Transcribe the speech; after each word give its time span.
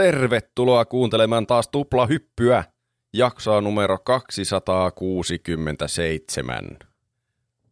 Tervetuloa 0.00 0.84
kuuntelemaan 0.84 1.46
taas 1.46 1.68
tuplahyppyä, 1.68 2.64
jaksoa 3.12 3.60
numero 3.60 3.98
267. 3.98 6.64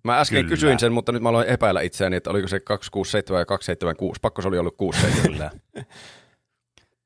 Mä 0.05 0.21
äsken 0.21 0.39
Kyllä. 0.39 0.49
kysyin 0.49 0.79
sen, 0.79 0.93
mutta 0.93 1.13
nyt 1.13 1.23
mä 1.23 1.29
aloin 1.29 1.49
epäillä 1.49 1.81
itseäni, 1.81 2.17
että 2.17 2.31
oliko 2.31 2.49
se 2.49 2.61
267 2.61 3.41
ja 3.41 3.47
276. 3.47 4.19
Pakko 4.23 4.43
se 4.43 4.49
oli 4.49 4.59
ollut 4.59 4.77
67. 4.77 5.51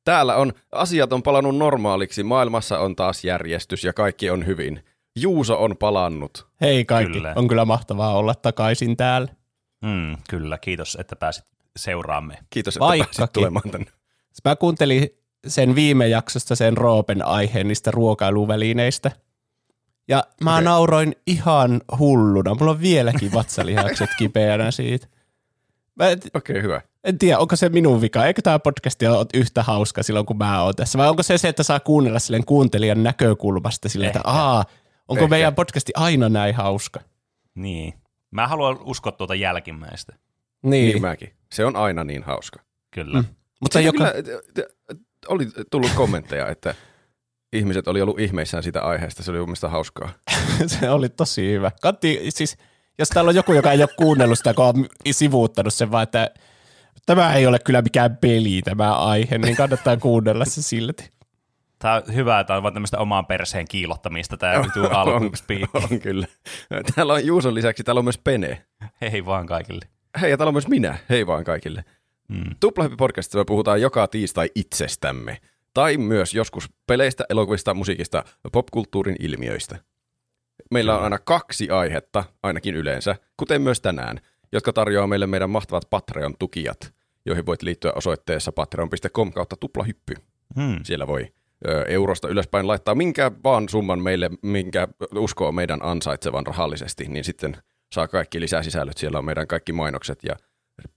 Täällä 0.05 0.37
on, 0.37 0.53
asiat 0.73 1.13
on 1.13 1.23
palannut 1.23 1.57
normaaliksi, 1.57 2.23
maailmassa 2.23 2.79
on 2.79 2.97
taas 2.97 3.25
järjestys 3.25 3.85
ja 3.85 3.93
kaikki 3.93 4.31
on 4.31 4.47
hyvin. 4.47 4.85
Juuso 5.17 5.65
on 5.65 5.77
palannut. 5.77 6.47
Hei 6.61 6.85
kaikki, 6.85 7.13
Kyllä. 7.13 7.29
kyllä. 7.29 7.41
on 7.41 7.49
kyllä 7.49 7.65
mahtavaa 7.65 8.17
olla 8.17 8.35
takaisin 8.35 8.97
täällä. 8.97 9.29
Mm, 9.85 10.17
kyllä, 10.31 10.59
kiitos, 10.59 10.97
että 11.01 11.17
pääsit 11.17 11.45
seuraamme. 11.77 12.39
Kiitos, 12.51 12.77
että 12.77 12.87
Vaikkakin. 12.87 13.17
pääsit 13.17 13.33
tulemaan 13.33 13.71
tänne. 13.71 13.87
Mä 14.45 14.57
kuuntelin 14.57 15.22
sen 15.47 15.75
viime 15.75 16.09
jaksosta 16.09 16.57
sen 16.57 16.77
Roopen 16.77 17.27
aiheen 17.27 17.69
niistä 17.69 17.91
ruokailuvälineistä. 17.91 19.11
Ja 20.09 20.25
mä 20.41 20.53
okay. 20.53 20.65
nauroin 20.65 21.17
ihan 21.27 21.81
hulluna. 21.99 22.55
Mulla 22.55 22.71
on 22.71 22.81
vieläkin 22.81 23.33
vatsalihakset 23.33 24.11
kipeänä 24.19 24.71
siitä. 24.71 25.07
Okei, 26.01 26.31
okay, 26.35 26.63
hyvä. 26.63 26.81
en 27.05 27.19
tiedä, 27.19 27.39
onko 27.39 27.57
se 27.57 27.69
minun 27.69 28.01
vika. 28.01 28.27
Eikö 28.27 28.43
tämä 28.43 28.59
podcast 28.59 29.03
ole 29.03 29.27
yhtä 29.35 29.63
hauska 29.63 30.03
silloin, 30.03 30.27
kun 30.27 30.39
mä 30.39 30.63
oon 30.63 30.75
tässä? 30.75 30.99
Vai 30.99 31.09
onko 31.09 31.23
se 31.23 31.39
se, 31.39 31.49
että 31.49 31.63
saa 31.63 31.81
kuunnella 31.81 32.19
silleen 32.19 32.45
kuuntelijan 32.45 33.03
näkökulmasta 33.03 33.89
silleen, 33.89 34.09
että 34.09 34.21
aa, 34.25 34.65
onko 35.09 35.25
Ehkä. 35.25 35.31
meidän 35.31 35.55
podcasti 35.55 35.93
aina 35.97 36.29
näin 36.29 36.55
hauska? 36.55 37.01
Niin. 37.55 37.95
Mä 38.31 38.49
haluan 38.49 38.79
uskoa 38.81 39.13
tuota 39.13 39.35
jälkimmäistä. 39.35 40.15
Niin, 40.63 40.93
Niin 40.93 41.01
mäkin. 41.03 41.33
Se 41.53 41.65
on 41.65 41.77
aina 41.77 42.05
niin 42.05 42.23
hauska. 42.23 42.61
Kyllä. 42.91 43.23
Mm. 43.23 43.29
mutta 43.61 43.81
joka... 43.81 43.99
Kyllä, 43.99 44.69
oli 45.29 45.47
tullut 45.71 45.91
kommentteja, 45.95 46.49
että 46.49 46.75
ihmiset 47.53 47.89
oli 47.89 48.03
ollut 48.03 48.21
ihmeissään 48.21 48.63
sitä 48.63 48.83
aiheesta. 48.83 49.23
Se 49.23 49.31
oli 49.31 49.39
mun 49.39 49.49
mielestä 49.49 49.69
hauskaa. 49.69 50.13
se 50.81 50.91
oli 50.91 51.09
tosi 51.09 51.53
hyvä. 51.53 51.71
Kantti, 51.83 52.21
siis, 52.29 52.57
jos 52.99 53.09
täällä 53.09 53.29
on 53.29 53.35
joku, 53.35 53.53
joka 53.53 53.73
ei 53.73 53.83
ole 53.83 53.89
kuunnellut 53.97 54.39
sitä, 54.39 54.55
kun 54.55 54.65
on 54.65 54.87
sivuuttanut 55.11 55.75
sen 55.75 55.91
vaan, 55.91 56.03
että 56.03 56.31
tämä 57.07 57.35
ei 57.35 57.47
ole 57.47 57.59
kyllä 57.59 57.83
mikään 57.83 58.17
peli 58.17 58.63
tämä 58.65 58.95
aihe, 58.95 59.39
niin 59.39 59.57
kannattaa 59.57 59.97
kuunnella 59.97 60.45
se 60.45 60.63
silti. 60.63 61.11
Tää 61.79 61.95
on 61.95 62.15
hyvä, 62.15 62.45
tämä 62.45 62.57
on 62.57 62.63
vaan 62.63 62.75
tämmöistä 62.75 62.99
omaan 62.99 63.27
perseen 63.27 63.69
kiilottamista, 63.69 64.37
tämä 64.37 64.55
on, 64.77 64.93
alkuspeak. 64.93 65.75
on 65.75 66.01
kyllä. 66.01 66.27
Täällä 66.95 67.13
on 67.13 67.27
Juuson 67.27 67.55
lisäksi, 67.55 67.85
täällä 67.85 67.99
on 67.99 68.05
myös 68.05 68.19
Pene. 68.19 68.65
Hei 69.01 69.27
vaan 69.27 69.47
kaikille. 69.47 69.87
Hei, 70.21 70.31
ja 70.31 70.37
täällä 70.37 70.49
on 70.49 70.55
myös 70.55 70.69
minä. 70.69 70.99
Hei 71.11 71.27
vaan 71.27 71.45
kaikille. 71.45 71.85
Mm. 72.29 72.57
Tuplahyppi 72.61 72.97
podcastissa 72.97 73.39
me 73.39 73.45
puhutaan 73.45 73.81
joka 73.81 74.07
tiistai 74.07 74.51
itsestämme. 74.55 75.39
Tai 75.75 75.97
myös 75.97 76.35
joskus 76.35 76.71
peleistä, 76.87 77.25
elokuvista, 77.31 77.75
musiikista, 77.75 78.25
popkulttuurin 78.53 79.17
ilmiöistä. 79.21 79.79
Meillä 80.71 80.97
on 80.97 81.05
aina 81.05 81.19
kaksi 81.19 81.71
aihetta, 81.71 82.25
ainakin 82.43 82.75
yleensä, 82.75 83.17
kuten 83.37 83.63
myös 83.63 83.81
tänään, 83.81 84.21
jotka 84.53 84.73
tarjoaa 84.73 85.07
meille 85.07 85.27
meidän 85.27 85.51
mahtavat 85.51 85.91
Patreon-tukijat, 85.91 86.95
joihin 87.27 87.47
voit 87.47 87.63
liittyä 87.63 87.93
osoitteessa 87.95 88.53
patreon.com 88.53 89.33
kautta 89.33 89.57
tuplahyppy. 89.57 90.15
Mm. 90.57 90.81
Siellä 90.85 91.07
voi 91.07 91.33
ö, 91.69 91.85
eurosta 91.89 92.29
ylöspäin 92.29 92.67
laittaa 92.67 92.95
minkä 92.95 93.31
vaan 93.45 93.69
summan 93.69 94.03
meille, 94.03 94.31
minkä 94.43 94.89
uskoo 95.15 95.53
meidän 95.53 95.81
ansaitsevan 95.83 96.47
rahallisesti, 96.47 97.05
niin 97.09 97.25
sitten 97.25 97.57
saa 97.93 98.09
kaikki 98.09 98.41
lisäsisällöt. 98.41 98.97
Siellä 98.97 99.19
on 99.19 99.25
meidän 99.25 99.47
kaikki 99.47 99.73
mainokset 99.73 100.19
ja 100.25 100.37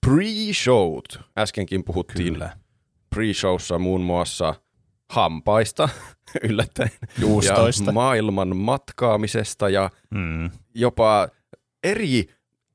pre-showt. 0.07 1.23
Äskenkin 1.38 1.84
puhuttiin 1.84 2.34
Kyllä. 2.34 2.57
pre-showssa 3.16 3.79
muun 3.79 4.01
muassa 4.01 4.56
hampaista, 5.12 5.90
yllättäen, 6.50 6.90
Juustoista. 7.19 7.84
ja 7.90 7.91
maailman 7.91 8.57
matkaamisesta 8.57 9.69
ja 9.69 9.90
Mm. 10.12 10.50
jopa 10.75 11.28
eri 11.84 12.25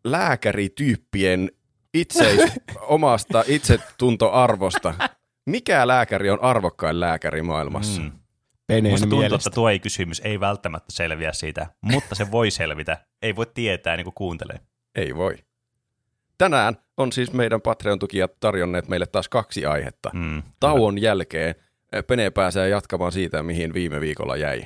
lääkärityyppien 0.04 1.50
itse, 1.94 2.37
omasta 2.81 3.44
itsetuntoarvosta. 3.47 4.94
Mikä 5.47 5.87
lääkäri 5.87 6.31
on 6.31 6.43
arvokkain 6.43 7.00
lääkäri 7.00 7.43
maailmassa? 7.43 8.03
Mm. 8.03 8.12
Peneen 8.66 8.93
Musta 8.93 9.04
tuntuu, 9.04 9.19
mielestä. 9.19 9.49
että 9.49 9.54
tuo 9.54 9.69
ei 9.70 9.78
kysymys 9.78 10.20
ei 10.25 10.41
välttämättä 10.41 10.93
selviä 10.93 11.32
siitä, 11.32 11.66
mutta 11.82 12.15
se 12.15 12.31
voi 12.31 12.50
selvitä. 12.50 13.04
Ei 13.22 13.37
voi 13.37 13.47
tietää 13.54 13.97
niin 13.97 14.04
kuin 14.04 14.15
kuuntelee. 14.15 14.60
Ei 14.94 15.16
voi. 15.16 15.34
Tänään 16.40 16.76
on 16.96 17.12
siis 17.12 17.32
meidän 17.32 17.60
Patreon-tukijat 17.60 18.40
tarjonneet 18.40 18.88
meille 18.88 19.06
taas 19.06 19.28
kaksi 19.28 19.66
aihetta. 19.66 20.10
Mm. 20.12 20.42
Tauon 20.60 21.02
jälkeen 21.02 21.54
eh, 21.92 22.06
Pene 22.06 22.30
pääsee 22.30 22.68
jatkamaan 22.68 23.12
siitä, 23.12 23.42
mihin 23.42 23.74
viime 23.74 24.00
viikolla 24.00 24.36
jäi. 24.36 24.62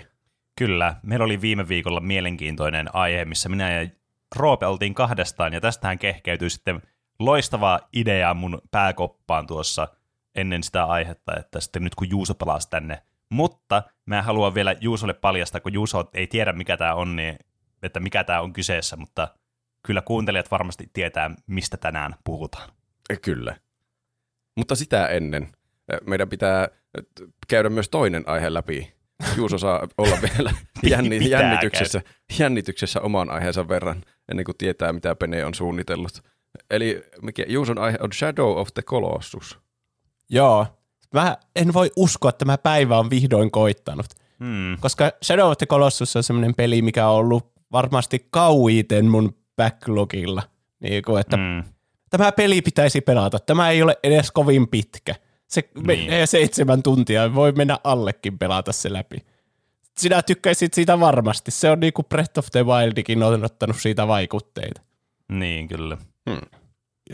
Kyllä, 0.59 0.97
meillä 1.03 1.25
oli 1.25 1.41
viime 1.41 1.69
viikolla 1.69 2.01
mielenkiintoinen 2.01 2.95
aihe, 2.95 3.25
missä 3.25 3.49
minä 3.49 3.83
ja 3.83 3.89
Roope 4.37 4.67
oltiin 4.67 4.95
kahdestaan, 4.95 5.53
ja 5.53 5.61
tästähän 5.61 5.99
kehkeytyi 5.99 6.51
sitten 6.51 6.83
loistava 7.19 7.81
idea 7.93 8.35
mun 8.35 8.63
pääkoppaan 8.71 9.47
tuossa 9.47 9.89
ennen 10.35 10.63
sitä 10.63 10.85
aihetta, 10.85 11.33
että 11.39 11.61
sitten 11.61 11.85
nyt 11.85 11.95
kun 11.95 12.11
Juuso 12.11 12.35
palasi 12.35 12.71
tänne. 12.71 13.03
Mutta 13.31 13.83
mä 14.07 14.23
haluan 14.23 14.55
vielä 14.55 14.75
Juusolle 14.81 15.15
paljastaa, 15.15 15.61
kun 15.61 15.73
Juuso 15.73 16.11
ei 16.13 16.27
tiedä 16.27 16.53
mikä 16.53 16.77
tämä 16.77 16.95
on, 16.95 17.17
niin 17.17 17.39
että 17.83 18.01
mikä 18.01 18.25
tämä 18.25 18.41
on 18.41 18.53
kyseessä, 18.53 18.97
mutta 18.97 19.29
kyllä 19.87 20.03
kuuntelijat 20.03 20.51
varmasti 20.51 20.91
tietää, 20.93 21.31
mistä 21.47 21.77
tänään 21.77 22.15
puhutaan. 22.25 22.71
Eh, 23.11 23.21
Kyllä. 23.21 23.57
Mutta 24.57 24.75
sitä 24.75 25.07
ennen 25.07 25.43
eh, 25.43 25.99
meidän 26.07 26.29
pitää 26.29 26.69
eh, 26.99 27.05
käydä 27.49 27.69
myös 27.69 27.89
toinen 27.89 28.29
aihe 28.29 28.55
läpi. 28.55 28.95
Juuso 29.37 29.59
saa 29.59 29.89
olla 29.99 30.17
vielä 30.23 30.53
jänni, 30.91 31.19
Pitää 31.19 31.41
jännityksessä, 31.41 32.03
jännityksessä 32.39 33.01
oman 33.01 33.31
aiheensa 33.31 33.69
verran, 33.69 34.03
ennen 34.31 34.45
kuin 34.45 34.57
tietää, 34.57 34.93
mitä 34.93 35.15
Pene 35.15 35.45
on 35.45 35.55
suunnitellut. 35.55 36.23
Eli 36.71 37.03
mikä, 37.23 37.45
Juuson 37.49 37.79
aihe 37.79 37.99
on 38.01 38.13
Shadow 38.13 38.59
of 38.59 38.69
the 38.75 38.83
Colossus. 38.83 39.59
Joo. 40.31 40.67
Mä 41.15 41.37
en 41.57 41.75
voi 41.75 41.91
uskoa, 41.97 42.29
että 42.29 42.39
tämä 42.39 42.59
päivä 42.59 42.99
on 42.99 43.11
vihdoin 43.11 43.51
koittanut. 43.51 44.07
Hmm. 44.41 44.77
Koska 44.81 45.13
Shadow 45.25 45.51
of 45.51 45.59
the 45.59 45.67
Colossus 45.67 46.17
on 46.17 46.23
semmoinen 46.23 46.55
peli, 46.55 46.83
mikä 46.83 47.09
on 47.09 47.17
ollut 47.17 47.53
varmasti 47.73 48.27
kauiten 48.31 49.07
mun 49.07 49.44
backlogilla. 49.57 50.43
Niin 50.81 51.03
kuin, 51.03 51.21
että 51.21 51.37
Hmm. 51.37 51.65
tämä 52.11 52.33
peli 52.33 52.63
pitäisi 52.63 53.01
pelata. 53.01 53.39
Tämä 53.39 53.71
ei 53.71 53.83
ole 53.83 53.97
edes 54.03 54.31
kovin 54.31 54.69
pitkä. 54.69 55.15
Se 55.49 55.63
Niin. 55.75 55.87
menee 55.87 56.27
seitsemän 56.27 56.83
tuntia, 56.83 57.35
voi 57.35 57.53
mennä 57.53 57.79
allekin 57.85 58.39
pelata 58.39 58.73
se 58.73 58.93
läpi. 58.93 59.17
Sinä 59.99 60.23
tykkäisit 60.23 60.75
siitä 60.75 61.01
varmasti. 61.01 61.51
Se 61.51 61.71
on 61.71 61.81
niin 61.81 61.93
kuin 61.93 62.07
Breath 62.07 62.39
of 62.39 62.47
the 62.53 62.67
Wildikin 62.67 63.23
on 63.23 63.45
ottanut 63.45 63.77
siitä 63.81 64.09
vaikutteita. 64.09 64.81
Niin, 65.29 65.69
kyllä. 65.69 65.97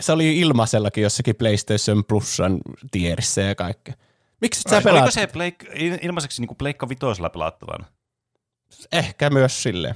Se 0.01 0.13
oli 0.13 0.39
ilmaisellakin 0.39 1.03
jossakin 1.03 1.37
PlayStation 1.37 2.05
Plusan 2.05 2.59
tierissä 2.91 3.41
ja 3.41 3.55
kaikkea. 3.55 3.95
Miksi 4.41 4.63
sä 4.63 4.77
Oliko 4.77 4.89
pelaat? 4.91 5.13
se 5.13 5.25
Pleik- 5.27 5.69
il- 5.75 5.99
ilmaiseksi 6.03 6.43
niin 6.43 6.47
kuin 6.49 6.59
Pleikka 6.59 6.89
vitosella 6.89 7.31
pelattavana? 7.31 7.85
Ehkä 8.93 9.31
myös 9.31 9.63
silleen. 9.63 9.95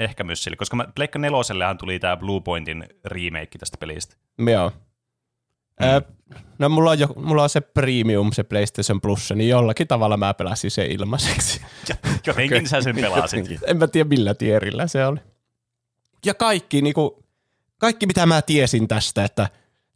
Ehkä 0.00 0.24
myös 0.24 0.44
sille, 0.44 0.56
koska 0.56 0.76
mä, 0.76 0.84
Pleikka 0.94 1.18
nelosellehan 1.18 1.78
tuli 1.78 1.98
tämä 1.98 2.16
Blue 2.16 2.40
Pointin 2.40 2.84
remake 3.04 3.58
tästä 3.58 3.76
pelistä. 3.78 4.16
Joo. 4.38 4.72
Mm. 5.80 5.88
Ö, 5.88 6.02
no 6.58 6.68
mulla 6.68 6.90
on, 6.90 6.98
jo, 6.98 7.06
mulla 7.16 7.42
on 7.42 7.48
se 7.48 7.60
premium, 7.60 8.32
se 8.32 8.42
PlayStation 8.42 9.00
Plus, 9.00 9.32
niin 9.34 9.48
jollakin 9.48 9.88
tavalla 9.88 10.16
mä 10.16 10.34
pelasin 10.34 10.70
sen 10.70 10.90
ilmaiseksi. 10.90 11.60
Jotenkin 12.26 12.56
okay. 12.56 12.66
sä 12.66 12.80
sen 12.80 12.96
pelasit. 12.96 13.38
Jotenkin. 13.38 13.58
en 13.70 13.76
mä 13.76 13.86
tiedä 13.86 14.08
millä 14.08 14.34
tierillä 14.34 14.86
se 14.86 15.06
oli. 15.06 15.20
Ja 16.26 16.34
kaikki, 16.34 16.82
niinku, 16.82 17.24
kaikki 17.78 18.06
mitä 18.06 18.26
mä 18.26 18.42
tiesin 18.42 18.88
tästä, 18.88 19.24
että 19.24 19.48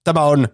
tämä 0.05 0.23
on 0.23 0.49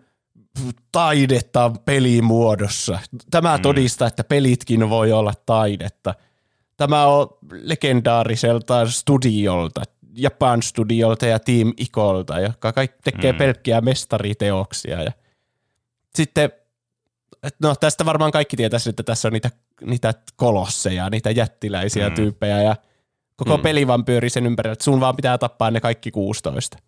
taidetta 0.93 1.73
pelimuodossa. 1.85 2.99
Tämä 3.31 3.57
mm. 3.57 3.63
todistaa, 3.63 4.09
että 4.09 4.25
pelitkin 4.25 4.91
voi 4.91 5.13
olla 5.13 5.33
taidetta. 5.47 6.15
Tämä 6.81 7.07
on 7.07 7.29
legendaariselta 7.51 8.91
studiolta, 8.91 9.83
Japan 10.15 10.63
Studiolta 10.63 11.27
ja 11.27 11.39
Team 11.39 11.73
Ikolta, 11.77 12.41
jotka 12.41 12.73
kaikki 12.73 12.99
tekee 13.05 13.33
mm. 13.33 13.39
Pelkkiä 13.39 13.81
mestariteoksia. 13.81 15.03
Ja 15.03 15.13
sitten, 16.15 16.53
no 17.63 17.75
tästä 17.75 18.05
varmaan 18.05 18.31
kaikki 18.31 18.57
tietäisi, 18.57 18.91
että 18.91 19.03
tässä 19.03 19.29
on 19.29 19.33
niitä, 19.33 19.51
niitä 19.85 20.15
kolosseja, 20.37 21.11
niitä 21.11 21.31
jättiläisiä 21.31 22.09
mm. 22.09 22.15
Tyyppejä 22.15 22.63
ja 22.63 22.77
koko 23.37 23.57
mm. 23.57 23.63
peli 23.63 23.87
vaan 23.87 24.05
pyörii 24.05 24.31
sen 24.31 24.47
ympärillä, 24.47 24.73
että 24.73 24.85
sun 24.85 25.01
vaan 25.01 25.17
pitää 25.17 25.39
tappaa 25.39 25.71
ne 25.71 25.81
kaikki 25.81 26.11
16. 26.11 26.79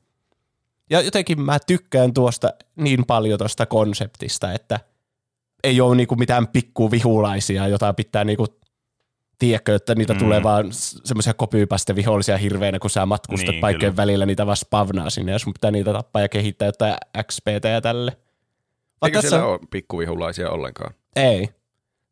Ja 0.91 1.01
jotenkin 1.01 1.41
mä 1.41 1.59
tykkään 1.67 2.15
tuosta 2.15 2.51
niin 2.77 3.07
paljon 3.07 3.39
tuosta 3.39 3.67
konseptista, 3.67 4.53
että 4.53 4.81
ei 5.65 5.81
ole 5.81 5.97
niinku 5.97 6.17
mitään 6.17 6.49
pikkuvihulaisia, 6.49 7.69
jota 7.69 7.93
pitää 7.93 8.25
niinku 8.25 8.47
tiedätkö, 9.47 9.75
että 9.75 9.95
niitä 9.95 10.15
mm. 10.15 10.19
Tulee 10.19 10.43
vaan 10.43 10.67
semmoisia 11.05 11.35
kopyypästä 11.35 11.95
vihollisia 11.97 12.37
hirveänä, 12.37 12.79
kun 12.79 12.91
sä 12.91 13.07
matkustat 13.07 13.49
niin, 13.49 13.61
paikkojen 13.61 13.93
kyllä. 13.93 14.03
välillä, 14.03 14.27
niitä 14.27 14.47
vaan 14.47 14.57
spavnaa 14.57 15.11
sinne, 15.11 15.33
ja 15.33 15.39
sun 15.39 15.53
pitää 15.53 15.71
niitä 15.71 15.93
tappaa 15.93 16.23
ja 16.23 16.29
kehittää 16.29 16.67
jotain 16.67 16.95
XPtä 17.23 17.69
ja 17.69 17.81
tälle. 17.81 18.17
Vaan 19.01 19.09
Eikö 19.09 19.19
tässä 19.19 19.29
siellä 19.29 19.47
ole 19.47 19.59
pikkuvihulaisia 19.71 20.51
ollenkaan? 20.51 20.95
Ei. 21.17 21.49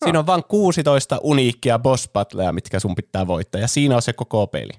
Siinä 0.04 0.18
on 0.18 0.26
vain 0.26 0.44
16 0.44 1.18
uniikkia 1.22 1.78
boss 1.78 2.08
battleja, 2.12 2.52
mitkä 2.52 2.80
sun 2.80 2.94
pitää 2.94 3.26
voittaa, 3.26 3.60
ja 3.60 3.68
siinä 3.68 3.96
on 3.96 4.02
se 4.02 4.12
koko 4.12 4.46
peli. 4.46 4.72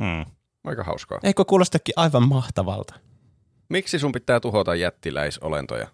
Mm. 0.00 0.24
Aika 0.64 0.84
hauskaa. 0.84 1.18
Eikö 1.22 1.44
kuulostakin 1.44 1.92
aivan 1.96 2.28
mahtavalta? 2.28 2.94
Miksi 3.68 3.98
sun 3.98 4.12
pitää 4.12 4.40
tuhota 4.40 4.74
jättiläisolentoja? 4.74 5.88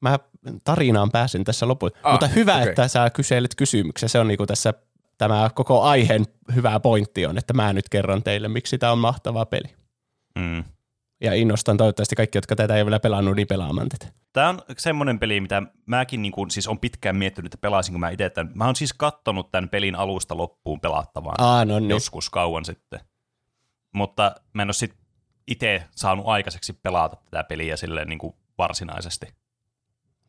Mä 0.00 0.18
tarinaan 0.64 1.10
pääsin 1.10 1.44
tässä 1.44 1.68
lopussa. 1.68 1.98
Ah, 2.02 2.12
Mutta 2.12 2.26
hyvä, 2.26 2.56
okei. 2.56 2.68
että 2.68 2.88
sä 2.88 3.10
kyselet 3.10 3.54
kysymyksen. 3.54 4.08
Se 4.08 4.18
on 4.18 4.28
niinku 4.28 4.46
tässä 4.46 4.74
tämä 5.18 5.50
koko 5.54 5.82
aiheen 5.82 6.24
hyvä 6.54 6.80
pointti 6.80 7.26
on, 7.26 7.38
että 7.38 7.54
mä 7.54 7.72
nyt 7.72 7.88
kerron 7.88 8.22
teille, 8.22 8.48
miksi 8.48 8.78
tämä 8.78 8.92
on 8.92 8.98
mahtava 8.98 9.46
peli. 9.46 9.74
Mm. 10.38 10.64
Ja 11.20 11.34
innostan 11.34 11.76
toivottavasti 11.76 12.16
kaikki, 12.16 12.38
jotka 12.38 12.56
tätä 12.56 12.76
ei 12.76 12.84
vielä 12.84 13.00
pelannut, 13.00 13.36
niin 13.36 13.46
pelaamaan 13.46 13.88
tätä. 13.88 14.12
Tämä 14.32 14.48
on 14.48 14.62
semmoinen 14.78 15.18
peli, 15.18 15.40
mitä 15.40 15.62
mäkin 15.86 16.22
niin 16.22 16.32
kuin, 16.32 16.50
siis 16.50 16.68
on 16.68 16.78
pitkään 16.78 17.16
miettinyt, 17.16 17.54
että 17.54 17.60
pelaisinko 17.60 17.98
mä 17.98 18.10
itse 18.10 18.30
tämän. 18.30 18.52
Mä 18.54 18.64
oon 18.64 18.76
siis 18.76 18.92
kattonut 18.92 19.50
tämän 19.50 19.68
pelin 19.68 19.94
alusta 19.94 20.36
loppuun 20.36 20.80
pelattavaan 20.80 21.36
Aa, 21.38 21.64
no 21.64 21.78
niin. 21.78 21.90
joskus 21.90 22.30
kauan 22.30 22.64
sitten. 22.64 23.00
Mutta 23.94 24.34
mä 24.52 24.62
en 24.62 24.68
ole 24.68 24.72
sit 24.72 24.94
itse 25.46 25.84
saanut 25.96 26.26
aikaiseksi 26.26 26.72
pelata 26.72 27.16
tätä 27.30 27.44
peliä 27.44 27.76
silleen 27.76 28.08
niin 28.08 28.18
kuin 28.18 28.34
varsinaisesti. 28.58 29.26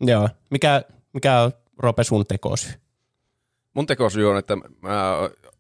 Joo. 0.01 0.29
Mikä, 0.49 0.81
mikä 1.13 1.41
on 1.41 1.51
Rope 1.77 2.03
sun 2.03 2.25
tekosyy? 2.25 2.73
Mun 3.73 3.85
tekosyy 3.85 4.29
on, 4.29 4.37
että 4.37 4.55
mä 4.81 5.15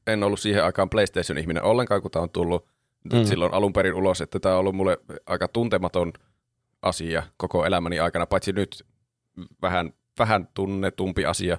en 0.07 0.23
ollut 0.23 0.39
siihen 0.39 0.63
aikaan 0.63 0.89
PlayStation-ihminen 0.89 1.63
ollenkaan, 1.63 2.01
kun 2.01 2.11
tämä 2.11 2.23
on 2.23 2.29
tullut 2.29 2.65
Mm. 3.13 3.23
silloin 3.25 3.53
alun 3.53 3.73
perin 3.73 3.93
ulos, 3.93 4.21
että 4.21 4.39
tämä 4.39 4.55
on 4.55 4.59
ollut 4.59 4.75
mulle 4.75 4.97
aika 5.25 5.47
tuntematon 5.47 6.13
asia 6.81 7.23
koko 7.37 7.65
elämäni 7.65 7.99
aikana, 7.99 8.25
paitsi 8.25 8.51
nyt 8.53 8.85
vähän, 9.61 9.93
vähän 10.19 10.47
tunnetumpi 10.53 11.25
asia, 11.25 11.57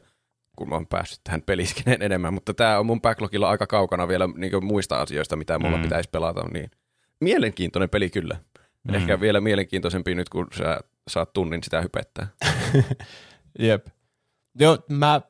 kun 0.56 0.68
mä 0.68 0.74
oon 0.74 0.86
päässyt 0.86 1.20
tähän 1.24 1.42
peliskeneen 1.42 2.02
enemmän, 2.12 2.34
mutta 2.34 2.54
tämä 2.54 2.78
on 2.78 2.86
mun 2.86 3.00
backlogilla 3.00 3.50
aika 3.50 3.66
kaukana 3.66 4.08
vielä 4.08 4.28
niin 4.36 4.64
muista 4.64 5.00
asioista, 5.00 5.36
mitä 5.36 5.58
mulla 5.58 5.76
Mm. 5.76 5.82
pitäisi 5.82 6.08
pelata, 6.12 6.48
niin 6.48 6.70
mielenkiintoinen 7.20 7.90
peli 7.90 8.10
kyllä. 8.10 8.36
Mm. 8.88 8.94
Ehkä 8.94 9.20
vielä 9.20 9.40
mielenkiintoisempi 9.40 10.14
nyt, 10.14 10.28
kun 10.28 10.46
sä 10.58 10.80
saat 11.08 11.32
tunnin 11.32 11.62
sitä 11.62 11.80
hypettää. 11.80 12.26
Jep. 13.58 13.86
Joo, 14.58 14.78
mä, 14.88 15.20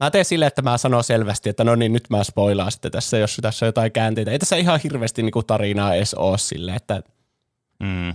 mä 0.00 0.10
teen 0.10 0.24
silleen, 0.24 0.46
että 0.46 0.62
mä 0.62 0.78
sanon 0.78 1.04
selvästi, 1.04 1.48
että 1.50 1.64
no 1.64 1.74
niin, 1.74 1.92
nyt 1.92 2.10
mä 2.10 2.24
spoilaan 2.24 2.72
sitten 2.72 2.92
tässä, 2.92 3.18
jos 3.18 3.38
tässä 3.42 3.66
on 3.66 3.68
jotain 3.68 3.92
käänteitä. 3.92 4.30
Ei 4.30 4.38
tässä 4.38 4.56
ihan 4.56 4.80
hirveästi 4.84 5.22
niinku 5.22 5.42
tarinaa 5.42 5.94
edes 5.94 6.14
ole 6.14 6.38
silleen, 6.38 6.76
että 6.76 7.02
Mm. 7.82 8.14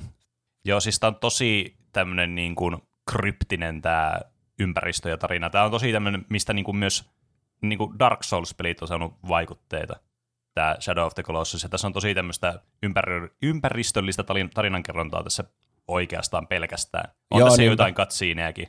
Joo, 0.65 0.79
siis 0.79 0.99
tämä 0.99 1.07
on 1.07 1.15
tosi 1.15 1.77
tämmöinen 1.93 2.35
niin 2.35 2.55
kuin 2.55 2.77
kryptinen 3.11 3.81
tämä 3.81 4.19
ympäristö 4.59 5.09
ja 5.09 5.17
tarina. 5.17 5.49
Tämä 5.49 5.63
on 5.63 5.71
tosi 5.71 5.91
tämmöinen, 5.91 6.25
mistä 6.29 6.53
niin 6.53 6.65
kuin 6.65 6.77
myös 6.77 7.09
niin 7.61 7.77
kuin 7.77 7.99
Dark 7.99 8.23
Souls-pelit 8.23 8.81
on 8.81 8.87
saanut 8.87 9.13
vaikutteita. 9.27 9.95
Tämä 10.53 10.75
Shadow 10.79 11.05
of 11.05 11.15
the 11.15 11.23
Colossus. 11.23 11.63
Ja 11.63 11.69
tässä 11.69 11.87
on 11.87 11.93
tosi 11.93 12.15
tämmöistä 12.15 12.59
ympär- 12.85 13.29
ympäristöllistä 13.43 14.23
tarin- 14.23 14.49
tarinankerrontaa 14.53 15.23
tässä 15.23 15.43
oikeastaan 15.87 16.47
pelkästään. 16.47 17.11
On 17.31 17.39
Joo, 17.39 17.47
tässä 17.49 17.61
niinpä. 17.61 17.71
jotain 17.73 17.93
katsiineäkin. 17.93 18.67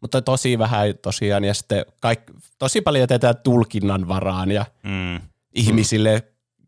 Mutta 0.00 0.22
tosi 0.22 0.58
vähän 0.58 0.94
tosiaan, 1.02 1.44
ja 1.44 1.54
sitten 1.54 1.84
kaik, 2.00 2.20
tosi 2.58 2.80
paljon 2.80 3.02
jätetään 3.02 3.34
tulkinnan 3.42 4.08
varaan 4.08 4.50
ja 4.50 4.64
Mm. 4.82 5.20
ihmisille 5.54 6.22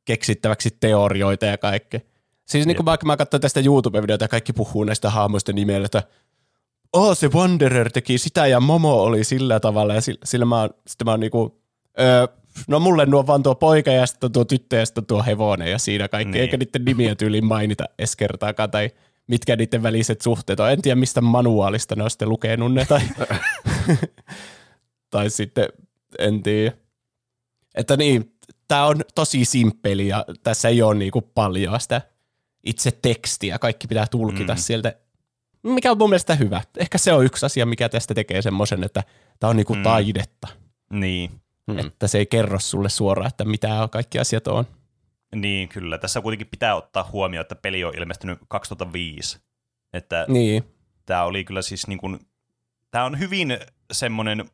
keksittäväksi 0.05 0.77
teorioita 0.81 1.47
ja 1.47 1.59
kaikkea. 1.59 2.01
Siis 2.47 2.67
niin 2.67 2.77
kuin 2.77 2.87
vaikka 2.87 3.07
mä 3.07 3.17
katsoin 3.17 3.41
tästä 3.41 3.61
YouTube-videota 3.61 4.25
ja 4.25 4.29
kaikki 4.29 4.53
puhuu 4.53 4.85
näistä 4.85 5.11
hahmoista 5.11 5.53
nimellä, 5.53 5.85
että 5.85 6.03
oh, 6.93 7.17
se 7.17 7.29
Wanderer 7.29 7.93
teki 7.93 8.19
sitä 8.19 8.47
ja 8.47 8.61
Momo 8.61 9.03
oli 9.03 9.25
sillä 9.25 9.61
tavalla 9.61 9.95
ja 9.95 10.01
sillä, 10.01 10.21
sillä 10.25 10.45
mä, 10.45 10.69
sitten 10.87 11.05
mä 11.05 11.11
oon 11.11 11.21
niinku, 11.21 11.61
öö, 12.01 12.27
no 12.69 12.81
mulle 12.81 13.07
nuo 13.07 13.27
vaan 13.27 13.43
tuo 13.43 13.55
poika 13.55 13.91
ja 13.91 14.07
sitten 14.07 14.33
tuo 14.33 14.45
tyttö 14.45 14.77
ja 14.77 14.87
sitten 14.87 15.07
tuo 15.07 15.23
hevonen 15.23 15.71
ja 15.71 15.79
siinä 15.79 16.09
kaikki, 16.09 16.33
niin. 16.33 16.43
eikä 16.43 16.57
niiden 16.57 16.85
nimiä 16.85 17.15
tyyliin 17.15 17.45
mainita 17.45 17.85
edes 17.99 18.17
kertaakaan 18.17 18.71
tai 18.71 18.91
mitkä 19.31 19.57
niiden 19.57 19.83
väliset 19.83 20.21
suhteet 20.21 20.61
on. 20.61 20.71
En 20.71 20.83
tiedä 20.83 20.97
mistä 20.97 21.21
manuaalista 21.21 21.97
ne 21.97 22.05
on 22.05 22.11
sitten 22.11 22.29
lukenut 22.29 22.75
ne 22.75 22.87
tai, 22.87 23.01
tai 25.11 25.31
sitten 25.31 25.69
en 26.19 26.43
tiedä. 26.43 26.73
Että 27.75 27.97
niin, 27.97 28.35
tämä 28.69 28.85
on 28.85 29.01
tosi 29.15 29.45
simppeli 29.45 30.09
ja 30.09 30.25
tässä 30.43 30.69
ei 30.69 30.83
ole 30.83 30.95
niinku 30.95 31.21
paljon 31.21 31.81
sitä 31.81 32.01
itse 32.65 32.91
tekstiä. 33.03 33.59
Kaikki 33.59 33.87
pitää 33.87 34.07
tulkita 34.11 34.55
Mm. 34.55 34.59
sieltä, 34.59 34.95
mikä 35.63 35.91
on 35.91 35.99
mun 35.99 36.11
mielestä 36.11 36.35
hyvä. 36.35 36.61
Ehkä 36.77 36.99
se 36.99 37.13
on 37.13 37.25
yksi 37.25 37.47
asia, 37.47 37.67
mikä 37.67 37.89
tästä 37.89 38.15
tekee 38.15 38.43
semmoisen, 38.43 38.85
että 38.85 39.03
tämä 39.41 39.49
on 39.51 39.57
niinku 39.57 39.75
mm. 39.75 39.83
taidetta. 39.83 40.49
Niin. 40.93 41.31
Mm. 41.67 41.79
Että 41.79 42.09
se 42.09 42.19
ei 42.19 42.27
kerro 42.27 42.61
sulle 42.61 42.89
suoraan, 42.89 43.29
että 43.29 43.45
mitä 43.45 43.89
kaikki 43.91 44.19
asiat 44.19 44.47
on. 44.47 44.65
Niin, 45.37 45.69
kyllä. 45.69 45.99
Tässä 45.99 46.21
kuitenkin 46.21 46.47
pitää 46.51 46.75
ottaa 46.75 47.09
huomioon, 47.13 47.41
että 47.41 47.55
peli 47.55 47.85
on 47.85 47.99
ilmestynyt 47.99 48.39
2005. 48.49 49.41
Että 49.93 50.25
Niin, 50.29 50.65
tämä 51.07 51.25
oli 51.25 51.45
kyllä 51.45 51.63
siis 51.63 51.87
niin 51.87 51.99
kuin, 51.99 52.19
tämä 52.91 53.05
on 53.05 53.19
hyvin 53.19 53.59
semmoinen 53.93 54.45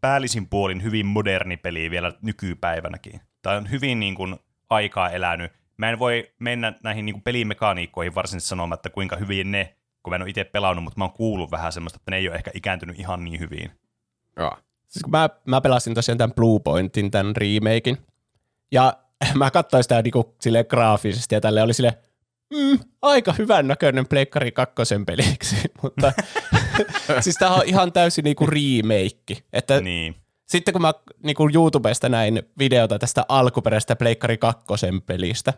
päällisin 0.00 0.48
puolin 0.48 0.82
hyvin 0.82 1.06
moderni 1.06 1.56
peli 1.56 1.90
vielä 1.90 2.12
nykypäivänäkin. 2.22 3.20
Tämä 3.42 3.56
on 3.56 3.70
hyvin 3.70 4.00
niin 4.00 4.14
kuin 4.14 4.36
aikaa 4.70 5.10
elänyt. 5.10 5.52
Mä 5.76 5.90
en 5.90 5.98
voi 5.98 6.32
mennä 6.38 6.72
näihin 6.82 7.04
niin 7.04 7.14
kuin 7.14 7.22
pelimekaniikkoihin 7.22 8.14
varsinaisesti 8.14 8.48
sanomaan, 8.48 8.76
että 8.76 8.90
kuinka 8.90 9.16
hyvin 9.16 9.52
ne, 9.52 9.76
kun 10.02 10.10
mä 10.10 10.16
en 10.16 10.22
ole 10.22 10.30
itse 10.30 10.44
pelannut, 10.44 10.84
mutta 10.84 10.98
mä 10.98 11.04
oon 11.04 11.12
kuullut 11.12 11.50
vähän 11.50 11.72
semmoista, 11.72 11.96
että 11.96 12.10
ne 12.10 12.16
ei 12.16 12.28
ole 12.28 12.36
ehkä 12.36 12.50
ikääntynyt 12.54 12.98
ihan 12.98 13.24
niin 13.24 13.40
hyvin. 13.40 13.70
Jaa. 14.36 14.58
siis 14.88 15.02
kun 15.02 15.10
mä, 15.10 15.30
mä 15.46 15.60
pelasin 15.60 15.94
tosiaan 15.94 16.18
tämän 16.18 16.34
Blue 16.34 16.60
Pointin, 16.60 17.10
tämän 17.10 17.36
remakein. 17.36 17.98
Ja 18.72 18.92
mä 19.34 19.50
katsoin 19.50 19.82
sitä 19.82 20.02
niinku 20.02 20.34
silleen 20.40 20.64
graafisesti 20.68 21.34
ja 21.34 21.40
tälle 21.40 21.62
oli 21.62 21.74
sille 21.74 21.98
mm, 22.54 22.78
aika 23.02 23.34
hyvän 23.38 23.68
näköinen 23.68 24.06
Pleikkari 24.06 24.52
kakkosen 24.52 25.06
peliksi, 25.06 25.56
mutta 25.82 26.12
siis 27.20 27.36
tää 27.36 27.54
on 27.54 27.62
ihan 27.66 27.92
täysin 27.92 28.24
niinku 28.24 28.46
remake. 28.46 29.42
Että 29.52 29.80
Niin. 29.80 30.16
sitten 30.48 30.72
kun 30.72 30.82
mä 30.82 30.94
niinku 31.22 31.48
YouTubesta 31.54 32.08
näin 32.08 32.42
videota 32.58 32.98
tästä 32.98 33.24
alkuperäisestä 33.28 33.96
Pleikkari 33.96 34.38
kakkosen 34.38 35.02
pelistä, 35.02 35.52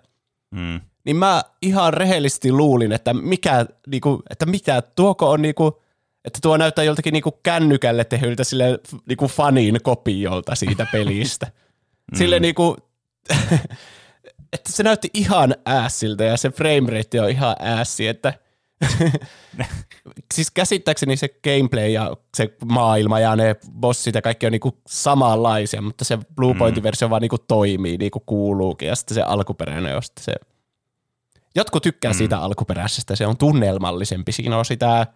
Mm. 0.54 0.80
niin 1.04 1.16
mä 1.16 1.42
ihan 1.62 1.94
rehellisesti 1.94 2.52
luulin, 2.52 2.92
että 2.92 3.14
mikä, 3.14 3.66
niinku, 3.86 4.22
että 4.30 4.46
mitä, 4.46 4.82
tuoko 4.82 5.30
on 5.30 5.42
niinku, 5.42 5.82
että 6.24 6.38
tuo 6.42 6.56
näyttää 6.56 6.84
joltakin 6.84 7.12
niinku 7.12 7.32
kännykälle 7.42 8.04
tehyltä 8.04 8.44
sille 8.44 8.78
niinku 9.08 9.28
fanin 9.28 9.78
kopiolta 9.82 10.54
siitä 10.54 10.86
pelistä. 10.92 11.46
Sille 12.14 12.40
niinku, 12.40 12.76
että 14.52 14.72
se 14.72 14.82
näytti 14.82 15.10
ihan 15.14 15.54
ässiltä 15.68 16.24
ja 16.24 16.36
se 16.36 16.50
frame 16.50 16.90
rate 16.90 17.20
on 17.20 17.30
ihan 17.30 17.56
ässi, 17.60 18.06
että 18.06 18.34
siis 20.34 20.50
käsittääkseni 20.50 21.16
se 21.16 21.28
gameplay 21.44 21.88
ja 21.88 22.16
se 22.36 22.56
maailma 22.64 23.20
ja 23.20 23.36
ne 23.36 23.56
bossit 23.80 24.14
ja 24.14 24.22
kaikki 24.22 24.46
on 24.46 24.52
niinku 24.52 24.78
samanlaisia, 24.88 25.82
mutta 25.82 26.04
se 26.04 26.18
Blue 26.34 26.54
Pointin 26.54 26.82
versio 26.82 27.10
vaan 27.10 27.22
niinku 27.22 27.38
toimii 27.38 27.96
niin 27.96 28.10
kuin 28.10 28.22
kuuluukin 28.26 28.88
ja 28.88 28.96
sitten 28.96 29.14
se 29.14 29.22
alkuperäinen 29.22 29.96
on 29.96 30.02
sitten 30.02 30.24
se 30.24 30.34
Jotkut 31.58 31.82
tykkää 31.82 32.12
mm. 32.12 32.16
siitä 32.16 32.38
alkuperäisestä, 32.38 33.16
se 33.16 33.26
on 33.26 33.36
tunnelmallisempi. 33.36 34.32
Siinä 34.32 34.58
on 34.58 34.64
sitä, 34.64 35.06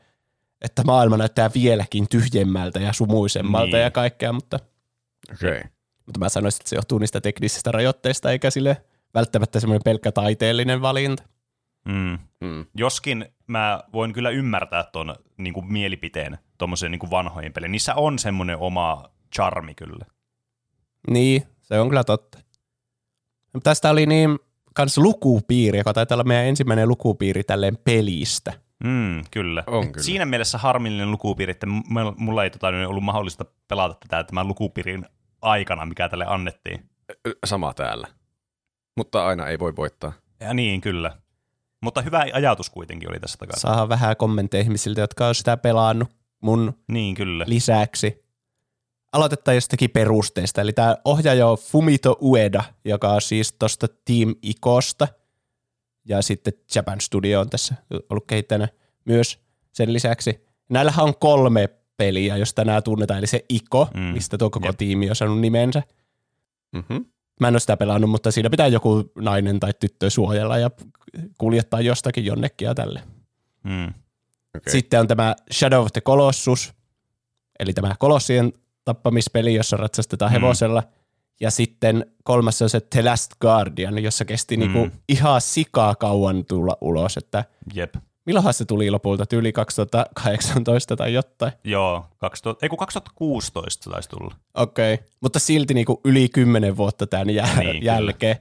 että 0.61 0.83
maailma 0.85 1.17
näyttää 1.17 1.51
vieläkin 1.55 2.09
tyhjemmältä 2.09 2.81
ja 2.81 2.93
sumuisemmalta 2.93 3.77
niin. 3.77 3.83
ja 3.83 3.91
kaikkea, 3.91 4.33
mutta, 4.33 4.59
Okei. 5.33 5.51
Okay. 5.51 5.71
Mutta 6.13 6.25
mä 6.25 6.29
sanoisin, 6.29 6.61
että 6.61 6.71
se 6.71 6.77
johtuu 6.77 6.99
niistä 6.99 7.21
teknisistä 7.21 7.73
rajoitteista, 7.73 8.31
eikä 8.31 8.51
sille 8.51 8.83
välttämättä 9.15 9.61
semmoinen 9.61 9.83
pelkkä 9.85 10.13
taiteellinen 10.13 10.83
valinta. 10.83 11.23
Mm. 11.85 12.19
Mm. 12.41 12.67
Joskin 12.75 13.27
mä 13.47 13.83
voin 13.93 14.13
kyllä 14.13 14.31
ymmärtää 14.31 14.85
ton 14.93 15.15
niin 15.37 15.55
kuin 15.55 15.73
mielipiteen 15.73 16.39
tuommoiseen 16.59 16.93
niin 16.93 17.11
vanhoihin 17.11 17.53
peleihin. 17.53 17.73
Niissä 17.73 17.95
on 17.95 18.19
semmoinen 18.19 18.57
oma 18.57 19.11
charmi 19.35 19.75
kyllä. 19.75 20.05
Niin, 21.11 21.43
se 21.63 21.81
on 21.81 21.89
kyllä 21.89 22.05
totta. 22.05 22.39
Tästä 23.63 23.91
oli 23.91 24.07
niin 24.07 24.39
kans 24.75 24.99
lukupiiri, 24.99 25.79
joka 25.79 25.93
taitaa 25.93 26.17
olla 26.17 26.25
meidän 26.25 26.47
ensimmäinen 26.47 26.89
lukupiiri 26.89 27.45
tälleen 27.45 27.79
pelistä. 27.85 28.53
Mm, 28.85 29.25
kyllä. 29.31 29.65
On 29.67 29.93
kyllä. 29.93 30.05
Siinä 30.05 30.25
mielessä 30.25 30.59
harmillinen 30.59 31.11
lukupiiri, 31.11 31.51
että 31.51 31.67
mulla 32.17 32.45
ei 32.45 32.51
tota, 32.51 32.71
niin 32.71 32.87
ollut 32.87 33.05
mahdollista 33.05 33.45
pelata 33.69 33.95
tätä 34.09 34.25
tämän 34.25 34.49
lukupiirin 34.49 35.07
aikana, 35.43 35.87
mikä 35.87 36.09
tälle 36.09 36.25
annettiin. 36.29 36.91
Sama 37.45 37.75
täällä. 37.75 38.09
Mutta 38.97 39.27
aina 39.27 39.47
ei 39.47 39.59
voi 39.59 39.77
voittaa. 39.77 40.13
Ja 40.41 40.55
niin, 40.55 40.81
kyllä. 40.81 41.17
Mutta 41.83 42.03
hyvä 42.03 42.25
ajatus 42.33 42.71
kuitenkin 42.71 43.09
oli 43.09 43.21
tässä 43.21 43.39
takana. 43.39 43.61
Saa 43.61 43.89
vähän 43.89 44.17
kommentteja 44.17 44.63
ihmisiltä, 44.63 45.01
jotka 45.01 45.27
on 45.27 45.35
sitä 45.35 45.57
pelannut 45.57 46.09
mun 46.43 46.73
Niin, 46.89 47.15
kyllä. 47.15 47.45
lisäksi. 47.49 48.23
Aloitetaan 49.13 49.55
jostakin 49.55 49.91
perusteista. 49.91 50.61
Eli 50.61 50.73
tämä 50.73 50.97
ohjaaja 51.05 51.47
on 51.47 51.59
Fumito 51.59 52.17
Ueda, 52.23 52.65
joka 52.85 53.13
on 53.13 53.21
siis 53.23 53.53
tuosta 53.53 53.87
Team 53.89 54.35
Ikosta. 54.43 55.09
Ja 56.05 56.23
sitten 56.23 56.53
Japan 56.75 57.01
Studio 57.01 57.41
on 57.41 57.51
tässä 57.51 57.75
ollut 58.11 58.27
kehittäjänä 58.27 58.69
myös 59.05 59.39
sen 59.73 59.93
lisäksi. 59.93 60.47
Näillähän 60.69 61.05
on 61.05 61.15
kolme 61.21 61.69
peliä, 62.03 62.37
josta 62.37 62.65
nämä 62.65 62.83
tunnetaan, 62.83 63.19
eli 63.19 63.27
se 63.27 63.45
Iko, 63.49 63.89
Mm. 63.95 64.01
mm. 64.01 64.07
mistä 64.07 64.39
tuo 64.39 64.51
koko 64.51 64.67
Jep. 64.67 64.77
tiimi 64.77 65.11
on 65.11 65.17
saanut 65.17 65.41
nimensä. 65.41 65.83
Mm-hmm. 66.73 67.05
Mä 67.41 67.49
en 67.49 67.55
ole 67.55 67.61
sitä 67.61 67.77
pelannut, 67.77 68.11
mutta 68.11 68.31
siinä 68.31 68.51
pitää 68.51 68.67
joku 68.67 69.13
nainen 69.19 69.61
tai 69.61 69.73
tyttö 69.81 70.11
suojella 70.11 70.59
ja 70.59 70.71
kuljettaa 71.39 71.81
jostakin 71.81 72.25
jonnekin 72.25 72.67
ja 72.67 72.75
tälle. 72.75 73.03
Mm. 73.65 73.85
Okay. 73.87 74.73
Sitten 74.73 75.01
on 75.01 75.09
tämä 75.09 75.35
Shadow 75.53 75.81
of 75.81 75.93
the 75.93 76.01
Colossus, 76.01 76.73
eli 77.59 77.73
tämä 77.73 77.95
kolossien 77.99 78.53
tappamispeli, 78.85 79.55
jossa 79.55 79.77
ratsastetaan 79.77 80.31
Mm. 80.31 80.33
hevosella. 80.33 80.83
Ja 81.41 81.51
sitten 81.51 82.07
kolmas 82.25 82.63
on 82.63 82.71
se 82.71 82.81
The 82.81 83.03
Last 83.03 83.33
Guardian, 83.41 84.03
jossa 84.03 84.25
kesti 84.25 84.57
Mm. 84.57 84.61
niinku 84.61 84.97
ihan 85.09 85.41
sikaa 85.41 85.95
kauan 85.95 86.45
tulla 86.45 86.77
ulos, 86.81 87.17
että 87.17 87.45
Jep. 87.75 87.95
Milloinhan 88.27 88.55
se 88.55 88.65
tuli 88.65 88.91
lopulta, 88.91 89.27
tyyli 89.27 89.53
2018 89.53 90.97
tai 90.97 91.13
jotain. 91.15 91.53
Joo, 91.65 92.07
2000, 92.19 92.67
ei 92.67 92.69
kun 92.69 92.79
2016 92.79 93.85
se 93.85 93.91
taisi 93.91 94.09
tulla. 94.09 94.35
Okei, 94.55 94.95
okay. 94.95 95.07
mutta 95.21 95.39
silti 95.39 95.75
niinku 95.75 96.01
yli 96.05 96.29
kymmenen 96.29 96.77
vuotta 96.77 97.07
tämän 97.07 97.31
jä- 97.31 97.49
Niin, 97.59 97.85
jälkeen. 97.85 98.37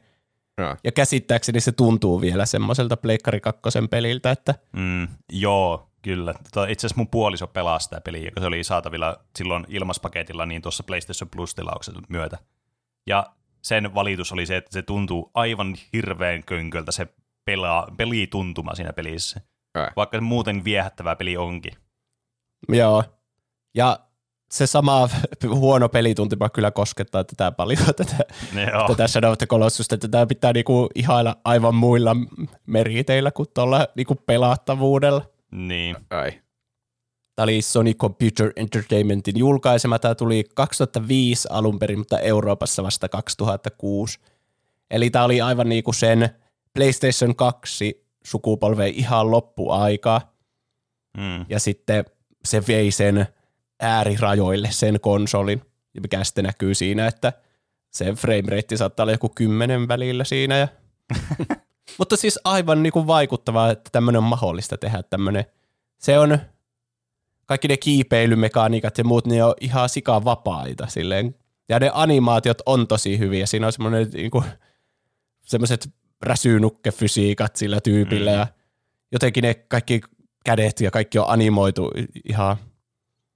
Joo. 0.57 0.75
Ja 0.83 0.91
käsittääkseni 0.91 1.59
se 1.61 1.71
tuntuu 1.71 2.21
vielä 2.21 2.45
semmoiselta 2.45 2.97
Pleikkari 2.97 3.39
kakkosen 3.39 3.89
peliltä, 3.89 4.31
että 4.31 4.55
Mm, 4.75 5.07
joo, 5.31 5.89
kyllä. 6.01 6.33
Tota, 6.33 6.67
itse 6.67 6.87
asiassa 6.87 6.97
mun 6.99 7.07
puoliso 7.07 7.47
pelaa 7.47 7.79
sitä 7.79 8.01
peliä, 8.01 8.25
joka 8.25 8.41
se 8.41 8.47
oli 8.47 8.63
saatavilla 8.63 9.17
silloin 9.37 9.65
ilmaspaketilla 9.69 10.45
niin 10.45 10.61
tuossa 10.61 10.83
PlayStation 10.83 11.29
Plus-tilauksen 11.29 11.95
myötä. 12.09 12.37
Ja 13.07 13.25
sen 13.61 13.95
valitus 13.95 14.31
oli 14.31 14.45
se, 14.45 14.57
että 14.57 14.71
se 14.73 14.81
tuntuu 14.81 15.31
aivan 15.33 15.75
hirveän 15.93 16.43
könköltä 16.43 16.91
se 16.91 17.07
pelaa, 17.45 17.87
pelituntuma 17.97 18.75
siinä 18.75 18.93
pelissä. 18.93 19.41
Ai. 19.73 19.87
Vaikka 19.95 20.17
se 20.17 20.21
muuten 20.21 20.63
viehättävä 20.63 21.15
peli 21.15 21.37
onkin. 21.37 21.73
Joo. 22.69 23.03
Ja 23.75 23.99
se 24.51 24.67
sama 24.67 25.09
huono 25.49 25.89
pelituntuma 25.89 26.49
kyllä 26.49 26.71
koskettaa 26.71 27.23
tätä 27.23 27.51
paljon, 27.51 27.79
tätä, 27.97 28.17
Joo, 28.71 28.87
tätä 28.87 29.07
Shadow 29.07 29.31
of 29.31 29.37
the 29.37 29.47
Colossusta, 29.47 29.95
että 29.95 30.07
tätä 30.07 30.25
pitää 30.27 30.53
niinku 30.53 30.89
ihailla 30.95 31.35
aivan 31.43 31.75
muilla 31.75 32.15
meriteillä 32.67 33.31
kuin 33.31 33.47
tuolla 33.53 33.87
niinku 33.95 34.15
pelattavuudella. 34.15 35.25
niin. 35.51 35.95
Ai. 36.09 36.31
Tämä 37.35 37.43
oli 37.43 37.61
Sony 37.61 37.93
Computer 37.93 38.51
Entertainmentin 38.55 39.37
julkaisema. 39.37 39.99
Tämä 39.99 40.15
tuli 40.15 40.43
2005 40.55 41.47
alun 41.51 41.79
perin, 41.79 41.99
mutta 41.99 42.19
Euroopassa 42.19 42.83
vasta 42.83 43.09
2006. 43.09 44.19
Eli 44.91 45.09
tämä 45.09 45.25
oli 45.25 45.41
aivan 45.41 45.69
niinku 45.69 45.93
sen 45.93 46.29
PlayStation 46.73 47.35
2 47.35 48.05
sukupolven 48.23 48.93
ihan 48.93 49.31
loppuaikaa. 49.31 50.31
Mm. 51.17 51.45
ja 51.49 51.59
sitten 51.59 52.05
se 52.45 52.63
vei 52.67 52.91
sen 52.91 53.27
äärirajoille 53.79 54.71
sen 54.71 54.99
konsolin, 54.99 55.61
mikä 56.01 56.23
sitten 56.23 56.45
näkyy 56.45 56.75
siinä, 56.75 57.07
että 57.07 57.33
se 57.91 58.13
frame 58.13 58.55
rate 58.55 58.77
saattaa 58.77 59.03
olla 59.03 59.11
joku 59.11 59.29
kymmenen 59.29 59.87
välillä 59.87 60.23
siinä. 60.23 60.57
Ja... 60.57 60.67
Mutta 61.97 62.17
siis 62.17 62.39
aivan 62.43 62.83
niin 62.83 62.93
kuin 62.93 63.07
vaikuttavaa, 63.07 63.71
että 63.71 63.89
tämmöinen 63.91 64.17
on 64.17 64.29
mahdollista 64.29 64.77
tehdä 64.77 65.03
tämmöinen. 65.03 65.45
Se 65.97 66.19
on, 66.19 66.39
kaikki 67.45 67.67
ne 67.67 67.77
kiipeilymekaniikat 67.77 68.97
ja 68.97 69.03
muut, 69.03 69.27
ne 69.27 69.43
on 69.43 69.53
ihan 69.61 69.89
sikaa 69.89 70.23
vapaita 70.23 70.87
silleen. 70.87 71.35
Ja 71.69 71.79
ne 71.79 71.91
animaatiot 71.93 72.61
on 72.65 72.87
tosi 72.87 73.19
hyviä. 73.19 73.45
Siinä 73.45 73.67
on 73.67 73.73
semmoinen 73.73 74.09
niin 74.13 74.31
kuin, 74.31 74.45
semmoiset 75.45 75.89
räsynukkefysiikat 76.21 77.55
sillä 77.55 77.81
tyypillä 77.81 78.31
Mm. 78.31 78.37
ja 78.37 78.47
jotenkin 79.11 79.41
ne 79.41 79.53
kaikki 79.53 80.01
kädet 80.45 80.81
ja 80.81 80.91
kaikki 80.91 81.19
on 81.19 81.29
animoitu 81.29 81.91
ihan 82.29 82.57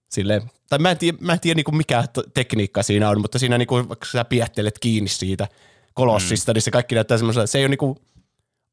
sille 0.09 0.41
tai 0.69 0.79
mä 0.79 0.91
en 0.91 0.97
tiedä, 0.97 1.17
mä 1.21 1.33
en 1.33 1.39
tiedä 1.39 1.55
niinku 1.57 1.71
mikä 1.71 2.03
tekniikka 2.33 2.83
siinä 2.83 3.09
on, 3.09 3.21
mutta 3.21 3.39
siinä 3.39 3.57
niinku, 3.57 3.75
vaikka 3.75 4.05
sä 4.11 4.25
piettelet 4.25 4.79
kiinni 4.79 5.09
siitä 5.09 5.47
kolossista, 5.93 6.51
mm. 6.51 6.53
niin 6.53 6.61
se 6.61 6.71
kaikki 6.71 6.95
näyttää 6.95 7.17
semmoisella, 7.17 7.47
se 7.47 7.57
ei 7.57 7.63
ole 7.63 7.69
niinku 7.69 7.97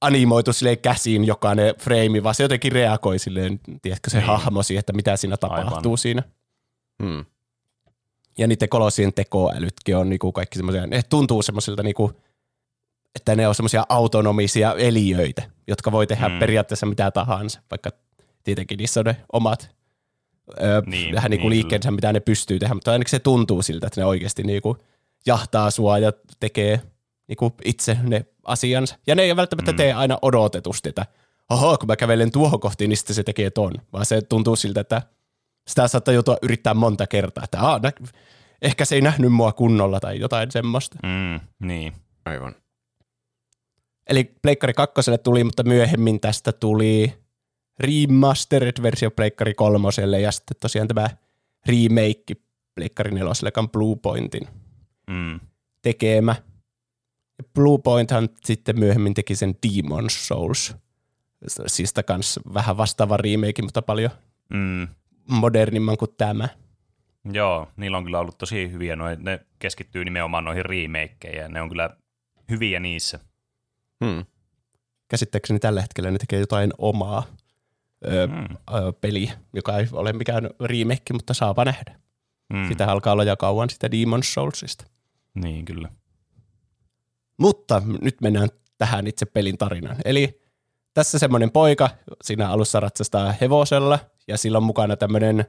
animoitu 0.01 0.53
silleen 0.53 0.79
käsiin 0.79 1.25
jokainen 1.25 1.75
frame, 1.79 2.23
vaan 2.23 2.35
se 2.35 2.43
jotenkin 2.43 2.73
reagoi 2.73 3.19
silleen, 3.19 3.61
tiedätkö, 3.83 4.11
se 4.11 4.17
Niin. 4.19 4.27
niin. 4.29 4.39
hahmo 4.39 4.63
siihen, 4.63 4.81
että 4.81 4.93
mitä 4.93 5.17
siinä 5.17 5.37
tapahtuu 5.37 5.77
Aivan. 5.93 5.99
siinä. 5.99 6.23
Hmm. 7.03 7.25
Ja 8.39 8.47
niiden 8.47 8.69
kolossien 8.69 9.13
tekoälytkin 9.13 9.97
on 9.97 10.09
niinku 10.09 10.33
kaikki 10.33 10.57
semmoisia, 10.57 10.87
ne 10.87 11.03
tuntuu 11.03 11.43
semmoisilta 11.43 11.83
niinku, 11.83 12.13
että 13.17 13.35
ne 13.37 13.49
on 13.49 13.55
semmoisia 13.55 13.85
autonomisia 13.89 14.75
eliöitä, 14.75 15.43
jotka 15.67 15.93
voi 15.93 16.07
tehdä 16.07 16.29
Mm. 16.29 16.39
periaatteessa 16.39 16.87
mitä 16.87 17.11
tahansa, 17.11 17.61
vaikka 17.71 17.91
tietenkin 18.43 18.79
niissä 18.79 19.01
on 19.01 19.07
ne 19.07 19.17
omat 19.33 19.71
öö, 20.63 20.81
Niin, 20.81 20.91
niin, 20.91 21.15
vähän 21.15 21.31
niin 21.31 21.39
niinku 21.39 21.51
liikkeensä, 21.51 21.91
mitä 21.91 22.13
ne 22.13 22.21
pystyy 22.21 22.59
tehdä, 22.59 22.75
mutta 22.75 22.93
ainakin 22.93 23.11
se 23.11 23.19
tuntuu 23.19 23.63
siltä, 23.63 23.87
että 23.87 24.01
ne 24.01 24.05
oikeasti 24.05 24.43
niinku 24.43 24.77
jahtaa 25.27 25.71
sua 25.71 25.99
ja 25.99 26.13
tekee 26.41 26.81
niinku 27.29 27.53
itse 27.65 27.99
ne 28.03 28.27
asiansa. 28.45 28.97
Ja 29.07 29.15
ne 29.15 29.23
ei 29.23 29.37
välttämättä 29.37 29.73
Mm. 29.73 29.77
tee 29.77 29.93
aina 29.93 30.19
odotetusti, 30.23 30.89
että 30.89 31.07
oho, 31.51 31.79
kun 31.79 31.87
mä 31.87 31.97
kävelen 31.97 32.31
tuohon 32.33 32.61
kohtiin, 32.61 32.89
niin 32.89 32.97
sitten 32.97 33.17
se 33.17 33.23
tekee 33.23 33.51
ton, 33.51 33.73
vaan 33.93 34.07
se 34.07 34.23
tuntuu 34.23 34.57
siltä, 34.57 34.81
että 34.81 35.03
sitä 35.69 35.89
saattaa 35.89 36.15
joutua 36.15 36.37
yrittää 36.43 36.75
monta 36.75 37.07
kertaa, 37.07 37.45
että 37.45 37.61
Aa, 37.61 37.79
nä- 37.83 37.93
ehkä 38.63 38.85
se 38.85 38.95
ei 38.95 39.01
nähnyt 39.01 39.33
mua 39.33 39.53
kunnolla 39.53 40.01
tai 40.01 40.21
jotain 40.21 40.51
semmoista. 40.51 40.97
Mm, 41.03 41.41
niin. 41.67 41.93
Aivan. 42.25 42.55
Eli 44.09 44.25
Pleikkari 44.43 44.73
2 44.73 44.95
tuli, 45.23 45.45
mutta 45.45 45.63
myöhemmin 45.63 46.21
tästä 46.21 46.53
tuli 46.53 47.13
remastered-versio 47.81 49.11
Pleikkari 49.11 49.55
3 49.55 49.89
ja 50.23 50.33
sitten 50.33 50.57
tosiaan 50.61 50.89
tämä 50.89 51.09
remake 51.67 52.35
Pleikkari 52.75 53.11
4, 53.11 53.33
joka 53.45 53.61
on 53.61 53.71
Blue 53.71 53.97
Pointin 54.03 54.49
Mm. 55.11 55.41
tekemä. 55.83 56.37
Blue 57.55 57.79
Pointhan 57.79 58.29
sitten 58.45 58.79
myöhemmin 58.79 59.15
teki 59.15 59.35
sen 59.37 59.55
Demon's 59.67 60.11
Souls, 60.11 60.77
siis 61.67 61.95
kans 62.07 62.41
vähän 62.55 62.77
vastaava 62.77 63.17
remake, 63.17 63.63
mutta 63.63 63.83
paljon 63.83 64.11
Mm. 64.55 64.89
modernimman 65.29 65.97
kuin 65.97 66.15
tämä. 66.19 66.49
Joo, 67.33 67.69
niillä 67.77 67.99
on 67.99 68.05
kyllä 68.05 68.19
ollut 68.19 68.39
tosi 68.39 68.73
hyviä. 68.73 68.97
Noi, 68.97 69.17
ne 69.17 69.41
keskittyy 69.59 70.05
nimenomaan 70.05 70.45
noihin 70.45 70.65
remakeja 70.65 71.43
ja 71.43 71.49
ne 71.49 71.61
on 71.63 71.69
kyllä 71.69 71.97
hyviä 72.51 72.81
niissä. 72.81 73.19
Hmm. 74.05 74.25
Käsittääkseni 75.09 75.59
tällä 75.59 75.81
hetkellä 75.81 76.11
ne 76.11 76.19
tekee 76.19 76.41
jotain 76.41 76.73
omaa 76.79 77.23
ö, 78.07 78.27
Mm. 78.27 78.57
ö, 78.77 78.93
peliä, 79.01 79.33
joka 79.53 79.79
ei 79.79 79.87
ole 79.93 80.13
mikään 80.13 80.51
remake, 80.61 81.13
mutta 81.13 81.35
saapa 81.35 81.65
nähdä. 81.65 82.01
Mm. 82.53 82.69
Sitä 82.69 82.87
alkaa 82.87 83.13
olla 83.13 83.25
jo 83.25 83.37
kauan 83.37 83.71
sitä 83.71 83.87
Demon's 83.87 84.25
Soulsista. 84.25 84.85
Niin, 85.35 85.65
kyllä. 85.65 85.89
Mutta 87.39 87.83
nyt 88.01 88.21
mennään 88.21 88.49
tähän 88.79 89.07
itse 89.07 89.27
pelin 89.27 89.59
tarinaan. 89.59 89.97
Eli 90.05 90.41
tässä 90.95 91.19
semmoinen 91.19 91.51
poika, 91.51 91.91
siinä 92.23 92.49
alussa 92.49 92.81
ratsastaa 92.81 93.35
hevosella, 93.41 93.99
ja 94.29 94.39
sillä 94.39 94.59
on 94.59 94.65
mukana 94.65 94.97
tämmöinen, 94.97 95.45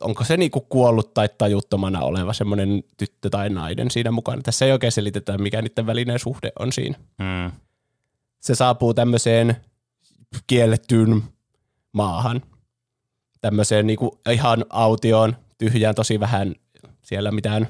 onko 0.00 0.24
se 0.24 0.36
niinku 0.36 0.60
kuollut 0.60 1.14
tai 1.14 1.28
tajuttomana 1.38 2.00
oleva 2.00 2.32
semmoinen 2.32 2.84
tyttö 2.96 3.30
tai 3.30 3.50
nainen 3.50 3.90
siinä 3.90 4.10
mukana. 4.10 4.42
Tässä 4.42 4.64
ei 4.66 4.72
oikein 4.72 4.92
selitetä, 4.92 5.38
mikä 5.38 5.62
niiden 5.62 5.86
välinen 5.86 6.18
suhde 6.18 6.52
on 6.58 6.72
siinä. 6.72 6.98
Mm. 7.18 7.52
Se 8.40 8.54
saapuu 8.54 8.94
tämmöiseen 8.94 9.56
kiellettyyn 10.46 11.22
maahan, 11.92 12.42
tämmöiseen 13.40 13.86
niinku 13.86 14.20
ihan 14.32 14.64
autioon, 14.70 15.36
tyhjään 15.58 15.94
tosi 15.94 16.20
vähän 16.20 16.54
siellä 17.02 17.30
mitään, 17.30 17.68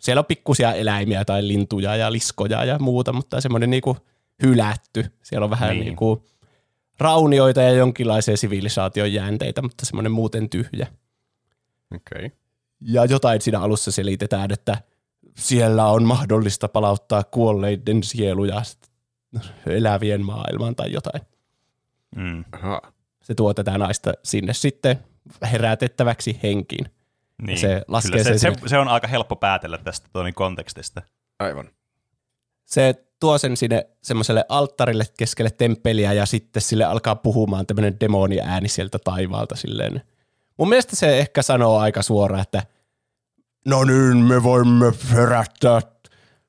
siellä 0.00 0.20
on 0.20 0.26
pikkusia 0.26 0.72
eläimiä 0.74 1.24
tai 1.24 1.48
lintuja 1.48 1.96
ja 1.96 2.12
liskoja 2.12 2.64
ja 2.64 2.78
muuta, 2.78 3.12
mutta 3.12 3.40
semmoinen 3.40 3.70
niinku 3.70 3.96
hylätty. 4.42 5.04
Siellä 5.22 5.44
on 5.44 5.50
vähän 5.50 5.68
Niin. 5.68 5.78
niin. 5.80 5.86
niinku 5.86 6.24
raunioita 6.98 7.62
ja 7.62 7.70
jonkinlaisia 7.70 8.36
sivilisaation 8.36 9.12
jäänteitä, 9.12 9.62
mutta 9.62 9.86
semmoinen 9.86 10.12
muuten 10.12 10.50
tyhjä. 10.50 10.86
Okei. 11.94 12.26
Okay. 12.26 12.38
Ja 12.80 13.04
jotain 13.04 13.40
siinä 13.40 13.60
alussa 13.60 13.90
selitetään, 13.90 14.52
että 14.52 14.78
siellä 15.36 15.86
on 15.86 16.04
mahdollista 16.04 16.68
palauttaa 16.68 17.24
kuolleiden 17.24 18.02
sieluja 18.02 18.62
elävien 19.66 20.24
maailmaan 20.24 20.76
tai 20.76 20.92
jotain. 20.92 21.22
Mm. 22.16 22.44
Aha. 22.52 22.82
Se 23.22 23.34
tuo 23.34 23.54
tätä 23.54 23.78
naista 23.78 24.12
sinne 24.24 24.54
sitten 24.54 24.98
herätettäväksi 25.52 26.40
henkiin. 26.42 26.86
Niin. 27.42 27.58
se 27.58 27.82
laskee 27.88 28.24
se, 28.24 28.38
sen 28.38 28.54
se, 28.54 28.68
se, 28.68 28.78
on 28.78 28.88
aika 28.88 29.08
helppo 29.08 29.36
päätellä 29.36 29.78
tästä 29.78 30.08
tuon 30.12 30.34
kontekstista. 30.34 31.02
Aivan. 31.38 31.70
Se 32.64 33.04
tuo 33.20 33.38
sen 33.38 33.56
sinne 33.56 33.86
semmoiselle 34.02 34.44
alttarille 34.48 35.04
keskelle 35.18 35.50
temppeliä 35.50 36.12
ja 36.12 36.26
sitten 36.26 36.62
sille 36.62 36.84
alkaa 36.84 37.16
puhumaan 37.16 37.66
tämmöinen 37.66 38.00
demoniääni 38.00 38.68
sieltä 38.68 38.98
taivaalta 39.04 39.56
silleen. 39.56 40.02
Mun 40.58 40.68
mielestä 40.68 40.96
se 40.96 41.18
ehkä 41.18 41.42
sanoo 41.42 41.78
aika 41.78 42.02
suoraan, 42.02 42.42
että 42.42 42.62
no 43.66 43.84
niin, 43.84 44.16
me 44.16 44.42
voimme 44.42 44.92
herättää 45.12 45.80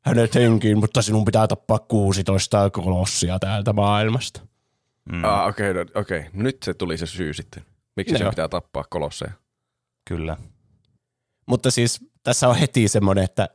hänet 0.02 0.36
henkiin, 0.36 0.78
mutta 0.78 1.02
sinun 1.02 1.26
pitää 1.26 1.48
tappaa 1.48 1.80
16 1.80 2.70
kolossia 2.70 3.40
täältä 3.40 3.74
maailmasta. 3.74 4.42
Mm. 5.12 5.24
Ah, 5.24 5.48
okei, 5.48 5.72
okay, 5.72 5.84
no, 5.84 6.02
okay. 6.02 6.24
Nyt 6.34 6.58
se 6.64 6.74
tuli 6.74 6.98
se 6.98 7.06
syy 7.06 7.34
sitten. 7.34 7.66
Miksi 7.96 8.14
Joo. 8.14 8.18
sen 8.18 8.30
pitää 8.30 8.48
tappaa 8.48 8.84
kolosseja? 8.90 9.32
Kyllä. 10.06 10.38
Mutta 11.46 11.72
siis 11.72 12.00
tässä 12.24 12.50
on 12.50 12.56
heti 12.56 12.88
semmoinen, 12.88 13.24
että 13.24 13.50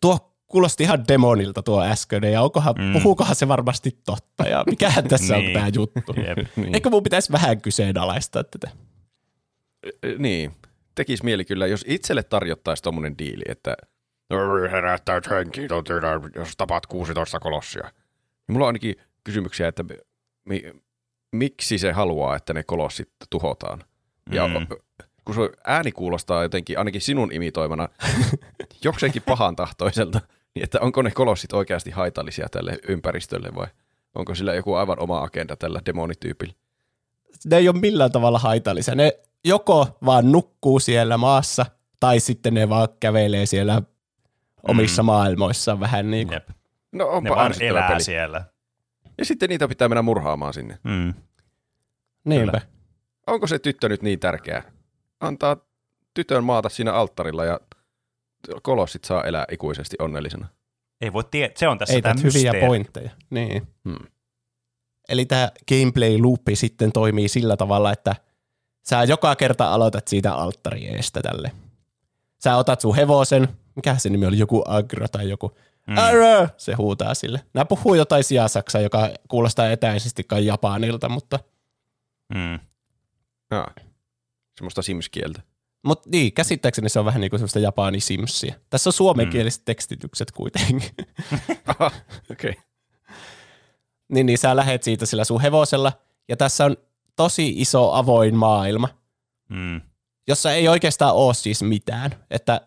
tuo 0.00 0.36
kuulosti 0.46 0.82
ihan 0.82 1.08
demonilta 1.08 1.62
tuo 1.62 1.82
äskeinen, 1.82 2.32
ja 2.32 2.42
onkohan, 2.42 2.74
mm. 2.78 2.92
puhuukohan 2.92 3.36
se 3.36 3.48
varmasti 3.48 3.98
totta, 4.04 4.44
ja 4.48 4.64
mikähän 4.70 5.08
tässä 5.08 5.34
Niin. 5.36 5.46
on 5.46 5.52
tämä 5.52 5.68
juttu. 5.74 6.14
Jep. 6.26 6.38
Niin. 6.56 6.74
Eikö 6.74 6.90
mun 6.90 7.02
pitäisi 7.02 7.32
vähän 7.32 7.60
kyseenalaistaa 7.60 8.44
tätä? 8.44 8.70
Niin. 10.18 10.52
Tekisi 10.94 11.24
mieli 11.24 11.44
kyllä, 11.44 11.66
jos 11.66 11.84
itselle 11.88 12.22
tarjottaisiin 12.22 12.82
tuommoinen 12.82 13.18
diili, 13.18 13.42
että 13.48 13.76
herättäyt 14.72 15.30
henkiin, 15.30 15.68
jos 16.34 16.56
tapaat 16.56 16.86
16 16.86 17.40
kolossia. 17.40 17.82
Niin 17.82 18.52
mulla 18.52 18.64
on 18.64 18.68
ainakin 18.68 18.94
kysymyksiä, 19.24 19.68
että 19.68 19.84
mi, 20.44 20.62
miksi 21.32 21.78
se 21.78 21.92
haluaa, 21.92 22.36
että 22.36 22.54
ne 22.54 22.62
kolossit 22.62 23.08
tuhotaan. 23.30 23.84
Ja 24.30 24.48
Mm. 24.48 24.66
kun 25.24 25.34
se 25.34 25.40
ääni 25.66 25.92
kuulostaa 25.92 26.42
jotenkin, 26.42 26.78
ainakin 26.78 27.00
sinun 27.00 27.32
imitoimana, 27.32 27.88
jokseenkin 28.84 29.22
pahan 29.22 29.56
tahtoiselta, 29.56 30.20
niin 30.54 30.64
että 30.64 30.80
onko 30.80 31.02
ne 31.02 31.10
kolossit 31.10 31.52
oikeasti 31.52 31.90
haitallisia 31.90 32.46
tälle 32.50 32.78
ympäristölle 32.88 33.48
vai 33.54 33.66
onko 34.14 34.34
sillä 34.34 34.54
joku 34.54 34.74
aivan 34.74 34.98
oma 35.00 35.22
agenda 35.22 35.56
tällä 35.56 35.80
demonityypillä? 35.86 36.54
Ne 37.44 37.56
ei 37.56 37.68
ole 37.68 37.80
millään 37.80 38.12
tavalla 38.12 38.38
haitallisia. 38.38 38.94
Ne 38.94 39.18
joko 39.44 39.98
vaan 40.04 40.32
nukkuu 40.32 40.80
siellä 40.80 41.16
maassa, 41.16 41.66
tai 42.00 42.20
sitten 42.20 42.54
ne 42.54 42.68
vaan 42.68 42.88
kävelee 43.00 43.46
siellä 43.46 43.82
omissa 44.68 45.02
Mm. 45.02 45.06
maailmoissaan 45.06 45.80
vähän 45.80 46.10
niin 46.10 46.26
kuin. 46.26 46.34
Jep. 46.34 46.48
No 46.92 47.04
Ne 47.04 47.10
onpa 47.10 47.30
vaan 47.36 47.46
ärsyttävä 47.46 47.70
elää 47.70 47.88
peli. 47.88 48.02
siellä. 48.02 48.44
Ja 49.18 49.24
sitten 49.24 49.48
niitä 49.48 49.68
pitää 49.68 49.88
mennä 49.88 50.02
murhaamaan 50.02 50.54
sinne. 50.54 50.78
Mm. 50.84 51.14
Niinpä. 52.24 52.60
Onko 53.26 53.46
se 53.46 53.58
tyttö 53.58 53.88
nyt 53.88 54.02
niin 54.02 54.20
tärkeä? 54.20 54.62
Antaa 55.20 55.56
tytön 56.14 56.44
maata 56.44 56.68
siinä 56.68 56.92
alttarilla 56.92 57.44
ja 57.44 57.60
kolossit 58.62 59.04
saa 59.04 59.24
elää 59.24 59.44
ikuisesti 59.52 59.96
onnellisena. 59.98 60.46
Ei 61.00 61.12
voi 61.12 61.24
tietää, 61.30 61.58
se 61.58 61.68
on 61.68 61.78
tässä 61.78 61.94
Ei 61.94 62.02
tämä 62.02 62.14
hyviä 62.22 62.52
pointteja. 62.66 63.10
Niin. 63.30 63.66
Hmm. 63.84 64.06
Eli 65.08 65.24
tämä 65.26 65.50
gameplay 65.68 66.18
loopi 66.18 66.56
sitten 66.56 66.92
toimii 66.92 67.28
sillä 67.28 67.56
tavalla, 67.56 67.92
että 67.92 68.16
sä 68.88 69.04
joka 69.04 69.36
kerta 69.36 69.72
aloitat 69.74 70.08
siitä 70.08 70.34
alttarieestä 70.34 71.20
tälle. 71.22 71.52
Sä 72.44 72.56
otat 72.56 72.80
sun 72.80 72.96
hevosen, 72.96 73.48
mikä 73.76 73.96
se 73.98 74.08
nimi 74.08 74.26
oli, 74.26 74.38
joku 74.38 74.62
agro 74.66 75.08
tai 75.08 75.28
joku, 75.30 75.56
Mm. 75.86 75.92
mm. 75.94 75.98
Arr! 75.98 76.48
se 76.56 76.72
huutaa 76.74 77.14
sille. 77.14 77.40
Nämä 77.54 77.64
puhuu 77.64 77.94
jotain 77.94 78.24
sijasaksaa, 78.24 78.80
joka 78.80 79.10
kuulostaa 79.28 79.70
etäisesti 79.70 80.24
kai 80.24 80.46
japanilta, 80.46 81.08
mutta, 81.08 81.38
Mm. 82.34 82.58
Ah, 83.50 83.66
semmoista 84.58 84.82
Sims-kieltä. 84.82 85.40
mutta 85.84 86.08
niin, 86.10 86.32
käsittääkseni 86.32 86.88
se 86.88 86.98
on 86.98 87.04
vähän 87.04 87.20
niin 87.20 87.30
kuin 87.30 87.38
semmoista 87.40 87.58
japani 87.58 88.00
simsiä. 88.00 88.54
Tässä 88.70 88.88
on 88.88 88.92
suomenkieliset 88.92 89.64
tekstitykset 89.64 90.30
kuitenkin. 90.32 90.90
Aha, 91.78 91.90
okei. 92.30 92.50
Okay. 92.50 92.62
niin, 94.08 94.26
niin 94.26 94.38
sä 94.38 94.56
lähet 94.56 94.82
siitä 94.82 95.06
sillä 95.06 95.24
sun 95.24 95.40
hevosella, 95.40 95.92
ja 96.28 96.36
tässä 96.36 96.64
on 96.64 96.76
tosi 97.16 97.54
iso 97.56 97.92
avoin 97.92 98.34
maailma, 98.36 98.88
Mm. 99.48 99.80
jossa 100.28 100.52
ei 100.52 100.68
oikeastaan 100.68 101.14
ole 101.14 101.34
siis 101.34 101.62
mitään. 101.62 102.10
Että 102.30 102.60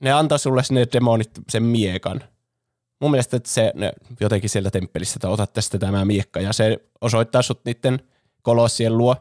ne 0.00 0.12
antaa 0.12 0.38
sulle 0.38 0.64
sinne 0.64 0.86
demonit 0.92 1.30
sen 1.48 1.62
miekan. 1.62 2.20
Mun 3.00 3.10
mielestä 3.10 3.36
että 3.36 3.48
se 3.50 3.72
ne 3.74 3.92
jotenkin 4.20 4.50
sieltä 4.50 4.70
temppelistä, 4.70 5.16
että 5.16 5.28
otat 5.28 5.52
tästä 5.52 5.78
tämä 5.78 6.04
miekka, 6.04 6.40
ja 6.40 6.52
se 6.52 6.78
osoittaa 7.00 7.42
sut 7.42 7.64
niiden 7.64 8.00
kolossien 8.42 8.98
luo. 8.98 9.16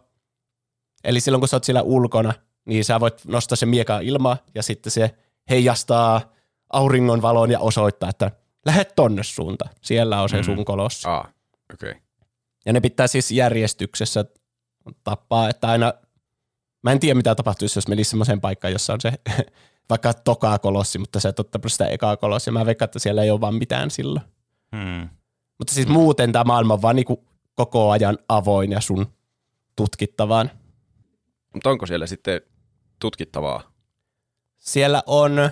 Eli 1.03 1.19
silloin 1.19 1.41
kun 1.41 1.47
sä 1.47 1.55
oot 1.55 1.63
siellä 1.63 1.81
ulkona, 1.81 2.33
niin 2.65 2.85
sä 2.85 2.99
voit 2.99 3.25
nostaa 3.25 3.55
sen 3.55 3.69
miekan 3.69 4.03
ilmaa, 4.03 4.37
ja 4.55 4.63
sitten 4.63 4.91
se 4.91 5.15
heijastaa 5.49 6.21
auringon 6.73 7.21
valon 7.21 7.51
ja 7.51 7.59
osoittaa, 7.59 8.09
että 8.09 8.31
lähet 8.65 8.95
tonne 8.95 9.23
suuntaan. 9.23 9.71
Siellä 9.81 10.21
on 10.21 10.29
se 10.29 10.37
Mm. 10.37 10.43
sun 10.43 10.65
kolossi. 10.65 11.07
Ah, 11.07 11.19
okei. 11.73 11.89
Okay. 11.91 12.01
Ja 12.65 12.73
ne 12.73 12.79
pitää 12.79 13.07
siis 13.07 13.31
järjestyksessä 13.31 14.25
tappaa, 15.03 15.49
että 15.49 15.67
aina, 15.67 15.93
mä 16.83 16.91
en 16.91 16.99
tiedä 16.99 17.15
mitä 17.17 17.35
tapahtuisi, 17.35 17.77
jos 17.77 17.87
menisi 17.87 18.09
semmoiseen 18.09 18.41
paikkaan, 18.41 18.73
jossa 18.73 18.93
on 18.93 19.01
se 19.01 19.13
vaikka 19.89 20.13
tokaa 20.13 20.59
kolossi, 20.59 20.97
mutta 20.99 21.19
sä 21.19 21.29
et 21.29 21.39
ottaa 21.39 21.61
sitä 21.67 21.87
ekaa 21.87 22.17
kolossia. 22.17 22.53
Mä 22.53 22.65
veikkaan, 22.65 22.87
että 22.87 22.99
siellä 22.99 23.23
ei 23.23 23.31
ole 23.31 23.41
vaan 23.41 23.55
mitään 23.55 23.91
silloin. 23.91 24.25
Mm. 24.71 25.09
Mutta 25.57 25.73
siis 25.73 25.87
muuten 25.87 26.31
tämä 26.31 26.43
maailma 26.43 26.73
on 26.73 26.81
vaan 26.81 26.95
niinku 26.95 27.25
koko 27.55 27.89
ajan 27.91 28.17
avoin 28.29 28.71
ja 28.71 28.81
sun 28.81 29.07
tutkittavaan. 29.75 30.51
Mutta 31.53 31.69
onko 31.69 31.85
siellä 31.85 32.07
sitten 32.07 32.41
tutkittavaa? 32.99 33.71
Siellä 34.59 35.03
on 35.05 35.49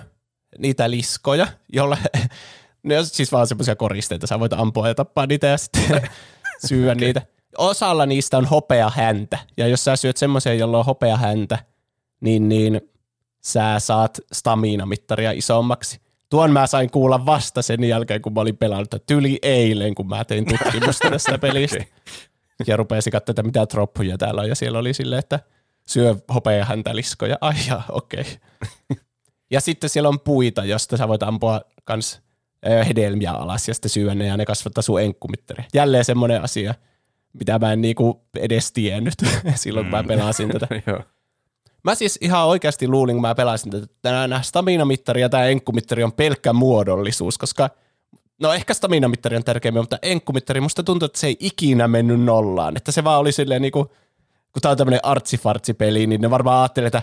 niitä 0.58 0.90
liskoja, 0.90 1.46
jolla 1.72 1.98
ne 2.82 2.98
on 2.98 3.06
siis 3.06 3.32
vaan 3.32 3.46
semmoisia 3.46 3.76
koristeita. 3.76 4.26
Sä 4.26 4.40
voit 4.40 4.52
ampua 4.52 4.88
ja 4.88 4.94
tappaa 4.94 5.26
niitä 5.26 5.46
ja 5.46 5.58
sitten 5.58 6.02
syödä 6.66 6.92
okay. 6.92 7.06
niitä. 7.06 7.22
Osalla 7.58 8.06
niistä 8.06 8.38
on 8.38 8.44
hopea 8.44 8.90
häntä. 8.90 9.38
Ja 9.56 9.68
jos 9.68 9.84
sä 9.84 9.96
syöt 9.96 10.16
semmoisen, 10.16 10.58
jolla 10.58 10.78
on 10.78 10.84
hopea 10.84 11.16
häntä, 11.16 11.58
niin, 12.20 12.48
niin 12.48 12.80
sä 13.40 13.74
saat 13.78 14.20
stamina-mittaria 14.32 15.32
isommaksi. 15.32 16.00
Tuon 16.30 16.50
mä 16.52 16.66
sain 16.66 16.90
kuulla 16.90 17.26
vasta 17.26 17.62
sen 17.62 17.84
jälkeen, 17.84 18.22
kun 18.22 18.34
mä 18.34 18.40
olin 18.40 18.56
pelannut 18.56 19.06
tyli 19.06 19.38
eilen, 19.42 19.94
kun 19.94 20.08
mä 20.08 20.24
tein 20.24 20.46
tutkimusta 20.46 21.10
tästä 21.10 21.38
pelistä. 21.38 21.76
Okei. 21.76 21.92
Ja 22.66 22.76
rupesin 22.76 23.10
katsomaan, 23.10 23.32
että 23.32 23.42
mitä 23.42 23.66
troppuja 23.66 24.18
täällä 24.18 24.40
on. 24.40 24.48
Ja 24.48 24.54
siellä 24.54 24.78
oli 24.78 24.94
silleen, 24.94 25.18
että 25.18 25.40
syö 25.86 26.16
hopea 26.34 26.64
häntä 26.64 26.96
liskoja. 26.96 27.38
Ai 27.40 27.54
okei. 27.88 28.20
Okay. 28.20 28.34
Ja 29.50 29.60
sitten 29.60 29.90
siellä 29.90 30.08
on 30.08 30.20
puita, 30.20 30.64
josta 30.64 30.96
sä 30.96 31.08
voit 31.08 31.22
ampua 31.22 31.60
kans 31.84 32.22
hedelmiä 32.88 33.32
alas 33.32 33.68
ja 33.68 33.74
sitten 33.74 33.90
syödä 33.90 34.14
ne 34.14 34.26
ja 34.26 34.36
ne 34.36 34.44
kasvattaa 34.44 34.82
sun 34.82 35.00
enkkumittari. 35.02 35.64
Jälleen 35.74 36.04
semmoinen 36.04 36.42
asia, 36.42 36.74
mitä 37.32 37.58
mä 37.58 37.72
en 37.72 37.80
niinku 37.80 38.24
edes 38.36 38.72
tiennyt 38.72 39.14
silloin, 39.54 39.86
kun 39.86 39.90
mä 39.90 40.02
Mm. 40.02 40.08
pelasin 40.08 40.48
tätä. 40.48 40.66
Mä 41.84 41.94
siis 41.94 42.18
ihan 42.20 42.46
oikeasti 42.46 42.88
luulin, 42.88 43.14
kun 43.14 43.22
mä 43.22 43.34
pelasin 43.34 43.72
tätä, 43.72 43.84
että 43.84 44.10
nämä 44.28 44.42
stamina-mittari 44.42 45.20
ja 45.20 45.28
tämä 45.28 45.44
enkkumittari 45.44 46.04
on 46.04 46.12
pelkkä 46.12 46.52
muodollisuus, 46.52 47.38
koska 47.38 47.70
no 48.40 48.52
ehkä 48.52 48.74
stamina-mittari 48.74 49.36
on 49.36 49.44
tärkeämpi, 49.44 49.80
mutta 49.80 49.98
enkkumittari 50.02 50.60
musta 50.60 50.82
tuntuu, 50.82 51.06
että 51.06 51.18
se 51.18 51.26
ei 51.26 51.36
ikinä 51.40 51.88
mennyt 51.88 52.20
nollaan, 52.20 52.76
että 52.76 52.92
se 52.92 53.04
vaan 53.04 53.20
oli 53.20 53.32
silleen 53.32 53.62
niinku, 53.62 53.84
kun 54.52 54.62
tää 54.62 54.70
on 54.70 54.76
tämmönen 54.76 55.00
artsifartsipeli, 55.02 56.06
niin 56.06 56.20
ne 56.20 56.30
varmaan 56.30 56.60
ajattelee, 56.62 56.86
että 56.86 57.02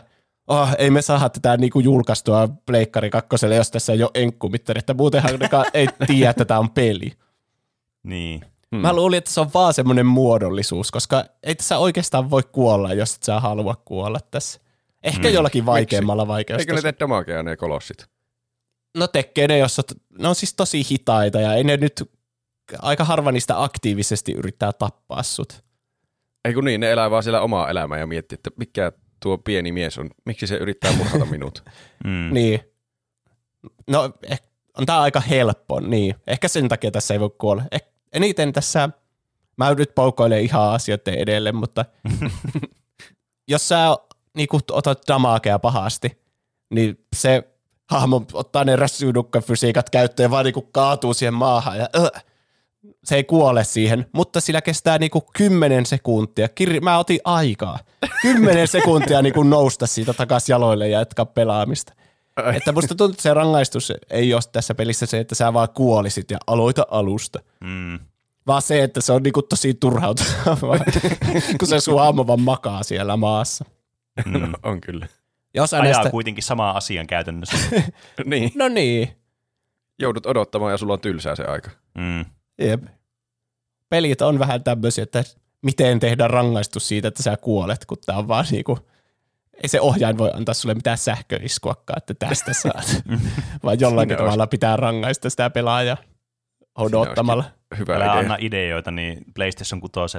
oh, 0.52 0.70
ei 0.78 0.90
me 0.90 1.02
saada 1.02 1.30
tätä 1.30 1.58
niinku 1.58 1.80
julkaistua 1.80 2.50
Pleikkari 2.66 3.10
kakkoselle, 3.10 3.56
jos 3.56 3.72
tässä 3.72 3.94
ei 3.94 4.04
ole 4.04 4.12
enkkumittari, 4.14 4.80
että 4.80 4.94
muutenhan 4.94 5.40
ne 5.40 5.50
ei 5.74 5.88
tiedä, 6.08 6.30
että 6.30 6.46
tämä 6.46 6.60
on 6.60 6.70
peli. 6.70 7.12
Niin. 8.04 8.42
Hmm. 8.76 8.82
Mä 8.82 8.94
luulin, 8.94 9.18
että 9.18 9.32
se 9.32 9.42
on 9.42 9.50
vaan 9.54 9.74
semmoinen 9.74 10.06
muodollisuus, 10.06 10.92
koska 10.92 11.26
ei 11.44 11.56
tässä 11.56 11.78
oikeastaan 11.78 12.30
voi 12.30 12.44
kuolla, 12.52 12.94
jos 12.94 13.16
et 13.16 13.24
sä 13.24 13.40
halua 13.40 13.76
kuolla 13.86 14.20
tässä. 14.32 14.62
Ehkä 15.04 15.28
Mm. 15.28 15.34
jollakin 15.34 15.66
vaikeammalla 15.66 16.38
Eikö 16.38 16.74
ne 16.74 16.82
tee 16.82 16.94
damagea 17.00 17.44
ne 17.44 17.58
kolossit? 17.58 18.06
No 18.98 19.08
tekee 19.08 19.48
ne, 19.48 19.58
jos 19.58 19.80
oot, 19.80 19.92
ne 20.20 20.28
on 20.28 20.36
siis 20.36 20.54
tosi 20.54 20.88
hitaita 20.92 21.40
ja 21.40 21.54
ei 21.54 21.64
ne 21.64 21.78
nyt, 21.78 22.04
aika 22.80 23.04
harva 23.04 23.32
niistä 23.32 23.64
aktiivisesti 23.64 24.32
yrittää 24.32 24.74
tappaa 24.74 25.24
sut. 25.24 25.64
Ei 26.46 26.54
kun 26.54 26.66
niin, 26.66 26.82
ne 26.82 26.92
elää 26.92 27.12
vaan 27.12 27.24
siellä 27.24 27.42
omaa 27.42 27.70
elämää 27.70 28.00
ja 28.00 28.08
miettii, 28.08 28.36
että 28.36 28.50
mikä 28.58 28.92
tuo 29.22 29.38
pieni 29.38 29.72
mies 29.72 29.98
on, 29.98 30.10
miksi 30.26 30.48
se 30.48 30.56
yrittää 30.56 30.92
murhata 30.92 31.26
minut. 31.26 31.64
Mm. 32.04 32.34
Niin. 32.34 32.60
No, 33.88 34.12
eh, 34.30 34.42
on 34.78 34.86
tää 34.86 35.02
aika 35.02 35.20
helppo, 35.20 35.80
niin. 35.80 36.16
Ehkä 36.28 36.48
sen 36.48 36.68
takia 36.68 36.92
tässä 36.92 37.14
ei 37.14 37.20
voi 37.20 37.30
kuolla. 37.38 37.64
Eh, 37.72 37.82
eniten 38.14 38.54
tässä, 38.54 38.90
mä 39.58 39.74
nyt 39.74 39.96
poukkoilen 39.96 40.42
ihan 40.42 40.74
asioiden 40.74 41.14
edelle, 41.14 41.52
mutta 41.52 41.86
jos 43.52 43.68
sä 43.68 43.98
niinku, 44.38 44.60
otat 44.72 45.02
damagea 45.08 45.60
pahasti, 45.60 46.22
niin 46.74 47.06
se 47.16 47.44
hahmo 47.90 48.26
ottaa 48.34 48.64
ne 48.64 48.76
rässyydukka-fysiikat 48.76 49.90
käyttöön 49.92 50.26
ja 50.26 50.32
vaan 50.32 50.46
niinku 50.46 50.62
kaatuu 50.62 51.14
siihen 51.14 51.34
maahan 51.34 51.78
ja 51.78 51.90
äh, 51.96 52.24
se 53.04 53.16
ei 53.16 53.24
kuole 53.24 53.64
siihen, 53.64 54.06
mutta 54.14 54.42
sillä 54.42 54.62
kestää 54.62 54.98
niinku 54.98 55.24
10 55.34 55.86
sekuntia. 55.86 56.48
Kir- 56.62 56.82
mä 56.82 56.98
otin 56.98 57.20
aikaa. 57.24 57.80
10 58.22 58.68
sekuntia 58.78 59.22
niinku 59.22 59.44
nousta 59.44 59.88
siitä 59.88 60.14
takas 60.14 60.50
jaloille 60.50 60.90
ja 60.90 61.00
jatkaa 61.00 61.26
pelaamista. 61.26 61.94
Ai. 62.36 62.58
Että 62.58 62.72
musta 62.72 62.88
tuntuu, 62.88 63.12
että 63.14 63.24
se 63.24 63.34
rangaistus 63.34 63.94
ei 64.10 64.34
ole 64.34 64.42
tässä 64.52 64.76
pelissä 64.76 65.06
se, 65.06 65.20
että 65.20 65.36
sä 65.36 65.54
vaan 65.54 65.68
kuolisit 65.74 66.32
ja 66.32 66.38
aloita 66.48 66.86
alusta. 66.92 67.40
Mm. 67.64 68.00
Vaan 68.48 68.62
se, 68.62 68.84
että 68.84 69.02
se 69.02 69.12
on 69.14 69.24
niinku 69.24 69.42
tosi 69.42 69.74
turhautavaa, 69.74 70.78
kun 71.60 71.68
se 71.68 71.80
sun 71.80 72.00
hahmo 72.00 72.28
vaan 72.28 72.42
makaa 72.42 72.84
siellä 72.84 73.18
maassa. 73.18 73.66
Mm. 74.26 74.54
on 74.64 74.82
kyllä. 74.82 75.08
Ja 75.54 75.64
osa 75.64 75.78
Ajaa 75.78 75.94
näistä... 75.94 76.10
kuitenkin 76.12 76.44
samaa 76.44 76.78
asian 76.78 77.08
käytännössä. 77.08 77.58
Niin, 78.26 78.52
No 78.56 78.68
niin, 78.68 79.10
joudut 80.00 80.26
odottamaan 80.26 80.72
ja 80.72 80.78
sulla 80.78 80.94
on 80.94 81.00
tylsää 81.00 81.36
se 81.36 81.44
aika. 81.44 81.70
Mm. 81.98 82.26
Jep. 82.62 82.84
Pelit 83.90 84.22
on 84.22 84.40
vähän 84.40 84.64
tämmöisiä, 84.64 85.04
että 85.04 85.24
miten 85.62 86.00
tehdä 86.00 86.28
rangaistus 86.28 86.88
siitä, 86.88 87.08
että 87.08 87.24
sä 87.24 87.38
kuolet, 87.38 87.86
kun 87.86 87.98
tää 88.06 88.18
on 88.18 88.28
vaan 88.28 88.46
niinku... 88.52 88.80
ei 89.64 89.70
se 89.70 89.82
ohjain 89.82 90.18
voi 90.18 90.32
antaa 90.34 90.54
sulle 90.54 90.76
mitään 90.76 90.98
sähköiskuakaan, 90.98 91.98
että 91.98 92.14
tästä 92.14 92.54
saat. 92.54 93.04
Vaan 93.64 93.80
jollakin 93.80 94.10
Sinne 94.10 94.24
tavalla 94.24 94.48
pitää 94.48 94.78
rangaista 94.78 95.30
sitä 95.30 95.50
pelaajaa 95.50 95.98
odottamalla. 96.78 97.44
Hyvä 97.78 97.96
Älä 97.96 98.06
idea. 98.06 98.18
anna 98.18 98.38
ideoita 98.40 98.92
niin 98.92 99.26
PlayStation 99.36 99.82
6. 99.82 100.18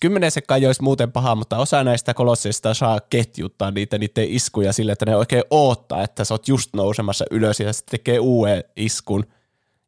Kymmenen 0.00 0.30
sekkaa 0.30 0.56
ei 0.56 0.66
olisi 0.66 0.82
muuten 0.82 1.12
paha, 1.12 1.34
mutta 1.34 1.58
osa 1.58 1.84
näistä 1.84 2.14
kolosseista 2.14 2.74
saa 2.74 3.00
ketjuttaa 3.00 3.70
niitä 3.70 3.98
niiden 3.98 4.28
iskuja 4.28 4.72
sille, 4.72 4.92
että 4.92 5.06
ne 5.06 5.16
oikein 5.16 5.42
oottaa, 5.50 6.02
että 6.02 6.24
sä 6.24 6.34
oot 6.34 6.48
just 6.48 6.70
nousemassa 6.74 7.24
ylös 7.30 7.60
ja 7.60 7.72
sitten 7.72 7.90
tekee 7.90 8.18
uuden 8.18 8.64
iskun. 8.76 9.26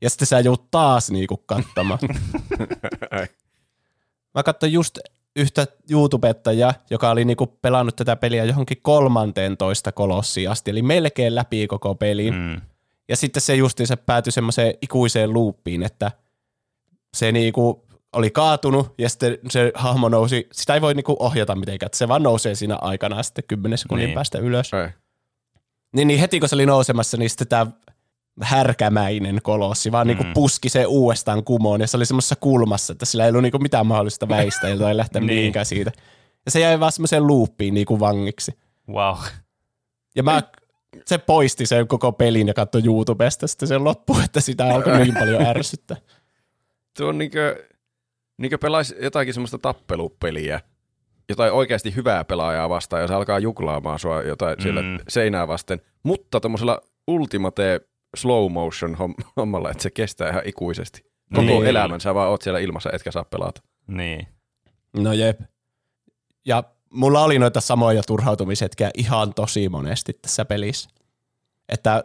Ja 0.03 0.11
sitten 0.11 0.27
sä 0.27 0.41
joudut 0.41 0.71
taas 0.71 1.11
niinku 1.11 1.37
kattamaan. 1.37 1.99
Ai. 3.11 3.27
Mä 4.35 4.43
katsoin 4.43 4.73
just 4.73 4.99
yhtä 5.37 5.67
YouTubettajaa, 5.91 6.75
joka 6.91 7.11
oli 7.11 7.25
niinku 7.25 7.47
pelannut 7.47 7.97
tätä 7.97 8.17
peliä 8.17 8.45
johonkin 8.45 8.79
13 8.83 9.93
kolossiin 9.93 10.51
asti, 10.51 10.71
eli 10.71 10.83
melkein 10.83 11.35
läpi 11.35 11.67
koko 11.67 11.95
pelin. 11.95 12.35
Mm. 12.35 12.61
Ja 13.09 13.17
sitten 13.17 13.41
se 13.41 13.55
justiinsa 13.55 13.97
päätyi 13.97 14.33
semmoiseen 14.33 14.75
ikuiseen 14.83 15.35
loopiin, 15.35 15.83
että 15.83 16.11
se 17.17 17.33
niinku 17.33 17.85
oli 18.13 18.31
kaatunut 18.31 18.95
ja 18.99 19.09
sitten 19.09 19.39
se 19.51 19.73
hahmo 19.75 20.09
nousi, 20.09 20.49
sitä 20.53 20.75
ei 20.75 20.81
voi 20.81 20.95
niinku 20.95 21.17
ohjata 21.19 21.55
mitenkään, 21.55 21.87
että 21.87 21.99
se 21.99 22.09
vaan 22.09 22.23
nousee 22.23 22.55
siinä 22.55 22.77
aikana 22.81 23.23
sitten 23.23 23.45
10 23.49 23.79
sekunnin 23.79 24.07
Niin. 24.07 24.15
päästä 24.15 24.39
ylös. 24.39 24.71
Niin, 25.95 26.09
niin 26.09 26.21
heti 26.21 26.41
kun 26.41 26.49
se 26.49 26.55
oli 26.55 26.67
nousemassa, 26.67 27.17
niin 27.17 27.31
sitten 27.31 27.49
tämä 27.49 27.67
härkämäinen 28.41 29.39
kolossi 29.43 29.93
vaan 29.93 30.07
niinku 30.07 30.25
Mm. 30.25 30.33
puski 30.35 30.69
se 30.69 30.87
uudestaan 30.87 31.45
kumoon 31.45 31.81
ja 31.81 31.87
se 31.87 31.97
oli 31.97 32.07
semmoisessa 32.07 32.37
kulmassa, 32.37 32.93
että 32.93 33.05
sillä 33.05 33.25
ei 33.25 33.31
ollut 33.31 33.43
niinku 33.43 33.59
mitään 33.59 33.87
mahdollista 33.87 34.29
väistä 34.39 34.77
tai 34.79 34.97
lähteä 34.97 35.21
Niin. 35.21 35.35
mihinkään 35.39 35.67
siitä. 35.67 35.93
Ja 36.45 36.51
se 36.51 36.61
jäi 36.61 36.81
vaan 36.81 36.93
semmoiseen 36.93 37.27
loopiin 37.27 37.75
niinku 37.75 38.01
vangiksi. 38.01 38.59
Wow. 38.89 39.17
Ja 40.17 40.23
mä, 40.23 40.43
se 41.07 41.19
poisti 41.19 41.67
sen 41.67 41.89
koko 41.89 42.13
pelin 42.13 42.49
ja 42.49 42.55
katsoi 42.55 42.83
YouTubesta 42.85 43.47
sitten 43.47 43.69
sen 43.69 43.85
loppu, 43.85 44.17
että 44.25 44.41
sitä 44.41 44.67
alkoi 44.75 44.99
niin 44.99 45.15
paljon 45.19 45.47
ärsyttää. 45.57 45.97
Tuo 46.99 47.09
on 47.09 47.19
niinkö, 47.19 47.65
niinkö 48.39 48.59
pelaisi 48.59 48.95
jotakin 49.01 49.35
semmoista 49.35 49.59
tappelupeliä, 49.59 50.61
jotain 51.29 51.53
oikeasti 51.53 51.95
hyvää 51.97 52.25
pelaajaa 52.25 52.69
vastaan, 52.69 53.03
ja 53.03 53.09
se 53.09 53.15
alkaa 53.15 53.39
juklaamaan 53.39 53.99
sua 53.99 54.23
jotain 54.23 54.59
mm. 54.59 54.63
siellä 54.63 54.81
seinää 55.09 55.49
vasten, 55.49 55.81
mutta 56.03 56.41
tuommoisella 56.41 56.81
ultimate 57.07 57.81
slow 58.17 58.53
motion 58.53 58.95
homm- 58.95 59.25
hommalla, 59.37 59.71
että 59.71 59.83
se 59.83 59.91
kestää 59.91 60.31
ihan 60.31 60.43
ikuisesti. 60.45 61.13
Koko 61.35 61.43
Niin. 61.47 61.67
elämän 61.67 62.01
sä 62.01 62.15
vaan 62.15 62.29
oot 62.29 62.43
siellä 62.43 62.59
ilmassa, 62.61 62.91
etkä 62.93 63.11
saa 63.11 63.25
pelata. 63.25 63.63
Niin. 63.87 64.27
No 64.97 65.13
jep. 65.13 65.41
Ja 66.47 66.65
mulla 66.93 67.25
oli 67.25 67.39
noita 67.39 67.61
samoja 67.61 68.03
turhautumishetkiä 68.03 68.91
ihan 68.97 69.35
tosi 69.35 69.69
monesti 69.69 70.13
tässä 70.23 70.45
pelissä. 70.45 70.91
Että 71.69 72.05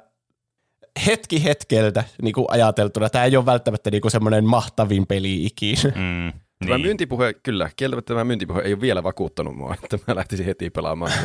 hetki 1.05 1.43
hetkeltä 1.43 2.03
niin 2.21 2.33
kuin 2.33 2.45
ajateltuna, 2.49 3.09
tämä 3.09 3.25
ei 3.25 3.37
ole 3.37 3.45
välttämättä 3.45 3.91
niin 3.91 4.01
kuin 4.01 4.11
semmoinen 4.11 4.45
mahtavin 4.45 5.07
peli 5.07 5.45
ikinä. 5.45 5.81
Mm. 5.95 6.39
Tämä 6.59 6.75
Niin. 6.77 6.81
myyntipuhe, 6.81 7.33
kyllä, 7.33 7.69
kieltämättä 7.75 8.13
tämä 8.13 8.23
myyntipuhe 8.23 8.61
ei 8.61 8.73
ole 8.73 8.81
vielä 8.81 9.03
vakuuttanut 9.03 9.55
mua, 9.55 9.75
että 9.83 9.97
mä 10.07 10.15
lähtisin 10.15 10.45
heti 10.45 10.69
pelaamaan. 10.69 11.11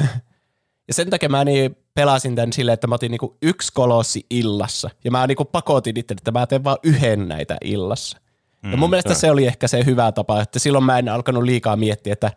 Ja 0.92 0.94
sen 0.94 1.10
takia 1.10 1.28
mä 1.28 1.44
niin 1.44 1.76
pelasin 1.94 2.36
tämän 2.36 2.52
silleen, 2.52 2.74
että 2.74 2.86
mä 2.86 2.94
otin 2.94 3.10
niinku 3.10 3.36
yksi 3.42 3.72
kolossi 3.72 4.26
illassa. 4.30 4.90
Ja 5.04 5.10
mä 5.10 5.26
niinku 5.26 5.44
pakotin 5.44 5.96
itse, 5.96 6.14
että 6.14 6.30
mä 6.30 6.46
teen 6.46 6.64
vaan 6.64 6.76
yhden 6.82 7.28
näitä 7.28 7.56
illassa. 7.64 8.18
Mm, 8.62 8.70
ja 8.70 8.76
mun 8.76 8.90
mielestä 8.90 9.14
se 9.14 9.30
oli 9.30 9.46
ehkä 9.46 9.68
se 9.68 9.84
hyvä 9.84 10.12
tapa, 10.12 10.40
että 10.40 10.58
silloin 10.58 10.84
mä 10.84 10.98
en 10.98 11.08
alkanut 11.08 11.42
liikaa 11.42 11.76
miettiä, 11.76 12.12
että 12.12 12.30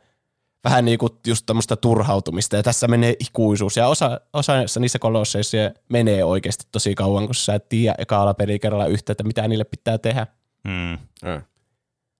vähän 0.63 0.85
niinku 0.85 1.19
just 1.27 1.45
tämmöistä 1.45 1.75
turhautumista. 1.75 2.55
Ja 2.55 2.63
tässä 2.63 2.87
menee 2.87 3.15
ikuisuus. 3.19 3.77
Ja 3.77 3.87
osa, 3.87 4.21
osa 4.33 4.53
niissä 4.79 4.99
kolosseissa 4.99 5.51
se 5.51 5.73
menee 5.89 6.23
oikeasti 6.23 6.65
tosi 6.71 6.95
kauan, 6.95 7.25
kun 7.25 7.35
sä 7.35 7.55
et 7.55 7.69
tiedä 7.69 7.95
ekaalla 7.97 8.33
pelikerralla 8.33 8.87
yhtä, 8.87 9.11
että 9.11 9.23
mitä 9.23 9.47
niille 9.47 9.63
pitää 9.63 9.97
tehdä. 9.97 10.27
Mm. 10.63 10.93
Äh. 11.29 11.43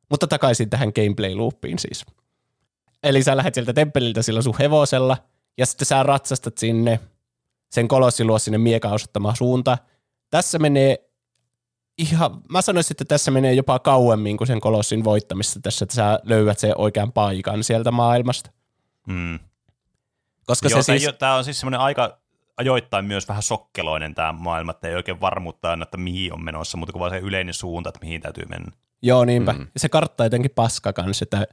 Mutta 0.10 0.28
takaisin 0.28 0.70
tähän 0.70 0.90
gameplay-loopiin 0.96 1.80
siis. 1.80 2.06
Eli 3.04 3.24
sä 3.24 3.38
lähdet 3.38 3.54
sieltä 3.54 3.74
temppeliltä 3.74 4.22
sillä 4.22 4.42
sun 4.42 4.56
hevosella, 4.60 5.18
ja 5.58 5.66
sitten 5.66 5.86
sä 5.86 6.04
ratsastat 6.04 6.58
sinne 6.58 7.00
sen 7.72 7.88
kolossin 7.88 8.28
luo 8.28 8.40
sinne 8.40 8.58
miekan 8.58 8.92
osoittamaan 8.94 9.36
suuntaan. 9.36 9.78
Tässä 10.30 10.60
menee 10.60 10.98
ihan, 11.98 12.42
mä 12.50 12.62
sanoisin, 12.62 12.94
että 12.94 13.06
tässä 13.06 13.32
menee 13.32 13.54
jopa 13.54 13.80
kauemmin 13.80 14.38
kuin 14.38 14.48
sen 14.48 14.60
kolossin 14.60 15.04
voittamista 15.04 15.60
tässä, 15.60 15.86
että 15.86 15.96
sä 15.96 16.20
löydät 16.24 16.60
sen 16.60 16.74
oikean 16.78 17.12
paikan 17.12 17.64
sieltä 17.64 17.92
maailmasta. 17.92 18.52
Mm. 19.08 19.40
Koska 20.48 20.68
Joo, 20.70 20.82
se 20.82 21.00
siis, 21.00 21.16
tämä 21.20 21.36
on 21.36 21.44
siis 21.44 21.60
semmoinen 21.60 21.80
aika 21.80 22.18
ajoittain 22.58 23.06
myös 23.06 23.28
vähän 23.28 23.44
sokkeloinen 23.44 24.16
tämä 24.16 24.32
maailma, 24.34 24.72
että 24.72 24.88
ei 24.88 24.96
oikein 24.96 25.22
varmuutta 25.22 25.70
aina, 25.70 25.84
että 25.84 25.98
mihin 25.98 26.34
on 26.34 26.44
menossa, 26.44 26.78
mutta 26.78 26.94
kun 26.94 27.00
vaan 27.00 27.12
se 27.12 27.18
yleinen 27.18 27.54
suunta, 27.54 27.90
että 27.90 28.00
mihin 28.02 28.22
täytyy 28.22 28.46
mennä. 28.50 28.72
joo 29.02 29.26
niinpä, 29.26 29.52
Mm. 29.54 29.60
mm. 29.60 29.68
se 29.78 29.90
kartta 29.90 30.24
on 30.24 30.26
jotenkin 30.26 30.52
paska 30.56 30.94
kanssa, 30.94 31.24
että 31.24 31.48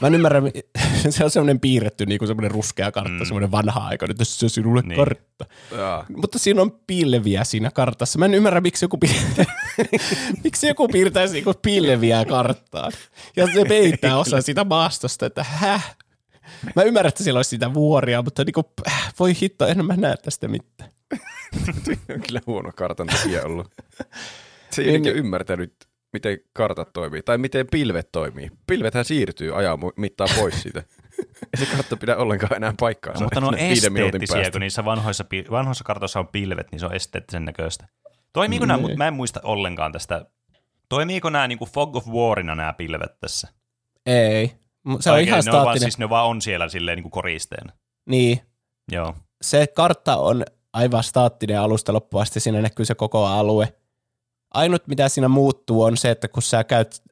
Mä 0.00 0.06
en 0.06 0.14
ymmärrä, 0.14 0.42
se 1.10 1.24
on 1.24 1.30
semmoinen 1.30 1.60
piirretty 1.60 2.06
niin 2.06 2.18
kuin 2.18 2.26
semmoinen 2.28 2.50
ruskea 2.50 2.92
kartta, 2.92 3.10
Mm. 3.10 3.18
mm. 3.18 3.24
semmoinen 3.24 3.50
vanha 3.50 3.86
aika, 3.86 4.06
nyt 4.06 4.16
tässä 4.16 4.46
on 4.46 4.50
sinulle 4.50 4.80
Niin. 4.80 4.88
niin. 4.88 4.96
kartta. 4.98 5.46
Jaa. 5.76 6.06
Mutta 6.16 6.38
siinä 6.38 6.62
on 6.62 6.72
pilviä 6.86 7.44
siinä 7.44 7.70
kartassa. 7.70 8.18
Mä 8.18 8.24
en 8.24 8.34
ymmärrä, 8.34 8.60
miksi 8.60 8.84
joku, 8.84 8.98
piir- 9.06 9.44
miksi 10.44 10.66
joku 10.68 10.88
piirtäisi 10.88 11.34
niinku 11.34 11.54
pilviä 11.62 12.24
karttaan. 12.24 12.92
Ja 13.36 13.46
se 13.54 13.64
peittää 13.68 14.18
osa 14.18 14.40
siitä 14.40 14.64
maastosta, 14.64 15.26
että 15.26 15.44
häh? 15.44 15.96
Mä 16.76 16.82
ymmärrän, 16.82 17.08
että 17.08 17.24
siellä 17.24 17.38
olisi 17.38 17.50
sitä 17.50 17.74
vuoria, 17.74 18.22
mutta 18.22 18.44
niinku, 18.44 18.62
äh, 18.88 19.12
voi 19.18 19.32
hitto, 19.42 19.66
en 19.66 19.86
mä 19.86 19.96
näe 19.96 20.16
tästä 20.16 20.48
mitään. 20.48 20.90
on 22.14 22.20
kyllä 22.26 22.40
huono 22.46 22.72
kartan 22.76 23.06
tekijä 23.06 23.42
ollut. 23.44 23.72
Se 24.70 24.82
ei 24.82 24.86
Niin, 24.88 25.02
niin, 25.02 25.02
niin. 25.02 25.16
ymmärtänyt, 25.16 25.74
miten 26.18 26.38
kartat 26.52 26.92
toimii, 26.92 27.22
tai 27.22 27.38
miten 27.38 27.66
pilvet 27.70 28.12
toimii. 28.12 28.50
Pilvethän 28.66 29.04
siirtyy 29.04 29.58
ajan 29.58 29.78
mittaan 29.96 30.30
pois 30.38 30.62
siitä. 30.62 30.82
Ei 31.58 31.66
se 31.66 31.76
kartta 31.76 31.96
pidä 31.96 32.16
ollenkaan 32.16 32.56
enää 32.56 32.74
paikkaansa. 32.80 33.20
No, 33.20 33.26
mutta 33.26 33.40
ne 33.40 33.46
on 33.46 33.54
esteettisiä, 33.58 34.34
päästä. 34.36 34.50
kun 34.52 34.60
niissä 34.60 34.84
vanhoissa, 34.84 35.24
vanhoissa 35.50 35.84
kartoissa 35.84 36.18
on 36.20 36.28
pilvet, 36.28 36.66
niin 36.70 36.80
se 36.80 36.86
on 36.86 36.94
esteettisen 36.94 37.44
näköistä. 37.44 37.86
Toimiiko 38.32 38.66
nämä, 38.66 38.76
Niin. 38.76 38.82
mutta 38.82 38.96
mä 38.98 39.08
en 39.08 39.14
muista 39.14 39.40
ollenkaan 39.42 39.92
tästä. 39.92 40.26
Toimiiko 40.88 41.30
nämä 41.30 41.48
niin 41.48 41.58
kuin 41.58 41.70
Fog 41.70 41.96
of 41.96 42.06
Warina 42.08 42.54
nämä 42.54 42.72
pilvet 42.72 43.20
tässä? 43.20 43.48
Ei. 44.06 44.46
Se 45.00 45.10
on 45.10 45.14
Oikein, 45.14 45.28
ihan 45.28 45.42
ne 45.44 45.50
on 45.50 45.54
vaan, 45.54 45.64
staattinen. 45.64 45.80
siis 45.80 45.98
ne 45.98 46.08
vaan 46.08 46.26
on 46.26 46.42
siellä 46.42 46.68
silleen 46.68 46.96
niin 46.96 47.02
kuin 47.02 47.10
koristeena. 47.12 47.72
Niin, 48.08 48.40
Joo. 48.92 49.14
se 49.42 49.66
kartta 49.66 50.16
on 50.16 50.44
aivan 50.72 51.02
staattinen 51.04 51.60
alusta 51.60 51.92
loppuun 51.92 52.22
asti, 52.22 52.40
siinä 52.40 52.62
näkyy 52.62 52.84
se 52.84 52.94
koko 52.94 53.26
alue. 53.26 53.72
Ainut 54.54 54.86
mitä 54.86 55.08
siinä 55.08 55.28
muuttuu 55.28 55.82
on 55.82 55.96
se, 55.96 56.10
että 56.10 56.28
kun 56.28 56.42
sä 56.42 56.64
käyt 56.64 57.02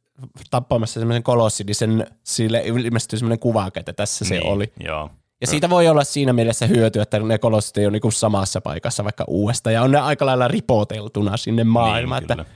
tappamassa 0.51 1.01
semmoisen 1.01 1.22
kolossin, 1.22 1.66
niin 1.66 1.75
sen, 1.75 2.07
sille 2.25 2.62
ilmestyy 2.64 3.18
semmoinen 3.18 3.38
kuvake, 3.38 3.81
että 3.81 3.92
tässä 3.92 4.25
se 4.25 4.35
niin, 4.35 4.46
oli. 4.46 4.72
Joo. 4.85 5.11
Ja 5.40 5.46
siitä 5.46 5.70
voi 5.70 5.88
olla 5.88 6.05
siinä 6.05 6.33
mielessä 6.33 6.66
hyötyä, 6.66 7.03
että 7.03 7.18
ne 7.18 7.38
kolossit 7.38 7.79
ei 7.79 7.87
ole 7.87 7.92
niinku 7.92 8.11
samassa 8.11 8.61
paikassa 8.61 9.05
vaikka 9.05 9.25
uudesta, 9.29 9.70
ja 9.70 9.83
on 9.83 9.90
ne 9.90 9.99
aika 9.99 10.27
lailla 10.27 10.49
ripoteltuna 10.49 11.37
sinne 11.37 11.64
maailmaan, 11.64 12.22
niin, 12.22 12.40
että 12.40 12.53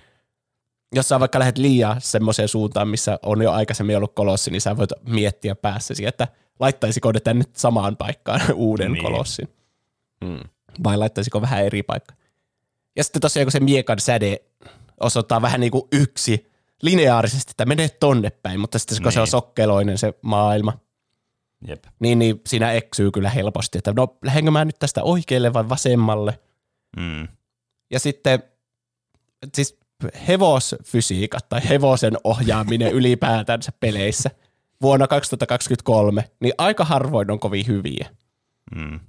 jos 0.94 1.08
sä 1.08 1.20
vaikka 1.20 1.38
lähdet 1.38 1.58
liian 1.58 2.00
semmoiseen 2.00 2.48
suuntaan, 2.48 2.88
missä 2.88 3.18
on 3.22 3.42
jo 3.42 3.52
aikaisemmin 3.52 3.96
ollut 3.96 4.14
kolossi, 4.14 4.50
niin 4.50 4.60
sä 4.60 4.76
voit 4.76 4.90
miettiä 5.06 5.54
päässäsi, 5.54 6.06
että 6.06 6.28
laittaisiko 6.60 7.12
ne 7.12 7.20
tänne 7.20 7.44
samaan 7.56 7.96
paikkaan 7.96 8.40
uuden 8.54 8.92
Niin. 8.92 8.92
niin. 8.92 9.12
kolossin 9.12 9.48
Mm. 10.24 10.40
vai 10.84 10.96
laittaisiko 10.96 11.40
vähän 11.40 11.64
eri 11.64 11.82
paikka. 11.82 12.14
Ja 12.96 13.04
sitten 13.04 13.20
tosiaan 13.22 13.44
kun 13.46 13.52
se 13.52 13.60
miekan 13.60 13.98
säde 13.98 14.40
osoittaa 15.00 15.42
vähän 15.42 15.60
niin 15.60 15.70
kuin 15.70 15.88
yksi 15.92 16.50
lineaarisesti, 16.82 17.50
että 17.50 17.64
menee 17.66 17.88
tonne 17.88 18.30
päin, 18.30 18.60
mutta 18.60 18.78
sitten 18.78 19.02
kun 19.02 19.12
se 19.12 19.20
on 19.20 19.24
Niin. 19.24 19.30
sokkeloinen 19.30 19.98
se 19.98 20.14
maailma, 20.22 20.72
Jep. 21.68 21.84
niin, 22.00 22.18
niin 22.18 22.40
siinä 22.46 22.72
eksyy 22.72 23.10
kyllä 23.10 23.30
helposti, 23.30 23.78
että 23.78 23.92
no 23.96 24.16
lähdenkö 24.24 24.50
mä 24.50 24.64
nyt 24.64 24.76
tästä 24.78 25.02
oikealle 25.02 25.52
vai 25.52 25.68
vasemmalle. 25.68 26.38
Mm. 26.96 27.28
Ja 27.90 28.00
sitten 28.00 28.42
siis 29.54 29.78
hevosfysiikat 30.28 31.48
tai 31.48 31.60
hevosen 31.68 32.16
ohjaaminen 32.24 32.92
ylipäätänsä 32.92 33.72
peleissä 33.80 34.30
vuonna 34.82 35.06
2023, 35.06 36.30
niin 36.40 36.54
aika 36.58 36.84
harvoin 36.84 37.30
on 37.30 37.40
kovin 37.40 37.66
hyviä. 37.66 38.08
Mm. 38.74 39.00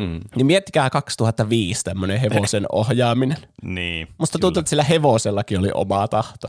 Mm. 0.00 0.20
Niin 0.36 0.46
miettikää 0.46 0.90
2005 0.90 1.84
tämmöinen 1.84 2.20
hevosen 2.20 2.66
ohjaaminen. 2.72 3.38
Niin. 3.62 4.08
Musta 4.18 4.38
kyllä. 4.38 4.42
tuntuu, 4.42 4.60
että 4.60 4.70
sillä 4.70 4.84
hevosellakin 4.84 5.58
oli 5.58 5.70
oma 5.74 6.08
tahto. 6.08 6.48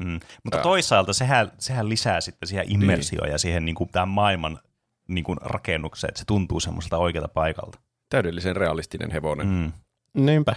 Mm. 0.00 0.20
Mutta 0.44 0.56
Joo. 0.56 0.62
toisaalta 0.62 1.12
sehän, 1.12 1.52
sehän 1.58 1.88
lisää 1.88 2.20
sitten 2.20 2.48
siihen 2.48 2.72
immersioon 2.72 3.30
ja 3.30 3.38
siihen 3.38 3.64
niin 3.64 3.74
kuin, 3.74 3.90
tämän 3.92 4.08
maailman 4.08 4.58
niin 5.08 5.24
kuin, 5.24 5.38
rakennukseen, 5.42 6.08
että 6.08 6.18
se 6.18 6.24
tuntuu 6.24 6.60
semmoiselta 6.60 6.98
oikealta 6.98 7.28
paikalta. 7.28 7.78
Täydellisen 8.08 8.56
realistinen 8.56 9.10
hevonen. 9.10 9.46
Mm. 9.46 9.72
Mm. 10.14 10.26
Niinpä. 10.26 10.56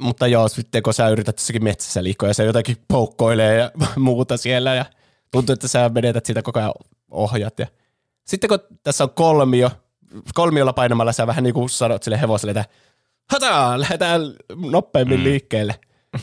Mutta 0.00 0.26
joo, 0.26 0.48
sitten 0.48 0.82
kun 0.82 0.94
sä 0.94 1.08
yrität 1.08 1.38
jossakin 1.38 1.64
metsässä 1.64 2.04
liikkua 2.04 2.28
ja 2.28 2.34
se 2.34 2.44
jotakin 2.44 2.76
poukkoilee 2.88 3.56
ja 3.56 3.70
muuta 3.96 4.36
siellä 4.36 4.74
ja 4.74 4.84
tuntuu, 5.30 5.52
että 5.52 5.68
sä 5.68 5.88
menetät 5.88 6.26
siitä 6.26 6.42
koko 6.42 6.58
ajan 6.58 6.72
ohjat. 7.10 7.58
Ja... 7.58 7.66
Sitten 8.26 8.48
kun 8.48 8.58
tässä 8.82 9.04
on 9.04 9.10
kolmio, 9.10 9.70
kolmiolla 10.34 10.72
painamalla 10.72 11.12
sä 11.12 11.26
vähän 11.26 11.44
niin 11.44 11.54
kuin 11.54 11.70
sanot 11.70 12.02
sille 12.02 12.20
hevoselle, 12.20 12.50
että 12.50 12.64
hataa, 13.30 13.80
lähdetään 13.80 14.20
nopeammin 14.70 15.18
mm. 15.18 15.24
liikkeelle. 15.24 15.80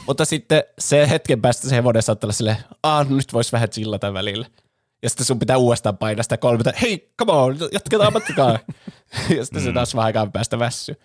Mutta 0.08 0.26
sitten 0.26 0.64
se 0.80 1.10
hetken 1.10 1.42
päästä 1.42 1.70
se 1.70 1.76
hevonen 1.76 2.02
saattaa 2.02 2.26
olla 2.28 2.34
silleen, 2.34 2.58
aah, 2.84 3.10
nyt 3.10 3.34
voisi 3.34 3.52
vähän 3.52 3.70
chillata 3.70 4.14
välillä. 4.14 4.46
Ja 5.04 5.10
sitten 5.10 5.26
sun 5.26 5.40
pitää 5.40 5.58
uudestaan 5.58 5.98
painaa 5.98 6.24
sitä 6.24 6.38
kolmeta, 6.38 6.72
hei, 6.82 7.12
come 7.20 7.32
on, 7.32 7.58
jatketaan 7.72 8.14
matkaa. 8.14 8.52
ja 9.38 9.46
sitten 9.46 9.64
se 9.64 9.74
taas 9.74 9.96
vähän 9.96 10.06
aikaan 10.06 10.32
päästä 10.32 10.60
väsy. 10.60 10.96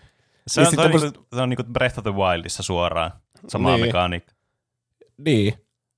Se 0.46 0.60
on, 0.60 0.66
toi, 0.76 0.90
kun- 0.90 1.00
niinku, 1.00 1.26
se 1.34 1.40
on 1.40 1.48
niinku 1.48 1.64
Breath 1.64 1.98
of 1.98 2.02
the 2.02 2.14
Wildissa 2.14 2.62
suoraan. 2.62 3.10
Sama 3.48 3.70
Niin. 3.76 3.86
mekaniikka. 3.86 4.32
Niin. 5.18 5.54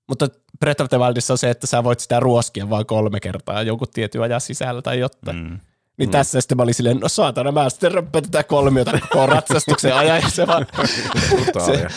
Mutta 0.08 0.28
Breath 0.60 0.82
of 0.82 0.88
the 0.88 0.98
Wildissa 0.98 1.34
on 1.34 1.38
se, 1.38 1.50
että 1.50 1.66
sä 1.66 1.84
voit 1.84 2.00
sitä 2.00 2.20
ruoskia 2.20 2.70
vain 2.70 2.86
kolme 2.86 3.20
kertaa 3.20 3.62
jonkun 3.62 3.88
tietyn 3.94 4.22
ajan 4.22 4.40
sisällä 4.40 4.82
tai 4.82 4.98
jotain. 4.98 5.36
Mm. 5.36 5.60
Niin 5.98 6.10
tässä 6.10 6.40
sitten 6.40 6.56
mä 6.56 6.62
olin 6.62 6.74
silleen, 6.74 6.96
no 7.00 7.08
saatana, 7.08 7.52
mä 7.52 7.70
sitten 7.70 7.92
röppään 7.92 8.24
tätä 8.24 8.44
kolmiota 8.44 8.98
koko 9.00 9.26
ratsastuksen 9.26 9.94
ajan, 9.94 10.20
ja 10.22 10.28
se, 10.30 10.46
vaan, 10.46 10.66
Brutaalia. 11.30 11.90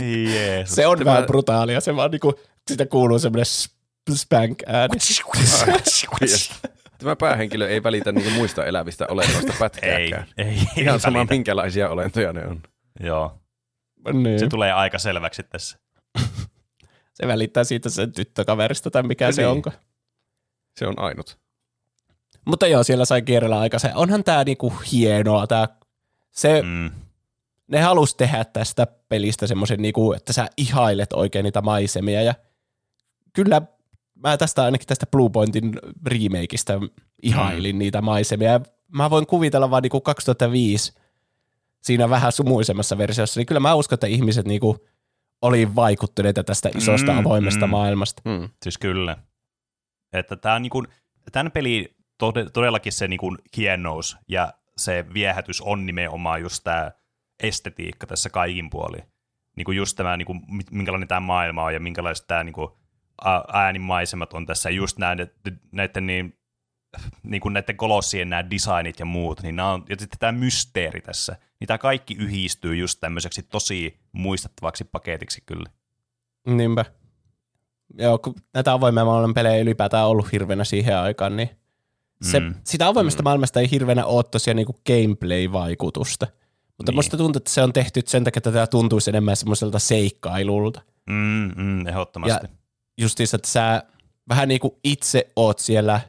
Jeesus. 0.34 0.74
se 0.76 0.86
on 0.86 1.04
vähän 1.04 1.24
brutaalia, 1.24 1.80
se 1.80 1.96
vaan 1.96 2.10
niinku, 2.10 2.34
sitä 2.70 2.86
kuuluu 2.86 3.18
semmoinen 3.18 3.46
spank 4.14 4.62
ääni. 4.66 4.98
Tämä 6.98 7.16
päähenkilö 7.16 7.68
ei 7.68 7.82
välitä 7.82 8.12
niinku 8.12 8.30
muista 8.30 8.64
elävistä 8.66 9.06
olentoista 9.08 9.52
Ei, 9.52 9.58
pätkääkään. 9.58 10.26
ei, 10.38 10.46
ei 10.46 10.56
Ihan 10.76 11.00
sama, 11.00 11.18
välitä. 11.18 11.34
minkälaisia 11.34 11.88
olentoja 11.90 12.32
ne 12.32 12.46
on. 12.46 12.62
Joo, 13.00 13.38
niin. 14.12 14.40
se 14.40 14.46
tulee 14.46 14.72
aika 14.72 14.98
selväksi 14.98 15.42
tässä. 15.42 15.78
se 17.14 17.26
välittää 17.26 17.64
siitä 17.64 17.88
sen 17.90 18.12
tyttökaverista 18.12 18.90
tai 18.90 19.02
mikä 19.02 19.24
Ja 19.24 19.32
se 19.32 19.42
niin. 19.42 19.50
onko. 19.50 19.70
Se 20.78 20.86
on 20.86 20.98
ainut. 20.98 21.38
Mutta 22.46 22.66
joo, 22.66 22.82
siellä 22.82 23.04
sai 23.04 23.22
kierrellä 23.22 23.60
aika 23.60 23.78
se. 23.78 23.90
Onhan 23.94 24.24
tää 24.24 24.44
niinku 24.44 24.72
hienoa, 24.92 25.46
tää, 25.46 25.68
se, 26.30 26.62
Mm. 26.62 26.90
ne 27.66 27.80
halus 27.80 28.14
tehdä 28.14 28.44
tästä 28.44 28.86
pelistä 29.08 29.46
semmoisen, 29.46 29.82
niinku, 29.82 30.12
että 30.12 30.32
sä 30.32 30.48
ihailet 30.56 31.12
oikein 31.12 31.42
niitä 31.44 31.60
maisemia 31.60 32.22
ja 32.22 32.34
kyllä 33.32 33.62
mä 34.14 34.36
tästä 34.36 34.64
ainakin 34.64 34.86
tästä 34.86 35.06
Blue 35.06 35.30
Pointin 35.30 35.72
remakeista 36.06 36.72
ihailin 37.22 37.76
mm. 37.76 37.78
niitä 37.78 38.02
maisemia. 38.02 38.60
Mä 38.88 39.10
voin 39.10 39.26
kuvitella 39.26 39.70
vaan 39.70 39.82
niinku 39.82 40.00
2005 40.00 40.92
siinä 41.82 42.10
vähän 42.10 42.32
sumuisemmassa 42.32 42.98
versiossa, 42.98 43.40
niin 43.40 43.46
kyllä 43.46 43.60
mä 43.60 43.74
uskon, 43.74 43.96
että 43.96 44.06
ihmiset 44.06 44.46
niinku 44.46 44.86
oli 45.42 45.74
vaikuttuneita 45.74 46.44
tästä 46.44 46.70
isosta 46.76 47.12
Mm, 47.12 47.18
avoimesta 47.18 47.66
mm. 47.66 47.70
maailmasta. 47.70 48.22
Hmm. 48.30 48.48
Siis 48.62 48.78
kyllä. 48.78 49.16
Että 50.12 50.36
tää 50.36 50.54
on 50.54 50.62
niinku, 50.62 50.82
tämän 51.32 51.52
peli 51.52 51.94
tode, 51.94 52.01
todellakin 52.52 52.92
se 52.92 53.08
niinku 53.08 53.36
hienous 53.56 54.16
ja 54.28 54.52
se 54.76 55.04
viehätys 55.14 55.60
on 55.60 55.86
nimenomaan 55.86 56.40
just 56.40 56.64
tämä 56.64 56.92
estetiikka 57.42 58.06
tässä 58.06 58.30
kaikin 58.30 58.70
puolin. 58.70 59.02
Niinku 59.56 59.72
just 59.72 59.96
tämä, 59.96 60.16
niinku, 60.16 60.34
mi- 60.34 60.62
minkälainen 60.70 61.08
tämä 61.08 61.20
maailma 61.20 61.64
on 61.64 61.74
ja 61.74 61.80
minkälaiset 61.80 62.26
tämä 62.26 62.44
niinku, 62.44 62.78
ä- 63.26 63.44
äänimaisemat 63.52 64.32
on 64.32 64.46
tässä. 64.46 64.70
Just 64.70 64.98
näiden, 64.98 65.30
näiden, 65.72 66.06
niin, 66.06 66.38
niinku 67.22 67.48
näiden 67.48 67.76
kolossien 67.76 68.30
nämä 68.30 68.50
designit 68.50 68.98
ja 68.98 69.04
muut, 69.04 69.42
niin 69.42 69.56
nämä 69.56 69.72
on, 69.72 69.84
ja 69.88 69.96
sitten 69.98 70.18
tämä 70.18 70.32
mysteeri 70.32 71.00
tässä, 71.00 71.36
niin 71.60 71.68
tämä 71.68 71.78
kaikki 71.78 72.14
yhdistyy 72.14 72.76
just 72.76 73.00
tämmöiseksi 73.00 73.42
tosi 73.42 74.00
muistettavaksi 74.12 74.84
paketiksi 74.84 75.42
kyllä. 75.46 75.70
Niinpä. 76.46 76.84
Joo, 77.98 78.18
kun 78.18 78.34
näitä 78.54 78.72
avoimen 78.72 79.06
maailman 79.06 79.34
pelejä 79.34 79.62
ylipäätään 79.62 80.06
ollut 80.06 80.32
hirveänä 80.32 80.64
siihen 80.64 80.98
aikaan, 80.98 81.36
niin 81.36 81.61
se, 82.22 82.40
Mm. 82.40 82.46
mm. 82.46 82.54
sitä 82.64 82.86
avoimesta 82.86 83.22
mm. 83.22 83.24
maailmasta 83.24 83.60
ei 83.60 83.70
hirveänä 83.70 84.06
ole 84.06 84.24
tosiaan 84.24 84.56
niinku 84.56 84.76
gameplay-vaikutusta. 84.86 86.26
Mutta 86.26 86.42
Niin. 86.78 86.86
niin. 86.86 86.94
musta 86.94 87.16
tuntuu, 87.16 87.38
että 87.38 87.50
se 87.50 87.62
on 87.62 87.72
tehty 87.72 88.00
sen 88.06 88.24
takia, 88.24 88.38
että 88.38 88.52
tämä 88.52 88.66
tuntuisi 88.66 89.10
enemmän 89.10 89.36
semmoiselta 89.36 89.78
seikkailulta. 89.78 90.80
Mm, 91.10 91.50
mm, 91.56 91.86
ehdottomasti. 91.86 92.46
Justiinsa, 93.00 93.36
että 93.36 93.48
sä 93.48 93.82
vähän 94.28 94.48
niin 94.48 94.60
kuin 94.60 94.74
itse 94.84 95.26
oot 95.36 95.58
siellä 95.58 96.00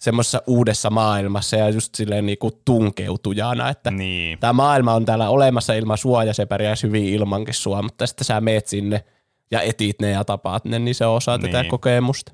semmoisessa 0.00 0.42
uudessa 0.46 0.90
maailmassa 0.90 1.56
ja 1.56 1.68
just 1.68 1.94
silleen 1.94 2.26
niin 2.26 2.38
kuin 2.38 2.52
tunkeutujana, 2.64 3.68
että 3.68 3.90
Niin, 3.90 4.38
tämä 4.38 4.52
maailma 4.52 4.94
on 4.94 5.04
täällä 5.04 5.28
olemassa 5.28 5.74
ilman 5.74 5.98
sua 5.98 6.24
ja 6.24 6.34
se 6.34 6.46
pärjäisi 6.46 6.86
hyvin 6.86 7.04
ilmankin 7.04 7.54
sua, 7.54 7.82
mutta 7.82 8.06
sitten 8.06 8.24
sä 8.24 8.40
meet 8.40 8.66
sinne 8.66 9.04
ja 9.50 9.60
etit 9.60 10.00
ne 10.00 10.10
ja 10.10 10.24
tapaat 10.24 10.64
ne, 10.64 10.78
niin 10.78 10.94
se 10.94 11.06
on 11.06 11.16
osa 11.16 11.38
tätä 11.38 11.62
Niin. 11.62 11.70
kokemusta. 11.70 12.32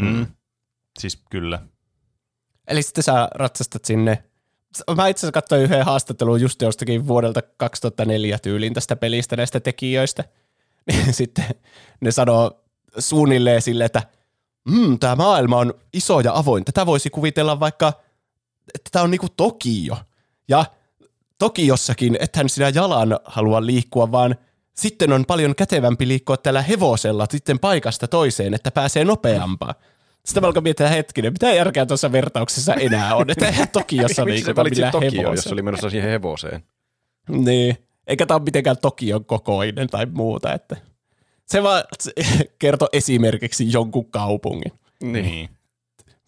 mm. 0.00 0.26
siis 0.98 1.16
kyllä. 1.30 1.58
Eli 2.68 2.82
sitten 2.82 3.04
sä 3.04 3.28
ratsastat 3.34 3.84
sinne. 3.84 4.24
Mä 4.96 5.08
itse 5.08 5.20
asiassa 5.20 5.32
katsoin 5.32 5.62
yhden 5.62 5.84
haastattelun 5.84 6.40
just 6.40 6.62
jostakin 6.62 7.06
vuodelta 7.06 7.42
2004 7.56 8.38
tyyliin 8.38 8.74
tästä 8.74 8.96
pelistä 8.96 9.36
näistä 9.36 9.60
tekijöistä. 9.60 10.24
Niin 10.92 11.14
sitten 11.14 11.44
ne 12.00 12.12
sanoo 12.12 12.64
suunnilleen 12.98 13.62
silleen, 13.62 13.86
että 13.86 14.02
mm, 14.64 14.98
tämä 14.98 15.16
maailma 15.16 15.58
on 15.58 15.74
iso 15.92 16.20
ja 16.20 16.32
avoin. 16.34 16.64
Tätä 16.64 16.86
voisi 16.86 17.10
kuvitella 17.10 17.60
vaikka, 17.60 17.92
että 18.74 18.88
tämä 18.92 19.02
on 19.02 19.10
niinku 19.10 19.28
Tokio. 19.28 19.96
Ja 20.48 20.64
Tokiossakin, 21.38 22.16
ethän 22.20 22.48
sinä 22.48 22.68
jalan 22.68 23.18
halua 23.24 23.66
liikkua, 23.66 24.12
vaan 24.12 24.36
sitten 24.74 25.12
on 25.12 25.24
paljon 25.26 25.54
kätevämpi 25.54 26.08
liikkua 26.08 26.36
tällä 26.36 26.62
hevosella 26.62 27.26
sitten 27.30 27.58
paikasta 27.58 28.08
toiseen, 28.08 28.54
että 28.54 28.70
pääsee 28.70 29.04
nopeampaa. 29.04 29.74
Sitten 30.24 30.42
mä 30.42 30.46
alkoin 30.46 30.62
miettiä 30.62 30.88
hetkinen, 30.88 31.32
mitä 31.32 31.52
järkeä 31.52 31.86
tuossa 31.86 32.12
vertauksessa 32.12 32.74
enää 32.74 33.14
on, 33.14 33.30
että 33.30 33.46
eihän 33.46 33.68
Tokiossa 33.68 34.24
liikuta 34.26 34.56
valitsi 34.56 34.76
millään 34.76 34.92
Tokio, 34.92 35.10
jos 35.10 35.30
hevosella. 35.30 35.54
oli 35.54 35.62
menossa 35.62 35.90
siihen 35.90 36.10
hevoseen? 36.10 36.62
Niin, 37.28 37.76
eikä 38.06 38.26
tämä 38.26 38.36
ole 38.36 38.44
mitenkään 38.44 38.78
Tokion 38.78 39.24
kokoinen 39.24 39.88
tai 39.88 40.06
muuta, 40.06 40.52
että 40.52 40.76
se 41.46 41.62
vaan 41.62 41.84
kertoo 42.58 42.88
esimerkiksi 42.92 43.72
jonkun 43.72 44.10
kaupungin. 44.10 44.72
Niin. 45.02 45.50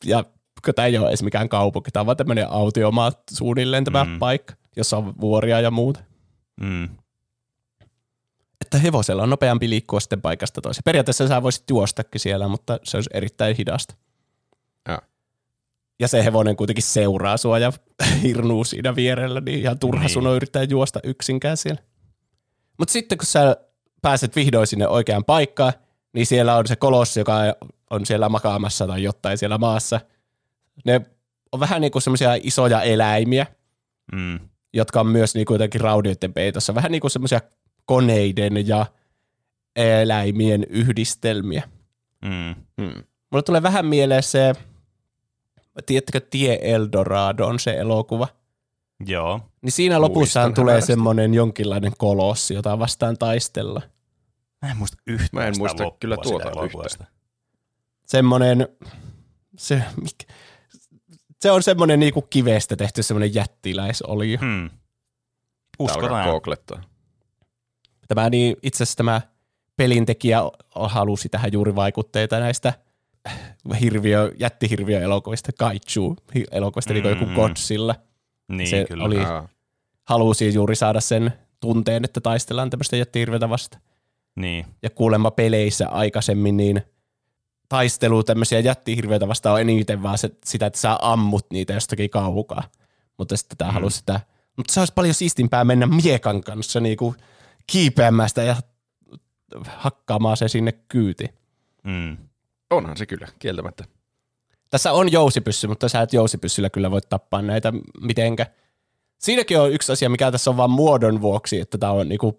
Ja 0.05 0.25
kun 0.65 0.75
tämä 0.75 0.87
ei 0.87 0.99
ole 0.99 1.09
edes 1.09 1.23
mikään 1.23 1.49
kaupunki, 1.49 1.91
tämä 1.91 2.01
on 2.01 2.07
vaan 2.07 2.17
tämmöinen 2.17 2.51
autiomaa 2.51 3.13
suunnilleen 3.31 3.85
tämä 3.85 4.05
mm. 4.05 4.19
paikka, 4.19 4.55
jossa 4.77 4.97
on 4.97 5.15
vuoria 5.21 5.61
ja 5.61 5.71
muuta. 5.71 6.01
Mm. 6.61 6.89
Että 8.61 8.79
hevosella 8.79 9.23
on 9.23 9.31
nopeampi 9.31 9.71
liikkua 9.71 10.01
sitten 10.01 10.23
paikasta 10.23 10.61
toiseen. 10.61 10.83
Periaatteessa 10.85 11.29
sä 11.29 11.43
voisit 11.43 11.71
juostakin 11.71 12.21
siellä, 12.21 12.49
mutta 12.49 12.79
se 12.85 12.97
olisi 12.97 13.11
erittäin 13.15 13.57
hidasta. 13.57 13.95
Ja. 14.89 15.03
Ja 16.01 16.09
se 16.09 16.25
hevonen 16.25 16.57
kuitenkin 16.57 16.83
seuraa 16.85 17.37
sua 17.37 17.59
ja 17.59 17.73
hirnuu 18.23 18.65
siinä 18.65 18.97
vierellä, 18.97 19.41
niin 19.41 19.59
ihan 19.61 19.79
turha 19.79 20.03
Niin. 20.03 20.11
sun 20.11 20.27
on 20.27 20.37
yrittää 20.37 20.63
juosta 20.63 21.01
yksinkään 21.05 21.57
siellä. 21.57 21.83
Mutta 22.79 22.93
sitten 22.93 23.19
kun 23.19 23.27
sä 23.27 23.57
pääset 24.03 24.37
vihdoin 24.37 24.67
sinne 24.67 24.89
oikeaan 24.89 25.25
paikkaan, 25.25 25.73
niin 26.13 26.27
siellä 26.27 26.57
on 26.57 26.67
se 26.67 26.77
kolossi, 26.77 27.21
joka 27.21 27.37
on 27.91 28.07
siellä 28.07 28.29
makaamassa 28.29 28.87
tai 28.87 29.03
jotain 29.03 29.39
siellä 29.39 29.59
maassa. 29.59 30.01
Ne 30.85 31.01
on 31.53 31.61
vähän 31.61 31.81
niin 31.81 31.91
kuin 31.93 32.03
semmoisia 32.03 32.31
isoja 32.43 32.83
eläimiä, 32.83 33.47
Mm. 34.13 34.39
jotka 34.73 35.01
on 35.01 35.07
myös 35.07 35.35
niin 35.35 35.47
kuin 35.47 35.55
jotenkin 35.55 35.81
raudioiden 35.81 36.33
peitossa. 36.33 36.75
Vähän 36.75 36.93
niin 36.93 37.01
kuin 37.01 37.11
semmoisia 37.11 37.41
koneiden 37.87 38.69
ja 38.69 38.87
eläimien 39.77 40.65
yhdistelmiä. 40.65 41.63
Mm. 42.23 42.55
Hmm. 42.83 43.03
Mulle 43.31 43.43
tulee 43.43 43.63
vähän 43.63 43.87
mieleen 43.87 44.23
se, 44.23 44.55
tiedättekö 45.87 46.21
Tie 46.21 46.59
Eldorado 46.63 47.47
on 47.47 47.59
se 47.59 47.71
elokuva. 47.71 48.29
Joo. 49.07 49.41
Niin 49.63 49.73
siinä 49.73 50.01
lopussahan 50.01 50.49
Muistan 50.49 50.65
tulee 50.65 50.81
semmoinen 50.81 51.35
jonkinlainen 51.35 51.93
kolossi, 51.99 52.55
jota 52.55 52.79
vastaan 52.79 53.19
taistella. 53.19 53.83
Mä 54.63 54.71
en 54.71 54.77
muista 54.77 54.99
yhtään 55.07 55.43
Mä 55.43 55.47
en 55.47 55.55
muista 55.59 55.85
kyllä 56.01 56.17
tuota 56.23 56.51
elokuvasta. 56.51 57.05
Semmoinen, 58.07 58.69
se, 59.57 59.83
mikä, 60.01 60.35
se 61.41 61.51
on 61.51 61.63
semmoinen 61.63 62.01
niinku 62.01 62.23
kivestä 62.23 62.77
tehty 62.77 63.03
semmoinen 63.03 63.35
jättiläisolio. 63.35 64.39
Hmm. 64.39 64.71
Uskotaan. 65.79 66.41
Tämä 68.09 68.31
niin 68.31 68.57
itse 68.63 68.83
asiassa 68.83 68.97
tämä 68.97 69.21
pelintekijä 69.77 70.41
halusi 70.75 71.29
tähän 71.29 71.53
juuri 71.53 71.75
vaikutteita 71.75 72.39
näistä 72.41 72.73
hirviö, 73.81 74.33
jättihirviö-elokuvista, 74.39 75.53
kaiju-elokuvista, 75.59 76.93
niin 76.93 77.03
kuin 77.03 77.11
joku 77.11 77.27
Mm. 77.27 77.35
Godzilla. 77.35 77.95
Niin, 78.49 78.69
se 78.71 78.85
kyllä. 78.89 79.05
oli- 79.05 79.17
Halusi 80.05 80.55
juuri 80.55 80.77
saada 80.77 81.01
sen 81.01 81.33
tunteen, 81.61 82.05
että 82.05 82.21
taistellaan 82.21 82.71
tämmöistä 82.71 82.97
jättihirviötä 82.97 83.49
vasta. 83.49 83.79
Niin. 84.37 84.67
Ja 84.83 84.91
kuulemma 84.91 85.31
peleissä 85.31 85.89
aikaisemmin 85.89 86.57
niin 86.57 86.83
taistelu 87.69 88.23
tämmöisiä 88.25 88.61
jättihirviöitä 88.61 89.29
vastaan 89.29 89.55
on 89.55 89.61
eniten 89.61 90.03
vaan 90.03 90.19
se, 90.19 90.31
sitä, 90.45 90.67
että 90.67 90.79
sä 90.79 90.99
ammut 91.03 91.47
niitä 91.53 91.73
jostakin 91.73 92.11
kaukaa. 92.11 92.63
Mutta 93.19 93.37
sitten 93.37 93.59
tämä 93.59 93.71
Mm. 93.71 93.75
halusi 93.75 93.97
sitä. 93.99 94.21
Mutta 94.57 94.73
se 94.75 94.81
olisi 94.81 94.93
paljon 94.95 95.15
siistimpää 95.15 95.65
mennä 95.65 95.87
miekan 95.87 96.41
kanssa 96.41 96.81
niinku 96.81 97.15
kiipeämään 97.15 97.36
sitä 98.27 98.43
ja 98.43 98.57
hakkaamaan 99.69 100.37
se 100.37 100.49
sinne 100.49 100.73
kyyti. 100.73 101.29
Mm. 101.85 102.17
onhan 102.71 102.97
se 102.97 103.07
kyllä, 103.07 103.29
kieltämättä. 103.39 103.85
Tässä 104.71 104.93
on 104.93 105.13
jousipyssy, 105.13 105.67
mutta 105.67 105.89
sä 105.89 106.03
et 106.03 106.13
jousipyssyllä 106.13 106.71
kyllä 106.71 106.91
voi 106.91 107.01
tappaa 107.01 107.43
näitä 107.43 107.73
mitenkä. 108.01 108.47
Siinäkin 109.19 109.61
on 109.61 109.73
yksi 109.73 109.93
asia, 109.93 110.11
mikä 110.11 110.33
tässä 110.33 110.51
on 110.51 110.57
vaan 110.57 110.71
muodon 110.71 111.21
vuoksi, 111.21 111.61
että 111.61 111.79
tämä 111.79 111.93
on 111.93 112.09
niinku, 112.09 112.39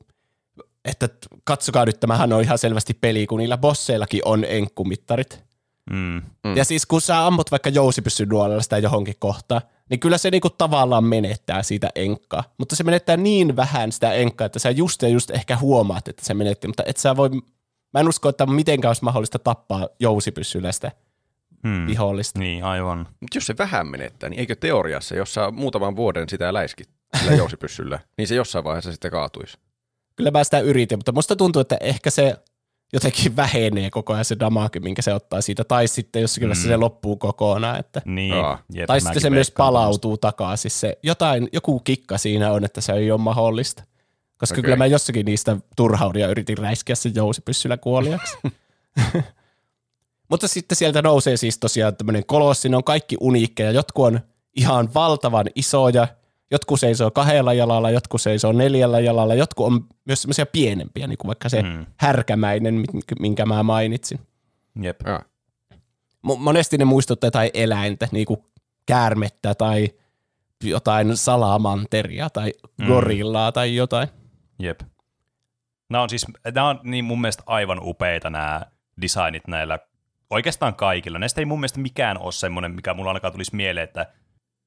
että 0.86 1.10
katsokaa 1.44 1.86
nyt, 1.86 2.00
tämähän 2.00 2.34
on 2.34 2.42
ihan 2.42 2.58
selvästi 2.58 2.94
peli, 2.94 3.28
kun 3.28 3.40
niillä 3.40 3.58
bosseillakin 3.58 4.22
on 4.26 4.46
enkkumittarit. 4.48 5.47
Mm. 5.92 6.22
Mm. 6.44 6.58
Ja 6.58 6.66
siis 6.66 6.86
kun 6.86 7.02
sä 7.02 7.28
ammut 7.28 7.52
vaikka 7.52 7.70
jousipyssyn 7.70 8.30
nuolella 8.30 8.62
sitä 8.62 8.78
johonkin 8.78 9.16
kohtaan, 9.20 9.62
niin 9.90 10.00
kyllä 10.00 10.18
se 10.18 10.32
niinku 10.32 10.50
tavallaan 10.50 11.04
menettää 11.04 11.64
siitä 11.64 11.90
enkkaa. 11.96 12.44
Mutta 12.58 12.76
se 12.76 12.84
menettää 12.84 13.18
niin 13.18 13.56
vähän 13.56 13.92
sitä 13.92 14.14
enkkaa, 14.14 14.46
että 14.46 14.60
sä 14.60 14.70
just 14.70 15.02
ja 15.02 15.08
just 15.08 15.30
ehkä 15.32 15.58
huomaat, 15.58 16.08
että 16.08 16.26
se 16.26 16.34
menetti, 16.34 16.68
mutta 16.68 16.84
et 16.86 16.98
sä 16.98 17.16
voi, 17.16 17.30
mä 17.94 18.00
en 18.00 18.10
usko, 18.10 18.30
että 18.30 18.46
mitenkään 18.46 18.90
olisi 18.90 19.04
mahdollista 19.04 19.40
tappaa 19.40 19.88
jousipyssyllä 20.00 20.72
sitä 20.72 20.92
Hmm. 21.64 21.88
vihollista. 21.88 22.40
Niin, 22.40 22.64
aivan. 22.64 23.00
Mutta 23.00 23.38
jos 23.38 23.46
se 23.46 23.56
vähän 23.58 23.88
menettää, 23.88 24.30
niin 24.30 24.40
eikö 24.40 24.56
teoriassa, 24.56 25.16
jos 25.16 25.34
sä 25.34 25.52
muutaman 25.52 25.96
vuoden 25.96 26.30
sitä 26.30 26.54
läiskit 26.54 26.90
sillä 27.20 27.32
jousipyssyllä, 27.44 28.00
niin 28.18 28.28
se 28.28 28.36
jossain 28.36 28.64
vaiheessa 28.64 28.92
sitten 28.92 29.12
kaatuisi. 29.12 29.58
Kyllä 30.16 30.32
mä 30.32 30.44
sitä 30.44 30.60
yritin, 30.60 30.98
mutta 30.98 31.12
musta 31.12 31.36
tuntuu, 31.36 31.60
että 31.60 31.78
ehkä 31.82 32.10
se 32.10 32.36
jotenkin 32.94 33.36
vähenee 33.42 33.90
koko 33.90 34.14
ajan 34.14 34.26
se 34.26 34.40
damage, 34.40 34.80
minkä 34.80 35.02
se 35.02 35.14
ottaa 35.14 35.42
siitä, 35.42 35.64
tai 35.64 35.88
sitten 35.88 36.22
jossakin 36.22 36.50
mm. 36.50 36.56
se 36.56 36.78
loppuu 36.78 37.18
kokonaan, 37.18 37.80
että 37.80 38.02
Niin, 38.06 38.34
Aa. 38.34 38.60
jep, 38.74 38.88
tai 38.88 39.02
sitten 39.02 39.22
se 39.22 39.30
myös 39.30 39.52
palautuu 39.52 40.18
takaisin. 40.18 40.72
Se, 40.72 40.98
jotain, 41.04 41.50
joku 41.54 41.80
kikka 41.80 42.18
siinä 42.18 42.52
on, 42.52 42.66
että 42.66 42.82
se 42.82 42.94
ei 42.94 43.12
ole 43.12 43.22
mahdollista. 43.22 43.84
Koska 44.38 44.54
Okei. 44.54 44.64
kyllä 44.64 44.76
mä 44.76 44.86
jossakin 44.86 45.26
niistä 45.26 45.58
turhaudia 45.76 46.28
yritin 46.28 46.58
räiskeä 46.58 46.96
sen 46.96 47.16
jousipyssyllä 47.16 47.78
kuoliaksi. 47.78 48.38
Mutta 50.30 50.48
sitten 50.48 50.76
sieltä 50.76 51.02
nousee 51.02 51.38
siis 51.38 51.58
tosiaan 51.58 51.96
tämmöinen 51.96 52.26
kolossi, 52.26 52.70
ne 52.70 52.78
on 52.78 52.84
kaikki 52.84 53.18
uniikkeja. 53.20 53.72
Jotkut 53.72 54.06
on 54.06 54.20
ihan 54.56 54.94
valtavan 54.94 55.46
isoja, 55.56 56.08
jotkut 56.52 56.80
seisoo 56.80 57.12
kahdella 57.12 57.54
jalalla, 57.54 57.90
jotkut 57.92 58.22
seisoo 58.22 58.52
neljällä 58.52 59.00
jalalla, 59.00 59.36
jotkut 59.36 59.66
on 59.66 59.86
myös 60.06 60.22
semmoisia 60.22 60.46
pienempiä, 60.46 61.08
niin 61.08 61.18
kuin 61.18 61.28
vaikka 61.28 61.50
se 61.50 61.62
Mm. 61.62 61.86
härkämäinen, 61.98 62.84
minkä- 63.20 63.46
mä 63.46 63.64
mainitsin. 63.64 64.20
Jep. 64.82 65.02
Mo- 66.28 66.38
monesti 66.38 66.78
ne 66.78 66.86
muistuttaa 66.86 67.28
jotain 67.28 67.50
eläintä, 67.54 68.08
niin 68.12 68.26
kuin 68.26 68.40
käärmettä 68.86 69.56
tai 69.56 69.88
jotain 70.64 71.18
salamanteria 71.18 72.30
tai 72.30 72.54
Mm. 72.78 72.88
gorillaa 72.88 73.52
tai 73.52 73.76
jotain. 73.76 74.08
Jep. 74.60 74.80
Nämä 75.90 76.02
on 76.02 76.10
siis, 76.10 76.26
nämä 76.56 76.70
on 76.70 76.80
niin 76.84 77.06
mun 77.06 77.22
mielestä 77.22 77.44
aivan 77.46 77.80
upeita 77.82 78.30
nämä 78.30 78.62
designit 79.02 79.48
näillä, 79.48 79.80
oikeastaan 80.30 80.76
kaikilla. 80.76 81.20
Näistä 81.20 81.42
ei 81.42 81.46
mun 81.46 81.60
mielestä 81.60 81.80
mikään 81.80 82.18
ole 82.18 82.32
semmoinen, 82.32 82.72
mikä 82.72 82.94
mulla 82.94 83.10
ainakaan 83.10 83.34
tulisi 83.34 83.56
mieleen, 83.56 83.84
että, 83.84 84.06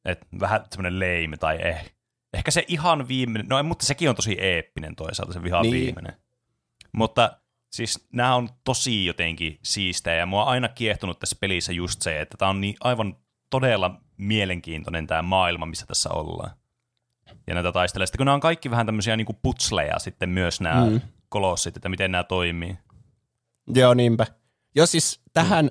että 0.04 0.26
vähän 0.40 0.64
semmoinen 0.70 0.98
leime 0.98 1.36
tai 1.36 1.58
eh. 1.62 1.92
Ehkä 2.34 2.50
se 2.50 2.64
ihan 2.68 3.08
viimeinen, 3.08 3.46
no 3.48 3.62
mutta 3.62 3.86
sekin 3.86 4.08
on 4.10 4.16
tosi 4.16 4.36
eeppinen 4.40 4.96
toisaalta 4.96 5.32
se 5.32 5.42
vihan 5.42 5.62
Niin. 5.62 5.72
viimeinen. 5.74 6.16
Mutta 6.92 7.36
siis 7.72 8.08
nämä 8.12 8.34
on 8.34 8.48
tosi 8.64 9.06
jotenkin 9.06 9.58
siistejä 9.62 10.16
ja 10.16 10.26
mua 10.26 10.42
on 10.44 10.48
aina 10.48 10.68
kiehtonut 10.68 11.18
tässä 11.18 11.36
pelissä 11.40 11.72
just 11.72 12.02
se, 12.02 12.20
että 12.20 12.36
tämä 12.38 12.48
on 12.48 12.60
niin 12.60 12.76
aivan 12.80 13.16
todella 13.50 14.00
mielenkiintoinen 14.16 15.06
tämä 15.06 15.22
maailma, 15.22 15.66
missä 15.66 15.86
tässä 15.86 16.10
ollaan. 16.10 16.50
Ja 17.46 17.54
näitä 17.54 17.72
taistelee. 17.72 18.06
Sitten 18.06 18.18
kun 18.18 18.24
nämä 18.26 18.34
on 18.34 18.40
kaikki 18.40 18.70
vähän 18.70 18.86
tämmöisiä 18.86 19.16
niin 19.16 19.26
putsleja 19.42 19.98
sitten 19.98 20.28
myös 20.28 20.60
nämä 20.60 20.86
Mm. 20.86 20.92
mm. 20.92 21.00
kolossit, 21.28 21.76
että 21.76 21.88
miten 21.88 22.12
nämä 22.12 22.24
toimii. 22.24 22.78
Joo, 23.74 23.94
niinpä. 23.94 24.26
Joo, 24.74 24.86
siis 24.86 25.20
tähän, 25.32 25.70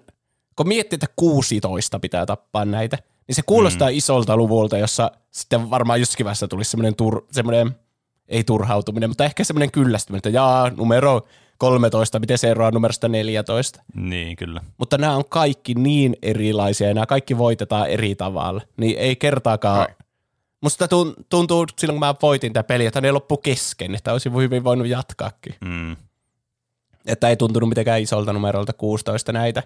kun 0.56 0.68
miettii, 0.68 0.96
että 0.96 1.08
16 1.16 2.00
pitää 2.00 2.26
tappaa 2.26 2.66
näitä, 2.66 2.98
niin 3.30 3.36
se 3.36 3.42
kuulostaa 3.46 3.90
mm. 3.90 3.98
isolta 3.98 4.38
luvulta, 4.38 4.78
jossa 4.78 5.12
sitten 5.32 5.70
varmaan 5.70 6.00
jossakin 6.00 6.24
vaiheessa 6.24 6.48
tulisi 6.48 6.72
semmoinen, 6.72 6.96
tur, 6.96 7.26
semmoinen 7.32 7.76
ei 8.28 8.44
turhautuminen, 8.44 9.10
mutta 9.10 9.26
ehkä 9.26 9.44
semmoinen 9.44 9.72
kyllästyminen, 9.72 10.18
että 10.18 10.30
jaa, 10.30 10.70
numero 10.70 11.28
13, 11.58 12.20
miten 12.20 12.38
se 12.38 12.50
eroaa 12.50 12.72
numerosta 12.72 13.08
14. 13.08 13.84
Niin, 13.96 14.38
kyllä. 14.38 14.62
Mutta 14.78 14.98
nämä 14.98 15.16
on 15.16 15.24
kaikki 15.30 15.74
niin 15.74 16.16
erilaisia 16.22 16.88
ja 16.88 16.94
nämä 16.94 17.06
kaikki 17.06 17.38
voitetaan 17.38 17.90
eri 17.90 18.16
tavalla. 18.16 18.62
Niin 18.78 18.98
ei 18.98 19.16
kertaakaan. 19.16 19.80
Ai. 19.80 19.96
Musta 20.62 20.86
tun- 20.86 21.24
tuntuu 21.30 21.66
silloin, 21.78 21.96
kun 21.96 22.08
mä 22.08 22.16
voitin 22.22 22.54
tätä 22.54 22.68
peliä, 22.68 22.88
että 22.88 23.02
ne 23.02 23.12
loppu 23.12 23.38
kesken, 23.38 23.96
että 23.96 24.12
olisi 24.12 24.32
hyvin 24.34 24.64
voinut 24.64 24.88
jatkaakin. 24.88 25.56
Mm. 25.62 25.96
Että 27.06 27.30
ei 27.30 27.38
tuntunut 27.38 27.70
mitenkään 27.70 28.02
isolta 28.02 28.34
numerolta 28.34 28.74
16 28.74 29.32
näitä. 29.32 29.64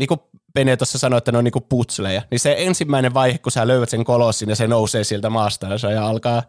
Niin 0.00 0.08
kuin 0.08 0.20
Pene 0.54 0.76
tuossa 0.76 0.98
sanoi, 0.98 1.18
että 1.18 1.32
ne 1.32 1.38
on 1.38 1.44
niin 1.44 1.52
kuin 1.52 1.64
putsleja, 1.68 2.22
niin 2.30 2.40
se 2.40 2.54
ensimmäinen 2.58 3.14
vaihe, 3.14 3.38
kun 3.38 3.52
sä 3.52 3.66
löydät 3.66 3.88
sen 3.88 4.04
kolossin 4.04 4.48
ja 4.48 4.56
se 4.56 4.66
nousee 4.66 5.04
sieltä 5.04 5.30
maasta 5.30 5.66
ja 5.94 6.06
alkaa 6.06 6.42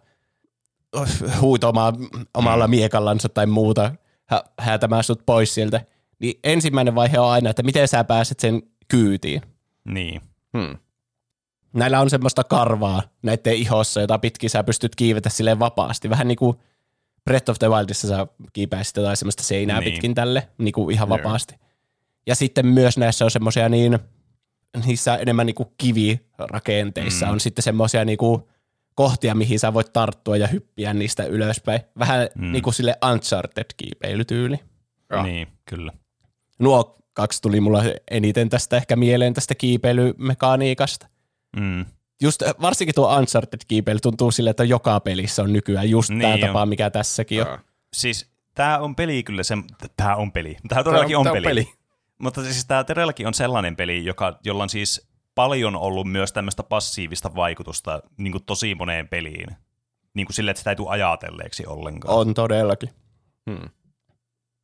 huitomaan 1.41 1.95
omalla 2.33 2.67
miekallansa 2.67 3.29
tai 3.29 3.45
muuta, 3.45 3.91
hä- 4.25 4.43
häätämään 4.59 5.03
sut 5.03 5.25
pois 5.25 5.53
sieltä, 5.53 5.81
niin 6.19 6.39
ensimmäinen 6.43 6.95
vaihe 6.95 7.19
on 7.19 7.29
aina, 7.31 7.49
että 7.49 7.63
miten 7.63 7.87
sä 7.87 8.03
pääset 8.03 8.39
sen 8.39 8.63
kyytiin. 8.87 9.41
Niin. 9.85 10.21
Hmm. 10.57 10.77
Näillä 11.73 11.99
on 12.01 12.09
semmoista 12.09 12.43
karvaa 12.43 13.01
näiden 13.21 13.53
ihossa, 13.53 14.01
jota 14.01 14.19
pitkin 14.19 14.49
sä 14.49 14.63
pystyt 14.63 14.95
kiivetä 14.95 15.29
silleen 15.29 15.59
vapaasti. 15.59 16.09
Vähän 16.09 16.27
niin 16.27 16.37
kuin 16.37 16.57
Breath 17.25 17.49
of 17.49 17.59
the 17.59 17.69
Wildissa 17.69 18.07
sä 18.07 18.27
kiipäisit 18.53 18.97
jotain 18.97 19.17
semmoista 19.17 19.43
seinää 19.43 19.79
Niin. 19.79 19.91
pitkin 19.91 20.15
tälle, 20.15 20.47
niin 20.57 20.73
kuin 20.73 20.93
ihan 20.93 21.09
vapaasti. 21.09 21.55
Ja 22.27 22.36
sitten 22.36 22.65
myös 22.67 22.97
näissä 22.97 23.25
on 23.25 23.31
semmoisia 23.31 23.69
niin, 23.69 23.99
niissä 24.86 25.15
enemmän 25.15 25.45
niin 25.45 25.55
kuin 25.55 25.69
kivirakenteissa 25.77 27.25
Mm. 27.25 27.31
on 27.31 27.39
sitten 27.39 27.63
semmoisia 27.63 28.05
niin 28.05 28.17
kuin 28.17 28.41
kohtia, 28.95 29.36
mihin 29.36 29.60
sä 29.60 29.73
voit 29.73 29.93
tarttua 29.93 30.38
ja 30.38 30.47
hyppiä 30.47 30.93
niistä 30.93 31.23
ylöspäin. 31.25 31.81
Vähän 31.99 32.27
Mm. 32.36 32.51
niin 32.51 32.63
kuin 32.63 32.73
sille 32.73 32.95
Uncharted-kiipeilytyyli. 33.05 34.60
Joo. 35.10 35.23
Niin, 35.23 35.47
kyllä. 35.65 35.91
Nuo 36.60 36.97
kaksi 37.13 37.41
tuli 37.41 37.60
mulla 37.62 37.84
eniten 38.12 38.49
tästä 38.49 38.77
ehkä 38.77 38.95
mieleen 38.95 39.34
tästä 39.34 39.55
kiipeilymekaniikasta. 39.55 41.07
Mm. 41.60 41.86
Just 42.21 42.41
varsinkin 42.62 42.95
tuo 42.95 43.17
Uncharted-kiipeily 43.19 43.99
tuntuu 44.01 44.31
sille, 44.31 44.49
että 44.49 44.63
joka 44.63 44.99
pelissä 44.99 45.41
on 45.41 45.53
nykyään 45.53 45.89
just 45.89 46.10
niin 46.10 46.21
tämä 46.21 46.38
tapa, 46.47 46.62
on. 46.62 46.69
mikä 46.69 46.89
tässäkin 46.89 47.41
on. 47.47 47.60
Siis 47.93 48.27
tämä 48.55 48.79
on 48.79 48.95
peli 48.95 49.23
kyllä 49.23 49.43
se, 49.43 49.55
tämä 49.97 50.15
on 50.15 50.31
peli. 50.31 50.57
Tämä 50.67 50.84
todellakin 50.84 51.17
on, 51.17 51.23
tää 51.23 51.34
peli. 51.34 51.47
peli. 51.47 51.73
Mutta 52.21 52.43
siis 52.43 52.65
tämä 52.65 52.84
todellakin 52.84 53.27
on 53.27 53.34
sellainen 53.34 53.75
peli, 53.75 54.05
joka, 54.05 54.39
jolla 54.43 54.63
on 54.63 54.69
siis 54.69 55.07
paljon 55.36 55.75
ollut 55.75 56.12
myös 56.12 56.34
tämmöistä 56.34 56.63
passiivista 56.63 57.36
vaikutusta 57.36 58.01
niin 58.17 58.31
kuin 58.31 58.43
tosi 58.45 58.75
moneen 58.75 59.07
peliin. 59.07 59.47
Niin 60.13 60.25
kuin 60.25 60.34
sille, 60.36 60.51
että 60.51 60.60
sitä 60.60 60.69
ei 60.69 60.75
tule 60.75 60.89
ajatelleeksi 60.89 61.65
ollenkaan. 61.65 62.15
On 62.15 62.34
todellakin. 62.34 62.89
Hmm. 63.49 63.69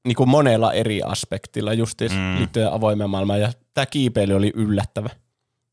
Niin 0.08 0.16
kuin 0.16 0.30
monella 0.30 0.74
eri 0.74 1.02
aspektilla 1.02 1.74
just 1.74 2.02
Mm. 2.02 2.16
mm. 2.16 2.36
liittyen 2.38 2.72
avoimeen 2.72 3.10
maailmaan. 3.10 3.42
Ja 3.42 3.52
tämä 3.74 3.86
kiipeily 3.86 4.34
oli 4.34 4.52
yllättävä. 4.56 5.10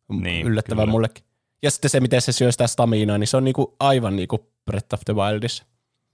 Niin, 0.08 0.46
yllättävä 0.46 0.82
kyllä. 0.82 0.90
mullekin. 0.92 1.24
Ja 1.62 1.70
sitten 1.70 1.90
se, 1.90 2.00
miten 2.00 2.22
se 2.22 2.32
syö 2.32 2.52
sitä 2.52 2.66
staminaa, 2.66 3.18
niin 3.18 3.28
se 3.28 3.36
on 3.36 3.44
niinku 3.44 3.76
aivan 3.80 4.16
niin 4.16 4.28
kuin 4.28 4.42
Breath 4.64 4.94
of 4.94 5.00
the 5.04 5.14
Wildissa. 5.14 5.64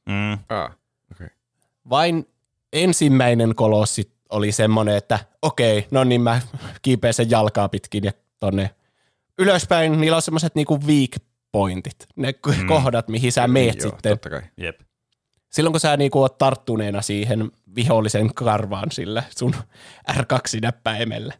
Mm. 0.07 0.39
Aa. 0.49 0.75
Okay. 1.13 1.29
Vain 1.91 2.29
ensimmäinen 2.73 3.55
kolossi 3.55 4.13
oli 4.31 4.53
semmoinen, 4.53 4.97
että 4.97 5.19
okei, 5.43 5.87
no 5.91 6.05
niin 6.05 6.21
mä 6.21 6.41
kiipeän 6.83 7.15
sen 7.15 7.31
jalkaa 7.31 7.69
pitkin 7.69 8.05
ja 8.05 8.13
tonne 8.39 8.71
ylöspäin. 9.39 10.01
Niillä 10.01 10.17
on 10.17 10.23
semmoiset 10.23 10.55
niinku 10.55 10.81
weak 10.87 11.11
pointit, 11.53 12.07
ne 12.17 12.35
mm. 12.47 12.67
kohdat, 12.67 13.09
mihin 13.09 13.33
sä 13.33 13.49
meet 13.49 13.83
Joo, 13.83 13.91
sitten. 13.91 14.13
Totta 14.13 14.31
kai. 14.31 14.43
Jep. 14.57 14.81
Silloin 15.51 15.73
kun 15.73 15.81
sä 15.81 15.97
niinku 15.97 16.21
oot 16.21 16.39
tarttuneena 16.39 17.03
siihen 17.03 17.51
vihollisen 17.75 18.35
karvaan 18.35 18.91
sillä 18.93 19.23
sun 19.39 19.55
R2-näppäimellä 20.13 21.35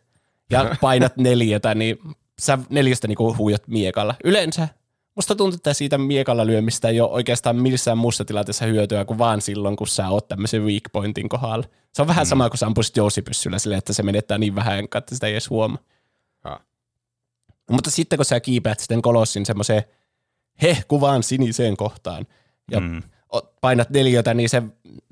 ja 0.51 0.75
painat 0.81 1.17
neljätä, 1.17 1.75
niin 1.75 1.99
sä 2.41 2.59
neljästä 2.71 3.09
niinku 3.09 3.37
huijat 3.39 3.69
miekalla. 3.69 4.15
Yleensä 4.25 4.69
musta 5.21 5.35
tuntuu, 5.35 5.57
että 5.57 5.75
siitä 5.75 5.99
miekalla 5.99 6.47
lyömistä 6.47 6.89
ei 6.89 7.01
ole 7.01 7.11
oikeastaan 7.11 7.57
missään 7.57 7.99
muussa 7.99 8.25
tilanteessa 8.25 8.65
hyötyä 8.67 9.05
kuin 9.05 9.19
vaan 9.19 9.41
silloin, 9.41 9.77
kun 9.77 9.89
sä 9.89 10.09
oot 10.09 10.29
tämmöisen 10.29 10.65
weak 10.65 10.83
pointin 10.93 11.29
kohdalla. 11.29 11.65
Se 11.93 12.03
on 12.03 12.09
vähän 12.09 12.27
mm. 12.27 12.29
sama 12.29 12.51
kuin 12.51 12.59
sä 12.59 12.67
ampuisit 12.67 12.97
jousipyssyllä 12.97 13.59
silleen, 13.59 13.79
että 13.79 13.93
se 13.93 14.03
menettää 14.03 14.39
niin 14.39 14.55
vähän, 14.55 14.79
että 14.79 15.15
sitä 15.15 15.27
ei 15.27 15.33
edes 15.33 15.51
huomaa. 15.51 15.79
Aa. 16.45 16.61
Mutta 17.71 17.91
sitten 17.91 18.17
kun 18.17 18.25
sä 18.25 18.41
kiipeät 18.41 18.81
sitten 18.81 19.03
kolossin 19.03 19.47
semmoiseen 19.47 19.83
hehkuvaan 20.63 21.23
siniseen 21.23 21.77
kohtaan 21.77 22.27
ja 22.71 22.81
Mm. 22.81 23.03
painat 23.61 23.91
neljötä, 23.91 24.35
niin 24.35 24.49
se, 24.49 24.63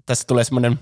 tässä 0.07 0.25
tulee 0.27 0.45
semmoinen, 0.45 0.79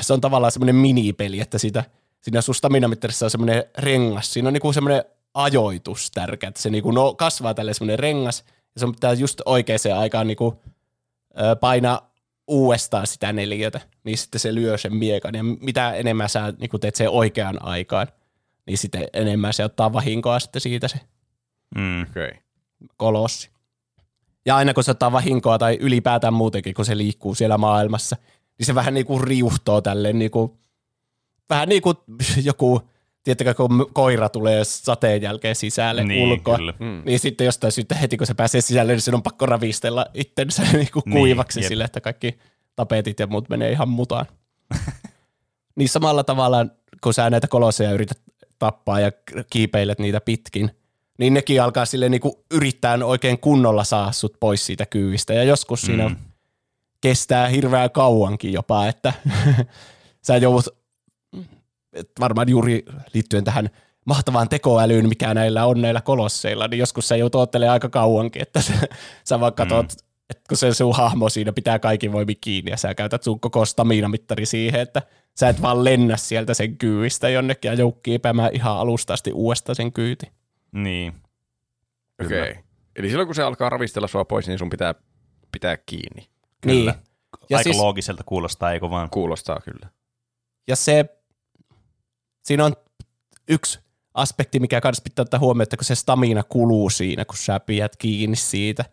se 0.00 0.12
on 0.12 0.20
tavallaan 0.20 0.52
semmoinen 0.52 0.76
minipeli, 0.76 1.40
että 1.40 1.58
sitä, 1.58 1.84
siinä 2.20 2.40
sun 2.40 2.54
stamina-mittarissa 2.54 3.26
on 3.26 3.30
semmoinen 3.30 3.64
rengas, 3.78 4.32
siinä 4.32 4.48
on 4.48 4.52
niinku 4.52 4.72
semmoinen 4.72 5.04
ajoitus 5.36 6.10
tärkeä, 6.10 6.48
että 6.48 6.62
se 6.62 6.70
niinku 6.70 6.90
no, 6.90 7.14
kasvaa 7.14 7.54
tälle 7.54 7.74
semmoinen 7.74 7.98
rengas, 7.98 8.44
ja 8.74 8.80
sun 8.80 8.92
pitää 8.92 9.12
just 9.12 9.40
oikeaan 9.44 9.98
aikaan 9.98 10.26
niinku, 10.26 10.62
ö, 11.40 11.56
painaa 11.56 12.14
uudestaan 12.46 13.06
sitä 13.06 13.32
neljötä, 13.32 13.80
niin 14.04 14.18
sitten 14.18 14.40
se 14.40 14.54
lyö 14.54 14.78
sen 14.78 14.96
miekan, 14.96 15.34
ja 15.34 15.42
mitä 15.42 15.94
enemmän 15.94 16.28
sä 16.28 16.52
niinku 16.58 16.78
teet 16.78 16.96
sen 16.96 17.10
oikeaan 17.10 17.62
aikaan, 17.62 18.06
niin 18.66 18.78
sitten 18.78 19.08
enemmän 19.12 19.52
se 19.52 19.64
ottaa 19.64 19.92
vahinkoa 19.92 20.38
sitten 20.38 20.60
siitä 20.60 20.88
se 20.88 21.00
Mm. 21.74 22.02
Okay. 22.02 22.32
kolossi. 22.96 23.50
Ja 24.46 24.56
aina 24.56 24.74
kun 24.74 24.84
se 24.84 24.90
ottaa 24.90 25.12
vahinkoa 25.12 25.58
tai 25.58 25.76
ylipäätään 25.80 26.34
muutenkin, 26.34 26.74
kun 26.74 26.84
se 26.84 26.96
liikkuu 26.96 27.34
siellä 27.34 27.58
maailmassa, 27.58 28.16
niin 28.58 28.66
se 28.66 28.74
vähän 28.74 28.94
niin 28.94 29.06
kuin 29.06 29.24
riuhtoo 29.24 29.80
tälleen 29.80 30.18
niin 30.18 30.30
kuin, 30.30 30.58
vähän 31.50 31.68
niin 31.68 31.82
kuin 31.82 31.96
joku, 32.42 32.88
tiedättekö, 33.26 33.54
kun 33.54 33.90
koira 33.92 34.28
tulee 34.28 34.64
sateen 34.64 35.22
jälkeen 35.22 35.54
sisälle 35.56 36.04
Niin, 36.04 36.28
ulkoa. 36.32 36.56
kyllä. 36.56 36.74
Mm. 36.78 37.02
Niin 37.04 37.18
sitten 37.18 37.44
jostain 37.44 37.72
syystä 37.72 37.94
heti 37.94 38.16
kun 38.16 38.26
se 38.26 38.34
pääsee 38.34 38.60
sisälle, 38.60 38.92
niin 38.92 39.00
sen 39.00 39.14
on 39.14 39.22
pakko 39.22 39.46
ravistella 39.46 40.06
itsensä 40.14 40.62
niin 40.72 40.88
kuin 40.92 41.02
Niin, 41.06 41.18
kuivaksi 41.18 41.60
jep. 41.60 41.68
sille, 41.68 41.84
että 41.84 42.00
kaikki 42.00 42.38
tapetit 42.76 43.20
ja 43.20 43.26
muut 43.26 43.48
menee 43.48 43.70
ihan 43.72 43.88
mutaan. 43.88 44.26
niin 45.76 45.88
samalla 45.88 46.24
tavalla, 46.24 46.66
kun 47.00 47.14
sä 47.14 47.30
näitä 47.30 47.48
kolosseja 47.48 47.92
yrität 47.92 48.18
tappaa 48.58 49.00
ja 49.00 49.12
kiipeilet 49.50 49.98
niitä 49.98 50.20
pitkin, 50.20 50.70
niin 51.18 51.34
nekin 51.34 51.62
alkaa 51.62 51.84
sille 51.84 52.08
niin 52.08 52.20
kuin 52.20 52.34
yrittää 52.50 52.98
oikein 53.04 53.38
kunnolla 53.38 53.84
saada 53.84 54.12
sut 54.12 54.36
pois 54.40 54.66
siitä 54.66 54.86
kyyvistä. 54.86 55.34
Ja 55.34 55.44
joskus 55.44 55.82
mm. 55.82 55.86
siinä 55.86 56.16
kestää 57.00 57.48
hirveän 57.48 57.90
kauankin 57.90 58.52
jopa, 58.52 58.86
että 58.88 59.12
sä 60.26 60.36
joudut, 60.36 60.68
varmaan 62.20 62.48
juuri 62.48 62.84
liittyen 63.14 63.44
tähän 63.44 63.70
mahtavaan 64.04 64.48
tekoälyyn, 64.48 65.08
mikä 65.08 65.34
näillä 65.34 65.66
on 65.66 65.82
näillä 65.82 66.00
kolosseilla, 66.00 66.68
niin 66.68 66.78
joskus 66.78 67.08
sä 67.08 67.16
joudut 67.16 67.34
ottelemaan 67.34 67.72
aika 67.72 67.88
kauankin, 67.88 68.42
että 68.42 68.60
sä, 68.60 68.72
sä 69.24 69.40
vaan 69.40 69.54
katot, 69.54 69.86
mm. 69.86 69.98
että 70.30 70.44
kun 70.48 70.56
se 70.56 70.74
sun 70.74 70.96
hahmo 70.96 71.28
siinä 71.28 71.52
pitää 71.52 71.78
kaikin 71.78 72.12
voimin 72.12 72.36
kiinni 72.40 72.70
ja 72.70 72.76
sä 72.76 72.94
käytät 72.94 73.22
sun 73.22 73.40
koko 73.40 73.64
stamina-mittari 73.64 74.46
siihen, 74.46 74.80
että 74.80 75.02
sä 75.38 75.48
et 75.48 75.62
vaan 75.62 75.84
lennä 75.84 76.16
sieltä 76.16 76.54
sen 76.54 76.76
kyyistä 76.78 77.28
jonnekin 77.28 77.68
ja 77.68 77.74
joudut 77.74 78.00
kiipeämään 78.02 78.50
ihan 78.54 78.76
alusta 78.76 79.12
asti 79.12 79.32
uudestaan 79.32 79.76
sen 79.76 79.92
kyyti. 79.92 80.26
Niin. 80.72 81.12
Okei. 82.24 82.50
Okay. 82.50 82.62
Eli 82.96 83.08
silloin 83.08 83.28
kun 83.28 83.34
se 83.34 83.42
alkaa 83.42 83.70
ravistella 83.70 84.08
sua 84.08 84.24
pois, 84.24 84.48
niin 84.48 84.58
sun 84.58 84.70
pitää 84.70 84.94
pitää 85.52 85.76
kiinni. 85.76 86.28
Kyllä. 86.60 86.92
Niin. 86.92 87.06
Ja 87.50 87.56
Aika 87.56 87.62
siis- 87.62 87.64
siis... 87.64 87.76
loogiselta 87.76 88.22
kuulostaa, 88.26 88.72
eikö 88.72 88.90
vaan? 88.90 89.10
Kuulostaa 89.10 89.60
kyllä. 89.60 89.88
Ja 90.68 90.76
se, 90.76 91.04
siinä 92.46 92.64
on 92.64 92.76
yksi 93.48 93.78
aspekti, 94.14 94.60
mikä 94.60 94.80
kanssa 94.80 95.02
pitää 95.02 95.22
ottaa 95.22 95.40
huomioon, 95.40 95.62
että 95.62 95.76
kun 95.76 95.84
se 95.84 95.94
stamina 95.94 96.42
kuluu 96.42 96.90
siinä, 96.90 97.24
kun 97.24 97.36
sä 97.36 97.60
pidät 97.60 97.96
kiinni 97.96 98.36
siitä. 98.36 98.84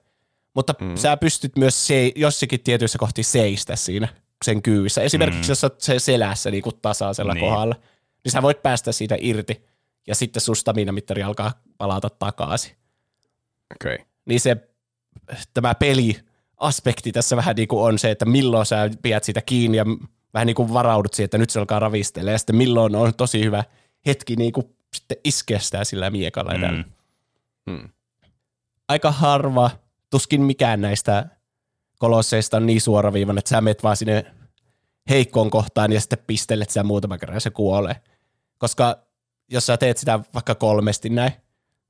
Mutta 0.55 0.75
mm. 0.81 0.95
sä 0.95 1.17
pystyt 1.17 1.55
myös 1.57 1.87
se, 1.87 2.11
jossakin 2.15 2.59
tietyissä 2.59 2.99
kohti 2.99 3.23
seistä 3.23 3.75
siinä 3.75 4.07
sen 4.45 4.61
kyyvissä. 4.61 5.01
Esimerkiksi 5.01 5.47
mm. 5.47 5.51
jos 5.51 5.61
sä 5.61 5.67
oot 5.67 5.81
se 5.81 5.99
selässä 5.99 6.51
niin 6.51 6.63
kuin 6.63 6.75
tasaisella 6.81 7.33
niin. 7.33 7.45
Kohdalla, 7.45 7.75
niin 8.23 8.31
sä 8.31 8.41
voit 8.41 8.61
päästä 8.61 8.91
siitä 8.91 9.17
irti 9.19 9.65
ja 10.07 10.15
sitten 10.15 10.41
sun 10.41 10.55
stamina-mittari 10.55 11.23
alkaa 11.23 11.61
palata 11.77 12.09
takaisin. 12.09 12.75
Okay. 13.75 13.97
Niin 14.25 14.39
se, 14.39 14.57
tämä 15.53 15.75
peli 15.75 16.15
aspekti 16.57 17.11
tässä 17.11 17.35
vähän 17.37 17.55
niin 17.55 17.67
kuin 17.67 17.83
on 17.83 17.99
se, 17.99 18.11
että 18.11 18.25
milloin 18.25 18.65
sä 18.65 18.89
pidät 19.01 19.23
sitä 19.23 19.41
kiinni 19.41 19.77
ja 19.77 19.85
vähän 20.33 20.47
niin 20.47 20.55
kuin 20.55 20.73
varaudut 20.73 21.13
siihen, 21.13 21.25
että 21.25 21.37
nyt 21.37 21.49
se 21.49 21.59
alkaa 21.59 21.79
ravistella 21.79 22.31
ja 22.31 22.37
sitten 22.37 22.55
milloin 22.55 22.95
on 22.95 23.13
tosi 23.13 23.43
hyvä 23.43 23.63
hetki 24.05 24.35
niin 24.35 24.51
kuin 24.51 24.75
sitten 24.93 25.17
iskeä 25.23 25.59
sitä 25.59 25.83
sillä 25.83 26.09
miekalla. 26.09 26.53
Mm. 26.71 26.83
Mm. 27.65 27.89
Aika 28.87 29.11
harva, 29.11 29.71
tuskin 30.09 30.41
mikään 30.41 30.81
näistä 30.81 31.25
kolosseista 31.99 32.57
on 32.57 32.65
niin 32.65 32.81
suoraviivan, 32.81 33.37
että 33.37 33.49
sä 33.49 33.61
menet 33.61 33.83
vaan 33.83 33.97
sinne 33.97 34.25
heikkoon 35.09 35.49
kohtaan 35.49 35.91
ja 35.91 36.01
sitten 36.01 36.19
pistelet 36.27 36.69
sitä 36.69 36.83
muutaman 36.83 37.19
kerran 37.19 37.35
ja 37.35 37.39
se 37.39 37.49
kuolee. 37.49 37.95
Koska 38.57 38.97
jos 39.51 39.65
sä 39.65 39.77
teet 39.77 39.97
sitä 39.97 40.19
vaikka 40.33 40.55
kolmesti 40.55 41.09
näin, 41.09 41.31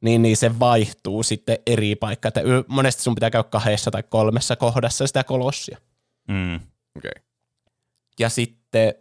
niin, 0.02 0.22
niin 0.22 0.38
se 0.38 0.60
vaihtuu 0.60 1.24
sitten 1.24 1.58
eri 1.68 1.96
paikkaan. 1.96 2.30
Että 2.30 2.42
monesti 2.68 3.04
sun 3.04 3.16
pitää 3.16 3.30
käydä 3.30 3.44
kahdessa 3.50 3.92
tai 3.92 4.04
kolmessa 4.04 4.56
kohdassa 4.56 5.08
sitä 5.08 5.24
kolossia. 5.24 5.78
Mm. 6.28 6.56
Okay. 6.98 7.12
Ja 8.20 8.30
sitten 8.30 8.94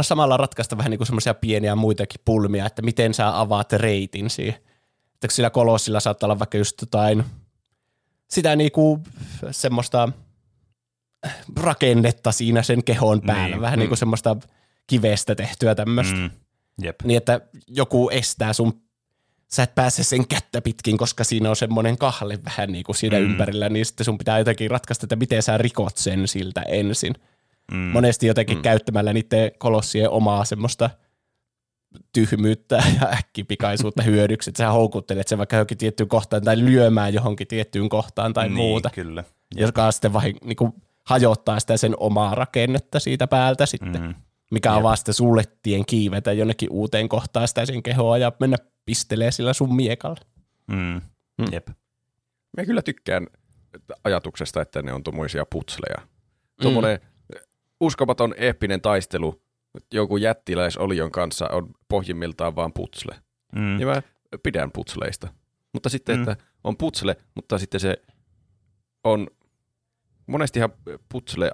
samalla 0.00 0.36
ratkaista 0.36 0.78
vähän 0.78 0.90
niin 0.90 0.98
kuin 0.98 1.06
semmoisia 1.06 1.34
pieniä 1.34 1.74
muitakin 1.76 2.20
pulmia, 2.24 2.66
että 2.66 2.82
miten 2.82 3.14
sä 3.14 3.40
avaat 3.40 3.72
reitin 3.72 4.30
siihen. 4.30 4.60
Että 5.14 5.34
sillä 5.36 5.50
kolossilla 5.50 6.00
saattaa 6.00 6.26
olla 6.26 6.38
vaikka 6.38 6.58
just 6.58 6.80
jotain 6.80 7.24
sitä 8.30 8.56
niin 8.56 8.72
kuin 8.72 9.02
semmoista 9.50 10.08
rakennetta 11.56 12.32
siinä 12.32 12.62
sen 12.62 12.84
kehon 12.84 13.20
päällä, 13.20 13.56
Niin, 13.56 13.60
vähän 13.60 13.78
niin 13.78 13.88
kuin 13.88 13.98
semmoista 13.98 14.36
kivestä 14.86 15.34
tehtyä 15.34 15.74
tämmöistä. 15.74 16.16
Mm. 16.16 16.30
Jep. 16.82 17.02
Niin, 17.04 17.16
että 17.16 17.40
joku 17.68 18.10
estää 18.10 18.52
sun, 18.52 18.82
sä 19.52 19.62
et 19.62 19.74
pääse 19.74 20.04
sen 20.04 20.28
kättä 20.28 20.60
pitkin, 20.60 20.98
koska 20.98 21.24
siinä 21.24 21.50
on 21.50 21.56
semmoinen 21.56 21.98
kahle 21.98 22.38
vähän 22.44 22.72
niin 22.72 22.84
kuin 22.84 22.96
siinä 22.96 23.18
mm. 23.18 23.24
Mm. 23.24 23.30
ympärillä, 23.30 23.68
niin 23.68 23.86
sitten 23.86 24.04
sun 24.04 24.18
pitää 24.18 24.38
jotenkin 24.38 24.70
ratkaista, 24.70 25.04
että 25.04 25.16
miten 25.16 25.42
sä 25.42 25.58
rikot 25.58 25.96
sen 25.96 26.28
siltä 26.28 26.62
ensin. 26.62 27.14
Mm. 27.72 27.78
Monesti 27.78 28.26
jotenkin 28.26 28.58
mm. 28.58 28.62
käyttämällä 28.62 29.12
niiden 29.12 29.52
kolossien 29.58 30.10
omaa 30.10 30.44
semmoista 30.44 30.90
tyhmyyttä 32.12 32.76
ja 33.00 33.08
äkkipikaisuutta 33.08 34.02
hyödyksi, 34.10 34.50
että 34.50 34.58
sä 34.62 34.70
houkuttelet 34.70 35.28
sen 35.28 35.38
vaikka 35.38 35.56
johonkin 35.56 35.78
tiettyyn 35.78 36.08
kohtaan 36.08 36.42
tai 36.42 36.58
lyömään 36.58 37.14
johonkin 37.14 37.46
tiettyyn 37.46 37.88
kohtaan 37.88 38.32
tai 38.32 38.48
niin, 38.48 38.56
muuta, 38.56 38.90
Kyllä. 38.90 39.24
joka 39.54 39.92
sitten 39.92 40.12
vahin, 40.12 40.36
niin 40.44 40.56
kuin 40.56 40.72
hajottaa 41.04 41.60
sitä 41.60 41.76
sen 41.76 41.94
omaa 41.96 42.34
rakennetta 42.34 43.00
siitä 43.00 43.26
päältä 43.26 43.66
sitten, 43.66 44.00
mm. 44.00 44.06
Mm. 44.06 44.14
mikä 44.50 44.70
Jep. 44.70 44.78
avaa 44.78 44.96
sitten 44.96 45.14
sulle 45.14 45.42
tien 45.62 45.86
kiivetä 45.86 46.32
jonnekin 46.32 46.70
uuteen 46.70 47.08
kohtaan 47.08 47.48
sitä 47.48 47.66
sen 47.66 47.82
kehoa 47.82 48.18
ja 48.18 48.32
mennä 48.40 48.56
pistelee 48.86 49.30
sillä 49.30 49.52
sun 49.52 49.76
miekalla. 49.76 50.20
Mm. 50.66 51.00
Mm. 51.38 51.46
Jep. 51.52 51.68
Mä 52.56 52.64
kyllä 52.64 52.82
tykkään 52.82 53.26
ajatuksesta, 54.04 54.62
että 54.62 54.82
ne 54.82 54.92
on 54.92 55.02
tuommoisia 55.02 55.46
putsleja. 55.46 56.08
Tuommoinen 56.62 57.00
uskomaton 57.80 58.34
eeppinen 58.36 58.80
taistelu 58.80 59.42
joku 59.92 60.16
jättiläisolion 60.16 61.10
kanssa 61.10 61.48
on 61.48 61.70
pohjimmiltaan 61.88 62.56
vaan 62.56 62.72
putsle. 62.72 63.16
Mm. 63.54 63.80
Ja 63.80 63.86
mä 63.86 64.02
pidän 64.42 64.70
putsleista. 64.72 65.28
Mutta 65.72 65.88
sitten, 65.88 66.16
Mm. 66.16 66.22
että 66.22 66.44
on 66.64 66.76
putsle, 66.76 67.16
mutta 67.34 67.58
sitten 67.58 67.80
se 67.80 68.02
on, 69.04 69.26
monestihan 70.26 70.72
putsle 71.08 71.50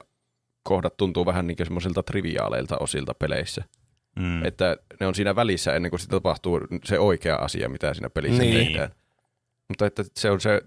kohdat 0.62 0.97
tuntuu 0.97 1.27
vähän 1.27 1.47
niin 1.47 1.57
semmoisilta 1.64 2.03
triviaaleilta 2.03 2.79
osilta 2.79 3.14
peleissä. 3.14 3.64
Mm. 4.16 4.45
Että 4.45 4.77
ne 5.01 5.07
on 5.07 5.14
siinä 5.14 5.37
välissä 5.37 5.75
ennen 5.75 5.91
kuin 5.91 6.01
sitten 6.01 6.16
tapahtuu 6.16 6.61
se 6.85 6.99
oikea 6.99 7.37
asia, 7.37 7.68
mitä 7.68 7.95
siinä 7.95 8.11
pelissä 8.11 8.43
niin. 8.43 8.66
tehdään. 8.66 8.91
Mutta 9.68 9.87
että 9.87 10.05
se 10.16 10.31
on 10.31 10.41
se, 10.41 10.61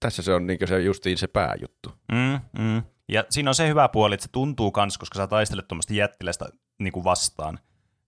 tässä 0.00 0.22
se 0.22 0.34
on 0.34 0.46
niin 0.46 0.58
se 0.66 0.80
justiin 0.80 1.18
se 1.18 1.26
pääjuttu. 1.26 1.92
Mm, 2.12 2.62
mm. 2.62 2.82
Ja 3.08 3.24
siinä 3.30 3.50
on 3.50 3.54
se 3.54 3.68
hyvä 3.68 3.88
puoli, 3.88 4.14
että 4.14 4.24
se 4.26 4.32
tuntuu 4.32 4.70
kans, 4.70 4.98
koska 4.98 5.16
sä 5.16 5.26
taistelet 5.26 5.68
tuommoista 5.68 5.94
jättiläistä 5.94 6.48
niin 6.78 6.92
kuin 6.92 7.04
vastaan, 7.04 7.58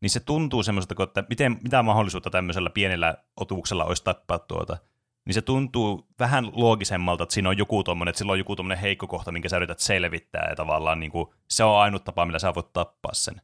niin 0.00 0.10
se 0.10 0.20
tuntuu 0.20 0.62
semmoiselta, 0.62 1.02
että 1.02 1.24
miten, 1.30 1.58
mitä 1.62 1.82
mahdollisuutta 1.82 2.30
tämmöisellä 2.30 2.70
pienellä 2.70 3.16
otuksella 3.36 3.84
olisi 3.84 4.04
tappaa 4.04 4.38
tuota. 4.38 4.76
Niin 5.24 5.34
se 5.34 5.42
tuntuu 5.42 6.06
vähän 6.18 6.48
loogisemmalta, 6.52 7.22
että 7.22 7.34
siinä 7.34 7.48
on 7.48 7.58
joku 7.58 7.84
tommonen, 7.84 8.10
että 8.10 8.18
sillä 8.18 8.32
on 8.32 8.38
joku 8.38 8.56
tommonen 8.56 8.78
heikko 8.78 9.06
kohta, 9.06 9.32
minkä 9.32 9.48
sä 9.48 9.56
yrität 9.56 9.78
selvittää, 9.78 10.46
ja 10.50 10.56
tavallaan 10.56 11.00
niin 11.00 11.10
kuin, 11.12 11.26
se 11.48 11.64
on 11.64 11.76
ainut 11.80 12.04
tapa, 12.04 12.26
millä 12.26 12.38
sä 12.38 12.54
voit 12.54 12.72
tappaa 12.72 13.14
sen. 13.14 13.40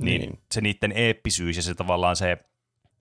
Niin, 0.00 0.20
Niin. 0.20 0.38
se 0.52 0.60
niiden 0.60 0.92
eeppisyys 0.92 1.56
ja 1.56 1.62
se 1.62 1.74
tavallaan 1.74 2.16
se 2.16 2.38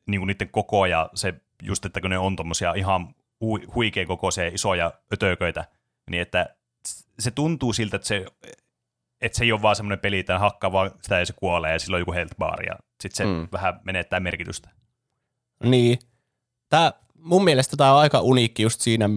niin 0.07 0.19
kuin 0.21 0.27
niiden 0.27 0.49
koko 0.49 0.85
ja 0.85 1.09
se 1.13 1.33
just, 1.63 1.85
että 1.85 2.01
kun 2.01 2.09
ne 2.09 2.17
on 2.17 2.35
tommosia 2.35 2.73
ihan 2.73 3.15
hu- 3.43 3.73
huikean 3.75 4.07
kokoisia 4.07 4.47
isoja 4.47 4.91
ötököitä, 5.13 5.65
niin 6.09 6.21
että 6.21 6.54
se 7.19 7.31
tuntuu 7.31 7.73
siltä, 7.73 7.95
että 7.95 8.07
se, 8.07 8.25
että 9.21 9.37
se 9.37 9.43
ei 9.43 9.51
ole 9.51 9.61
vaan 9.61 9.75
semmoinen 9.75 9.99
peli, 9.99 10.19
että 10.19 10.39
hakkaa 10.39 10.71
vaan 10.71 10.91
sitä 11.01 11.19
ja 11.19 11.25
se 11.25 11.33
kuolee 11.33 11.73
ja 11.73 11.79
sillä 11.79 11.95
on 11.95 12.01
joku 12.01 12.13
health 12.13 12.35
bar 12.37 12.63
ja 12.63 12.75
sitten 13.01 13.27
se 13.27 13.33
Mm. 13.33 13.47
vähän 13.51 13.79
menettää 13.83 14.19
merkitystä. 14.19 14.69
Niin. 15.63 15.99
Tää, 16.69 16.93
mun 17.19 17.43
mielestä 17.43 17.77
tämä 17.77 17.93
on 17.93 17.99
aika 17.99 18.21
uniikki 18.21 18.63
just 18.63 18.81
siinä 18.81 19.09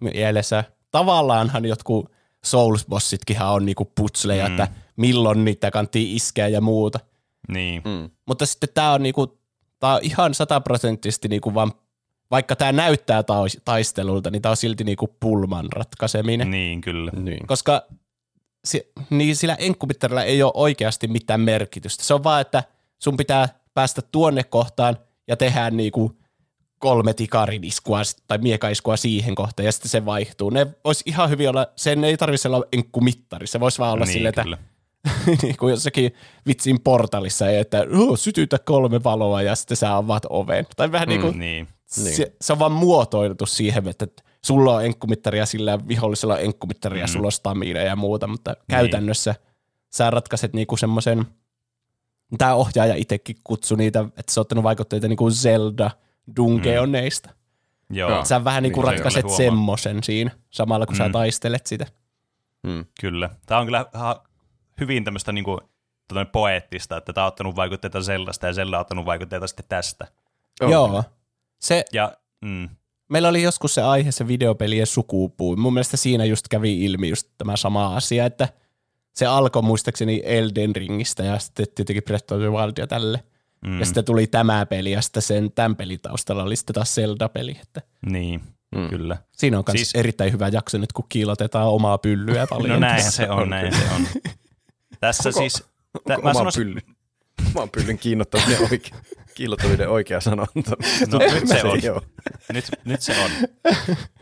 mielessä. 0.00 0.64
Tavallaanhan 0.90 1.64
jotkut 1.64 2.12
Souls-bossitkinhan 2.46 3.52
on 3.52 3.66
niinku 3.66 3.84
putsleja, 3.84 4.44
mm. 4.48 4.50
Mm. 4.52 4.60
että 4.60 4.74
milloin 4.96 5.44
niitä 5.44 5.70
kantii 5.70 6.16
iskeä 6.16 6.48
ja 6.48 6.60
muuta. 6.60 7.00
Niin, 7.48 7.82
Mm. 7.84 8.10
Mutta 8.26 8.46
sitten 8.46 8.68
tämä 8.74 8.92
on, 8.92 9.02
niinku, 9.02 9.38
tää 9.78 9.94
on 9.94 10.00
ihan 10.02 10.34
sataprosenttisesti 10.34 11.28
niinku 11.28 11.54
vaan, 11.54 11.72
vaikka 12.30 12.56
tämä 12.56 12.72
näyttää 12.72 13.22
tais- 13.22 13.60
taistelulta, 13.64 14.30
niin 14.30 14.42
tämä 14.42 14.50
on 14.50 14.56
silti 14.56 14.84
niinku 14.84 15.16
pulman 15.20 15.68
ratkaiseminen. 15.72 16.50
niin 16.50 16.80
kyllä. 16.80 17.10
Niin. 17.10 17.46
Koska 17.46 17.82
si- 18.64 18.92
niin 19.10 19.36
sillä 19.36 19.54
enkkumittarilla 19.54 20.22
ei 20.22 20.42
ole 20.42 20.52
oikeasti 20.54 21.08
mitään 21.08 21.40
merkitystä. 21.40 22.04
Se 22.04 22.14
on 22.14 22.24
vaan, 22.24 22.40
että 22.40 22.62
sun 22.98 23.16
pitää 23.16 23.48
päästä 23.74 24.02
tuonne 24.02 24.44
kohtaan 24.44 24.96
ja 25.28 25.36
tehdä 25.36 25.70
niinku 25.70 26.16
kolme 26.78 27.14
tikarin 27.14 27.64
iskua 27.64 28.00
tai 28.26 28.38
miekaiskua 28.38 28.96
siihen 28.96 29.34
kohtaan 29.34 29.66
ja 29.66 29.72
sitten 29.72 29.90
se 29.90 30.04
vaihtuu. 30.04 30.50
Ne 30.50 30.66
voisi 30.84 31.02
ihan 31.06 31.30
hyvin 31.30 31.48
olla, 31.48 31.66
sen 31.76 32.04
ei 32.04 32.16
tarvitse 32.16 32.48
olla 32.48 32.64
enkkumittari, 32.72 33.46
se 33.46 33.60
voisi 33.60 33.78
vaan 33.78 33.92
olla 33.92 34.04
niin, 34.04 34.12
silleen, 34.12 34.28
että 34.28 34.42
kyllä. 34.42 34.58
niin 35.42 35.56
kuin 35.56 35.70
jossakin 35.70 36.14
vitsin 36.46 36.80
portalissa, 36.80 37.50
että 37.50 37.86
oh, 37.98 38.18
sytytä 38.18 38.58
kolme 38.58 39.04
valoa 39.04 39.42
ja 39.42 39.54
sitten 39.54 39.76
sä 39.76 39.96
avaat 39.96 40.26
oven. 40.30 40.66
Tai 40.76 40.92
vähän 40.92 41.08
niin 41.08 41.20
kuin, 41.20 41.38
Niin. 41.38 41.68
se, 41.86 42.32
se 42.40 42.52
on 42.52 42.58
vaan 42.58 42.72
muotoiltu 42.72 43.46
siihen, 43.46 43.88
että 43.88 44.06
sulla 44.44 44.74
on 44.74 44.84
enkkumittaria 44.84 45.46
sillä 45.46 45.70
ja 45.70 45.88
vihollisella 45.88 46.34
on 46.34 46.40
enkkumittaria, 46.40 47.04
mm. 47.04 47.08
sulla 47.08 47.26
on 47.26 47.32
stamina 47.32 47.80
ja 47.80 47.96
muuta, 47.96 48.26
mutta 48.26 48.50
niin. 48.50 48.58
käytännössä 48.68 49.34
sä 49.92 50.10
ratkaiset 50.10 50.52
niinku 50.52 50.76
semmoisen, 50.76 51.24
tämä 52.38 52.54
ohjaaja 52.54 52.94
itsekin 52.94 53.36
kutsui 53.44 53.78
niitä, 53.78 54.00
että 54.16 54.32
se 54.32 54.40
on 54.40 54.42
ottanut 54.42 54.64
vaikutteita 54.64 55.08
niinku 55.08 55.30
Zelda 55.30 55.90
Dungeoneista. 56.36 57.30
Joo, 57.90 58.10
Joo. 58.10 58.24
Sä 58.24 58.44
vähän 58.44 58.62
niinku 58.62 58.80
Niin, 58.80 58.88
se 58.88 58.92
ratkaiset 58.92 59.22
huomaa. 59.24 59.36
semmoisen 59.36 60.02
siinä, 60.02 60.30
samalla 60.50 60.86
kun 60.86 60.94
mm. 60.94 60.98
sä 60.98 61.06
Mm. 61.08 61.12
taistelet 61.12 61.66
sitä. 61.66 61.86
Mm. 62.62 62.84
Kyllä. 63.00 63.30
Tämä 63.46 63.60
on 63.60 63.66
kyllä 63.66 63.86
ha- 63.92 64.24
hyvin 64.80 65.04
tämmöistä 65.04 65.32
niinku, 65.32 65.60
tota, 66.08 66.24
poeettista, 66.24 66.96
että 66.96 67.12
tämä 67.12 67.24
on 67.24 67.28
ottanut 67.28 67.56
vaikutteita 67.56 68.02
Zeldasta 68.02 68.46
ja 68.46 68.52
Zelda 68.52 68.76
on 68.76 68.80
ottanut 68.80 69.06
vaikutteita 69.06 69.46
sitten 69.46 69.64
tästä. 69.68 70.06
Joo. 70.60 70.88
kyllä. 70.88 71.04
Se, 71.60 71.84
Ja 71.92 72.12
mm, 72.44 72.68
meillä 73.08 73.28
oli 73.28 73.42
joskus 73.42 73.74
se 73.74 73.82
aihe, 73.82 74.12
se 74.12 74.28
videopelien 74.28 74.86
sukupuu. 74.86 75.56
Mun 75.56 75.72
mielestä 75.74 75.96
siinä 75.96 76.24
just 76.24 76.48
kävi 76.48 76.84
ilmi 76.84 77.08
just 77.08 77.28
tämä 77.38 77.56
sama 77.56 77.96
asia, 77.96 78.26
että 78.26 78.48
se 79.14 79.26
alkoi 79.26 79.62
muistaakseni 79.62 80.22
Elden 80.24 80.76
Ringistä 80.76 81.22
ja 81.22 81.38
sitten 81.38 81.66
tietenkin 81.74 82.02
Breath 82.04 82.32
of 82.32 82.38
the 82.40 82.50
Wild 82.50 82.72
ja 82.78 82.86
tälle. 82.86 83.24
mm, 83.66 83.78
Ja 83.78 83.84
sitten 83.84 84.04
tuli 84.04 84.26
tämä 84.26 84.66
peli 84.66 84.90
ja 84.92 85.00
sitten 85.02 85.22
sen 85.22 85.52
tämän 85.52 85.76
pelin 85.76 86.00
taustalla 86.00 86.42
oli 86.42 86.56
sitten 86.56 86.74
taas 86.74 86.94
Zelda-peli. 86.94 87.58
Että 87.62 87.82
niin, 88.06 88.40
Mm. 88.76 88.88
kyllä. 88.88 89.16
siinä 89.32 89.58
on 89.58 89.64
myös 89.66 89.74
Siis- 89.76 89.94
erittäin 89.94 90.32
hyvä 90.32 90.48
jakso 90.48 90.78
nyt, 90.78 90.92
kun 90.92 91.04
kiilotetaan 91.08 91.68
omaa 91.68 91.98
pyllyä 91.98 92.46
paljon. 92.46 92.70
No 92.80 92.88
näin 92.88 93.12
se 93.12 93.30
on, 93.30 93.50
näin 93.50 93.74
se 93.76 93.82
on. 93.94 94.06
Tässä 95.00 95.30
Koko- 95.30 95.38
siis, 95.40 95.64
tä, 96.06 96.14
Onko 96.14 96.28
mä 96.28 96.34
sanoisin, 96.34 96.62
pyllyn, 96.62 96.82
oman 97.54 97.70
pyllyn 97.70 97.98
kiinnottaminen 97.98 98.60
oikein, 98.70 99.00
kiillottaminen 99.34 99.88
oikea 99.88 100.20
sanonta. 100.20 100.76
No, 101.12 101.18
nyt 101.18 101.48
se 101.48 101.62
on. 101.64 101.82
Joo. 101.82 102.02
nyt, 102.52 102.64
nyt 102.84 103.00
se 103.00 103.14
on. 103.24 103.30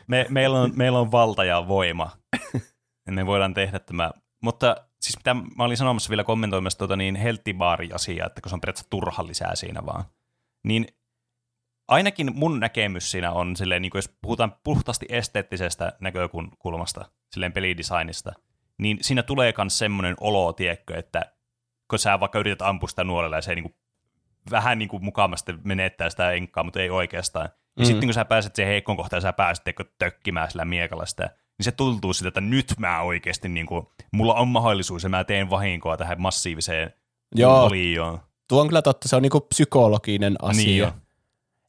Me, 0.07 0.26
meillä 0.29 0.61
on. 0.61 0.72
Meillä 0.74 0.99
on 0.99 1.12
valta 1.12 1.45
ja 1.45 1.68
voima. 1.68 2.11
Ja 3.07 3.12
me 3.12 3.26
voidaan 3.26 3.55
tehdä 3.55 3.79
tämä. 3.79 4.11
Mutta 4.41 4.76
siis 5.01 5.16
mitä 5.16 5.35
mä 5.35 5.64
olin 5.64 5.76
sanomassa 5.76 6.11
vielä 6.11 6.24
kommentoimassa 6.24 6.79
tuota 6.79 6.97
niin 6.97 7.16
helttibaari-asiaa, 7.16 8.26
että 8.26 8.41
kun 8.41 8.51
se 8.51 8.55
on 8.55 8.61
periaatteessa 8.61 8.91
turha 8.91 9.26
lisää 9.26 9.57
siinä 9.57 9.87
vaan. 9.87 10.05
Niin 10.62 10.87
ainakin 11.89 12.31
mun 12.35 12.61
näkemys 12.61 13.11
siinä 13.11 13.33
on, 13.33 13.57
silleen, 13.57 13.83
niin 13.83 13.91
kuin 13.91 13.99
jos 13.99 14.11
puhutaan 14.22 14.57
puhtaasti 14.64 15.07
esteettisestä 15.09 15.93
näkökulmasta, 16.01 17.05
silleen 17.33 17.53
pelidesignista, 17.53 18.33
niin 18.79 18.99
siinä 19.01 19.22
tulee 19.22 19.55
myös 19.59 19.79
semmoinen 19.79 20.14
olo, 20.20 20.53
tiekkö, 20.53 20.99
että 20.99 21.33
kun 21.91 21.99
sä 21.99 22.20
vaikka 22.20 22.39
yrität 22.39 22.62
ampua 22.62 22.89
sitä 22.89 23.05
nuolella 23.05 23.37
ja 23.37 23.43
se 23.43 23.55
niin 23.55 23.62
kuin, 23.62 23.74
vähän 24.51 24.79
niin 24.79 24.89
kuin 24.89 25.05
mukavasti 25.05 25.55
menettää 25.64 26.11
sitä 26.11 26.33
enkkaa, 26.33 26.64
mutta 26.64 26.81
ei 26.81 26.91
oikeastaan. 26.91 27.49
Ja 27.76 27.85
Mm. 27.85 27.87
sitten 27.87 28.07
kun 28.09 28.14
sä 28.14 28.24
pääset 28.24 28.57
siihen 28.57 28.70
heikkoon 28.72 28.97
kohtaan 28.97 29.18
ja 29.18 29.20
sä 29.22 29.33
pääset 29.33 29.64
tiedätkö, 29.64 29.85
tökkimään 29.99 30.51
sillä 30.51 30.64
miekalla 30.64 31.07
sitä, 31.07 31.22
niin 31.59 31.64
se 31.64 31.72
tuntuu 31.72 32.12
sitä, 32.12 32.29
että 32.29 32.41
nyt 32.41 32.74
mä 32.79 33.01
oikeasti, 33.03 33.49
niin 33.49 33.66
kuin, 33.66 33.87
mulla 34.12 34.35
on 34.35 34.49
mahdollisuus 34.49 35.03
ja 35.03 35.09
mä 35.09 35.24
teen 35.24 35.51
vahinkoa 35.51 35.97
tähän 35.97 36.20
massiiviseen 36.20 36.95
Joo. 37.35 37.64
olioon. 37.64 38.20
Tuo 38.49 38.61
on 38.61 38.68
kyllä 38.68 38.83
totta, 38.83 39.09
se 39.09 39.16
on 39.16 39.22
niinku 39.22 39.41
psykologinen 39.41 40.37
asia. 40.43 40.64
Niin 40.64 40.79
jo. 40.79 40.93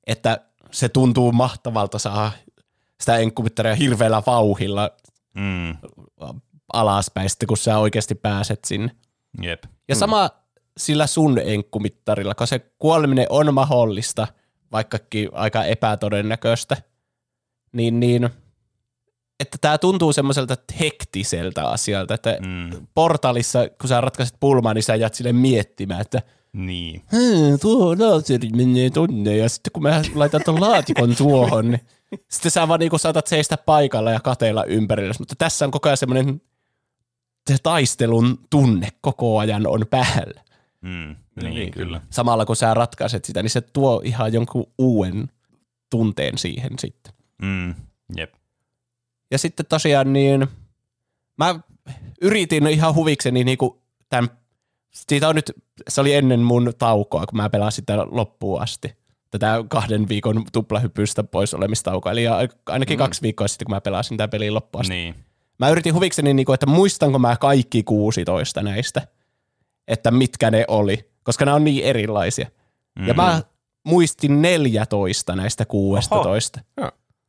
että 0.08 0.40
se 0.72 0.90
tuntuu 0.90 1.32
mahtavalta 1.32 2.00
saa 2.00 2.32
sitä 3.02 3.18
enkkumittaria 3.18 3.76
hirveällä 3.76 4.24
vauhilla 4.26 4.92
Mm, 5.34 5.78
alaspäin, 6.74 7.30
sitten 7.30 7.48
kun 7.48 7.58
sä 7.58 7.78
oikeasti 7.78 8.16
pääset 8.16 8.60
sinne. 8.66 8.92
jep. 9.42 9.64
Ja 9.88 9.96
sama 9.96 10.30
sillä 10.78 11.08
sun 11.08 11.40
enkkumittarilla, 11.44 12.36
kun 12.36 12.48
se 12.48 12.60
kuoleminen 12.80 13.26
on 13.30 13.54
mahdollista, 13.54 14.28
vaikkakin 14.72 15.30
aika 15.32 15.64
epätodennäköistä, 15.64 16.78
niin, 17.74 18.00
niin 18.00 18.30
että 19.40 19.58
tämä 19.62 19.78
tuntuu 19.78 20.14
semmoiselta 20.14 20.56
hektiseltä 20.80 21.70
asialta, 21.70 22.14
että 22.14 22.38
Mm, 22.48 22.88
portalissa, 22.96 23.60
kun 23.82 23.88
sä 23.88 24.02
ratkaiset 24.02 24.36
pulmaa, 24.40 24.74
niin 24.74 24.84
sä 24.84 24.96
jäät 24.96 25.14
sille 25.14 25.34
miettimään, 25.34 26.02
että 26.02 26.22
niin. 26.54 27.02
"Hmm, 27.12 27.60
tuo 27.62 27.96
laaseri 28.00 28.50
menee 28.50 28.90
tonne, 28.90 29.38
ja 29.38 29.50
sitten 29.50 29.72
kun 29.72 29.84
mä 29.84 30.02
laitan 30.16 30.42
ton 30.46 30.62
laatikon 30.62 31.16
tuohon, 31.16 31.72
niin 31.72 31.82
sitten 32.32 32.52
sä 32.52 32.68
vaan 32.68 32.80
niinku 32.80 32.98
saatat 32.98 33.28
seistä 33.28 33.58
paikalla 33.58 34.12
ja 34.12 34.20
kateella 34.20 34.64
ympärillä, 34.64 35.14
mutta 35.20 35.36
tässä 35.38 35.66
on 35.66 35.72
koko 35.72 35.90
ajan 35.90 35.98
semmoinen 35.98 36.42
se 37.56 37.58
taistelun 37.64 38.40
tunne 38.50 38.88
koko 39.02 39.40
ajan 39.40 39.68
on 39.68 39.86
päällä. 39.90 40.42
Mm, 40.82 41.16
niin, 41.42 41.54
Niin, 41.54 41.72
kyllä. 41.72 42.02
Samalla 42.10 42.46
kun 42.46 42.56
sä 42.56 42.74
ratkaiset 42.74 43.26
sitä, 43.26 43.42
niin 43.44 43.50
se 43.50 43.62
tuo 43.62 44.02
ihan 44.06 44.34
jonkun 44.34 44.72
uuden 44.78 45.32
tunteen 45.90 46.38
siihen 46.38 46.72
sitten. 46.80 47.14
Mm, 47.42 47.76
jep. 48.18 48.34
Ja 49.32 49.38
sitten 49.38 49.66
tosiaan 49.66 50.14
niin, 50.14 50.48
mä 51.38 51.60
yritin 52.22 52.68
ihan 52.68 52.96
huvikseni 52.96 53.44
niinku 53.44 53.82
tämän, 54.10 54.30
siitä 54.92 55.28
on 55.30 55.36
nyt, 55.36 55.52
se 55.88 56.02
oli 56.02 56.14
ennen 56.14 56.40
mun 56.40 56.74
taukoa, 56.78 57.26
kun 57.26 57.38
mä 57.38 57.50
pelasin 57.50 57.76
sitä 57.76 57.98
loppuun 58.12 58.62
asti. 58.62 59.00
Tätä 59.32 59.64
kahden 59.68 60.10
viikon 60.10 60.44
tuplahypystä 60.52 61.24
pois 61.24 61.54
olemistaukoa, 61.54 62.12
eli 62.12 62.24
ainakin 62.66 62.98
mm. 62.98 63.00
kaksi 63.00 63.22
viikkoa 63.22 63.48
sitten, 63.48 63.66
kun 63.66 63.76
mä 63.76 63.82
pelasin 63.82 64.18
tämä 64.18 64.28
peli 64.28 64.52
loppuun 64.52 64.82
asti. 64.82 64.94
Niin. 64.94 65.16
Mä 65.60 65.70
yritin 65.70 65.94
huvikseni, 65.94 66.34
niinku, 66.34 66.54
että 66.54 66.66
muistanko 66.66 67.20
mä 67.20 67.38
kaikki 67.38 67.84
16 67.84 68.64
näistä, 68.64 69.08
että 69.88 70.12
mitkä 70.12 70.52
ne 70.52 70.66
oli, 70.68 71.10
koska 71.24 71.46
nämä 71.46 71.56
on 71.56 71.64
niin 71.64 71.84
erilaisia. 71.86 72.48
Mm. 73.00 73.08
Ja 73.08 73.14
mä 73.14 73.42
muistin 73.88 74.42
14 74.42 75.36
näistä 75.36 75.66
16. 75.66 76.60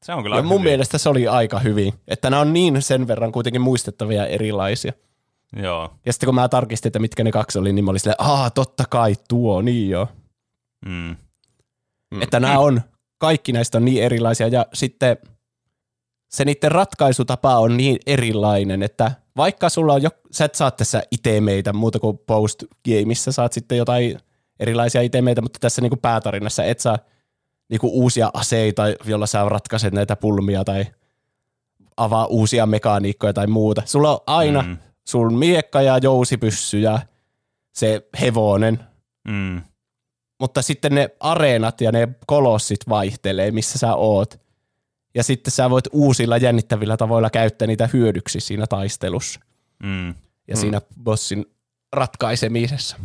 Se 0.04 0.14
on 0.14 0.22
kyllä 0.22 0.36
Ja 0.36 0.42
mun 0.42 0.52
hyvin. 0.52 0.62
mielestä 0.62 0.98
se 0.98 1.08
oli 1.08 1.28
aika 1.28 1.58
hyvin, 1.58 1.94
että 2.08 2.30
nämä 2.30 2.40
on 2.40 2.52
niin 2.52 2.82
sen 2.82 3.08
verran 3.08 3.32
kuitenkin 3.32 3.60
muistettavia 3.60 4.26
erilaisia. 4.26 4.92
Joo. 5.56 5.94
Ja 6.06 6.12
sitten 6.12 6.26
kun 6.26 6.34
mä 6.34 6.48
tarkistin, 6.48 6.88
että 6.88 6.98
mitkä 6.98 7.24
ne 7.24 7.32
kaksi 7.32 7.58
oli, 7.58 7.72
niin 7.72 7.84
mä 7.84 7.90
olin 7.90 8.00
silleen, 8.00 8.20
aah, 8.20 8.52
totta 8.52 8.84
kai 8.90 9.16
tuo, 9.28 9.62
niin 9.62 9.90
joo. 9.90 10.08
Mm. 10.86 11.16
Mm. 12.10 12.22
Että 12.22 12.40
nämä 12.40 12.58
on, 12.58 12.80
kaikki 13.18 13.52
näistä 13.52 13.78
on 13.78 13.84
niin 13.84 14.02
erilaisia 14.02 14.48
ja 14.48 14.66
sitten 14.72 15.16
se 16.30 16.44
niiden 16.44 16.72
ratkaisutapa 16.72 17.58
on 17.58 17.76
niin 17.76 17.98
erilainen, 18.06 18.82
että 18.82 19.12
vaikka 19.36 19.68
sulla 19.68 19.92
on 19.92 20.02
jo, 20.02 20.10
sä 20.32 20.44
et 20.44 20.54
saa 20.54 20.70
tässä 20.70 21.02
itemeitä 21.10 21.72
muuta 21.72 21.98
kuin 21.98 22.18
post-gameissa 22.18 23.32
saat 23.32 23.52
sitten 23.52 23.78
jotain 23.78 24.18
erilaisia 24.60 25.00
itemeitä, 25.02 25.42
mutta 25.42 25.58
tässä 25.60 25.82
niinku 25.82 25.96
päätarinassa 25.96 26.64
et 26.64 26.80
saa 26.80 26.98
niinku 27.70 27.88
uusia 27.92 28.30
aseita, 28.34 28.82
joilla 29.04 29.26
sä 29.26 29.48
ratkaiset 29.48 29.94
näitä 29.94 30.16
pulmia 30.16 30.64
tai 30.64 30.86
avaa 31.96 32.26
uusia 32.26 32.66
mekaniikkoja 32.66 33.32
tai 33.32 33.46
muuta. 33.46 33.82
Sulla 33.84 34.12
on 34.12 34.20
aina 34.26 34.62
mm. 34.62 34.76
sun 35.08 35.38
miekka 35.38 35.82
ja 35.82 35.98
jousipyssy 35.98 36.80
ja 36.80 36.98
se 37.74 38.08
hevonen, 38.20 38.80
Mm. 39.28 39.60
mutta 40.40 40.62
sitten 40.62 40.94
ne 40.94 41.10
areenat 41.20 41.80
ja 41.80 41.92
ne 41.92 42.08
kolossit 42.26 42.88
vaihtelee, 42.88 43.50
missä 43.50 43.78
sä 43.78 43.94
oot. 43.94 44.40
Ja 45.14 45.22
sitten 45.24 45.50
sä 45.50 45.70
voit 45.70 45.84
uusilla 45.92 46.36
jännittävillä 46.36 46.96
tavoilla 46.96 47.30
käyttää 47.30 47.66
niitä 47.66 47.88
hyödyksi 47.92 48.40
siinä 48.40 48.66
taistelussa 48.66 49.40
Mm. 49.82 50.08
ja 50.48 50.54
Mm. 50.56 50.60
siinä 50.60 50.80
bossin 51.02 51.46
ratkaisemisessa. 51.92 52.96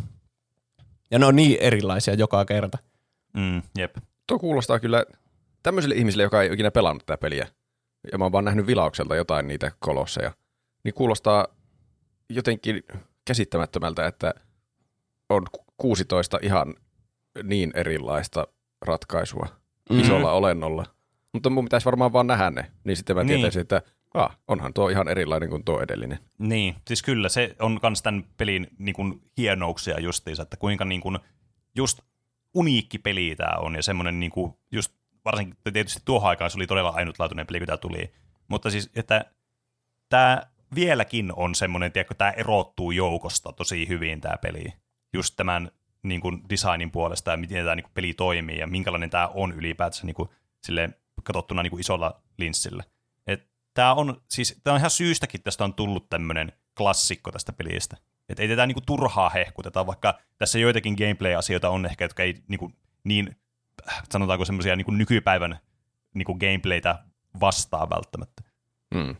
Ja 1.10 1.18
ne 1.18 1.26
on 1.26 1.36
niin 1.36 1.56
erilaisia 1.60 2.14
joka 2.14 2.44
kerta. 2.44 2.78
Mm. 3.36 3.62
Jep. 3.78 3.96
Tuo 4.26 4.38
kuulostaa 4.38 4.80
kyllä 4.80 5.04
tämmöiselle 5.62 5.94
ihmiselle, 5.94 6.22
joka 6.22 6.42
ei 6.42 6.48
ole 6.48 6.54
ikinä 6.54 6.70
pelannut 6.70 7.06
tätä 7.06 7.18
peliä, 7.18 7.48
ja 8.12 8.18
mä 8.18 8.24
oon 8.24 8.32
vaan 8.32 8.44
nähnyt 8.44 8.66
vilaukselta 8.66 9.16
jotain 9.16 9.48
niitä 9.48 9.72
kolosseja, 9.78 10.32
niin 10.84 10.94
kuulostaa 10.94 11.46
jotenkin 12.30 12.82
käsittämättömältä, 13.24 14.06
että 14.06 14.34
on 15.28 15.46
16 15.76 16.38
ihan 16.42 16.74
niin 17.42 17.70
erilaista 17.74 18.46
ratkaisua 18.82 19.46
Mm. 19.90 20.00
isolla 20.00 20.32
olennolla. 20.32 20.86
Mutta 21.36 21.50
mun 21.50 21.64
pitäisi 21.64 21.84
varmaan 21.84 22.12
vaan 22.12 22.26
nähdä 22.26 22.50
ne, 22.50 22.70
niin 22.84 22.96
sitten 22.96 23.16
mä 23.16 23.24
Niin. 23.24 23.36
tietäisin, 23.36 23.62
että 23.62 23.82
ah, 24.14 24.38
onhan 24.48 24.74
tuo 24.74 24.88
ihan 24.88 25.08
erilainen 25.08 25.50
kuin 25.50 25.64
tuo 25.64 25.80
edellinen. 25.80 26.18
Niin, 26.38 26.74
siis 26.86 27.02
kyllä 27.02 27.28
se 27.28 27.56
on 27.58 27.78
myös 27.82 28.02
tämän 28.02 28.24
pelin 28.36 28.66
niin 28.78 28.94
kuin, 28.94 29.22
hienouksia 29.36 30.00
justiinsa, 30.00 30.42
että 30.42 30.56
kuinka 30.56 30.84
niin 30.84 31.00
kuin, 31.00 31.18
just 31.74 32.00
uniikki 32.54 32.98
peli 32.98 33.34
tämä 33.36 33.56
on 33.58 33.74
ja 33.74 33.82
semmoinen 33.82 34.20
niin 34.20 34.30
kuin, 34.32 34.52
just 34.72 34.92
varsinkin 35.24 35.56
tietysti 35.72 36.02
tuohon 36.04 36.30
aikaan 36.30 36.50
se 36.50 36.58
oli 36.58 36.66
todella 36.66 36.90
ainutlaatuinen 36.90 37.46
peli, 37.46 37.58
kun 37.58 37.66
tämä 37.66 37.76
tuli, 37.76 38.12
mutta 38.48 38.70
siis, 38.70 38.90
että 38.96 39.24
tämä 40.08 40.42
vieläkin 40.74 41.32
on 41.36 41.54
semmoinen, 41.54 41.92
tiedätkö, 41.92 42.14
tämä 42.14 42.30
erottuu 42.30 42.90
joukosta 42.90 43.52
tosi 43.52 43.88
hyvin 43.88 44.20
tämä 44.20 44.36
peli, 44.36 44.72
just 45.12 45.34
tämän 45.36 45.70
niin 46.02 46.20
kuin, 46.20 46.42
designin 46.50 46.90
puolesta 46.90 47.30
ja 47.30 47.36
miten 47.36 47.64
tämä 47.64 47.74
niin 47.74 47.84
kuin, 47.84 47.94
peli 47.94 48.14
toimii 48.14 48.58
ja 48.58 48.66
minkälainen 48.66 49.10
tämä 49.10 49.28
on 49.28 49.52
ylipäätänsä 49.52 50.06
niin 50.06 50.14
kuin, 50.14 50.28
silleen, 50.62 50.94
katsottuna 51.24 51.62
niin 51.62 51.70
kuin, 51.70 51.80
isolla 51.80 52.22
linssillä. 52.38 52.84
Et 53.26 53.48
Tämä 53.76 53.94
on, 53.94 54.22
siis, 54.28 54.60
tää 54.64 54.72
on 54.72 54.78
ihan 54.78 54.90
syystäkin 54.90 55.42
tästä 55.42 55.64
on 55.64 55.74
tullut 55.74 56.08
tämmöinen 56.08 56.52
klassikko 56.76 57.32
tästä 57.32 57.52
pelistä. 57.52 57.96
Että 58.28 58.42
ei 58.42 58.48
tätä 58.48 58.66
niinku 58.66 58.80
turhaa 58.80 59.28
hehkuteta, 59.28 59.86
vaikka 59.86 60.18
tässä 60.38 60.58
joitakin 60.58 60.94
gameplay-asioita 60.98 61.70
on 61.70 61.86
ehkä, 61.86 62.04
jotka 62.04 62.22
ei 62.22 62.34
niinku 62.48 62.72
niin, 63.04 63.36
sanotaanko 64.12 64.44
semmoisia 64.44 64.76
niinku 64.76 64.90
nykypäivän 64.90 65.58
niinku 66.14 66.34
gameplaytä 66.34 66.98
vastaa 67.40 67.90
välttämättä. 67.90 68.42
Mm. 68.94 69.16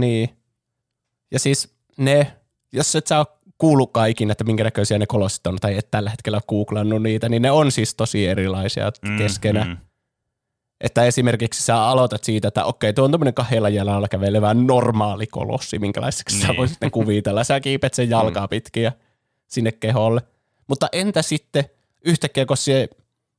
Niin. 0.00 0.28
Ja 1.30 1.38
siis 1.38 1.76
ne, 1.98 2.36
jos 2.72 2.96
et 2.96 3.06
sä 3.06 3.18
ole 3.18 3.26
kuullutkaan 3.58 4.08
ikinä, 4.08 4.32
että 4.32 4.44
minkä 4.44 4.64
näköisiä 4.64 4.98
ne 4.98 5.06
kolossit 5.06 5.46
on, 5.46 5.56
tai 5.56 5.78
et 5.78 5.90
tällä 5.90 6.10
hetkellä 6.10 6.36
ole 6.36 6.42
googlannut 6.48 7.02
niitä, 7.02 7.28
niin 7.28 7.42
ne 7.42 7.50
on 7.50 7.72
siis 7.72 7.94
tosi 7.94 8.26
erilaisia 8.26 8.92
mm, 9.08 9.18
keskenään. 9.18 9.68
Mm. 9.68 9.76
Että 10.82 11.04
esimerkiksi 11.04 11.62
sä 11.62 11.82
aloitat 11.82 12.24
siitä, 12.24 12.48
että 12.48 12.64
okei, 12.64 12.92
tuo 12.92 13.04
on 13.04 13.10
tämmöinen 13.10 13.34
kahdella 13.34 13.68
jalalla 13.68 14.08
kävelevä 14.08 14.54
normaali 14.54 15.26
kolossi, 15.26 15.78
minkälaiseksi 15.78 16.36
niin. 16.36 16.46
sä 16.46 16.54
voisit 16.56 16.80
ne 16.80 16.90
kuvitella. 16.90 17.44
Sä 17.44 17.60
kiipet 17.60 17.94
sen 17.94 18.10
jalkaa 18.10 18.46
mm. 18.46 18.50
pitkin 18.50 18.82
ja 18.82 18.92
sinne 19.46 19.72
keholle. 19.72 20.20
Mutta 20.66 20.88
entä 20.92 21.22
sitten 21.22 21.64
yhtäkkiä, 22.04 22.46
kun 22.46 22.56
se, 22.56 22.88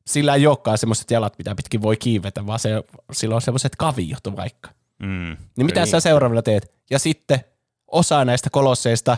sillä 0.08 0.36
ei 0.36 0.48
olekaan 0.48 0.78
semmoiset 0.78 1.12
jalat, 1.12 1.38
mitä 1.38 1.56
pitkin 1.56 1.82
voi 1.82 1.98
kiivetä, 1.98 2.48
vaan 2.48 2.60
se, 2.60 2.84
sillä 3.12 3.36
on 3.36 3.42
semmoiset 3.42 3.76
kaviot 3.76 4.36
vaikka. 4.36 4.70
Mm. 5.00 5.38
Niin 5.56 5.66
mitä 5.66 5.80
niin. 5.80 5.88
sä 5.88 6.00
seuraavalla 6.00 6.42
teet? 6.42 6.74
Ja 6.90 7.00
sitten 7.00 7.40
osa 7.88 8.26
näistä 8.26 8.50
kolosseista 8.50 9.18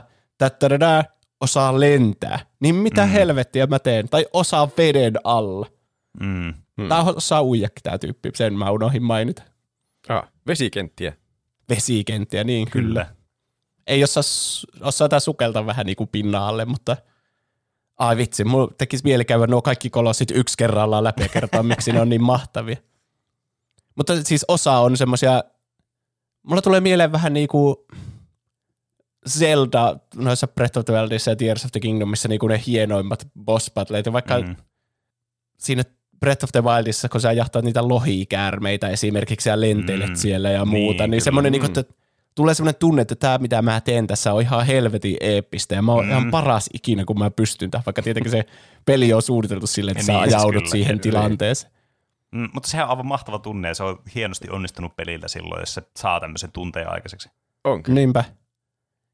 osaa 1.41 1.79
lentää. 1.79 2.39
Niin 2.59 2.75
mitä 2.75 3.05
mm. 3.05 3.11
helvettiä 3.11 3.67
mä 3.67 3.79
teen? 3.79 4.09
Tai 4.09 4.25
osaa 4.33 4.69
veden 4.77 5.15
alla. 5.23 5.67
Mm. 6.19 6.53
Hmm. 6.81 6.89
Tämä 6.89 7.03
osaa 7.03 7.43
uijakin 7.43 7.83
tämä 7.83 7.97
tyyppi, 7.97 8.29
sen 8.33 8.53
mä 8.53 8.71
unohdin 8.71 9.03
mainita. 9.03 9.43
Ah, 10.09 10.27
vesikenttiä. 10.47 11.13
Vesikenttiä, 11.69 12.43
niin 12.43 12.71
kyllä. 12.71 13.05
kyllä. 13.05 13.15
Ei 13.87 14.03
osaa, 14.03 14.23
osaa 14.81 15.09
tämä 15.09 15.19
sukelta 15.19 15.65
vähän 15.65 15.85
niin 15.85 15.95
kuin 15.95 16.07
pinnaalle, 16.07 16.65
mutta 16.65 16.97
ai 17.99 18.17
vitsi, 18.17 18.43
mulla 18.43 18.73
tekisi 18.77 19.03
mieli 19.03 19.25
käydä 19.25 19.47
nuo 19.47 19.61
kaikki 19.61 19.89
kolossit 19.89 20.31
yksi 20.31 20.57
kerrallaan 20.57 21.03
läpi 21.03 21.21
ja 21.21 21.29
kertoa, 21.29 21.63
miksi 21.73 21.91
ne 21.91 22.01
on 22.01 22.09
niin 22.09 22.23
mahtavia. 22.23 22.77
Mutta 23.95 24.23
siis 24.23 24.45
osa 24.47 24.79
on 24.79 24.97
semmoisia, 24.97 25.43
mulla 26.43 26.61
tulee 26.61 26.81
mieleen 26.81 27.11
vähän 27.11 27.33
niin 27.33 27.47
kuin 27.47 27.75
Zelda 29.29 29.99
noissa 30.15 30.47
Breath 30.47 30.77
of 30.77 30.85
the 30.85 30.93
Wildissa 30.93 31.31
ja 31.31 31.35
Tears 31.35 31.65
of 31.65 31.71
the 31.71 31.79
Kingdomissa 31.79 32.27
niin 32.27 32.39
kuin 32.39 32.49
ne 32.49 32.61
hienoimmat 32.67 33.27
boss 33.45 33.71
battleet, 33.71 34.13
vaikka 34.13 34.39
mm. 34.39 34.55
siinä 35.57 35.83
Breath 36.19 36.43
of 36.43 36.51
the 36.51 36.63
Wildissa, 36.63 37.09
kun 37.09 37.21
sä 37.21 37.31
jahtaat 37.31 37.65
niitä 37.65 37.87
lohikäärmeitä 37.87 38.89
esimerkiksi 38.89 39.49
ja 39.49 39.61
lentelet 39.61 40.09
mm. 40.09 40.15
siellä 40.15 40.49
ja 40.49 40.65
muuta, 40.65 41.03
niin, 41.03 41.11
niin 41.11 41.21
semmoinen, 41.21 41.51
niin 41.51 41.65
että 41.65 41.83
tulee 42.35 42.53
semmoinen 42.53 42.79
tunne, 42.79 43.01
että 43.01 43.15
tämä 43.15 43.37
mitä 43.37 43.61
mä 43.61 43.81
teen 43.81 44.07
tässä 44.07 44.33
on 44.33 44.41
ihan 44.41 44.65
helvetin 44.65 45.17
eeppistä 45.19 45.75
ja 45.75 45.81
mä 45.81 45.91
oon 45.91 46.05
mm. 46.05 46.11
ihan 46.11 46.31
paras 46.31 46.69
ikinä, 46.73 47.05
kun 47.05 47.19
mä 47.19 47.31
pystyn 47.31 47.71
tähän, 47.71 47.85
vaikka 47.85 48.01
tietenkin 48.01 48.31
se 48.31 48.45
peli 48.85 49.13
on 49.13 49.21
suunniteltu 49.21 49.67
silleen, 49.67 49.97
että 49.97 50.11
niin, 50.11 50.29
sä 50.29 50.37
ajaudut 50.37 50.63
kyllä, 50.63 50.71
siihen 50.71 50.99
kyllä. 50.99 51.19
tilanteeseen. 51.19 51.73
Mm, 52.31 52.49
mutta 52.53 52.69
sehän 52.69 52.85
on 52.85 52.89
aivan 52.89 53.05
mahtava 53.05 53.39
tunne 53.39 53.67
ja 53.67 53.73
se 53.73 53.83
on 53.83 53.99
hienosti 54.15 54.49
onnistunut 54.49 54.95
pelillä 54.95 55.27
silloin, 55.27 55.59
jos 55.59 55.73
se 55.73 55.81
saa 55.97 56.19
tämmöisen 56.19 56.51
tunteen 56.51 56.91
aikaiseksi. 56.91 57.29
Onkin. 57.63 57.95
Niinpä. 57.95 58.23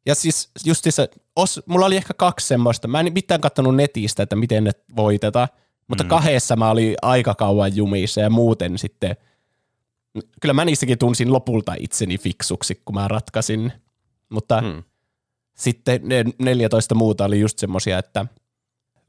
Ja 0.06 0.16
siis 0.16 0.52
se, 0.89 1.10
os, 1.36 1.62
mulla 1.66 1.86
oli 1.86 1.97
ehkä 1.97 2.14
kaksi 2.14 2.47
semmoista. 2.47 2.88
Mä 2.88 2.99
en 2.99 3.14
mitään 3.14 3.41
katsonut 3.41 3.76
netistä, 3.76 4.24
että 4.24 4.36
miten 4.36 4.64
ne 4.64 4.72
voitetaan. 4.95 5.47
Mutta 5.91 6.03
mm. 6.03 6.07
kahdessa 6.07 6.55
mä 6.55 6.69
olin 6.69 6.95
aika 7.01 7.35
kauan 7.35 7.75
jumissa 7.75 8.21
ja 8.21 8.29
muuten 8.29 8.77
sitten, 8.77 9.15
kyllä 10.41 10.53
mä 10.53 10.65
niissäkin 10.65 10.97
tunsin 10.97 11.33
lopulta 11.33 11.75
itseni 11.79 12.17
fiksuksi, 12.17 12.81
kun 12.85 12.95
mä 12.95 13.07
ratkaisin. 13.07 13.73
Mutta 14.29 14.61
mm. 14.61 14.83
sitten 15.57 16.01
ne 16.03 16.25
14 16.39 16.95
muuta 16.95 17.25
oli 17.25 17.39
just 17.39 17.59
semmosia, 17.59 17.99
että 17.99 18.25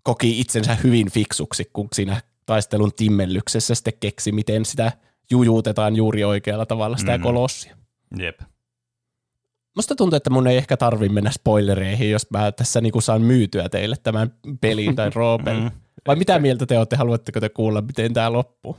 koki 0.02 0.40
itsensä 0.40 0.74
hyvin 0.84 1.10
fiksuksi, 1.10 1.70
kun 1.72 1.88
siinä 1.92 2.22
taistelun 2.46 2.92
timmellyksessä 2.96 3.74
sitten 3.74 3.94
keksi, 4.00 4.32
miten 4.32 4.64
sitä 4.64 4.92
jujuutetaan 5.30 5.96
juuri 5.96 6.24
oikealla 6.24 6.66
tavalla 6.66 6.96
sitä 6.96 7.18
mm. 7.18 7.22
kolossia. 7.22 7.76
Jep. 8.18 8.40
Musta 9.76 9.94
tuntuu, 9.94 10.16
että 10.16 10.30
mun 10.30 10.46
ei 10.46 10.56
ehkä 10.56 10.76
tarvi 10.76 11.08
mennä 11.08 11.30
spoilereihin, 11.30 12.10
jos 12.10 12.30
mä 12.30 12.52
tässä 12.52 12.80
niinku 12.80 13.00
saan 13.00 13.22
myytyä 13.22 13.68
teille 13.68 13.96
tämän 14.02 14.34
pelin 14.60 14.96
tai 14.96 15.10
roopelin. 15.14 15.70
Vai 16.06 16.16
mitä 16.16 16.38
mieltä 16.38 16.66
te 16.66 16.78
olette? 16.78 16.96
Haluatteko 16.96 17.40
te 17.40 17.48
kuulla, 17.48 17.80
miten 17.80 18.14
tämä 18.14 18.32
loppuu? 18.32 18.76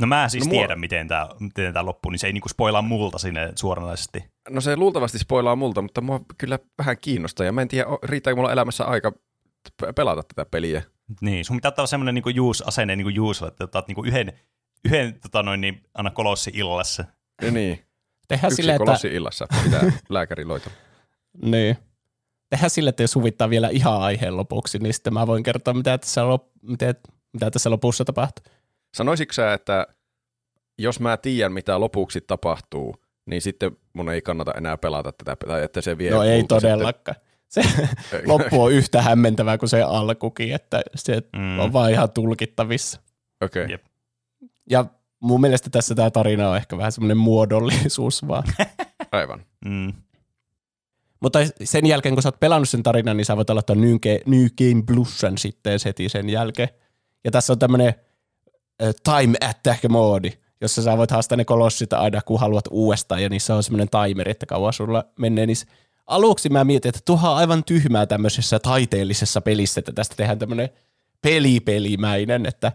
No 0.00 0.06
mä 0.06 0.28
siis 0.28 0.44
no, 0.44 0.50
tiedän, 0.50 0.78
mua... 0.78 0.80
miten 0.80 1.08
tämä 1.08 1.28
miten 1.40 1.72
tää 1.72 1.84
loppuu, 1.84 2.10
niin 2.10 2.18
se 2.18 2.26
ei 2.26 2.32
niinku 2.32 2.48
spoilaa 2.48 2.82
multa 2.82 3.18
sinne 3.18 3.52
suoranaisesti. 3.54 4.24
No 4.50 4.60
se 4.60 4.76
luultavasti 4.76 5.18
spoilaa 5.18 5.56
multa, 5.56 5.82
mutta 5.82 6.00
mua 6.00 6.20
kyllä 6.38 6.58
vähän 6.78 6.96
kiinnostaa. 7.00 7.46
Ja 7.46 7.52
mä 7.52 7.62
en 7.62 7.68
tiedä, 7.68 7.86
riittääkö 8.02 8.36
mulla 8.36 8.52
elämässä 8.52 8.84
aika 8.84 9.12
pelata 9.94 10.22
tätä 10.22 10.50
peliä. 10.50 10.82
Niin, 11.20 11.44
sun 11.44 11.56
pitää 11.56 11.68
ottaa 11.68 11.86
semmoinen 11.86 12.14
niinku 12.14 12.28
juus-asenne 12.28 12.96
niinku 12.96 13.08
juuselle, 13.08 13.48
että 13.48 13.64
otat 13.64 13.88
niinku 13.88 14.04
yhden, 14.04 14.32
yhden 14.84 15.20
tota 15.20 15.42
noin, 15.42 15.60
niin, 15.60 15.82
anna 15.94 16.10
kolossi 16.10 16.50
illassa. 16.54 17.04
Ja 17.42 17.50
niin. 17.50 17.84
Tehdään 18.28 18.48
Yksi 18.48 18.56
sille, 18.56 18.78
kolossi 18.78 19.06
että... 19.06 19.16
illassa 19.16 19.46
pitää 19.64 19.82
lääkäri 20.08 20.44
loita. 20.44 20.70
niin 21.42 21.76
tehdään 22.50 22.70
sille, 22.70 22.90
että 22.90 23.02
jos 23.02 23.14
huvittaa 23.14 23.50
vielä 23.50 23.68
ihan 23.68 24.00
aiheen 24.00 24.36
lopuksi, 24.36 24.78
niin 24.78 24.94
sitten 24.94 25.14
mä 25.14 25.26
voin 25.26 25.42
kertoa, 25.42 25.74
mitä 25.74 25.98
tässä, 25.98 26.20
lop- 26.22 26.50
mitä, 26.62 26.94
mitä 27.32 27.50
tässä 27.50 27.70
lopussa 27.70 28.04
tapahtuu. 28.04 28.44
Sanoisitko 28.94 29.32
sä, 29.32 29.52
että 29.54 29.86
jos 30.78 31.00
mä 31.00 31.16
tiedän, 31.16 31.52
mitä 31.52 31.80
lopuksi 31.80 32.20
tapahtuu, 32.20 32.96
niin 33.26 33.42
sitten 33.42 33.76
mun 33.92 34.10
ei 34.10 34.22
kannata 34.22 34.52
enää 34.56 34.76
pelata 34.76 35.12
tätä, 35.12 35.36
tai 35.46 35.62
että 35.62 35.80
se 35.80 35.98
vie 35.98 36.10
No 36.10 36.22
ei 36.22 36.44
todellakaan. 36.44 37.16
Sitten. 37.48 37.88
Se 38.10 38.22
loppu 38.26 38.62
on 38.62 38.72
yhtä 38.72 39.02
hämmentävää 39.02 39.58
kuin 39.58 39.68
se 39.68 39.82
alkukin, 39.82 40.54
että 40.54 40.82
se 40.94 41.22
mm. 41.36 41.58
on 41.58 41.72
vaan 41.72 41.90
ihan 41.90 42.10
tulkittavissa. 42.10 43.00
Okei. 43.40 43.64
Okay. 43.64 43.78
Ja 44.70 44.84
mun 45.20 45.40
mielestä 45.40 45.70
tässä 45.70 45.94
tämä 45.94 46.10
tarina 46.10 46.50
on 46.50 46.56
ehkä 46.56 46.76
vähän 46.76 46.92
semmoinen 46.92 47.16
muodollisuus 47.16 48.28
vaan. 48.28 48.44
Aivan. 49.12 49.44
Mm. 49.64 49.92
Mutta 51.20 51.38
sen 51.64 51.86
jälkeen, 51.86 52.14
kun 52.14 52.22
sä 52.22 52.28
oot 52.28 52.40
pelannut 52.40 52.68
sen 52.68 52.82
tarinan, 52.82 53.16
niin 53.16 53.24
sä 53.24 53.36
voit 53.36 53.48
New 53.74 53.96
Game, 53.98 54.20
New 54.26 54.46
Game 54.58 54.82
Plusan 54.86 55.38
sitten 55.38 55.78
heti 55.84 56.08
sen 56.08 56.30
jälkeen. 56.30 56.68
Ja 57.24 57.30
tässä 57.30 57.52
on 57.52 57.58
tämmöinen 57.58 57.94
uh, 58.82 58.94
time 59.04 59.38
attack-moodi, 59.44 60.32
jossa 60.60 60.82
sä 60.82 60.96
voit 60.96 61.10
haastaa 61.10 61.36
ne 61.36 61.44
kolossit 61.44 61.92
aina, 61.92 62.22
kun 62.22 62.40
haluat 62.40 62.64
uudestaan, 62.70 63.22
ja 63.22 63.28
niissä 63.28 63.54
on 63.54 63.62
semmoinen 63.62 63.88
timeri, 63.88 64.30
että 64.30 64.46
kauan 64.46 64.72
sulla 64.72 65.04
menee. 65.18 65.46
Niin 65.46 65.56
aluksi 66.06 66.48
mä 66.48 66.64
mietin, 66.64 66.88
että 66.88 67.00
tuohan 67.04 67.30
on 67.30 67.36
aivan 67.36 67.64
tyhmää 67.64 68.06
tämmöisessä 68.06 68.58
taiteellisessa 68.58 69.40
pelissä, 69.40 69.78
että 69.78 69.92
tästä 69.92 70.16
tehdään 70.16 70.38
tämmöinen 70.38 70.68
pelipelimäinen, 71.22 72.46
että 72.46 72.72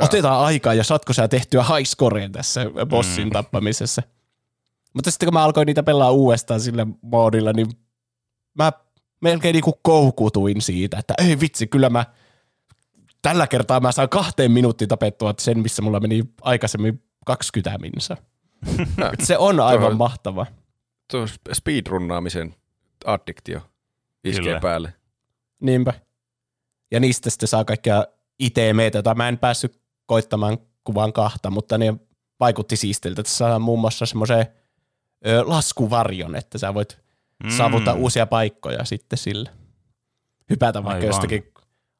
otetaan 0.00 0.44
aikaa 0.44 0.74
ja 0.74 0.84
saatko 0.84 1.12
sä 1.12 1.28
tehtyä 1.28 1.62
high 1.62 1.88
scoreen 1.88 2.32
tässä 2.32 2.60
bossin 2.88 3.24
mm. 3.24 3.30
tappamisessa. 3.30 4.02
Mutta 4.94 5.10
sitten 5.10 5.26
kun 5.26 5.34
mä 5.34 5.44
alkoin 5.44 5.66
niitä 5.66 5.82
pelaa 5.82 6.10
uudestaan 6.10 6.60
sillä 6.60 6.86
moodilla, 7.02 7.52
niin 7.52 7.66
mä 8.54 8.72
melkein 9.20 9.52
niinku 9.52 9.78
koukutuin 9.82 10.60
siitä, 10.62 10.98
että 10.98 11.14
ei 11.18 11.40
vitsi, 11.40 11.66
kyllä 11.66 11.90
mä 11.90 12.04
tällä 13.22 13.46
kertaa 13.46 13.80
mä 13.80 13.92
saan 13.92 14.08
kahteen 14.08 14.52
minuuttiin 14.52 14.88
tapettua 14.88 15.34
sen, 15.38 15.58
missä 15.58 15.82
mulla 15.82 16.00
meni 16.00 16.22
aikaisemmin 16.40 17.02
20 17.26 17.78
minsa. 17.78 18.16
se 19.26 19.38
on 19.38 19.60
aivan 19.60 19.96
mahtava. 19.96 20.46
Tuo 21.10 21.26
speedrunnaamisen 21.52 22.54
addiktio 23.04 23.60
iskee 24.24 24.44
Kyllä. 24.44 24.60
päälle. 24.60 24.94
Niinpä. 25.60 25.94
Ja 26.90 27.00
niistä 27.00 27.30
sitten 27.30 27.48
saa 27.48 27.64
kaikkia 27.64 28.06
ITMtä, 28.38 28.98
jota 28.98 29.14
mä 29.14 29.28
en 29.28 29.38
päässyt 29.38 29.80
koittamaan 30.06 30.58
kuvan 30.84 31.12
kahta, 31.12 31.50
mutta 31.50 31.78
ne 31.78 31.94
vaikutti 32.40 32.76
siistiltä. 32.76 33.22
Tässä 33.22 33.36
saa 33.36 33.58
muun 33.58 33.80
muassa 33.80 34.06
semmoisen 34.06 34.46
ö, 35.26 35.42
laskuvarjon, 35.46 36.36
että 36.36 36.58
sä 36.58 36.74
voit 36.74 36.98
mm. 37.44 37.50
saavuttaa 37.50 37.94
uusia 37.94 38.26
paikkoja 38.26 38.84
sitten 38.84 39.18
sillä. 39.18 39.50
Hypätä 40.50 40.84
vaikka 40.84 40.96
Aivan. 40.96 41.06
jostakin 41.06 41.52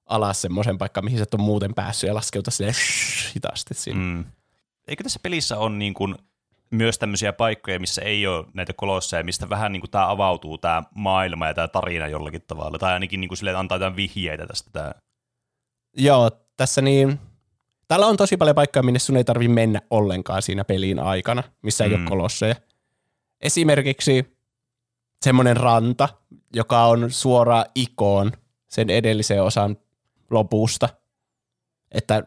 alas 0.07 0.43
semmoisen 0.43 0.79
paikkaan, 0.79 1.05
mihin 1.05 1.19
sä 1.19 1.23
et 1.23 1.35
ole 1.35 1.43
muuten 1.43 1.75
päässyt 1.75 2.09
ja 2.09 2.15
laskeuta 2.15 2.51
sille 2.51 2.73
hitaasti 3.35 3.75
sinne. 3.75 4.05
Mm. 4.05 4.25
Eikö 4.89 5.03
tässä 5.03 5.21
pelissä 5.23 5.59
on 5.59 5.79
niin 5.79 5.95
kuin 5.95 6.15
myös 6.71 6.99
tämmöisiä 6.99 7.33
paikkoja, 7.33 7.81
missä 7.81 8.03
ei 8.03 8.27
ole 8.27 8.47
näitä 8.55 8.73
kolosseja, 8.73 9.25
mistä 9.25 9.49
vähän 9.49 9.73
niin 9.73 9.81
kuin 9.81 9.91
tämä 9.91 10.11
avautuu 10.11 10.59
tämä 10.59 10.83
maailma 10.95 11.47
ja 11.47 11.55
tämä 11.55 11.69
tarina 11.69 12.09
jollakin 12.09 12.43
tavalla, 12.47 12.79
tai 12.79 12.93
ainakin 12.93 13.21
niin 13.21 13.29
kuin 13.29 13.39
sille 13.39 13.55
antaa 13.55 13.77
jotain 13.77 13.97
vihjeitä 13.97 14.47
tästä 14.47 14.71
tämä. 14.73 14.93
Joo, 15.97 16.31
tässä 16.57 16.83
niin, 16.83 17.21
täällä 17.89 18.07
on 18.07 18.17
tosi 18.17 18.37
paljon 18.37 18.55
paikkoja, 18.55 18.83
minne 18.83 18.99
sun 18.99 19.17
ei 19.17 19.25
tarvi 19.25 19.49
mennä 19.49 19.81
ollenkaan 19.91 20.43
siinä 20.43 20.65
pelin 20.65 20.99
aikana, 20.99 21.43
missä 21.63 21.85
mm. 21.85 21.91
ei 21.91 21.97
ole 21.97 22.09
kolosseja. 22.09 22.55
Esimerkiksi 23.43 24.37
semmoinen 25.25 25.57
ranta, 25.57 26.09
joka 26.55 26.85
on 26.85 27.11
suora 27.11 27.65
ikoon 27.75 28.33
sen 28.69 28.91
edellisen 28.91 29.43
osan 29.43 29.77
lopusta. 30.31 30.89
Että 31.91 32.23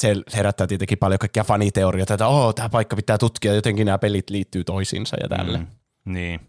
se 0.00 0.14
herättää 0.34 0.66
tietenkin 0.66 0.98
paljon 0.98 1.18
kaikkia 1.18 1.44
faniteorioita, 1.44 2.14
että 2.14 2.26
oh, 2.26 2.54
tämä 2.54 2.68
paikka 2.68 2.96
pitää 2.96 3.18
tutkia, 3.18 3.54
jotenkin 3.54 3.84
nämä 3.84 3.98
pelit 3.98 4.30
liittyy 4.30 4.64
toisiinsa 4.64 5.16
ja 5.22 5.28
tälle. 5.28 5.58
Mm, 5.58 5.66
niin. 6.04 6.40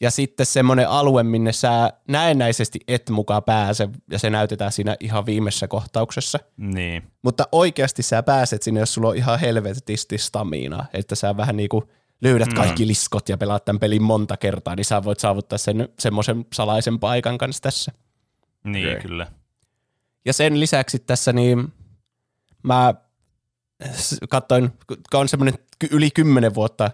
ja 0.00 0.10
sitten 0.10 0.46
semmoinen 0.46 0.88
alue, 0.88 1.22
minne 1.22 1.52
sä 1.52 1.92
näennäisesti 2.08 2.80
et 2.88 3.10
mukaan 3.10 3.42
pääse, 3.42 3.88
ja 4.10 4.18
se 4.18 4.30
näytetään 4.30 4.72
siinä 4.72 4.96
ihan 5.00 5.26
viimeisessä 5.26 5.68
kohtauksessa. 5.68 6.38
Niin. 6.56 7.02
Mutta 7.22 7.48
oikeasti 7.52 8.02
sä 8.02 8.22
pääset 8.22 8.62
sinne, 8.62 8.80
jos 8.80 8.94
sulla 8.94 9.08
on 9.08 9.16
ihan 9.16 9.40
helvetisti 9.40 10.18
staminaa, 10.18 10.86
että 10.92 11.14
sä 11.14 11.36
vähän 11.36 11.56
niinku 11.56 11.88
löydät 12.20 12.54
kaikki 12.54 12.86
liskot 12.86 13.28
ja 13.28 13.38
pelaat 13.38 13.64
tämän 13.64 13.80
pelin 13.80 14.02
monta 14.02 14.36
kertaa, 14.36 14.76
niin 14.76 14.84
sä 14.84 15.04
voit 15.04 15.20
saavuttaa 15.20 15.58
sen 15.58 15.88
semmoisen 15.98 16.46
salaisen 16.52 16.98
paikan 16.98 17.38
kanssa 17.38 17.62
tässä. 17.62 17.92
Niin, 18.64 18.88
Okei. 18.88 19.00
kyllä. 19.00 19.26
Ja 20.24 20.32
sen 20.32 20.60
lisäksi 20.60 20.98
tässä 20.98 21.32
niin 21.32 21.72
mä 22.62 22.94
katsoin, 24.28 24.70
kun 24.86 25.20
on 25.20 25.28
semmoinen 25.28 25.54
yli 25.90 26.10
kymmenen 26.10 26.54
vuotta 26.54 26.90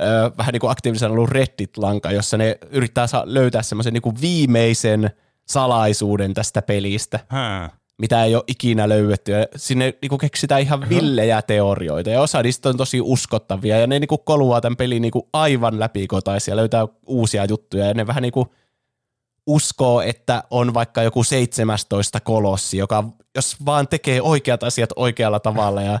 ö, 0.00 0.30
vähän 0.38 0.52
niin 0.52 0.60
kuin 0.60 0.70
aktiivisena 0.70 1.12
ollut 1.12 1.30
Reddit-lanka, 1.30 2.12
jossa 2.12 2.36
ne 2.36 2.58
yrittää 2.70 3.06
löytää 3.24 3.62
semmoisen 3.62 3.92
niin 3.92 4.02
kuin 4.02 4.20
viimeisen 4.20 5.10
salaisuuden 5.46 6.34
tästä 6.34 6.62
pelistä, 6.62 7.20
Hää. 7.28 7.70
Mitä 7.98 8.24
ei 8.24 8.34
ole 8.34 8.44
ikinä 8.46 8.88
löydetty. 8.88 9.32
Ja 9.32 9.46
sinne 9.56 9.94
niin 10.02 10.08
kuin 10.08 10.18
keksitään 10.18 10.60
ihan 10.60 10.88
villejä 10.88 11.42
teorioita 11.42 12.10
ja 12.10 12.20
osa 12.20 12.42
niistä 12.42 12.68
on 12.68 12.76
tosi 12.76 13.00
uskottavia 13.00 13.78
ja 13.78 13.86
ne 13.86 13.98
niin 13.98 14.08
kuin 14.08 14.20
koluaa 14.24 14.60
tämän 14.60 14.76
pelin 14.76 15.02
niin 15.02 15.12
kuin 15.12 15.26
aivan 15.32 15.80
läpikotaisia 15.80 16.56
löytää 16.56 16.88
uusia 17.06 17.44
juttuja 17.44 17.86
ja 17.86 17.94
ne 17.94 18.06
vähän 18.06 18.22
niin 18.22 18.32
kuin 18.32 18.48
uskoo, 19.46 20.00
että 20.00 20.42
on 20.50 20.74
vaikka 20.74 21.02
joku 21.02 21.24
17 21.24 22.20
kolossi, 22.20 22.78
joka 22.78 23.04
jos 23.34 23.56
vaan 23.66 23.88
tekee 23.88 24.22
oikeat 24.22 24.62
asiat 24.62 24.90
oikealla 24.96 25.40
tavalla 25.40 25.82
ja 25.82 25.98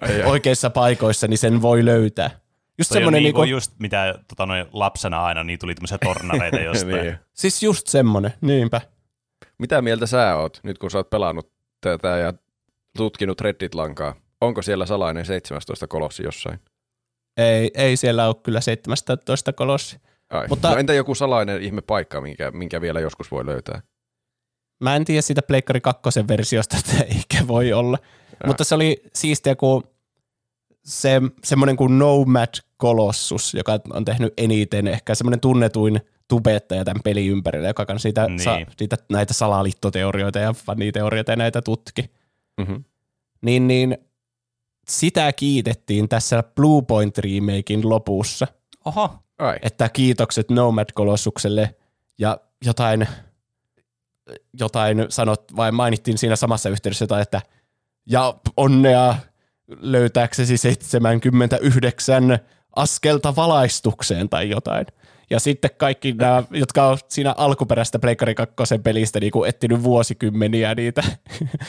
Ai, 0.00 0.22
ai. 0.22 0.30
oikeissa 0.30 0.70
paikoissa, 0.70 1.28
niin 1.28 1.38
sen 1.38 1.62
voi 1.62 1.84
löytää. 1.84 2.30
Just 2.78 2.88
Toi 2.88 2.96
on 2.96 3.00
semmoinen, 3.00 3.18
niin 3.18 3.24
niinku, 3.24 3.42
just 3.42 3.72
mitä 3.78 4.14
tota, 4.28 4.46
noin 4.46 4.66
lapsena 4.72 5.24
aina, 5.24 5.44
niin 5.44 5.58
tuli 5.58 5.74
tämmöisiä 5.74 5.98
tornareita 5.98 6.60
jostain. 6.70 7.02
niin. 7.04 7.18
siis 7.32 7.62
just 7.62 7.86
semmoinen, 7.86 8.32
niinpä. 8.40 8.80
Mitä 9.58 9.82
mieltä 9.82 10.06
sä 10.06 10.36
oot, 10.36 10.60
nyt 10.62 10.78
kun 10.78 10.90
sä 10.90 10.98
oot 10.98 11.10
pelannut 11.10 11.52
tätä 11.80 12.08
ja 12.08 12.32
tutkinut 12.96 13.40
Reddit-lankaa? 13.40 14.14
Onko 14.40 14.62
siellä 14.62 14.86
salainen 14.86 15.26
17 15.26 15.86
kolossi 15.86 16.22
jossain? 16.22 16.60
Ei, 17.36 17.70
ei 17.74 17.96
siellä 17.96 18.26
ole 18.26 18.34
kyllä 18.42 18.60
17 18.60 19.52
kolossi. 19.52 20.00
Ai. 20.30 20.48
Mutta-. 20.48 20.70
No 20.70 20.76
entä 20.76 20.94
joku 20.94 21.14
salainen 21.14 21.62
ihme 21.62 21.80
paikka, 21.80 22.20
minkä, 22.20 22.50
minkä 22.50 22.80
vielä 22.80 23.00
joskus 23.00 23.30
voi 23.30 23.46
löytää? 23.46 23.82
Mä 24.80 24.96
en 24.96 25.04
tiedä 25.04 25.22
siitä 25.22 25.42
Pleikkari 25.42 25.80
2 25.80 26.02
versiosta, 26.28 26.76
että 26.80 27.04
eikä 27.04 27.48
voi 27.48 27.72
olla. 27.72 27.98
Ja. 28.30 28.46
Mutta 28.46 28.64
se 28.64 28.74
oli 28.74 29.02
siistiä, 29.14 29.56
kun 29.56 29.82
se, 30.84 31.22
semmoinen 31.44 31.76
kuin 31.76 31.98
Nomad 31.98 32.54
Colossus, 32.80 33.54
joka 33.54 33.78
on 33.90 34.04
tehnyt 34.04 34.34
eniten, 34.36 34.88
ehkä 34.88 35.14
semmoinen 35.14 35.40
tunnetuin 35.40 36.00
tubettaja 36.28 36.84
tämän 36.84 37.02
pelin 37.04 37.30
ympärillä, 37.30 37.68
joka 37.68 37.86
kanssa 37.86 38.02
siitä, 38.02 38.26
Niin. 38.26 38.40
sa, 38.40 38.58
siitä 38.78 38.96
näitä 39.10 39.34
salaliittoteorioita 39.34 40.38
ja 40.38 40.52
faniteorioita 40.52 41.32
ja 41.32 41.36
näitä 41.36 41.62
tutki. 41.62 42.10
Mm-hmm. 42.56 42.84
Niin, 43.42 43.68
niin 43.68 43.98
sitä 44.88 45.32
kiitettiin 45.32 46.08
tässä 46.08 46.42
Blue 46.42 46.82
Point 46.82 47.18
remakein 47.18 47.88
lopussa, 47.88 48.46
Oho, 48.84 49.18
Ai. 49.38 49.58
että 49.62 49.88
kiitokset 49.88 50.50
Nomad 50.50 50.88
Colossukselle 50.96 51.74
ja 52.18 52.38
jotain, 52.64 53.08
jotain 54.60 55.06
sanot, 55.08 55.56
vai 55.56 55.72
mainittiin 55.72 56.18
siinä 56.18 56.36
samassa 56.36 56.68
yhteydessä 56.68 57.02
jotain, 57.02 57.22
että 57.22 57.42
ja 58.06 58.34
onnea 58.56 59.14
löytääksesi 59.68 60.56
79 60.56 62.38
askelta 62.76 63.36
valaistukseen 63.36 64.28
tai 64.28 64.50
jotain. 64.50 64.86
Ja 65.30 65.40
sitten 65.40 65.70
kaikki 65.78 66.12
nämä, 66.12 66.42
jotka 66.50 66.88
on 66.88 66.98
siinä 67.08 67.34
alkuperäistä 67.36 67.98
Pleikkari 67.98 68.34
2 68.34 68.78
pelistä 68.82 69.20
niin 69.20 69.32
etsinyt 69.46 69.82
vuosikymmeniä 69.82 70.74
niitä 70.74 71.02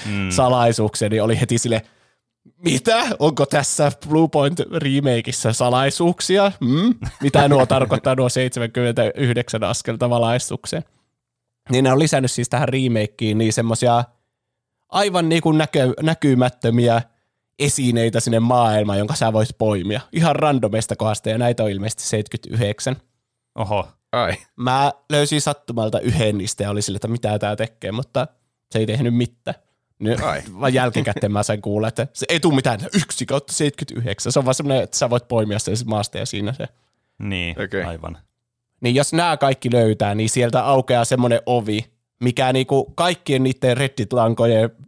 mm. 0.06 0.30
salaisuuksia, 0.40 1.10
niin 1.10 1.24
oli 1.24 1.40
heti 1.40 1.58
sille, 1.58 1.82
mitä? 2.58 3.04
Onko 3.20 3.46
tässä 3.46 3.92
Blue 4.10 4.28
Point 4.28 4.60
remakeissa 4.60 5.54
salaisuuksia? 5.54 6.52
Mm? 6.60 6.96
Mitä 7.22 7.48
nuo 7.48 7.66
tarkoittaa 7.66 8.16
nuo 8.16 8.30
79 8.30 9.64
askelta 9.64 10.10
valaistukseen? 10.10 10.84
Niin 11.70 11.84
ne 11.84 11.92
on 11.92 12.00
lisännyt 12.00 12.32
siis 12.32 12.50
tähän 12.50 12.70
remakeen 12.70 13.38
niin 13.38 13.54
semmosia 13.54 14.04
aivan 14.90 15.30
niin 15.30 15.42
kuin 15.42 15.58
näkö, 15.58 15.94
näkymättömiä 16.02 17.02
esineitä 17.60 18.20
sinne 18.20 18.40
maailmaan, 18.40 19.00
jonka 19.00 19.16
sä 19.16 19.34
voit 19.34 19.50
poimia. 19.58 20.02
Ihan 20.12 20.36
randomista 20.36 20.96
kohdasta, 20.96 21.30
ja 21.30 21.38
näitä 21.38 21.64
on 21.64 21.72
ilmeisesti 21.72 22.04
79. 22.04 22.96
oho. 23.58 23.88
Ai. 24.12 24.34
Mä 24.56 24.94
löysin 25.10 25.42
sattumalta 25.42 26.00
yhden 26.00 26.38
niistä 26.38 26.64
ja 26.64 26.70
oli 26.70 26.82
sille, 26.82 26.96
että 26.96 27.08
mitä 27.08 27.40
tää 27.40 27.56
tekee, 27.56 27.92
mutta 27.92 28.28
se 28.72 28.80
ei 28.80 28.86
tehnyt 28.86 29.16
mitään. 29.16 29.56
Nyt, 30.00 30.20
Ai. 30.20 30.42
vaan 30.60 30.74
jälkikäteen 30.74 31.32
mä 31.32 31.44
sain 31.44 31.62
kuulla, 31.62 31.88
että 31.88 32.08
se 32.14 32.26
ei 32.30 32.40
tule 32.40 32.56
mitään, 32.56 32.80
yksi 32.94 33.26
kautta 33.26 33.54
79. 33.54 34.32
Se 34.32 34.40
on 34.40 34.46
vaan 34.46 34.56
semmoinen, 34.56 34.84
että 34.84 34.98
sä 34.98 35.10
voit 35.10 35.28
poimia 35.28 35.60
sen 35.60 35.76
maasta 35.86 36.18
ja 36.18 36.26
siinä 36.26 36.54
se. 36.54 36.68
Niin, 37.20 37.62
Okei. 37.62 37.84
aivan. 37.84 38.18
Niin 38.82 38.96
jos 38.96 39.14
nämä 39.14 39.38
kaikki 39.38 39.70
löytää, 39.74 40.16
niin 40.16 40.30
sieltä 40.30 40.66
aukeaa 40.66 41.06
semmoinen 41.06 41.42
ovi, 41.46 41.86
mikä 42.24 42.54
niinku 42.54 42.86
kaikkien 42.96 43.44
niiden 43.44 43.78
Reddit-lankojen 43.78 44.88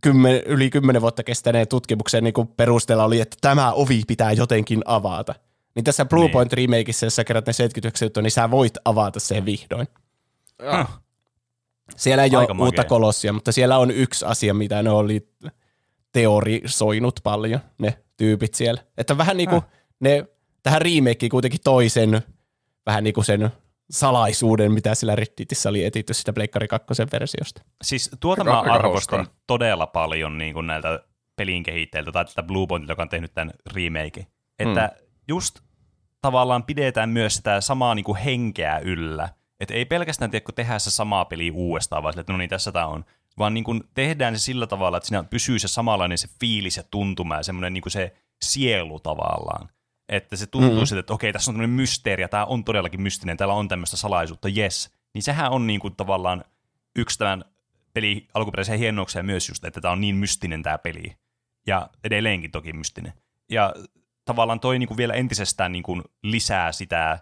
kymmen, 0.00 0.42
yli 0.46 0.70
kymmenen 0.70 1.02
vuotta 1.02 1.22
kestäneen 1.22 1.68
tutkimuksen 1.68 2.24
niinku 2.24 2.44
perusteella 2.44 3.04
oli, 3.04 3.20
että 3.20 3.36
tämä 3.40 3.72
ovi 3.72 4.02
pitää 4.06 4.32
jotenkin 4.32 4.82
avata. 4.84 5.34
Niin 5.80 5.84
tässä 5.84 6.04
Blue 6.04 6.24
Niin. 6.24 6.32
Point 6.32 6.52
remakeissa, 6.52 7.06
jos 7.06 7.16
sä 7.16 7.24
kerät 7.24 7.46
ne 7.46 7.52
79 7.52 8.06
juttua, 8.06 8.22
niin 8.22 8.30
sä 8.30 8.50
voit 8.50 8.74
avata 8.84 9.20
sen 9.20 9.44
vihdoin. 9.44 9.88
Ah. 10.66 11.00
Siellä 11.96 12.24
ei 12.24 12.30
Aika 12.36 12.52
ole 12.52 12.62
uutta 12.62 12.82
makea. 12.82 12.88
kolossia, 12.88 13.32
mutta 13.32 13.52
siellä 13.52 13.78
on 13.78 13.90
yksi 13.90 14.24
asia, 14.24 14.54
mitä 14.54 14.82
ne 14.82 14.90
oli 14.90 15.28
teorisoinut 16.12 17.20
paljon, 17.22 17.60
ne 17.78 17.98
tyypit 18.16 18.54
siellä. 18.54 18.82
Että 18.98 19.18
vähän 19.18 19.36
niin 19.36 19.48
kuin 19.48 19.62
ne 20.00 20.26
tähän 20.62 20.82
remakeen 20.82 21.30
kuitenkin 21.30 21.60
toisen 21.64 22.22
vähän 22.86 23.04
niin 23.04 23.14
kuin 23.14 23.24
sen 23.24 23.50
salaisuuden, 23.90 24.72
mitä 24.72 24.94
sillä 24.94 25.16
Redditissä 25.16 25.68
oli 25.68 25.84
etitty 25.84 26.14
sitä 26.14 26.32
Pleikkari 26.32 26.68
2 26.68 26.86
versiosta. 27.12 27.62
Siis 27.82 28.10
tuota 28.20 28.44
mä 28.44 28.60
arvostan 28.60 29.26
todella 29.46 29.86
paljon 29.86 30.38
niin 30.38 30.54
kuin 30.54 30.66
näiltä 30.66 31.00
pelin 31.36 31.62
kehittäjiltä 31.62 32.12
tai 32.12 32.24
tätä 32.24 32.42
Blue 32.42 32.66
Pointilta, 32.66 32.92
joka 32.92 33.02
on 33.02 33.08
tehnyt 33.08 33.34
tämän 33.34 33.54
remake. 33.74 34.26
Että 34.58 34.92
mm. 34.94 35.06
just 35.28 35.60
tavallaan 36.20 36.64
pidetään 36.64 37.10
myös 37.10 37.34
sitä 37.34 37.60
samaa 37.60 37.94
niin 37.94 38.04
kuin 38.04 38.18
henkeä 38.18 38.78
yllä. 38.78 39.28
Että 39.60 39.74
ei 39.74 39.84
pelkästään 39.84 40.30
tiedä, 40.30 40.44
kun 40.44 40.54
tehdään 40.54 40.80
se 40.80 40.90
sama 40.90 41.24
peli 41.24 41.50
uudestaan, 41.50 42.02
vaan 42.02 42.12
sille, 42.12 42.20
että 42.20 42.32
no 42.32 42.38
niin, 42.38 42.50
tässä 42.50 42.72
tämä 42.72 42.86
on. 42.86 43.04
Vaan 43.38 43.54
niin 43.54 43.64
kuin 43.64 43.80
tehdään 43.94 44.38
se 44.38 44.44
sillä 44.44 44.66
tavalla, 44.66 44.96
että 44.96 45.06
siinä 45.06 45.22
pysyy 45.22 45.58
se 45.58 45.68
samanlainen 45.68 46.18
se 46.18 46.28
fiilis 46.40 46.76
ja 46.76 46.82
tuntuma 46.90 47.36
ja 47.36 47.42
semmoinen 47.42 47.72
niin 47.72 47.82
kuin 47.82 47.92
se 47.92 48.14
sielu 48.42 49.00
tavallaan. 49.00 49.68
Että 50.08 50.36
se 50.36 50.46
tuntuu 50.46 50.70
mm-hmm. 50.70 50.86
siltä, 50.86 51.00
että 51.00 51.12
okei, 51.12 51.32
tässä 51.32 51.50
on 51.50 51.54
tämmöinen 51.54 51.76
mysteeri 51.76 52.22
ja 52.22 52.28
tämä 52.28 52.44
on 52.44 52.64
todellakin 52.64 53.02
mystinen, 53.02 53.36
täällä 53.36 53.54
on 53.54 53.68
tämmöistä 53.68 53.96
salaisuutta, 53.96 54.48
yes. 54.48 54.90
Niin 55.14 55.22
sehän 55.22 55.50
on 55.50 55.66
niin 55.66 55.80
kuin 55.80 55.96
tavallaan 55.96 56.44
yksi 56.96 57.18
tämän 57.18 57.44
peli 57.94 58.28
alkuperäisen 58.34 58.78
hienouksia 58.78 59.22
myös 59.22 59.48
just, 59.48 59.64
että 59.64 59.80
tämä 59.80 59.92
on 59.92 60.00
niin 60.00 60.16
mystinen 60.16 60.62
tämä 60.62 60.78
peli. 60.78 61.16
Ja 61.66 61.90
edelleenkin 62.04 62.50
toki 62.50 62.72
mystinen. 62.72 63.12
Ja 63.50 63.74
tavallaan 64.30 64.60
toi 64.60 64.78
niinku 64.78 64.96
vielä 64.96 65.14
entisestään 65.14 65.72
niinku 65.72 66.02
lisää 66.22 66.72
sitä, 66.72 67.18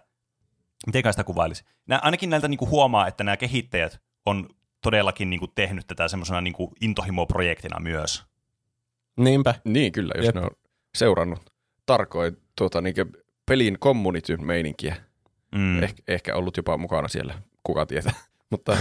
miten 0.87 1.13
sitä 1.13 1.23
kuvailisi. 1.23 1.63
Nää, 1.87 1.99
ainakin 2.03 2.29
näiltä 2.29 2.47
niinku 2.47 2.67
huomaa, 2.67 3.07
että 3.07 3.23
nämä 3.23 3.37
kehittäjät 3.37 4.01
on 4.25 4.49
todellakin 4.81 5.29
niinku 5.29 5.47
tehnyt 5.47 5.87
tätä 5.87 6.07
semmoisena 6.07 6.41
niinku 6.41 6.73
intohimo-projektina 6.81 7.79
myös. 7.79 8.23
Niinpä. 9.17 9.55
Niin 9.65 9.91
kyllä, 9.91 10.13
jos 10.17 10.25
Jep. 10.25 10.35
ne 10.35 10.41
on 10.41 10.49
seurannut 10.95 11.39
tarkoin 11.85 12.37
tuota, 12.55 12.81
niin 12.81 12.95
pelin 13.45 13.79
communityn 13.79 14.45
meininkiä. 14.45 14.95
Mm. 15.55 15.83
Eh, 15.83 15.95
ehkä 16.07 16.35
ollut 16.35 16.57
jopa 16.57 16.77
mukana 16.77 17.07
siellä, 17.07 17.41
kuka 17.63 17.85
tietää. 17.85 18.13
Mutta 18.51 18.77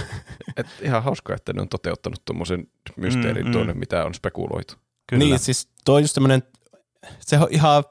et, 0.56 0.66
ihan 0.82 1.02
hauska, 1.02 1.34
että 1.34 1.52
ne 1.52 1.60
on 1.60 1.68
toteuttanut 1.68 2.24
tuommoisen 2.24 2.66
mysteerin 2.96 3.44
Mm, 3.44 3.48
mm, 3.48 3.52
tuonne, 3.52 3.74
mitä 3.74 4.04
on 4.04 4.14
spekuloitu. 4.14 4.74
Kyllä. 5.06 5.24
Niin, 5.24 5.38
siis 5.38 5.68
tuo 5.84 5.94
on 5.94 6.02
just 6.02 6.14
tämmönen, 6.14 6.42
se 7.20 7.38
on 7.38 7.48
ihan 7.50 7.84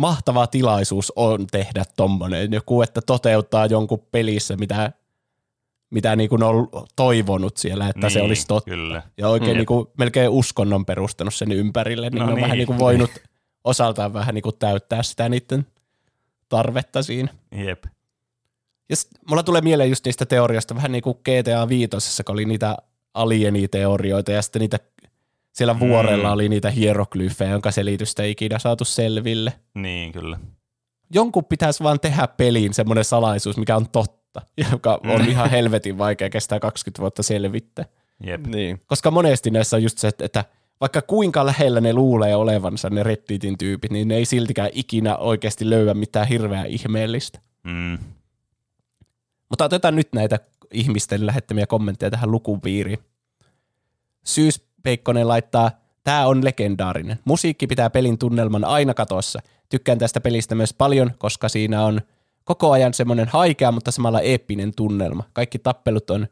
mahtava 0.00 0.46
tilaisuus 0.46 1.12
on 1.16 1.46
tehdä 1.46 1.84
tommonen. 1.96 2.52
Joku, 2.52 2.82
että 2.82 3.00
toteuttaa 3.00 3.66
jonkun 3.66 4.06
pelissä, 4.12 4.56
mitä, 4.56 4.92
mitä 5.90 6.16
niin 6.16 6.30
kuin 6.30 6.42
on 6.42 6.68
toivonut 6.96 7.56
siellä, 7.56 7.88
että 7.88 8.06
niin, 8.06 8.10
se 8.10 8.22
olisi 8.22 8.46
totta. 8.46 8.70
Kyllä. 8.70 9.02
Ja 9.16 9.28
oikein 9.28 9.52
Mm. 9.52 9.56
niin 9.56 9.66
kuin 9.66 9.86
melkein 9.98 10.30
uskonnon 10.30 10.86
perustanut 10.86 11.34
sen 11.34 11.52
ympärille, 11.52 12.10
niin 12.10 12.18
No 12.18 12.24
on 12.28 12.34
niin. 12.34 12.42
vähän 12.42 12.58
niin 12.58 12.66
kuin 12.66 12.78
voinut 12.78 13.10
osaltaan 13.64 14.12
vähän 14.12 14.34
niin 14.34 14.42
kuin 14.42 14.56
täyttää 14.58 15.02
sitä 15.02 15.28
niiden 15.28 15.66
tarvetta 16.48 17.02
siinä. 17.02 17.28
Jep. 17.52 17.84
Ja 18.88 18.96
sit, 18.96 19.10
mulla 19.28 19.42
tulee 19.42 19.60
mieleen 19.62 19.90
just 19.90 20.04
niistä 20.04 20.26
teorioista 20.26 20.74
vähän 20.74 20.92
niin 20.92 21.02
kuin 21.02 21.18
GTA 21.18 21.68
5, 21.68 21.88
kun 22.26 22.32
oli 22.32 22.44
niitä 22.44 22.76
alieniteorioita 23.14 24.32
ja 24.32 24.42
sitten 24.42 24.60
niitä 24.60 24.78
siellä 25.52 25.80
vuorella 25.80 26.28
Mm. 26.28 26.32
oli 26.34 26.48
niitä 26.48 26.70
hieroglyfejä, 26.70 27.50
jonka 27.50 27.70
selitystä 27.70 28.22
ei 28.22 28.30
ikinä 28.30 28.58
saatu 28.58 28.84
selville. 28.84 29.52
Niin, 29.74 30.12
kyllä. 30.12 30.38
jonkun 31.14 31.44
pitäisi 31.44 31.82
vaan 31.84 32.00
tehdä 32.00 32.28
peliin 32.28 32.74
semmoinen 32.74 33.04
salaisuus, 33.04 33.56
mikä 33.56 33.76
on 33.76 33.88
totta, 33.88 34.42
joka 34.72 35.00
on 35.04 35.28
ihan 35.28 35.50
helvetin 35.50 35.98
vaikea 35.98 36.30
kestää 36.30 36.60
20 36.60 37.00
vuotta 37.00 37.22
selvittää. 37.22 37.84
Jep. 38.26 38.46
Niin. 38.46 38.80
Koska 38.86 39.10
monesti 39.10 39.50
näissä 39.50 39.76
on 39.76 39.82
just 39.82 39.98
se, 39.98 40.10
että 40.18 40.44
vaikka 40.80 41.02
kuinka 41.02 41.46
lähellä 41.46 41.80
ne 41.80 41.92
luulee 41.92 42.36
olevansa 42.36 42.90
ne 42.90 43.02
Redditin 43.02 43.58
tyypit, 43.58 43.90
niin 43.90 44.08
ne 44.08 44.16
ei 44.16 44.24
siltikään 44.24 44.70
ikinä 44.72 45.16
oikeasti 45.16 45.70
löyä 45.70 45.94
mitään 45.94 46.28
hirveää 46.28 46.64
ihmeellistä. 46.64 47.38
Mm. 47.64 47.98
Mutta 49.48 49.64
otetaan 49.64 49.96
nyt 49.96 50.08
näitä 50.14 50.38
ihmisten 50.72 51.26
lähettämiä 51.26 51.66
kommentteja 51.66 52.10
tähän 52.10 52.30
lukupiiriin. 52.30 52.98
Syyspeikkonen 54.80 55.28
laittaa, 55.28 55.70
tämä 56.04 56.26
on 56.26 56.44
legendaarinen. 56.44 57.18
Musiikki 57.24 57.66
pitää 57.66 57.90
pelin 57.90 58.18
tunnelman 58.18 58.64
aina 58.64 58.94
katossa. 58.94 59.40
Tykkään 59.68 59.98
tästä 59.98 60.20
pelistä 60.20 60.54
myös 60.54 60.74
paljon, 60.74 61.10
koska 61.18 61.48
siinä 61.48 61.84
on 61.84 62.00
koko 62.44 62.70
ajan 62.70 62.94
semmoinen 62.94 63.28
haikea, 63.28 63.72
mutta 63.72 63.90
samalla 63.90 64.20
eeppinen 64.20 64.72
tunnelma. 64.76 65.24
Kaikki 65.32 65.58
tappelut 65.58 66.10
on 66.10 66.26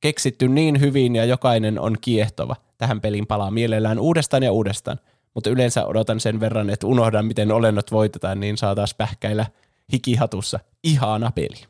keksitty 0.00 0.48
niin 0.48 0.80
hyvin 0.80 1.16
ja 1.16 1.24
jokainen 1.24 1.80
on 1.80 1.96
kiehtova. 2.00 2.56
Tähän 2.78 3.00
peliin 3.00 3.26
palaa 3.26 3.50
mielellään 3.50 3.98
uudestaan 3.98 4.42
ja 4.42 4.52
uudestaan, 4.52 5.00
mutta 5.34 5.50
yleensä 5.50 5.86
odotan 5.86 6.20
sen 6.20 6.40
verran, 6.40 6.70
että 6.70 6.86
unohdan, 6.86 7.26
miten 7.26 7.52
olennot 7.52 7.92
voitetaan, 7.92 8.40
niin 8.40 8.56
saa 8.56 8.74
taas 8.74 8.94
pähkäillä 8.94 9.46
hikihatussa. 9.92 10.60
Ihana 10.84 11.32
peli. 11.34 11.64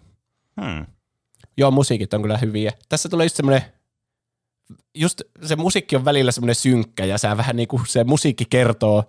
Hmm. 0.60 0.86
Joo, 1.56 1.70
musiikit 1.70 2.14
on 2.14 2.22
kyllä 2.22 2.38
hyviä. 2.38 2.72
Tässä 2.88 3.08
tulee 3.08 3.24
just 3.24 3.36
semmoinen, 3.36 3.62
just 4.94 5.22
se 5.42 5.56
musiikki 5.56 5.96
on 5.96 6.04
välillä 6.04 6.32
semmoinen 6.32 6.54
synkkä 6.54 7.04
ja 7.04 7.18
sä 7.18 7.36
vähän 7.36 7.56
niin 7.56 7.68
kuin 7.68 7.82
se 7.86 8.04
musiikki 8.04 8.44
kertoo 8.50 9.04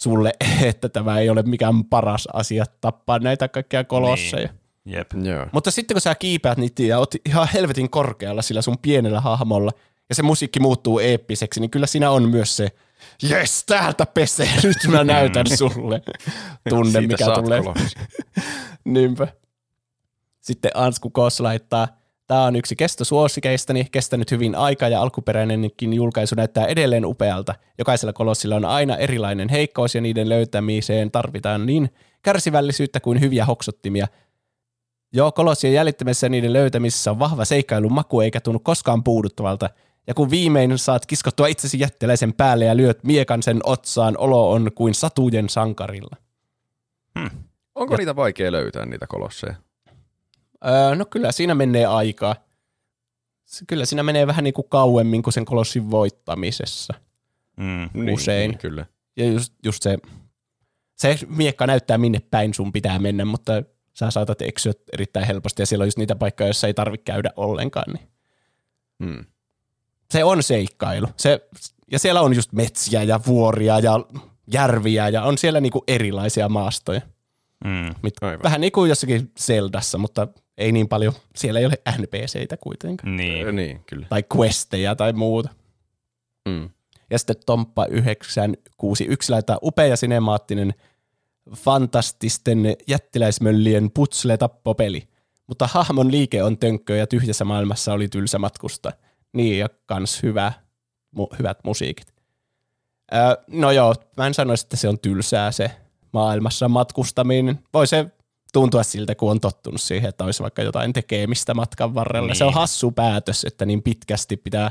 sulle, 0.00 0.32
että 0.70 0.88
tämä 0.88 1.18
ei 1.18 1.30
ole 1.30 1.42
mikään 1.42 1.84
paras 1.84 2.28
asia 2.32 2.64
tappaa 2.80 3.18
näitä 3.18 3.48
kaikkia 3.48 3.84
kolosseja. 3.84 4.48
Niin. 4.48 4.62
Jep. 4.84 5.10
Joo. 5.22 5.46
Mutta 5.52 5.70
sitten 5.70 5.94
kun 5.94 6.00
sä 6.00 6.14
kiipäät 6.14 6.58
niitä 6.58 6.82
ja 6.82 6.98
oot 6.98 7.14
ihan 7.26 7.48
helvetin 7.54 7.90
korkealla 7.90 8.42
sillä 8.42 8.62
sun 8.62 8.78
pienellä 8.82 9.20
hahmolla 9.20 9.72
ja 10.08 10.14
se 10.14 10.22
musiikki 10.22 10.60
muuttuu 10.60 10.98
eeppiseksi, 10.98 11.60
niin 11.60 11.70
kyllä 11.70 11.86
siinä 11.86 12.10
on 12.10 12.28
myös 12.28 12.56
se, 12.56 12.68
jes, 13.22 13.64
täältä 13.64 14.06
pesee, 14.06 14.48
nyt 14.62 14.76
mä 14.88 15.04
näytän 15.04 15.46
sulle 15.56 16.02
tunne, 16.68 17.00
mikä 17.00 17.24
tulee. 17.34 17.60
Niinpä. 18.84 19.28
Sitten 20.40 20.70
Ansku 20.74 21.10
Kos 21.10 21.40
laittaa, 21.40 21.88
tämä 22.32 22.44
on 22.44 22.56
yksi 22.56 22.76
kestosuosikeistani, 22.76 23.86
kestänyt 23.92 24.30
hyvin 24.30 24.54
aikaa 24.54 24.88
ja 24.88 25.02
alkuperäinenkin 25.02 25.92
julkaisu 25.92 26.34
näyttää 26.34 26.66
edelleen 26.66 27.06
upealta. 27.06 27.54
Jokaisella 27.78 28.12
kolossilla 28.12 28.56
on 28.56 28.64
aina 28.64 28.96
erilainen 28.96 29.48
heikkous 29.48 29.94
ja 29.94 30.00
niiden 30.00 30.28
löytämiseen 30.28 31.10
tarvitaan 31.10 31.66
niin 31.66 31.90
kärsivällisyyttä 32.22 33.00
kuin 33.00 33.20
hyviä 33.20 33.44
hoksottimia. 33.44 34.06
Joo, 35.12 35.32
kolossien 35.32 35.74
jäljittämisessä 35.74 36.26
ja 36.26 36.30
niiden 36.30 36.52
löytämisessä 36.52 37.10
on 37.10 37.18
vahva 37.18 37.44
seikkailun 37.44 37.92
maku 37.92 38.20
eikä 38.20 38.40
tunnu 38.40 38.58
koskaan 38.58 39.04
puuduttavalta. 39.04 39.70
Ja 40.06 40.14
kun 40.14 40.30
viimein 40.30 40.78
saat 40.78 41.06
kiskottua 41.06 41.46
itsesi 41.46 41.80
jättiläisen 41.80 42.32
päälle 42.32 42.64
ja 42.64 42.76
lyöt 42.76 43.04
miekan 43.04 43.42
sen 43.42 43.60
otsaan, 43.64 44.18
olo 44.18 44.50
on 44.50 44.70
kuin 44.74 44.94
satujen 44.94 45.48
sankarilla. 45.48 46.16
Onko 47.74 47.96
niitä 47.96 48.16
vaikea 48.16 48.52
löytää, 48.52 48.86
niitä 48.86 49.06
kolosseja? 49.06 49.54
Öö, 50.66 50.94
no 50.94 51.04
kyllä 51.04 51.32
siinä 51.32 51.54
menee 51.54 51.86
aikaa. 51.86 52.36
Kyllä 53.66 53.84
siinä 53.84 54.02
menee 54.02 54.26
vähän 54.26 54.44
niin 54.44 54.54
kuin 54.54 54.68
kauemmin 54.68 55.22
kuin 55.22 55.34
sen 55.34 55.44
kolossin 55.44 55.90
voittamisessa. 55.90 56.94
Mm. 57.56 57.90
Niin, 57.94 58.14
Usein. 58.14 58.50
Niin, 58.50 58.58
kyllä. 58.58 58.86
Ja 59.16 59.26
just, 59.26 59.54
just 59.64 59.82
se, 59.82 59.98
se 60.96 61.18
miekka 61.28 61.66
näyttää 61.66 61.98
minne 61.98 62.20
päin 62.30 62.54
sun 62.54 62.72
pitää 62.72 62.98
mennä, 62.98 63.24
mutta 63.24 63.52
sä 63.94 64.10
saatat 64.10 64.42
eksyä 64.42 64.72
erittäin 64.92 65.26
helposti 65.26 65.62
ja 65.62 65.66
siellä 65.66 65.82
on 65.82 65.86
just 65.86 65.98
niitä 65.98 66.16
paikkoja, 66.16 66.48
joissa 66.48 66.66
ei 66.66 66.74
tarvitse 66.74 67.04
käydä 67.04 67.30
ollenkaan. 67.36 67.92
Niin. 67.92 68.08
Hmm. 69.04 69.24
Se 70.10 70.24
on 70.24 70.42
seikkailu. 70.42 71.06
Se, 71.16 71.48
ja 71.90 71.98
siellä 71.98 72.20
on 72.20 72.34
just 72.34 72.52
metsiä 72.52 73.02
ja 73.02 73.20
vuoria 73.26 73.78
ja 73.78 74.00
järviä 74.52 75.08
ja 75.08 75.22
on 75.22 75.38
siellä 75.38 75.60
niinku 75.60 75.84
erilaisia 75.86 76.48
maastoja. 76.48 77.00
Mm. 77.64 77.94
Mit, 78.02 78.14
Aivan. 78.20 78.42
vähän 78.42 78.60
niin 78.60 78.72
kuin 78.72 78.88
jossakin 78.88 79.32
Zeldassa, 79.40 79.98
mutta 79.98 80.28
ei 80.58 80.72
niin 80.72 80.88
paljon. 80.88 81.12
Siellä 81.36 81.60
ei 81.60 81.66
ole 81.66 81.78
NPCitä 81.98 82.56
kuitenkaan. 82.56 83.16
Niin. 83.16 83.46
Niin. 83.46 83.56
niin, 83.56 83.84
kyllä. 83.86 84.06
Tai 84.08 84.24
questeja 84.36 84.96
tai 84.96 85.12
muuta. 85.12 85.48
Mm. 86.48 86.70
Ja 87.10 87.18
sitten 87.18 87.36
Tomppa 87.46 87.86
961 87.86 89.32
laittaa 89.32 89.58
upea 89.62 89.86
ja 89.86 89.96
sinemaattinen 89.96 90.74
fantastisten 91.56 92.76
jättiläismöllien 92.88 93.90
putsle-tappopeli. 93.90 95.08
Mutta 95.46 95.66
hahmon 95.66 96.12
liike 96.12 96.42
on 96.42 96.58
tönkkö 96.58 96.96
ja 96.96 97.06
tyhjässä 97.06 97.44
maailmassa 97.44 97.92
oli 97.92 98.08
tylsä 98.08 98.38
matkusta. 98.38 98.92
Niin 99.32 99.58
ja 99.58 99.68
kans 99.86 100.22
hyvä, 100.22 100.52
mu- 101.18 101.36
hyvät 101.38 101.58
musiikit. 101.64 102.12
Öö, 103.14 103.20
no 103.48 103.70
joo, 103.70 103.94
mä 104.16 104.26
en 104.26 104.34
sanoisi, 104.34 104.64
että 104.66 104.76
se 104.76 104.88
on 104.88 104.98
tylsää 104.98 105.52
se 105.52 105.70
maailmassa 106.12 106.68
matkustaminen. 106.68 107.58
Voi 107.74 107.86
se 107.86 108.06
tuntua 108.52 108.82
siltä, 108.82 109.14
kun 109.14 109.30
on 109.30 109.40
tottunut 109.40 109.80
siihen, 109.80 110.08
että 110.08 110.24
olisi 110.24 110.42
vaikka 110.42 110.62
jotain 110.62 110.92
tekemistä 110.92 111.54
matkan 111.54 111.94
varrella. 111.94 112.26
Niin. 112.26 112.36
Se 112.36 112.44
on 112.44 112.54
hassu 112.54 112.90
päätös, 112.90 113.44
että 113.44 113.66
niin 113.66 113.82
pitkästi 113.82 114.36
pitää, 114.36 114.70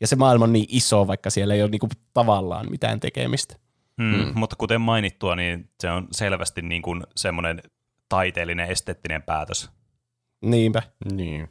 ja 0.00 0.06
se 0.06 0.16
maailma 0.16 0.44
on 0.44 0.52
niin 0.52 0.66
iso, 0.68 1.06
vaikka 1.06 1.30
siellä 1.30 1.54
ei 1.54 1.62
ole 1.62 1.70
niinku 1.70 1.88
tavallaan 2.14 2.70
mitään 2.70 3.00
tekemistä. 3.00 3.56
Mm. 3.96 4.04
Mm. 4.04 4.32
Mutta 4.34 4.56
kuten 4.56 4.80
mainittua, 4.80 5.36
niin 5.36 5.70
se 5.80 5.90
on 5.90 6.08
selvästi 6.12 6.62
niin 6.62 6.82
kuin 6.82 7.02
semmoinen 7.16 7.62
taiteellinen, 8.08 8.70
esteettinen 8.70 9.22
päätös. 9.22 9.70
Niinpä. 10.42 10.82
Niin. 11.12 11.48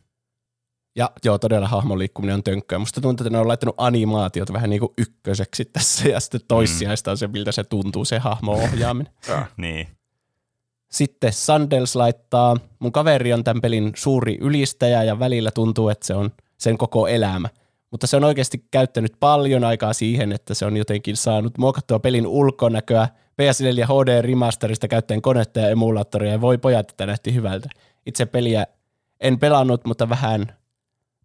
Ja 0.97 1.11
joo, 1.23 1.37
todella 1.37 1.67
hahmon 1.67 1.99
liikkuminen 1.99 2.33
on 2.33 2.43
tönkköä. 2.43 2.79
Musta 2.79 3.01
tuntuu, 3.01 3.23
että 3.23 3.29
ne 3.29 3.39
on 3.39 3.47
laittanut 3.47 3.75
animaatiot 3.77 4.53
vähän 4.53 4.69
niin 4.69 4.79
kuin 4.79 4.93
ykköseksi 4.97 5.65
tässä, 5.65 6.09
ja 6.09 6.19
sitten 6.19 6.41
toissijaista 6.47 7.11
on 7.11 7.17
se, 7.17 7.27
miltä 7.27 7.51
se 7.51 7.63
tuntuu, 7.63 8.05
se 8.05 8.19
hahmo 8.19 8.51
ohjaaminen. 8.51 9.13
Niin. 9.57 9.87
Sitten 10.91 11.33
Sandels 11.33 11.95
laittaa, 11.95 12.57
mun 12.79 12.91
kaveri 12.91 13.33
on 13.33 13.43
tämän 13.43 13.61
pelin 13.61 13.91
suuri 13.95 14.37
ylistäjä 14.41 15.03
ja 15.03 15.19
välillä 15.19 15.51
tuntuu, 15.51 15.89
että 15.89 16.07
se 16.07 16.13
on 16.13 16.31
sen 16.57 16.77
koko 16.77 17.07
elämä. 17.07 17.49
Mutta 17.91 18.07
se 18.07 18.17
on 18.17 18.23
oikeasti 18.23 18.65
käyttänyt 18.71 19.13
paljon 19.19 19.63
aikaa 19.63 19.93
siihen, 19.93 20.31
että 20.31 20.53
se 20.53 20.65
on 20.65 20.77
jotenkin 20.77 21.17
saanut 21.17 21.57
muokattua 21.57 21.99
pelin 21.99 22.27
ulkonäköä 22.27 23.07
PS4 23.41 23.85
HD 23.85 24.21
remasterista 24.21 24.87
käyttäen 24.87 25.21
konetta 25.21 25.59
ja 25.59 25.69
emulaattoria 25.69 26.31
ja 26.31 26.41
voi 26.41 26.57
pojat, 26.57 26.91
että 26.91 27.05
näytti 27.05 27.33
hyvältä. 27.33 27.69
Itse 28.05 28.25
peliä 28.25 28.67
en 29.19 29.39
pelannut, 29.39 29.85
mutta 29.85 30.09
vähän 30.09 30.57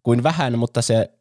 kuin 0.03 0.23
vähän, 0.23 0.59
mutta 0.59 0.81
se 0.81 1.11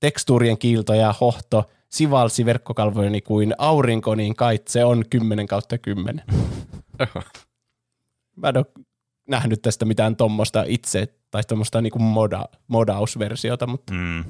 tekstuurien 0.00 0.58
kiilto 0.58 0.94
ja 0.94 1.14
hohto 1.20 1.70
sivalsi 1.88 2.44
verkkokalvojeni 2.44 3.20
kuin 3.20 3.54
aurinko, 3.58 4.14
niin 4.14 4.36
kai 4.36 4.58
se 4.68 4.84
on 4.84 5.04
10 5.10 5.46
kautta 5.46 5.78
10. 5.78 6.24
Mä 8.36 8.48
en 8.48 8.56
ole 8.56 8.66
nähnyt 9.28 9.62
tästä 9.62 9.84
mitään 9.84 10.16
tuommoista 10.16 10.64
itse, 10.66 11.06
tai 11.30 11.42
tuommoista 11.48 11.80
niinku 11.80 11.98
moda, 11.98 12.44
modausversiota, 12.68 13.66
mutta 13.66 13.92
Mm. 13.92 14.24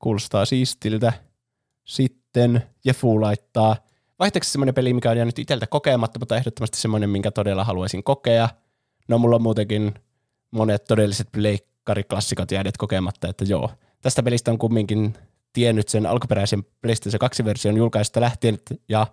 kuulostaa 0.00 0.44
siistiltä. 0.44 1.12
Sitten 1.84 2.62
Jefu 2.84 3.20
laittaa 3.20 3.76
vaihteeksi 4.18 4.50
semmoinen 4.52 4.74
peli, 4.74 4.92
mikä 4.94 5.10
on 5.10 5.16
jäänyt 5.16 5.38
itseltä 5.38 5.66
kokematta, 5.66 6.18
mutta 6.18 6.36
ehdottomasti 6.36 6.78
semmoinen, 6.78 7.10
minkä 7.10 7.30
todella 7.30 7.64
haluaisin 7.64 8.02
kokea. 8.04 8.48
No 9.08 9.18
mulla 9.18 9.36
on 9.36 9.42
muutenkin 9.42 9.94
monet 10.50 10.84
todelliset 10.84 11.28
pleikkariklassikot 11.88 12.50
jääneet 12.50 12.76
kokematta, 12.76 13.28
että 13.28 13.44
joo. 13.48 13.70
Tästä 14.02 14.22
pelistä 14.22 14.50
on 14.50 14.58
kumminkin 14.58 15.14
tiennyt 15.52 15.88
sen 15.88 16.06
alkuperäisen 16.06 16.64
PlayStation 16.80 17.20
2-version 17.30 17.76
julkaista 17.76 18.20
lähtien, 18.20 18.58
ja 18.88 19.06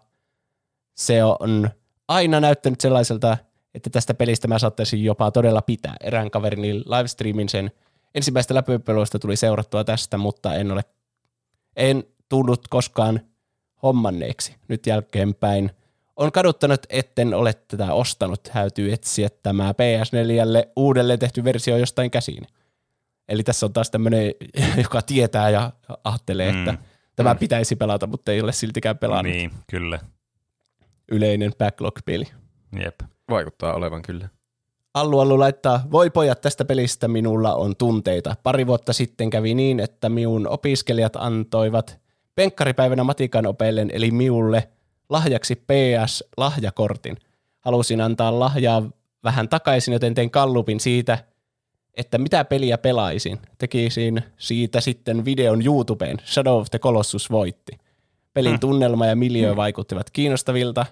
se 0.95 1.23
on 1.23 1.69
aina 2.07 2.39
näyttänyt 2.39 2.81
sellaiselta, 2.81 3.37
että 3.73 3.89
tästä 3.89 4.13
pelistä 4.13 4.47
mä 4.47 4.59
saattaisin 4.59 5.03
jopa 5.03 5.31
todella 5.31 5.61
pitää. 5.61 5.95
Erään 6.03 6.31
kaverini 6.31 6.73
livestreamin 6.73 7.49
sen 7.49 7.71
ensimmäistä 8.15 8.55
läpypeluista 8.55 9.19
tuli 9.19 9.35
seurattua 9.35 9.83
tästä, 9.83 10.17
mutta 10.17 10.55
en 10.55 10.71
ole 10.71 10.81
en 11.75 12.03
tullut 12.29 12.67
koskaan 12.67 13.19
hommanneeksi 13.83 14.55
nyt 14.67 14.87
jälkeenpäin. 14.87 15.71
On 16.15 16.31
kaduttanut, 16.31 16.85
etten 16.89 17.33
ole 17.33 17.53
tätä 17.53 17.93
ostanut. 17.93 18.43
Täytyy 18.43 18.93
etsiä 18.93 19.29
tämä 19.43 19.71
PS4 19.71 20.71
uudelleen 20.75 21.19
tehty 21.19 21.43
versio 21.43 21.77
jostain 21.77 22.11
käsiin. 22.11 22.47
Eli 23.29 23.43
tässä 23.43 23.65
on 23.65 23.73
taas 23.73 23.91
tämmöinen, 23.91 24.31
joka 24.83 25.01
tietää 25.01 25.49
ja 25.49 25.71
ajattelee, 26.03 26.51
Mm. 26.51 26.59
että 26.67 26.83
tämä 27.15 27.35
pitäisi 27.35 27.75
pelata, 27.75 28.07
mutta 28.07 28.31
ei 28.31 28.41
ole 28.41 28.51
siltikään 28.51 28.97
pelannut. 28.97 29.33
Niin, 29.33 29.51
kyllä. 29.69 29.99
Yleinen 31.11 31.51
backlog-peli. 31.57 32.25
Jep. 32.83 32.95
Vaikuttaa 33.29 33.73
olevan 33.73 34.01
kyllä. 34.01 34.29
Allu 34.93 35.19
Allu 35.19 35.39
laittaa, 35.39 35.83
voi 35.91 36.09
pojat, 36.09 36.41
tästä 36.41 36.65
pelistä 36.65 37.07
minulla 37.07 37.55
on 37.55 37.75
tunteita. 37.75 38.35
Pari 38.43 38.67
vuotta 38.67 38.93
sitten 38.93 39.29
kävi 39.29 39.53
niin, 39.53 39.79
että 39.79 40.09
minun 40.09 40.47
opiskelijat 40.47 41.15
antoivat 41.15 41.99
penkkaripäivänä 42.35 43.03
matikan 43.03 43.45
opeillen, 43.45 43.89
eli 43.93 44.11
miulle 44.11 44.69
lahjaksi 45.09 45.55
PS-lahjakortin. 45.55 47.17
halusin 47.61 48.01
antaa 48.01 48.39
lahjaa 48.39 48.89
vähän 49.23 49.49
takaisin, 49.49 49.91
joten 49.91 50.13
tein 50.13 50.31
kallupin 50.31 50.79
siitä, 50.79 51.17
että 51.97 52.17
mitä 52.17 52.45
peliä 52.45 52.77
pelaisin. 52.77 53.39
Tekisin 53.57 54.21
siitä 54.37 54.81
sitten 54.81 55.25
videon 55.25 55.65
YouTubeen. 55.65 56.17
Shadow 56.25 56.59
of 56.61 56.67
the 56.71 56.79
Colossus 56.79 57.31
voitti. 57.31 57.71
Pelin 58.33 58.51
Hmm. 58.51 58.59
tunnelma 58.59 59.05
ja 59.05 59.15
miljö 59.15 59.55
vaikuttivat 59.55 60.09
kiinnostavilta, 60.11 60.85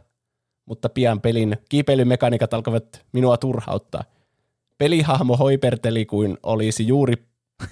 mutta 0.66 0.90
pian 0.90 1.22
pelin 1.22 1.58
kiipeilymekaniikat 1.70 2.54
alkoivat 2.54 3.06
minua 3.12 3.38
turhauttaa. 3.38 4.04
Pelihahmo 4.78 5.38
hoiperteli 5.38 6.06
kuin 6.06 6.38
olisi 6.44 6.88
juuri 6.88 7.14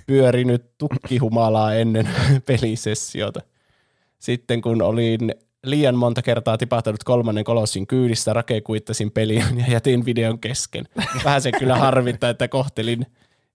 pyörinyt 0.07 0.65
tukkihumalaa 0.77 1.73
ennen 1.73 2.09
pelisessiota. 2.47 3.41
Sitten 4.19 4.61
kun 4.61 4.81
olin 4.81 5.35
liian 5.65 5.95
monta 5.95 6.21
kertaa 6.21 6.57
tipahtanut 6.57 7.03
kolmannen 7.03 7.43
kolossin 7.43 7.87
kyydistä, 7.87 8.33
rakekuittasin 8.33 9.11
peliä 9.11 9.45
ja 9.67 9.73
jätin 9.73 10.05
videon 10.05 10.39
kesken. 10.39 10.85
Vähän 11.25 11.41
se 11.41 11.51
kyllä 11.51 11.77
harvittaa, 11.77 12.29
että 12.29 12.47
kohtelin 12.47 13.05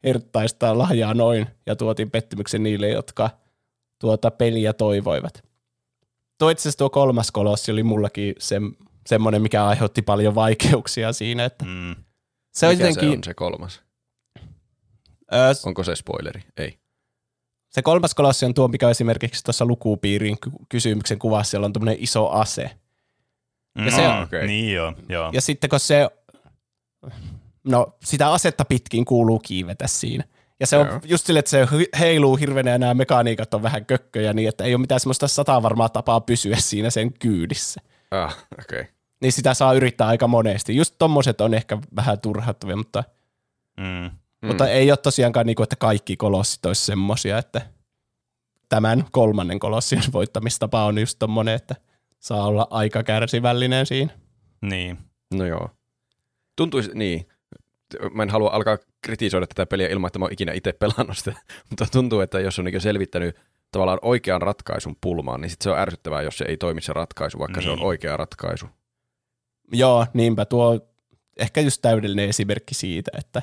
herttaista 0.05 0.79
lahjaa 0.79 1.15
noin 1.15 1.47
ja 1.67 1.77
tuotin 1.77 2.11
pettymyksen 2.11 2.63
niille, 2.63 2.89
jotka 2.89 3.31
tuota 4.01 4.31
peliä 4.31 4.73
toivoivat. 4.73 5.45
Tuo 6.39 6.51
itse 6.51 6.63
asiassa 6.63 6.79
tuo 6.79 6.91
kolmas 6.91 7.31
kolossi 7.31 7.73
oli 7.73 7.83
mullakin 7.83 8.35
se, 8.39 8.57
semmoinen, 9.07 9.43
mikä 9.43 9.67
aiheutti 9.67 10.03
paljon 10.03 10.35
vaikeuksia 10.35 11.13
siinä, 11.13 11.45
että 11.45 11.65
Mm. 11.65 11.97
se 12.55 12.67
on 12.67 12.73
Mikä 12.73 12.85
jotenkin... 12.89 13.11
se 13.11 13.17
on 13.17 13.25
se 13.25 13.35
kolmas? 13.35 13.83
Ö, 15.35 15.37
Onko 15.65 15.85
se 15.85 15.95
spoileri? 15.95 16.43
Ei. 16.57 16.79
Se 17.71 17.83
kolmas 17.83 18.15
kolossi 18.15 18.47
on 18.47 18.55
tuo, 18.55 18.69
mikä 18.69 18.91
esimerkiksi 18.91 19.45
tuossa 19.45 19.65
lukupiirin 19.65 20.41
ky- 20.41 20.51
kysymyksen 20.69 21.19
kuvassa, 21.19 21.51
siellä 21.51 21.65
on 21.65 21.73
tämmöinen 21.73 21.97
iso 22.01 22.29
ase. 22.31 22.71
Ja 23.85 23.91
se 23.91 24.09
on- 24.09 24.23
okei. 24.23 24.47
Niin 24.47 24.75
joo, 24.75 24.93
joo. 25.09 25.31
Ja 25.33 25.41
sitten 25.41 25.71
kun 25.71 25.81
se, 25.81 26.09
no 27.67 27.97
sitä 28.05 28.33
asetta 28.33 28.65
pitkin 28.65 29.05
kuuluu 29.05 29.39
kiivetä 29.39 29.87
siinä. 29.87 30.25
Ja 30.61 30.67
se 30.67 30.77
on 30.77 30.87
Joo. 30.87 31.01
just 31.05 31.27
sille, 31.27 31.39
että 31.39 31.51
se 31.51 31.67
heiluu 31.99 32.37
hirveänä 32.37 32.71
ja 32.71 32.79
nämä 32.79 32.95
mekaniikat 32.95 33.55
on 33.55 33.63
vähän 33.63 33.87
kökköjä 33.87 34.33
niin, 34.33 34.49
että 34.49 34.65
ei 34.65 34.75
ole 34.75 34.81
mitään 34.81 35.01
semmoista 35.01 35.29
sataa 35.29 35.63
varmaa 35.63 35.89
tapaa 35.89 36.21
pysyä 36.21 36.57
siinä 36.59 36.91
sen 36.91 37.13
kyydissä. 37.13 37.81
Ah, 38.11 38.37
okei. 38.61 38.81
Okay. 38.81 38.93
Niin 39.21 39.33
sitä 39.33 39.55
saa 39.55 39.73
yrittää 39.73 40.07
aika 40.07 40.29
monesti. 40.29 40.77
Just 40.77 40.95
tommoset 40.99 41.41
on 41.41 41.55
ehkä 41.55 41.79
vähän 41.97 42.21
turhauttavia, 42.21 42.77
mutta, 42.77 43.05
Mm. 43.77 44.11
mm. 44.43 44.49
mutta 44.49 44.69
ei 44.69 44.91
ole 44.91 44.97
tosiaankaan 44.97 45.47
niin 45.47 45.57
kuin, 45.57 45.65
että 45.65 45.77
kaikki 45.77 46.17
kolossit 46.17 46.67
olisi 46.67 46.85
semmosia, 46.85 47.39
että 47.39 47.61
tämän 48.69 49.05
kolmannen 49.11 49.59
kolossin 49.59 50.03
voittamistapa 50.13 50.85
on 50.85 50.99
just 50.99 51.19
tommonen, 51.19 51.55
että 51.55 51.75
saa 52.21 52.47
olla 52.47 52.67
aika 52.71 53.03
kärsivällinen 53.03 53.87
siinä. 53.87 54.13
Niin. 54.63 54.99
No 55.35 55.47
joo. 55.47 55.71
Tuntuisi, 56.57 56.91
niin. 56.95 57.29
Mä 58.15 58.23
en 58.23 58.31
halua 58.31 58.51
alkaa 58.51 58.79
kritisoida 59.03 59.47
tätä 59.47 59.67
peliä 59.67 59.89
ilman, 59.89 60.09
että 60.09 60.19
mä 60.19 60.25
oon 60.25 60.33
ikinä 60.33 60.53
itse 60.53 60.73
pelannut 60.73 61.19
sitä, 61.19 61.33
mutta 61.71 61.87
tuntuu, 61.93 62.21
että 62.21 62.41
jos 62.41 62.59
on 62.59 62.65
niin 62.65 62.81
selvittänyt 62.81 63.37
tavallaan 63.73 63.99
oikean 64.03 64.43
ratkaisun 64.43 64.97
pulmaan, 65.01 65.41
niin 65.41 65.51
sit 65.51 65.63
se 65.63 65.71
on 65.71 65.79
ärsyttävää, 65.79 66.23
jos 66.23 66.39
se 66.39 66.45
ei 66.49 66.57
toimi 66.57 66.81
se 66.83 66.93
ratkaisu, 66.93 67.39
vaikka 67.39 67.61
niin. 67.61 67.65
se 67.67 67.71
on 67.71 67.77
Niin. 67.79 67.87
oikea 67.87 68.17
ratkaisu. 68.17 68.67
Joo, 69.73 70.07
niinpä 70.15 70.45
tuo 70.45 70.81
ehkä 71.37 71.61
just 71.61 71.83
täydellinen 71.83 72.29
esimerkki 72.29 72.75
siitä, 72.75 73.11
että, 73.19 73.43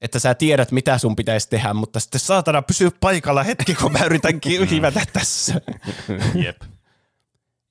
että 0.00 0.18
sä 0.18 0.34
tiedät, 0.34 0.72
mitä 0.72 0.98
sun 0.98 1.16
pitäisi 1.16 1.50
tehdä, 1.50 1.74
mutta 1.74 2.00
sitten 2.00 2.20
saatana 2.20 2.62
pysyä 2.62 2.90
paikalla 3.00 3.42
hetki, 3.42 3.74
kun 3.74 3.92
mä 3.92 4.04
yritän 4.10 4.40
kiivetä 4.40 5.00
tässä. 5.12 5.60
Jep. 6.44 6.62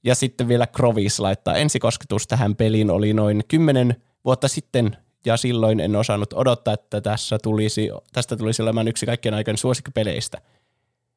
Ja 0.04 0.16
sitten 0.16 0.48
vielä 0.48 0.68
Krovis 0.68 1.20
laittaa 1.20 1.56
ensikosketus 1.56 2.28
tähän 2.28 2.56
peliin 2.56 2.90
oli 2.90 3.14
noin 3.14 3.44
10 3.48 3.96
vuotta 4.26 4.48
sitten, 4.48 4.98
ja 5.26 5.38
silloin 5.38 5.80
en 5.80 5.96
osannut 5.96 6.34
odottaa, 6.34 6.74
että 6.74 7.02
tässä 7.02 7.40
tulisi, 7.44 7.90
tästä 8.14 8.38
tulisi 8.38 8.62
olemaan 8.62 8.88
yksi 8.88 9.06
kaikkien 9.06 9.34
aikojen 9.34 9.58
suosikkipeleistä. 9.58 10.42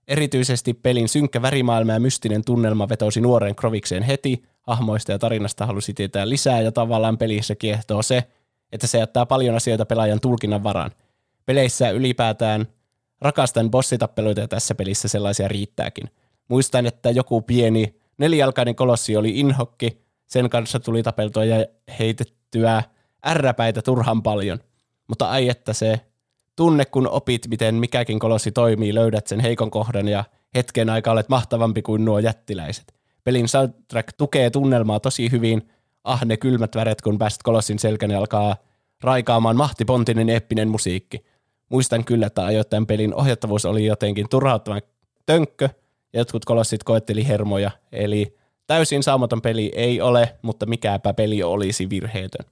Erityisesti 0.09 0.75
pelin 0.75 1.09
synkkä 1.09 1.43
värimaailma 1.43 1.93
ja 1.93 2.01
mystinen 2.01 2.45
tunnelma 2.45 2.89
vetosi 2.89 3.21
nuoren 3.21 3.55
Krovikseen 3.55 4.03
heti, 4.03 4.43
hahmoista 4.63 5.13
ja 5.13 5.19
tarinasta 5.19 5.67
halusi 5.67 5.95
tietää 5.95 6.29
lisää, 6.29 6.61
ja 6.61 6.73
tavallaan 6.73 7.19
pelissä 7.19 7.55
kiehtoo 7.55 8.03
se, 8.03 8.25
että 8.73 8.87
se 8.87 8.99
jättää 8.99 9.27
paljon 9.27 9.55
asioita 9.55 9.87
pelaajan 9.87 10.21
tulkinnan 10.21 10.63
varaan. 10.63 10.91
Peleissä 11.47 11.91
ylipäätään 11.91 12.67
rakastan 13.21 13.71
bossitappeluita 13.71 14.41
ja 14.41 14.49
tässä 14.49 14.75
pelissä 14.75 15.09
sellaisia 15.09 15.49
riittääkin. 15.49 16.11
Muistan, 16.49 16.87
että 16.87 17.11
joku 17.11 17.43
pieni 17.43 17.95
nelijalkainen 18.19 18.75
kolossi 18.75 19.17
oli 19.17 19.41
inhokki, 19.41 19.99
sen 20.27 20.51
kanssa 20.51 20.81
tuli 20.81 21.03
tapeltua 21.03 21.45
ja 21.45 21.67
heitettyä 21.99 22.83
ärräpäitä 23.27 23.83
turhan 23.83 24.23
paljon. 24.23 24.59
Mutta 25.09 25.29
ai 25.29 25.49
että 25.49 25.73
se 25.73 26.01
tunne, 26.57 26.85
kun 26.85 27.09
opit, 27.09 27.49
miten 27.49 27.75
mikäkin 27.75 28.19
kolossi 28.19 28.53
toimii, 28.53 28.95
löydät 28.95 29.27
sen 29.27 29.41
heikon 29.41 29.71
kohdan 29.71 30.09
ja 30.09 30.25
hetken 30.55 30.91
aikaa 30.91 31.13
olet 31.13 31.29
mahtavampi 31.29 31.83
kuin 31.83 32.05
nuo 32.05 32.19
jättiläiset. 32.19 32.95
Pelin 33.25 33.49
soundtrack 33.49 34.09
tukee 34.19 34.51
tunnelmaa 34.51 35.01
tosi 35.01 35.31
hyvin. 35.31 35.69
Ah, 36.05 36.25
ne 36.25 36.37
kylmät 36.37 36.77
väret, 36.77 37.03
kun 37.03 37.19
pääset 37.19 37.43
kolossin 37.43 37.79
selkään 37.79 38.11
ja 38.11 38.19
alkaa 38.19 38.57
raikaamaan 39.01 39.57
mahtipontinen 39.57 40.29
eeppinen 40.29 40.69
musiikki. 40.69 41.25
Muistan 41.69 42.05
kyllä, 42.05 42.27
että 42.27 42.45
ajoittain 42.45 42.87
pelin 42.87 43.15
ohjattavuus 43.15 43.65
oli 43.65 43.87
jotenkin 43.87 44.29
turhauttavan 44.29 44.83
tönkkö, 45.27 45.69
ja 46.13 46.21
jotkut 46.21 46.45
kolossit 46.45 46.85
koetteli 46.85 47.29
hermoja, 47.29 47.71
eli 47.93 48.37
täysin 48.67 49.03
saamaton 49.03 49.43
peli 49.43 49.73
ei 49.75 50.01
ole, 50.01 50.37
mutta 50.43 50.67
mikäpä 50.67 51.15
peli 51.15 51.43
olisi 51.43 51.91
virheetön. 51.91 52.45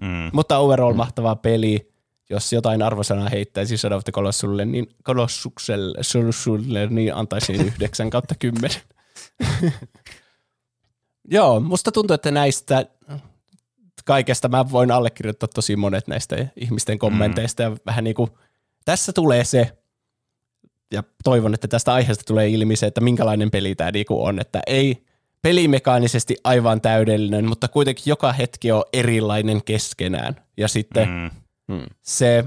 Mm. 0.00 0.30
Mutta 0.32 0.58
overall 0.58 0.94
mahtava 0.94 1.36
peli, 1.36 1.92
jos 2.30 2.52
jotain 2.52 2.82
arvosanaa 2.82 3.28
heittäisi 3.28 3.76
Shadow 3.76 3.96
of 3.96 4.04
the 4.04 4.64
niin, 4.64 4.88
Colossukselle, 5.04 6.86
niin 6.86 7.14
antaisin 7.14 7.60
9 7.80 8.10
kautta 8.10 8.34
10. 8.38 8.80
Joo, 11.30 11.60
musta 11.60 11.92
tuntuu, 11.92 12.14
että 12.14 12.30
näistä 12.30 12.86
kaikesta 14.04 14.48
mä 14.48 14.70
voin 14.70 14.90
allekirjoittaa 14.90 15.48
tosi 15.54 15.76
monet 15.76 16.08
näistä 16.08 16.46
ihmisten 16.56 16.98
kommenteista 16.98 17.62
ja 17.62 17.76
vähän 17.86 18.04
niin 18.04 18.14
kuin, 18.14 18.30
tässä 18.84 19.12
tulee 19.12 19.44
se, 19.44 19.78
ja 20.92 21.02
toivon, 21.24 21.54
että 21.54 21.68
tästä 21.68 21.92
aiheesta 21.92 22.24
tulee 22.26 22.48
ilmi 22.48 22.76
se, 22.76 22.86
että 22.86 23.00
minkälainen 23.00 23.50
peli 23.50 23.74
tämä 23.74 23.90
niinku 23.90 24.24
on, 24.24 24.40
että 24.40 24.62
ei 24.66 25.04
pelimekaanisesti 25.42 26.36
aivan 26.44 26.80
täydellinen, 26.80 27.48
mutta 27.48 27.68
kuitenkin 27.68 28.04
joka 28.06 28.32
hetki 28.32 28.72
on 28.72 28.84
erilainen 28.92 29.64
keskenään. 29.64 30.36
Ja 30.56 30.68
sitten 30.68 31.08
Mm. 31.08 31.30
Hmm. 31.72 31.86
se 32.02 32.44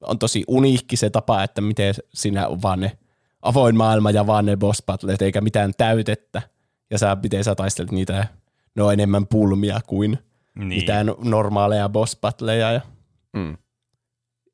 on 0.00 0.18
tosi 0.18 0.44
uniikki 0.48 0.96
se 0.96 1.10
tapa, 1.10 1.42
että 1.42 1.60
miten 1.60 1.94
siinä 2.14 2.48
on 2.48 2.62
vaan 2.62 2.80
ne 2.80 2.98
avoin 3.42 3.76
maailma 3.76 4.10
ja 4.10 4.26
vaan 4.26 4.46
ne 4.46 4.56
boss 4.56 4.82
battlet, 4.86 5.22
eikä 5.22 5.40
mitään 5.40 5.72
täytettä. 5.78 6.42
Ja 6.90 6.98
sä, 6.98 7.16
miten 7.22 7.44
sä 7.44 7.54
taistelet 7.54 7.90
niitä, 7.92 8.26
ne 8.74 8.82
on 8.82 8.92
enemmän 8.92 9.26
pulmia 9.26 9.80
kuin 9.86 10.18
Niin. 10.54 10.68
mitään 10.68 11.06
normaaleja 11.24 11.88
boss 11.88 12.16
battleja. 12.20 12.72
Ja, 12.72 12.80
Hmm. 13.36 13.56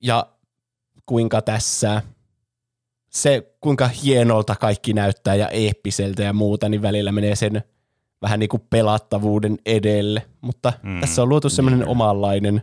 ja 0.02 0.26
kuinka 1.06 1.42
tässä 1.42 2.02
se, 3.12 3.54
kuinka 3.60 3.88
hienolta 3.88 4.56
kaikki 4.56 4.92
näyttää 4.92 5.34
ja 5.34 5.48
eeppiseltä 5.48 6.22
ja 6.22 6.32
muuta, 6.32 6.68
niin 6.68 6.82
välillä 6.82 7.12
menee 7.12 7.36
sen 7.36 7.62
vähän 8.22 8.40
niin 8.40 8.48
kuin 8.48 8.62
pelattavuuden 8.70 9.58
edelle. 9.66 10.22
Mutta 10.40 10.72
Mm, 10.82 11.00
tässä 11.00 11.22
on 11.22 11.28
luotu 11.28 11.50
semmoinen 11.50 11.88
omanlainen, 11.88 12.62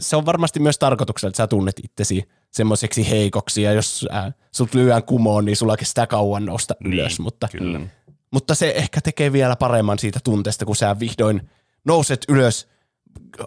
se 0.00 0.16
on 0.16 0.26
varmasti 0.26 0.60
myös 0.60 0.78
tarkoituksella, 0.78 1.28
että 1.28 1.36
sä 1.36 1.46
tunnet 1.46 1.80
itsesi 1.84 2.28
semmoiseksi 2.50 3.10
heikoksi, 3.10 3.62
ja 3.62 3.72
jos 3.72 4.06
äh, 4.14 4.34
sut 4.52 4.74
lyödään 4.74 5.02
kumoon, 5.02 5.44
niin 5.44 5.56
sulla 5.56 5.76
kestää 5.76 6.06
kauan 6.06 6.44
nousta 6.44 6.74
Niin, 6.84 6.92
ylös, 6.92 7.20
mutta, 7.20 7.48
Kyllä. 7.52 7.80
Mutta 8.30 8.54
se 8.54 8.72
ehkä 8.76 9.00
tekee 9.00 9.32
vielä 9.32 9.56
paremman 9.56 9.98
siitä 9.98 10.20
tunteesta, 10.24 10.64
kun 10.64 10.76
sä 10.76 10.98
vihdoin 11.00 11.50
nouset 11.84 12.24
ylös, 12.28 12.68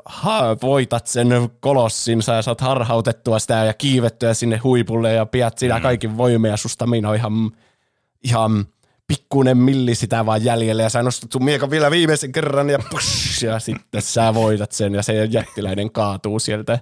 ha, 0.05 0.57
voitat 0.61 1.07
sen 1.07 1.28
kolossin, 1.59 2.22
sä 2.22 2.41
saat 2.41 2.61
harhautettua 2.61 3.39
sitä 3.39 3.53
ja 3.53 3.74
kiivettyä 3.74 4.34
sinne 4.34 4.57
huipulle 4.57 5.13
ja 5.13 5.26
pidät 5.26 5.57
siinä 5.57 5.76
Mm. 5.78 5.82
kaikin 5.82 6.18
voimia 6.18 6.51
ja 6.51 6.57
susta 6.57 6.88
minä 6.88 7.16
ihan, 7.16 7.34
ihan 8.24 8.66
pikkuinen 9.07 9.57
milli 9.57 9.95
sitä 9.95 10.26
vaan 10.26 10.43
jäljellä 10.43 10.84
ja 10.84 10.89
sä 10.89 11.03
nostat 11.03 11.32
sun 11.32 11.43
miekan 11.43 11.70
vielä 11.70 11.91
viimeisen 11.91 12.32
kerran 12.32 12.70
ja, 12.70 12.80
push, 12.91 13.43
ja 13.43 13.59
sitten 13.59 14.01
sä 14.01 14.34
voitat 14.34 14.72
sen 14.72 14.93
ja 14.93 15.03
se 15.03 15.26
jättiläinen 15.26 15.91
kaatuu 15.91 16.39
sieltä. 16.39 16.80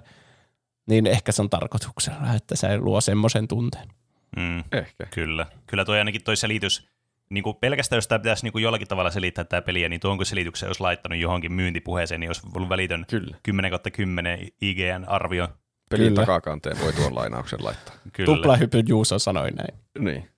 Niin 0.86 1.06
ehkä 1.06 1.32
se 1.32 1.42
on 1.42 1.50
tarkoituksella, 1.50 2.34
että 2.36 2.56
se 2.56 2.78
luo 2.78 3.00
semmoisen 3.00 3.48
tunteen. 3.48 3.88
Mm. 4.36 4.58
Ehkä. 4.72 5.06
Kyllä. 5.10 5.46
Kyllä 5.66 5.84
toi 5.84 5.98
ainakin 5.98 6.22
toi 6.22 6.36
selitys, 6.36 6.88
niin 7.30 7.44
kuin 7.44 7.56
pelkästään 7.56 7.96
jos 7.96 8.08
tämä 8.08 8.18
pitäisi 8.18 8.44
niin 8.44 8.52
kuin 8.52 8.62
jollakin 8.62 8.88
tavalla 8.88 9.10
selittää 9.10 9.44
tämä 9.44 9.62
peliä, 9.62 9.88
niin 9.88 10.00
tuonko 10.00 10.24
selityksen 10.24 10.68
olisi 10.68 10.80
laittanut 10.80 11.18
johonkin 11.18 11.52
myyntipuheeseen, 11.52 12.20
niin 12.20 12.28
olisi 12.28 12.42
ollut 12.54 12.68
välitön 12.68 13.04
Kyllä. 13.10 13.36
10 13.42 13.70
kautta 13.70 13.90
10 13.90 14.48
IGN-arvio. 14.60 15.48
Pelin 15.90 16.06
Kyllä. 16.06 16.20
takakanteen 16.20 16.80
voi 16.80 16.92
tuon 16.92 17.14
lainauksen 17.14 17.64
laittaa. 17.64 17.94
Kyllä. 18.12 18.34
Tuplahypy 18.34 18.82
Juuso 18.88 19.18
sanoi 19.18 19.50
näin. 19.50 19.74
Niin. 19.98 20.28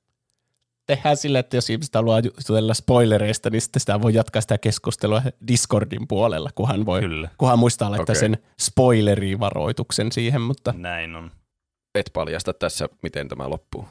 tehdään 0.87 1.16
sille, 1.16 1.39
että 1.39 1.57
jos 1.57 1.70
ihmiset 1.70 1.95
haluaa 1.95 2.20
jutella 2.49 2.74
spoilereista, 2.74 3.51
niin 3.51 3.61
sitten 3.61 3.80
sitä 3.80 4.03
voi 4.03 4.14
jatkaa 4.14 4.43
sitä 4.43 4.59
keskustelua 4.59 5.22
Discordin 5.49 6.09
puolella, 6.09 6.51
kunhan, 6.55 6.87
voi, 6.87 7.01
Kyllä. 7.01 7.28
kunhan 7.39 7.59
muistaa 7.59 7.91
laittaa 7.91 8.12
Okei. 8.12 8.20
sen 8.20 8.39
spoilerivaroituksen 8.61 10.12
siihen, 10.12 10.41
mutta 10.41 10.74
Näin 10.76 11.16
on. 11.16 11.30
Et 11.95 12.11
paljasta 12.12 12.53
tässä, 12.53 12.89
miten 13.03 13.28
tämä 13.28 13.51
loppuu. 13.51 13.89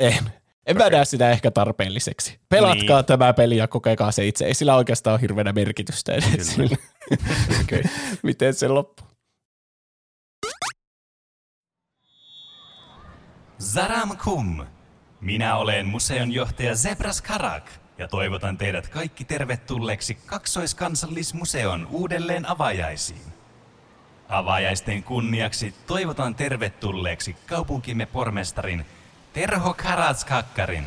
en. 0.00 0.32
En 0.66 0.76
mä 0.76 0.90
näe 0.90 1.04
sitä 1.04 1.30
ehkä 1.30 1.50
tarpeelliseksi. 1.50 2.38
Pelatkaa 2.48 2.98
Niin. 2.98 3.06
tämä 3.06 3.32
peli 3.32 3.56
ja 3.56 3.68
kokekaa 3.68 4.12
se 4.12 4.26
itse. 4.26 4.44
Ei 4.44 4.54
sillä 4.54 4.76
oikeastaan 4.76 5.14
ole 5.14 5.20
hirveänä 5.20 5.52
merkitystä 5.52 6.12
edes 6.14 6.56
Okay. 7.62 7.82
miten 8.22 8.54
se 8.54 8.68
loppuu. 8.68 9.06
Zaram 13.62 14.16
kum! 14.24 14.66
Minä 15.20 15.56
olen 15.56 15.86
museon 15.86 16.32
johtaja 16.32 16.74
Zebras 16.74 17.22
Karak 17.22 17.70
ja 17.98 18.08
toivotan 18.08 18.58
teidät 18.58 18.88
kaikki 18.88 19.24
tervetulleeksi 19.24 20.14
Kaksoiskansallismuseon 20.26 21.86
uudelleen 21.90 22.46
avajaisiin. 22.48 23.22
Avajaisten 24.28 25.02
kunniaksi 25.02 25.74
toivotan 25.86 26.34
tervetulleeksi 26.34 27.36
kaupunkimme 27.46 28.06
pormestarin 28.06 28.86
Terho 29.36 29.74
Karatskakkarin. 29.74 30.84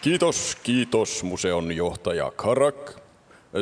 Kiitos, 0.00 0.56
kiitos 0.62 1.22
museon 1.22 1.76
johtaja 1.76 2.30
Karak. 2.30 2.90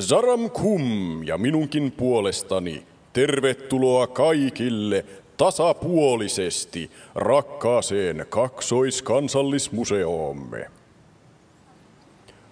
Zaram 0.01 0.51
kum 0.51 1.23
ja 1.23 1.39
minunkin 1.39 1.93
puolestani 1.93 2.87
tervetuloa 3.13 4.07
kaikille 4.07 5.05
tasapuolisesti 5.37 6.91
rakkaaseen 7.15 8.27
kaksoiskansallismuseoomme. 8.29 10.71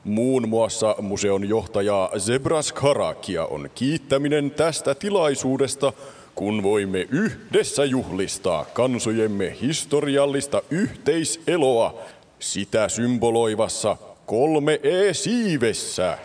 Muun 0.05 0.49
muassa 0.49 0.97
museon 1.01 1.49
johtaja 1.49 2.11
Zebras 2.19 2.73
Karakia 2.73 3.45
on 3.45 3.71
kiittäminen 3.75 4.51
tästä 4.51 4.95
tilaisuudesta, 4.95 5.93
kun 6.35 6.63
voimme 6.63 7.07
yhdessä 7.11 7.85
juhlistaa 7.85 8.65
kansojemme 8.65 9.57
historiallista 9.61 10.63
yhteiseloa 10.71 12.03
sitä 12.39 12.89
symboloivassa 12.89 13.97
kolme 14.27 14.81
E-siivessä. 14.83 16.19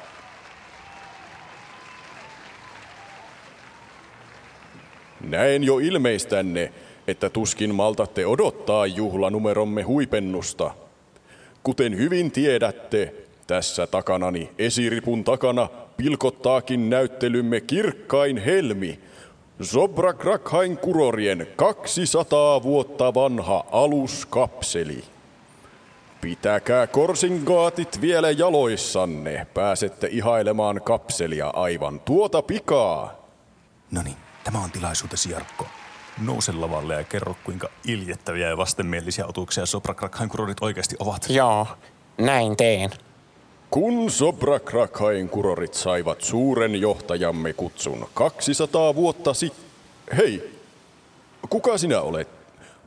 Näen 5.21 5.63
jo 5.63 5.79
ilmeistänne, 5.79 6.73
että 7.07 7.29
tuskin 7.29 7.75
maltatte 7.75 8.25
odottaa 8.25 8.85
juhlanumeromme 8.85 9.81
huipennusta. 9.81 10.71
Kuten 11.63 11.97
hyvin 11.97 12.31
tiedätte, 12.31 13.13
tässä 13.47 13.87
takanani 13.87 14.49
esiripun 14.59 15.23
takana 15.23 15.69
pilkottaakin 15.97 16.89
näyttelymme 16.89 17.61
kirkkain 17.61 18.37
helmi, 18.37 18.99
Zobrakrakhain 19.63 20.77
kurorien 20.77 21.47
200 21.55 22.63
vuotta 22.63 23.13
vanha 23.13 23.65
aluskapseli. 23.71 25.03
Pitäkää 26.21 26.87
korsingaatit 26.87 28.01
vielä 28.01 28.31
jaloissanne, 28.31 29.47
pääsette 29.53 30.07
ihailemaan 30.11 30.81
kapselia 30.83 31.47
aivan 31.47 31.99
tuota 31.99 32.41
pikaa. 32.41 33.15
No 33.91 34.01
niin, 34.01 34.17
tämä 34.43 34.63
on 34.63 34.71
tilaisuutesi 34.71 35.31
Jarkko. 35.31 35.65
Nouse 36.21 36.51
lavalle 36.51 36.93
ja 36.93 37.03
kerro, 37.03 37.35
kuinka 37.43 37.69
iljettäviä 37.87 38.49
ja 38.49 38.57
vastenmielisiä 38.57 39.25
otuksia 39.25 39.65
Soprakrakhain 39.65 40.29
kurorit 40.29 40.57
oikeasti 40.61 40.95
ovat. 40.99 41.25
Joo, 41.29 41.67
näin 42.17 42.57
teen. 42.57 42.89
Kun 43.69 44.11
Sobrakrakhain 44.11 45.29
kurorit 45.29 45.73
saivat 45.73 46.21
suuren 46.21 46.81
johtajamme 46.81 47.53
kutsun 47.53 48.09
200 48.13 48.95
vuotta 48.95 49.33
sitten... 49.33 49.65
Hei, 50.17 50.59
kuka 51.49 51.77
sinä 51.77 52.01
olet? 52.01 52.27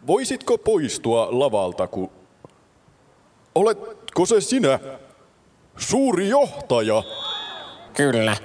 Voisitko 0.06 0.58
poistua 0.58 1.28
lavalta, 1.30 1.86
kun... 1.86 2.10
Oletko 3.54 4.26
se 4.26 4.40
sinä? 4.40 4.78
Suuri 5.76 6.28
johtaja? 6.28 7.02
Kyllä, 7.96 8.36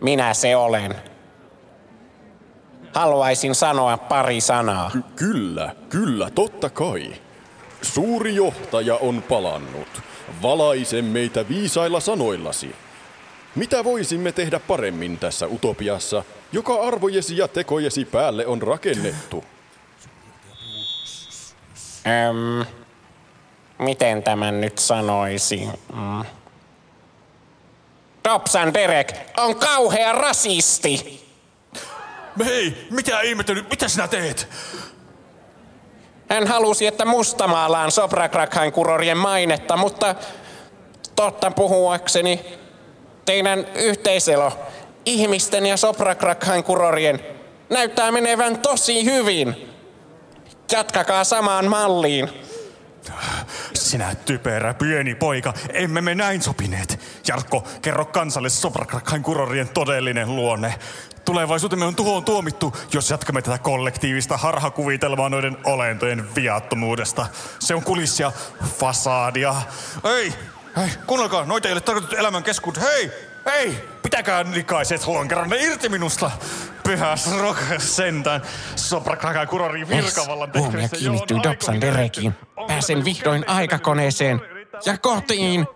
minä 0.00 0.34
se 0.34 0.56
olen. 0.56 0.94
Haluaisin 2.94 3.54
sanoa 3.54 3.96
pari 3.96 4.40
sanaa. 4.40 4.90
Ky- 4.90 5.02
kyllä, 5.16 5.74
kyllä, 5.88 6.30
totta 6.30 6.70
kai. 6.70 7.12
Suuri 7.82 8.34
johtaja 8.34 8.96
on 8.96 9.22
palannut. 9.22 10.09
Valaise 10.42 11.02
meitä 11.02 11.48
viisailla 11.48 12.00
sanoillasi. 12.00 12.74
Mitä 13.54 13.84
voisimme 13.84 14.32
tehdä 14.32 14.60
paremmin 14.60 15.18
tässä 15.18 15.46
utopiassa, 15.46 16.24
joka 16.52 16.74
arvojesi 16.74 17.36
ja 17.36 17.48
tekojesi 17.48 18.04
päälle 18.04 18.46
on 18.46 18.62
rakennettu? 18.62 19.44
Öm, 22.06 22.66
miten 23.78 24.22
tämän 24.22 24.60
nyt 24.60 24.78
sanoisi? 24.78 25.68
Mm. 25.92 26.24
Dobson 28.24 28.74
Derek 28.74 29.12
on 29.36 29.56
kauhea 29.56 30.12
rasisti. 30.12 31.20
Hei, 32.44 32.86
mitä 32.90 33.20
ihmettä 33.20 33.54
nyt, 33.54 33.70
mitä 33.70 33.88
sinä 33.88 34.08
teet? 34.08 34.48
Hän 36.30 36.46
halusi, 36.46 36.86
että 36.86 37.04
mustamaalaan 37.04 37.90
Sobrakrakhain 37.90 38.72
kurorien 38.72 39.18
mainetta, 39.18 39.76
mutta 39.76 40.14
totta 41.16 41.50
puhuakseni 41.50 42.58
teidän 43.24 43.66
yhteiselo 43.74 44.52
ihmisten 45.04 45.66
ja 45.66 45.76
Sobrakrakhain 45.76 46.64
kurorien 46.64 47.20
näyttää 47.70 48.12
menevän 48.12 48.58
tosi 48.58 49.04
hyvin. 49.04 49.68
Jatkakaa 50.72 51.24
samaan 51.24 51.68
malliin. 51.68 52.30
Sinä 53.74 54.14
typerä 54.24 54.74
pieni 54.74 55.14
poika, 55.14 55.54
emme 55.72 56.00
me 56.00 56.14
näin 56.14 56.42
sopineet. 56.42 57.00
Jarkko, 57.28 57.64
kerro 57.82 58.04
kansalle 58.04 58.48
Soprakrakhain 58.48 59.22
kurorien 59.22 59.68
todellinen 59.68 60.36
luonne. 60.36 60.74
Tulevaisuutemme 61.24 61.84
on 61.84 61.96
tuhoon 61.96 62.24
tuomittu, 62.24 62.76
jos 62.92 63.10
jatkamme 63.10 63.42
tätä 63.42 63.58
kollektiivista 63.58 64.36
harhakuvitelmaa 64.36 65.28
noiden 65.28 65.56
olentojen 65.64 66.34
viattomuudesta. 66.34 67.26
Se 67.58 67.74
on 67.74 67.82
kulissia, 67.82 68.32
fasadia. 68.78 69.54
Hei, 70.04 70.34
hei, 70.76 70.88
kuunnelkaa, 71.06 71.44
noita 71.44 71.68
ei 71.68 71.72
ole 71.72 71.80
tarkoitettu 71.80 72.16
elämän 72.16 72.42
keskuud. 72.42 72.76
Hei, 72.80 73.10
hei, 73.46 73.88
pitäkää 74.02 74.44
likaiset 74.52 75.06
lonkeronne 75.06 75.56
irti 75.56 75.88
minusta. 75.88 76.30
Pyhäs 76.82 77.36
rokas 77.38 77.96
sentään. 77.96 78.42
Soprakrakhain 78.76 79.48
kurorien 79.48 79.88
virkavallan 79.88 80.50
Huomio 80.58 80.88
kiinnittyy 80.88 81.36
Dobson 81.36 81.74
aikoihin 81.74 81.80
Derekiin. 81.80 82.34
Pääsen 82.68 83.04
vihdoin 83.04 83.48
aikakoneeseen 83.48 84.40
ja 84.86 84.98
kotiin. 84.98 85.66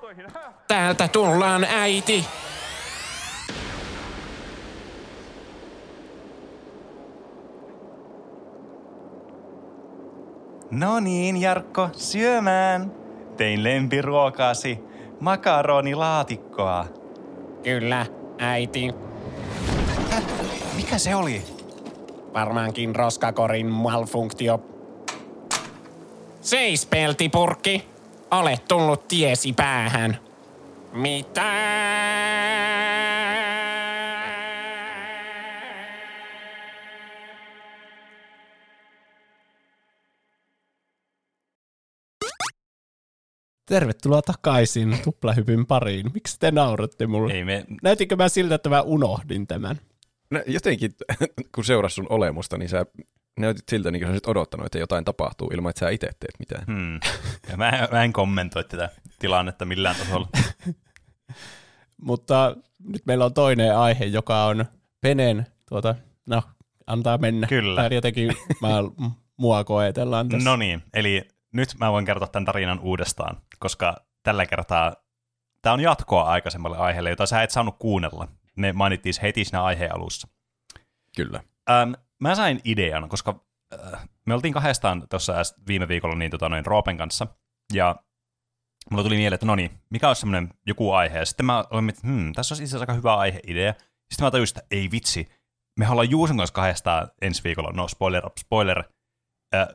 Täältä 0.68 1.08
tullaan 1.08 1.64
äiti. 1.64 2.24
No 10.74 11.00
niin, 11.00 11.40
Jarkko, 11.40 11.88
syömään. 11.96 12.92
Tein 13.36 13.64
lempiruokaasi, 13.64 14.78
makaronilaatikkoa. 15.20 16.86
Kyllä, 17.62 18.06
äiti. 18.38 18.94
Mikä 20.76 20.98
se 20.98 21.14
oli? 21.14 21.42
Varmaankin 22.34 22.96
roskakorin 22.96 23.66
malfunktio. 23.66 24.60
Seis, 26.40 26.86
peltipurkki. 26.86 27.88
Olet 28.30 28.64
tullut 28.68 29.08
tiesi 29.08 29.52
päähän. 29.52 30.18
Mitä? 30.92 31.52
Tervetuloa 43.66 44.22
takaisin 44.22 44.98
tuplahypyn 45.04 45.66
pariin. 45.66 46.10
Miksi 46.14 46.36
te 46.40 46.50
nauratte 46.50 47.06
mulle? 47.06 47.32
Ei 47.32 47.44
me... 47.44 47.64
Näytinkö 47.82 48.16
mä 48.16 48.28
siltä, 48.28 48.54
että 48.54 48.68
mä 48.68 48.82
unohdin 48.82 49.46
tämän? 49.46 49.80
No, 50.30 50.42
jotenkin, 50.46 50.94
kun 51.54 51.64
seurasit 51.64 51.94
sun 51.94 52.06
olemusta, 52.08 52.58
niin 52.58 52.68
sä 52.68 52.86
näytit 53.38 53.68
siltä, 53.68 53.90
niin 53.90 54.00
kuin 54.00 54.06
sä 54.06 54.10
olisit 54.10 54.28
odottanut, 54.28 54.66
että 54.66 54.78
jotain 54.78 55.04
tapahtuu 55.04 55.50
ilman, 55.54 55.70
että 55.70 55.80
sä 55.80 55.90
itse 55.90 56.06
teet 56.06 56.38
mitään. 56.38 56.64
Hmm. 56.66 57.00
Ja 57.50 57.56
mä, 57.56 57.88
mä 57.92 58.04
en 58.04 58.12
kommentoi 58.12 58.64
tätä 58.64 58.88
tilannetta 59.18 59.64
millään 59.64 59.96
tasolla. 59.96 60.28
Mutta 62.02 62.56
nyt 62.88 63.06
meillä 63.06 63.24
on 63.24 63.34
toinen 63.34 63.76
aihe, 63.76 64.04
joka 64.04 64.44
on 64.44 64.64
Penen, 65.00 65.46
tuota, 65.68 65.94
no, 66.26 66.42
antaa 66.86 67.18
mennä. 67.18 67.46
Kyllä. 67.46 67.80
Tai 67.80 67.94
jotenkin 67.94 68.32
mä, 68.60 68.68
mua 69.36 69.64
koetellaan 69.64 70.28
tässä. 70.28 70.50
No 70.50 70.56
niin, 70.56 70.82
eli 70.94 71.28
nyt 71.54 71.68
mä 71.80 71.92
voin 71.92 72.04
kertoa 72.04 72.28
tämän 72.28 72.44
tarinan 72.44 72.80
uudestaan, 72.80 73.36
koska 73.58 73.96
tällä 74.22 74.46
kertaa 74.46 74.96
tämä 75.62 75.74
on 75.74 75.80
jatkoa 75.80 76.22
aikaisemmalle 76.22 76.76
aiheelle, 76.76 77.10
jota 77.10 77.26
sä 77.26 77.42
et 77.42 77.50
saanut 77.50 77.76
kuunnella. 77.78 78.28
Ne 78.56 78.72
mainittiin 78.72 79.14
heti 79.22 79.44
siinä 79.44 79.62
aiheen 79.62 79.94
alussa. 79.94 80.28
Kyllä. 81.16 81.40
Ähm, 81.70 81.92
mä 82.20 82.34
sain 82.34 82.60
idean, 82.64 83.08
koska 83.08 83.40
äh, 83.94 84.08
me 84.26 84.34
oltiin 84.34 84.54
kahdestaan 84.54 85.06
tuossa 85.10 85.34
viime 85.68 85.88
viikolla 85.88 86.14
niin, 86.14 86.30
tota, 86.30 86.48
noin 86.48 86.66
Roopen 86.66 86.96
kanssa, 86.96 87.26
ja 87.72 87.96
mulla 88.90 89.02
tuli 89.02 89.16
mieleen, 89.16 89.34
että 89.34 89.46
no 89.46 89.54
niin, 89.54 89.70
mikä 89.90 90.08
olisi 90.08 90.20
semmoinen 90.20 90.50
joku 90.66 90.92
aihe, 90.92 91.18
ja 91.18 91.26
sitten 91.26 91.46
mä 91.46 91.64
olin, 91.70 91.88
että 91.88 92.00
hmm, 92.06 92.32
tässä 92.32 92.52
olisi 92.52 92.64
itse 92.64 92.76
asiassa 92.76 92.92
aika 92.92 92.98
hyvä 92.98 93.16
aiheidea. 93.16 93.74
Sitten 94.10 94.24
mä 94.24 94.30
tajusin, 94.30 94.58
että 94.58 94.66
ei 94.70 94.90
vitsi, 94.90 95.28
me 95.78 95.88
ollaan 95.88 96.10
Juuson 96.10 96.36
kanssa 96.36 96.54
kahdestaan 96.54 97.10
ensi 97.22 97.44
viikolla, 97.44 97.72
no 97.72 97.88
spoiler, 97.88 98.22
spoiler, 98.40 98.84
äh, 99.54 99.68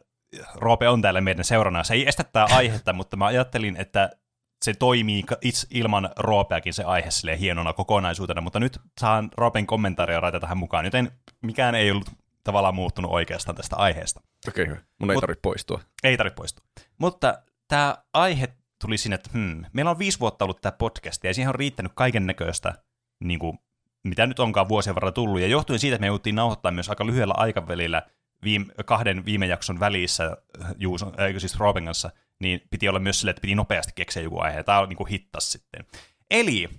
Roope 0.56 0.90
on 0.90 1.02
täällä 1.02 1.22
meidän 1.22 1.46
seurana. 1.46 1.84
Se 1.84 1.94
ei 1.94 2.08
estä 2.08 2.24
tämä 2.24 2.46
aihetta, 2.50 2.94
mutta 2.94 3.18
mä 3.18 3.26
ajattelin, 3.26 3.76
että 3.76 4.10
se 4.66 4.74
toimii 4.74 5.24
itse 5.42 5.68
ilman 5.72 6.10
Roopeakin 6.18 6.74
se 6.74 6.84
aihe 6.84 7.12
sille 7.12 7.40
hienona 7.40 7.74
kokonaisuutena, 7.74 8.42
mutta 8.42 8.60
nyt 8.60 8.80
saan 9.00 9.30
Roopen 9.38 9.68
kommentaaria 9.68 10.20
raita 10.20 10.40
tähän 10.40 10.58
mukaan, 10.58 10.86
joten 10.86 11.12
mikään 11.42 11.76
ei 11.76 11.92
ollut 11.92 12.10
tavallaan 12.44 12.76
muuttunut 12.76 13.12
oikeastaan 13.12 13.56
tästä 13.56 13.76
aiheesta. 13.76 14.22
Okei, 14.48 14.64
okay, 14.64 14.78
mun 15.00 15.12
ei 15.12 15.16
Mut- 15.16 15.22
tarvitse 15.22 15.42
poistua. 15.42 15.82
Ei 16.04 16.18
tarvitse 16.18 16.36
poistua. 16.36 16.66
Mutta 16.98 17.42
tämä 17.68 17.98
aihe 18.14 18.48
tuli 18.82 18.98
sinne, 18.98 19.16
että 19.16 19.30
hmm, 19.34 19.66
meillä 19.74 19.92
on 19.92 20.00
viisi 20.00 20.20
vuotta 20.20 20.46
ollut 20.46 20.62
tämä 20.62 20.72
podcast, 20.72 21.24
ja 21.24 21.34
siihen 21.34 21.50
on 21.50 21.56
riittänyt 21.56 21.92
kaiken 21.96 22.26
näköistä, 22.26 22.74
niin 23.20 23.40
kuin, 23.40 23.60
mitä 24.04 24.28
nyt 24.28 24.40
onkaan 24.40 24.70
vuosien 24.70 24.96
varrella 24.96 25.12
tullut, 25.12 25.42
ja 25.42 25.48
johtuen 25.48 25.80
siitä, 25.80 25.96
että 25.96 26.02
me 26.02 26.08
jouduttiin 26.08 26.36
nauhoittaa 26.36 26.72
myös 26.72 26.90
aika 26.90 27.06
lyhyellä 27.06 27.34
aikavälillä 27.38 28.02
viime, 28.44 28.74
kahden 28.86 29.26
viime 29.26 29.46
jakson 29.46 29.80
välissä, 29.80 30.38
Juuson, 30.78 31.14
äh, 31.20 31.36
siis 31.38 31.60
Roopen 31.60 31.86
kanssa, 31.86 32.10
niin 32.40 32.62
piti 32.70 32.90
olla 32.90 33.00
myös 33.00 33.20
sille, 33.20 33.30
että 33.30 33.42
piti 33.42 33.56
nopeasti 33.56 33.92
keksiä 33.96 34.24
joku 34.24 34.40
aihe. 34.40 34.64
Tämä 34.64 34.80
on 34.80 34.90
niin 34.90 34.98
kuin 34.98 35.10
hittas 35.10 35.52
sitten. 35.52 35.86
Eli 36.32 36.70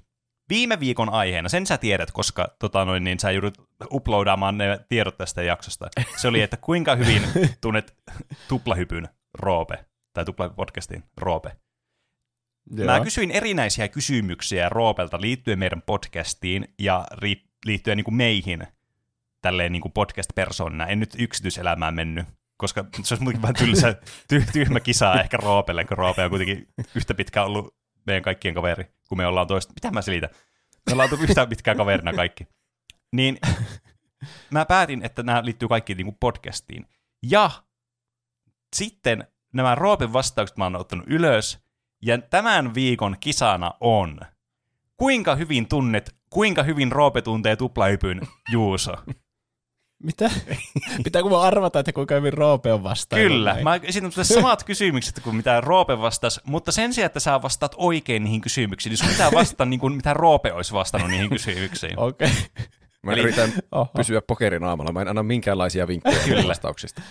viime 0.49 0.81
viikon 0.81 1.09
aiheena, 1.09 1.49
sen 1.49 1.67
sä 1.67 1.79
tiedät, 1.79 2.11
koska 2.11 2.57
tota 2.59 2.85
noin, 2.85 3.05
niin 3.05 3.21
sä 3.21 3.31
joudut 3.31 3.69
uploadaamaan 3.93 4.59
ne 4.59 4.81
tiedot 4.89 5.17
tästä 5.17 5.43
jaksosta. 5.43 5.89
Se 6.17 6.29
oli, 6.29 6.43
että 6.43 6.57
kuinka 6.57 6.97
hyvin 6.97 7.23
tunnet 7.61 7.97
tuplahypyn 8.49 9.09
Roope, 9.39 9.85
tai 10.13 10.25
tuplapodcastin 10.25 11.05
Roope. 11.17 11.57
Mä 12.85 13.01
kysyin 13.01 13.31
erinäisiä 13.31 13.89
kysymyksiä 13.89 14.69
Roopelta 14.69 15.21
liittyen 15.21 15.59
meidän 15.59 15.83
podcastiin 15.83 16.75
ja 16.79 17.07
ri- 17.13 17.49
liittyen 17.65 17.97
niin 17.97 18.05
kuin 18.05 18.15
meihin 18.15 18.67
tälleen 19.43 19.73
niin 19.73 19.83
kuin 19.83 19.93
podcast-persoonina. 19.93 20.87
En 20.87 21.01
nyt 21.01 21.15
yksityiselämään 21.19 21.95
mennyt, 21.95 22.27
koska 22.57 22.85
se 23.03 23.15
olisi 23.15 23.23
muutenkin 23.23 23.43
vähän 23.43 23.55
tylsä, 23.55 23.95
ty- 24.33 24.53
tyhmä 24.53 24.81
kisaa 24.81 25.21
ehkä 25.21 25.37
Roopelle, 25.37 25.85
kun 25.85 25.99
Roope 25.99 26.25
on 26.25 26.31
kuitenkin 26.31 26.69
yhtä 26.95 27.15
pitkään 27.15 27.47
ollut 27.47 27.75
meidän 28.07 28.23
kaikkien 28.23 28.55
kaveri, 28.55 28.85
kun 29.09 29.19
me 29.19 29.27
ollaan 29.27 29.47
toista. 29.47 29.73
Mitä 29.75 29.91
mä 29.91 30.03
selitän? 30.03 30.31
Me 30.87 30.93
ollaan 30.93 31.13
oltu 31.13 31.25
yhtä 31.25 31.47
pitkään 31.47 31.77
kaverina 31.77 32.13
kaikki. 32.13 32.47
Niin 33.13 33.39
mä 34.51 34.65
päätin, 34.65 35.03
että 35.03 35.23
nämä 35.23 35.45
liittyy 35.45 35.69
kaikki 35.69 35.95
niin 35.95 36.17
podcastiin. 36.21 36.87
Ja 37.23 37.51
sitten 38.77 39.25
nämä 39.53 39.75
Roopen 39.75 40.13
vastaukset 40.13 40.57
mä 40.57 40.65
oon 40.65 40.77
ottanut 40.77 41.07
ylös, 41.09 41.59
ja 42.03 42.19
tämän 42.19 42.75
viikon 42.75 43.17
kisana 43.21 43.73
on, 43.81 44.21
kuinka 44.97 45.35
hyvin 45.35 45.69
tunnet, 45.69 46.17
kuinka 46.31 46.63
hyvin 46.63 46.93
Roope 46.93 47.23
tuntee 47.23 47.57
tuplahypyn 47.57 48.21
Juuso. 48.53 48.93
Mitä? 50.03 50.31
Pitääkö 51.05 51.29
mä 51.29 51.41
arvata, 51.41 51.79
että 51.79 51.93
kuinka 51.93 52.15
hyvin 52.15 52.33
Roope 52.33 52.73
on 52.73 52.83
vastaan? 52.83 53.23
Kyllä, 53.23 53.57
mä 53.63 53.81
esitän 53.83 54.13
sulle 54.13 54.25
samat 54.25 54.65
kysymykset 54.65 55.21
kuin 55.21 55.37
mitä 55.37 55.61
Roope 55.61 55.99
vastasi, 55.99 56.41
mutta 56.45 56.73
sen 56.73 56.95
sijaan, 56.95 57.07
että 57.07 57.21
sä 57.21 57.43
vastaat 57.43 57.75
oikein 57.77 58.25
niihin 58.25 58.41
kysymyksiin, 58.41 58.91
niin 58.91 58.99
sun 58.99 59.09
pitää 59.09 59.31
vastata 59.33 59.65
niin 59.65 59.81
kuin 59.81 59.93
mitä 59.93 60.15
Roope 60.15 60.53
olisi 60.53 60.73
vastannut 60.73 61.11
niihin 61.11 61.31
kysymyksiin. 61.31 61.99
Okei. 62.01 62.29
Okay. 62.29 62.67
Mä 63.03 63.13
Eli- 63.13 63.21
yritän 63.21 63.53
Oho. 63.73 63.91
pysyä 63.97 64.23
pokерinaamalla. 64.23 64.93
Mä 64.93 65.03
en 65.03 65.09
anna 65.09 65.23
minkäänlaisia 65.23 65.89
vinkkejä 65.89 66.25
Kyllä. 66.25 66.49
vastauksista. 66.49 67.03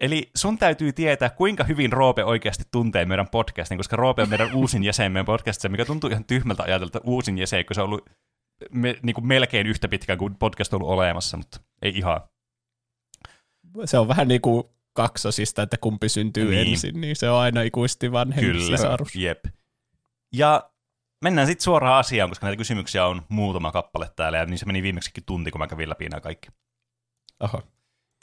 Eli 0.00 0.30
sun 0.36 0.58
täytyy 0.58 0.92
tietää, 0.92 1.30
kuinka 1.30 1.64
hyvin 1.64 1.92
Roope 1.92 2.24
oikeasti 2.24 2.64
tuntee 2.70 3.04
meidän 3.04 3.28
podcastin, 3.28 3.78
koska 3.78 3.96
Roope 3.96 4.22
on 4.22 4.28
meidän 4.28 4.54
uusin 4.54 4.84
jäsen 4.84 5.12
meidän 5.12 5.26
podcastissa, 5.26 5.68
mikä 5.68 5.84
tuntuu 5.84 6.10
ihan 6.10 6.24
tyhmältä 6.24 6.62
ajatella, 6.62 6.86
että 6.86 7.00
uusin 7.04 7.38
jäsen, 7.38 7.66
kun 7.66 7.74
se 7.74 7.80
on 7.80 7.84
ollut 7.84 8.10
me, 8.72 8.96
niin 9.02 9.14
kuin 9.14 9.26
melkein 9.26 9.66
yhtä 9.66 9.88
pitkään 9.88 10.18
kuin 10.18 10.34
podcast 10.34 10.74
on 10.74 10.82
ollut 10.82 10.92
olemassa, 10.94 11.36
mutta 11.36 11.60
ei 11.82 11.92
ihan. 11.96 12.20
Se 13.84 13.98
on 13.98 14.08
vähän 14.08 14.28
niin 14.28 14.40
kuin 14.40 14.64
kaksosista, 14.92 15.62
että 15.62 15.76
kumpi 15.76 16.08
syntyy 16.08 16.50
Niin. 16.50 16.68
ensin, 16.68 17.00
niin 17.00 17.16
se 17.16 17.30
on 17.30 17.38
aina 17.40 17.62
ikuisesti 17.62 18.12
vanhempi 18.12 18.52
Kyllä, 18.52 18.76
sisarus. 18.76 19.14
jep. 19.16 19.44
Ja 20.32 20.70
mennään 21.22 21.46
sitten 21.46 21.64
suoraan 21.64 21.98
asiaan, 21.98 22.30
koska 22.30 22.46
näitä 22.46 22.56
kysymyksiä 22.58 23.06
on 23.06 23.22
muutama 23.28 23.72
kappale 23.72 24.10
täällä, 24.16 24.38
ja 24.38 24.46
niin 24.46 24.58
se 24.58 24.66
meni 24.66 24.82
viimeksikin 24.82 25.24
tunti, 25.24 25.50
kun 25.50 25.58
mä 25.58 25.66
kävin 25.66 25.88
läpi 25.88 26.08
nämä 26.08 26.20
kaikki. 26.20 26.48
Oho. 27.40 27.62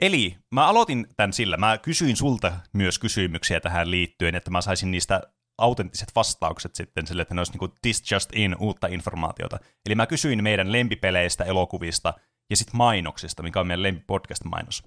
Eli 0.01 0.38
mä 0.51 0.67
aloitin 0.67 1.07
tämän 1.17 1.34
sillä, 1.34 1.57
mä 1.57 1.77
kysyin 1.77 2.15
sulta 2.15 2.53
myös 2.73 2.99
kysymyksiä 2.99 3.59
tähän 3.59 3.91
liittyen, 3.91 4.35
että 4.35 4.51
mä 4.51 4.61
saisin 4.61 4.91
niistä 4.91 5.22
autenttiset 5.57 6.11
vastaukset 6.15 6.76
sitten 6.76 7.07
sille, 7.07 7.22
että 7.22 7.34
ne 7.35 7.39
olisi 7.39 7.51
niin 7.51 7.59
kuin 7.59 7.72
this 7.81 8.11
just 8.11 8.30
in, 8.34 8.55
uutta 8.59 8.88
informaatiota. 8.88 9.59
Eli 9.85 9.95
mä 9.95 10.07
kysyin 10.07 10.43
meidän 10.43 10.72
lempipeleistä, 10.72 11.43
elokuvista 11.43 12.13
ja 12.49 12.57
sitten 12.57 12.77
mainoksista, 12.77 13.43
mikä 13.43 13.59
on 13.59 13.67
meidän 13.67 13.84
lempipodcast-mainos. 13.84 14.84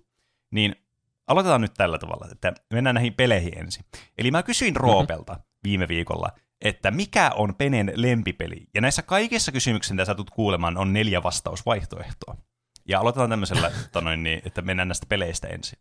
Niin 0.51 0.77
aloitetaan 1.27 1.61
nyt 1.61 1.75
tällä 1.75 1.99
tavalla, 1.99 2.29
että 2.33 2.53
mennään 2.73 2.95
näihin 2.95 3.15
peleihin 3.15 3.59
ensin. 3.59 3.85
Eli 4.19 4.31
mä 4.31 4.43
kysyin 4.43 4.77
Roopelta 4.77 5.41
viime 5.65 5.89
viikolla, 5.89 6.29
että 6.61 6.91
mikä 6.91 7.31
on 7.35 7.55
Penen 7.55 7.93
lempipeli. 7.95 8.66
Ja 8.75 8.81
näissä 8.81 9.03
kaikissa 9.03 9.53
kysymyksissä, 9.53 9.95
mitä 9.95 10.05
sä 10.05 10.15
tulet 10.15 10.31
kuulemaan, 10.31 10.77
on 10.77 10.93
neljä 10.93 11.23
vastausvaihtoehtoa. 11.23 12.37
Ja 12.89 13.01
aloitetaan 13.01 13.31
tämmöisellä, 13.31 13.73
että, 13.85 14.01
noin, 14.05 14.23
niin, 14.23 14.43
että 14.45 14.62
mennään 14.62 14.89
näistä 14.89 15.07
peleistä 15.09 15.49
ensin. 15.49 15.79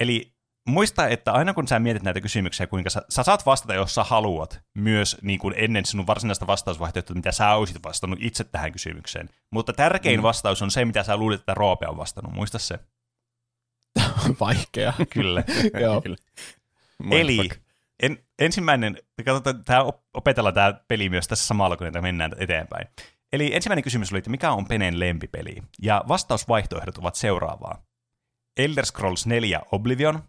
Eli 0.00 0.34
muista, 0.68 1.08
että 1.08 1.32
aina 1.32 1.54
kun 1.54 1.68
sä 1.68 1.78
mietit 1.78 2.02
näitä 2.02 2.20
kysymyksiä, 2.20 2.66
kuinka 2.66 2.90
sä, 2.90 3.02
sä 3.08 3.22
saat 3.22 3.46
vastata, 3.46 3.74
jos 3.74 3.94
sä 3.94 4.04
haluat, 4.04 4.60
myös 4.74 5.16
niin 5.22 5.38
kuin 5.38 5.54
ennen 5.56 5.84
sinun 5.84 6.06
varsinaista 6.06 6.46
vastausvaihtoehtoa, 6.46 7.16
mitä 7.16 7.32
sä 7.32 7.54
olisit 7.54 7.82
vastannut 7.84 8.18
itse 8.22 8.44
tähän 8.44 8.72
kysymykseen. 8.72 9.28
Mutta 9.50 9.72
tärkein 9.72 10.20
mm. 10.20 10.22
vastaus 10.22 10.62
on 10.62 10.70
se, 10.70 10.84
mitä 10.84 11.02
sä 11.02 11.16
luulet, 11.16 11.40
että 11.40 11.54
Roope 11.54 11.86
on 11.86 11.96
vastannut. 11.96 12.34
Muista 12.34 12.58
se. 12.58 12.78
Vaikea. 14.40 14.92
Kyllä. 15.10 15.44
Joo. 15.80 16.02
Eli 17.10 17.36
Mindfuck. 17.36 17.60
en, 18.02 18.18
ensimmäinen, 18.38 18.98
katsotaan, 19.24 19.64
tämä 19.64 19.84
opetellaan 20.14 20.54
tämä 20.54 20.80
peli 20.88 21.08
myös 21.08 21.28
tässä 21.28 21.46
samalla, 21.46 21.76
kun 21.76 21.84
näitä 21.84 22.02
mennään 22.02 22.32
eteenpäin. 22.38 22.88
Eli 23.32 23.54
ensimmäinen 23.54 23.84
kysymys 23.84 24.12
oli, 24.12 24.18
että 24.18 24.30
mikä 24.30 24.52
on 24.52 24.66
Penen 24.66 25.00
lempipeli? 25.00 25.56
Ja 25.82 26.04
vastausvaihtoehdot 26.08 26.98
ovat 26.98 27.14
seuraavaa. 27.14 27.86
Elder 28.56 28.86
Scrolls 28.86 29.26
4 29.26 29.60
Oblivion, 29.72 30.22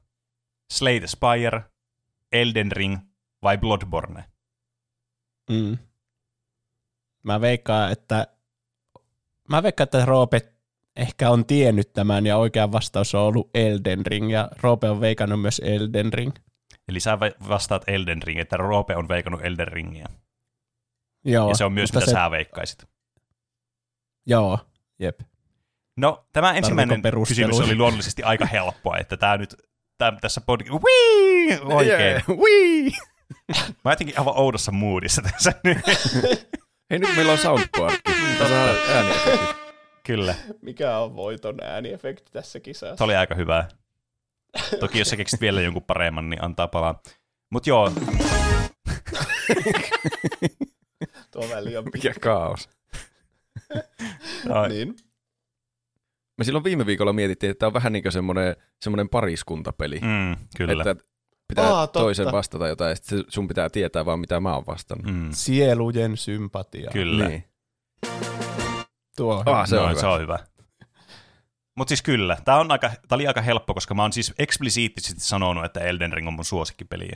Slay 0.71 0.99
the 0.99 1.07
Spire, 1.07 1.61
Elden 2.31 2.71
Ring 2.71 2.97
vai 3.43 3.57
Bloodborne? 3.57 4.23
Mm. 5.49 5.77
Mä 7.23 7.41
veikkaan, 7.41 7.91
että 7.91 8.27
mä 9.49 9.63
veikkaan, 9.63 9.83
että 9.83 10.05
Roope 10.05 10.50
ehkä 10.95 11.29
on 11.29 11.45
tiennyt 11.45 11.93
tämän 11.93 12.25
ja 12.25 12.37
oikea 12.37 12.71
vastaus 12.71 13.15
on 13.15 13.21
ollut 13.21 13.49
Elden 13.53 14.05
Ring 14.05 14.31
ja 14.31 14.49
Roope 14.61 14.89
on 14.89 15.01
veikannut 15.01 15.41
myös 15.41 15.61
Elden 15.65 16.13
Ring. 16.13 16.31
Eli 16.87 16.99
sä 16.99 17.19
va- 17.19 17.47
vastaat 17.49 17.83
Elden 17.87 18.23
Ring, 18.23 18.39
että 18.39 18.57
Roope 18.57 18.95
on 18.95 19.07
veikannut 19.07 19.45
Elden 19.45 19.67
Ringia. 19.67 20.07
Joo, 21.25 21.49
Ja 21.49 21.55
se 21.55 21.65
on 21.65 21.73
myös, 21.73 21.93
mitä 21.93 22.11
sä 22.11 22.31
veikkaisit. 22.31 22.85
Joo, 24.25 24.59
jep. 24.99 25.19
No, 25.97 26.25
tämä 26.33 26.53
ensimmäinen 26.53 27.01
kysymys 27.27 27.59
oli 27.59 27.75
luonnollisesti 27.75 28.23
aika 28.23 28.45
helppoa, 28.45 28.97
että 28.97 29.17
tämä 29.17 29.37
nyt 29.37 29.55
tämä, 29.97 30.17
tässä 30.21 30.41
pod... 30.41 30.61
Wii! 30.61 31.59
Oikein. 31.63 31.99
Yeah. 31.99 32.23
Wii! 32.29 32.91
Mä 33.85 33.91
jotenkin 33.91 34.19
aivan 34.19 34.37
oudossa 34.37 34.71
moodissa 34.71 35.21
tässä 35.21 35.53
nyt. 35.63 35.77
Hei, 36.89 36.99
nyt 36.99 37.15
meillä 37.15 37.31
on 37.31 37.37
soundboard. 37.37 37.95
Tässä 38.39 38.61
on 38.61 38.69
ääniefektit. 38.95 39.60
Kyllä, 40.03 40.35
Mikä 40.61 40.97
on 40.97 41.15
voiton 41.15 41.57
ääniefekti 41.63 42.31
tässä 42.31 42.59
kisassa? 42.59 42.95
se 42.97 43.03
oli 43.03 43.15
aika 43.15 43.35
hyvä. 43.35 43.65
Toki 44.79 44.99
jos 44.99 45.09
sä 45.09 45.15
keksit 45.17 45.41
vielä 45.41 45.61
jonkun 45.61 45.83
paremman, 45.83 46.29
niin 46.29 46.43
antaa 46.43 46.67
palaa. 46.67 47.01
Mutta 47.51 47.69
joo, 47.69 47.91
Tuo 51.31 51.49
väli 51.49 51.77
on 51.77 51.83
Mikä 51.93 52.13
kaos. 52.21 52.69
ai, 54.49 54.69
niin. 54.69 54.95
Me 56.37 56.43
silloin 56.45 56.63
viime 56.63 56.85
viikolla 56.85 57.13
mietittiin, 57.13 57.51
että 57.51 57.59
tämä 57.59 57.67
on 57.67 57.73
vähän 57.73 57.93
niin 57.93 58.03
kuin 58.03 58.11
semmoinen, 58.11 58.55
semmoinen 58.81 59.09
pariskuntapeli. 59.09 59.99
mm, 59.99 60.35
kyllä. 60.57 60.83
Että 60.91 61.03
pitää 61.47 61.65
Aa, 61.73 61.87
totta. 61.87 61.99
toisen 61.99 62.31
vastata 62.31 62.67
jotain, 62.67 62.89
ja 62.89 62.95
sitten 62.95 63.23
sun 63.27 63.47
pitää 63.47 63.69
tietää 63.69 64.05
vaan, 64.05 64.19
mitä 64.19 64.39
mä 64.39 64.53
oon 64.55 64.63
vastannut. 64.67 65.13
Mm, 65.15 65.29
Sielujen 65.31 66.17
sympatia. 66.17 66.91
kyllä. 66.93 67.27
Niin. 67.27 67.43
Tuo. 69.15 69.43
Ah, 69.45 69.67
se 69.67 69.75
on 69.79 69.83
no, 69.83 69.89
hyvä. 69.89 69.99
se 69.99 70.07
on 70.07 70.21
hyvä. 70.21 70.39
Mutta 71.77 71.89
siis 71.89 72.01
kyllä, 72.01 72.37
tämä 72.45 72.57
on 72.57 72.71
aika, 72.71 72.89
tää 72.89 73.15
oli 73.15 73.27
aika 73.27 73.41
helppo, 73.41 73.73
koska 73.73 73.93
mä 73.93 74.01
oon 74.01 74.13
siis 74.13 74.33
eksplisiittisesti 74.39 75.21
sanonut, 75.21 75.65
että 75.65 75.79
Elden 75.79 76.13
Ring 76.13 76.27
on 76.27 76.33
mun 76.33 76.45
suosikkipeli. 76.45 77.09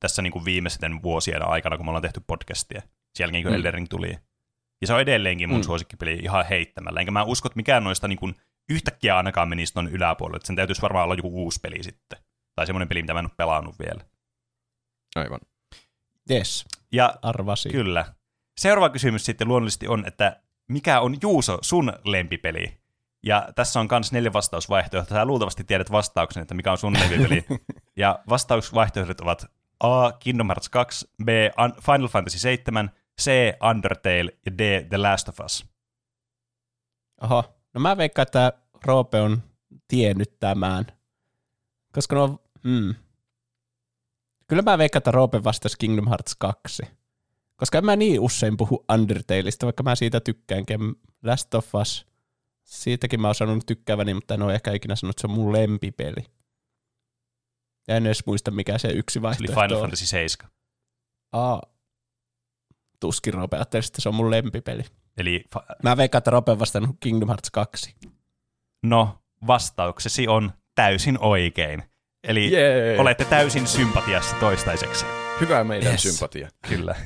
Tässä 0.00 0.22
niin 0.22 0.32
kuin 0.32 0.44
viimeisten 0.44 1.02
vuosien 1.02 1.48
aikana, 1.48 1.76
kun 1.76 1.86
me 1.86 1.90
ollaan 1.90 2.02
tehty 2.02 2.20
podcastia. 2.26 2.80
Sen 3.14 3.24
jälkeen, 3.24 3.42
kun 3.42 3.52
Mm. 3.52 3.56
Elden 3.56 3.74
Ring 3.74 3.86
tuli. 3.90 4.18
Ja 4.80 4.86
se 4.86 4.94
on 4.94 5.00
edelleenkin 5.00 5.48
mun 5.48 5.58
Mm. 5.60 5.64
suosikkipeli 5.64 6.14
ihan 6.22 6.44
heittämällä. 6.50 7.00
Enkä 7.00 7.10
mä 7.12 7.22
usko, 7.22 7.46
että 7.48 7.56
mikään 7.56 7.84
noista 7.84 8.08
niin 8.08 8.18
kuin 8.18 8.34
yhtäkkiä 8.68 9.16
ainakaan 9.16 9.48
menisi 9.48 9.72
ton 9.74 9.88
yläpuolelle. 9.88 10.36
Että 10.36 10.46
sen 10.46 10.56
täytyisi 10.56 10.82
varmaan 10.82 11.04
olla 11.04 11.14
joku 11.14 11.42
uusi 11.42 11.60
peli 11.60 11.82
sitten. 11.82 12.18
Tai 12.54 12.66
semmoinen 12.66 12.88
peli, 12.88 13.02
mitä 13.02 13.12
mä 13.12 13.18
en 13.18 13.26
ole 13.26 13.32
pelannut 13.36 13.78
vielä. 13.78 14.04
Aivan. 15.16 15.40
Yes, 16.30 16.64
Ja 16.92 17.14
arvasin. 17.22 17.72
Kyllä. 17.72 18.14
Seuraava 18.60 18.88
kysymys 18.88 19.24
sitten 19.24 19.48
luonnollisesti 19.48 19.88
on, 19.88 20.04
että 20.06 20.42
mikä 20.70 21.00
on 21.00 21.16
Juuso 21.22 21.58
sun 21.62 21.92
lempipeli? 22.04 22.80
Ja 23.22 23.48
tässä 23.54 23.80
on 23.80 23.88
myös 23.90 24.12
neljä 24.12 24.32
vastausvaihtoehtoa. 24.32 25.16
Sä 25.16 25.24
luultavasti 25.24 25.64
tiedät 25.64 25.90
vastauksen, 25.90 26.42
että 26.42 26.54
mikä 26.54 26.72
on 26.72 26.78
sun 26.78 26.92
lempipeli. 26.92 27.44
ja 27.96 28.18
vastausvaihtoehdot 28.28 29.20
ovat 29.20 29.46
A. 29.80 30.12
Kingdom 30.12 30.46
Hearts 30.46 30.68
2, 30.68 31.10
B. 31.24 31.28
Final 31.86 32.08
Fantasy 32.08 32.38
7, 32.38 32.90
C. 33.20 33.30
Undertale 33.70 34.38
ja 34.46 34.58
D. 34.58 34.84
The 34.88 34.98
Last 34.98 35.28
of 35.28 35.40
Us. 35.40 35.66
Oho, 37.22 37.44
no 37.74 37.80
mä 37.80 37.96
veikkaan, 37.96 38.22
että 38.22 38.52
Roope 38.84 39.20
on 39.20 39.42
tiennyt 39.88 40.38
tämän. 40.38 40.86
Koska 41.92 42.16
no, 42.16 42.38
hmm. 42.64 42.94
Kyllä 44.46 44.62
mä 44.62 44.78
veikkaan, 44.78 45.00
että 45.00 45.10
Roope 45.10 45.44
vastasi 45.44 45.78
Kingdom 45.78 46.08
Hearts 46.08 46.34
2. 46.34 46.82
Koska 47.60 47.78
en 47.78 47.84
mä 47.84 47.96
niin 47.96 48.20
usein 48.20 48.56
puhu 48.56 48.84
Undertaleista, 48.92 49.66
vaikka 49.66 49.82
mä 49.82 49.94
siitä 49.94 50.20
tykkäänkin. 50.20 50.78
Last 51.24 51.54
of 51.54 51.74
Us, 51.74 52.06
siitäkin 52.64 53.20
mä 53.20 53.28
oon 53.28 53.34
sanonut 53.34 53.66
tykkääväni, 53.66 54.14
mutta 54.14 54.34
en 54.34 54.42
ole 54.42 54.54
ehkä 54.54 54.72
ikinä 54.72 54.96
sanonut, 54.96 55.12
että 55.12 55.20
se 55.20 55.26
on 55.26 55.34
mun 55.34 55.52
lempipeli. 55.52 56.24
Ja 57.88 57.96
en 57.96 58.06
edes 58.06 58.26
muista, 58.26 58.50
mikä 58.50 58.78
se 58.78 58.88
yksi 58.88 59.12
Se 59.14 59.18
oli 59.18 59.26
vaihtoehto 59.26 59.54
Final 59.54 59.76
on. 59.76 59.80
Fantasy 59.80 60.06
7. 60.06 60.50
Aa, 61.32 61.62
tuskin 63.00 63.34
Roope 63.34 63.56
ajatteli, 63.56 63.82
että 63.86 64.00
se 64.00 64.08
on 64.08 64.14
mun 64.14 64.30
lempipeli. 64.30 64.82
Eli 65.16 65.44
fa- 65.56 65.76
Mä 65.82 65.96
veikkaan, 65.96 66.18
että 66.20 66.30
Roope 66.30 66.52
on 66.52 66.58
vastannut 66.58 66.96
Kingdom 67.00 67.28
Hearts 67.28 67.50
2. 67.50 67.94
no, 68.82 69.18
vastauksesi 69.46 70.28
on 70.28 70.52
täysin 70.74 71.18
oikein. 71.20 71.82
Eli 72.24 72.52
Jee. 72.52 72.98
olette 73.00 73.24
täysin 73.24 73.66
sympatiassa 73.66 74.36
toistaiseksi. 74.36 75.04
Hyvä 75.40 75.64
meidän 75.64 75.90
Yes. 75.92 76.02
sympatia. 76.02 76.48
Kyllä. 76.68 76.94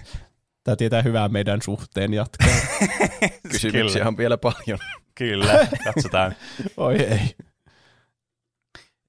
Tämä 0.64 0.76
tietää 0.76 1.02
hyvää 1.02 1.28
meidän 1.28 1.62
suhteen 1.62 2.14
jatkaa. 2.14 2.48
Kysymyksiä 3.52 4.08
on 4.08 4.16
vielä 4.16 4.36
paljon. 4.36 4.78
Kyllä, 5.14 5.68
katsotaan. 5.84 6.34
Oi 6.76 6.94
ei. 6.94 7.36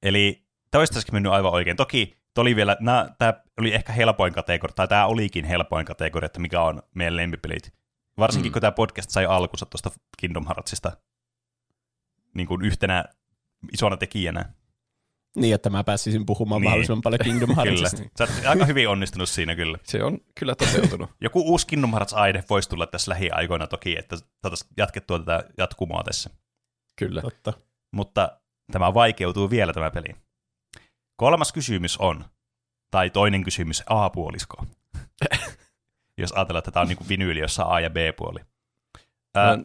Eli 0.04 0.44
toistaiseksi 0.72 1.14
mennyt 1.14 1.32
aivan 1.32 1.52
oikein. 1.52 1.78
Toki 1.78 2.18
oli 2.38 2.56
vielä, 2.56 2.78
tämä 3.18 3.34
oli 3.58 3.74
ehkä 3.74 3.94
helpoin 3.94 4.34
kategoria, 4.34 4.74
tai 4.76 4.88
tämä 4.88 5.06
olikin 5.06 5.46
helpoin 5.46 5.86
kategoria, 5.86 6.26
että 6.26 6.40
mikä 6.40 6.62
on 6.62 6.82
meidän 6.96 7.18
lempipelit. 7.18 7.74
Varsinkin 8.18 8.52
mm. 8.52 8.54
kun 8.54 8.62
tämä 8.62 8.72
podcast 8.72 9.10
sai 9.10 9.26
alkunsa 9.26 9.66
tuosta 9.66 9.92
Kingdom 10.18 10.46
Heartsista 10.46 10.98
niin 12.34 12.48
kuin 12.48 12.62
yhtenä 12.62 13.06
isona 13.74 13.98
tekijänä. 13.98 14.54
Niin, 15.36 15.56
että 15.56 15.70
mä 15.70 15.84
pääsisin 15.84 16.26
puhumaan 16.26 16.62
Niin. 16.62 16.68
mahdollisimman 16.70 17.02
paljon 17.02 17.20
Kingdom 17.26 17.50
Kyllä. 17.50 17.64
Heartsista. 17.64 17.98
Sä 18.18 18.24
oot 18.24 18.46
aika 18.46 18.66
hyvin 18.66 18.90
onnistunut 18.90 19.30
siinä 19.30 19.56
kyllä. 19.56 19.78
Se 19.84 20.04
on 20.04 20.18
kyllä 20.40 20.56
toteutunut. 20.56 21.10
Joku 21.22 21.42
uusi 21.52 21.68
Kingdom 21.68 21.92
Hearts-aine 21.94 22.44
voisi 22.50 22.70
tulla 22.70 22.88
tässä 22.88 23.12
lähiaikoina 23.12 23.68
toki, 23.68 23.98
että 24.00 24.16
saataisiin 24.42 24.72
jatkettua 24.78 25.20
tätä 25.20 25.44
jatkumoa 25.58 26.04
tässä. 26.04 26.30
kyllä. 26.96 27.22
Totta. 27.22 27.54
mutta 27.92 28.40
tämä 28.72 28.94
vaikeutuu 28.94 29.50
vielä 29.50 29.74
tämä 29.74 29.92
peli. 29.92 30.16
Kolmas 31.16 31.52
kysymys 31.54 31.98
on, 31.98 32.26
tai 32.92 33.10
toinen 33.10 33.44
kysymys, 33.44 33.84
A-puolisko. 33.90 34.66
Jos 36.18 36.32
ajatellaan, 36.32 36.60
että 36.60 36.72
tämä 36.72 36.82
on 36.82 36.88
niin 36.88 36.98
kuin 36.98 37.10
vinyyli, 37.10 37.40
jossa 37.40 37.64
A- 37.64 37.80
ja 37.80 37.90
B-puoli. 37.90 38.40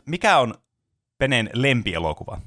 Mikä 0.07 0.39
on 0.39 0.55
Penen 1.19 1.51
lempielokuva? 1.55 2.41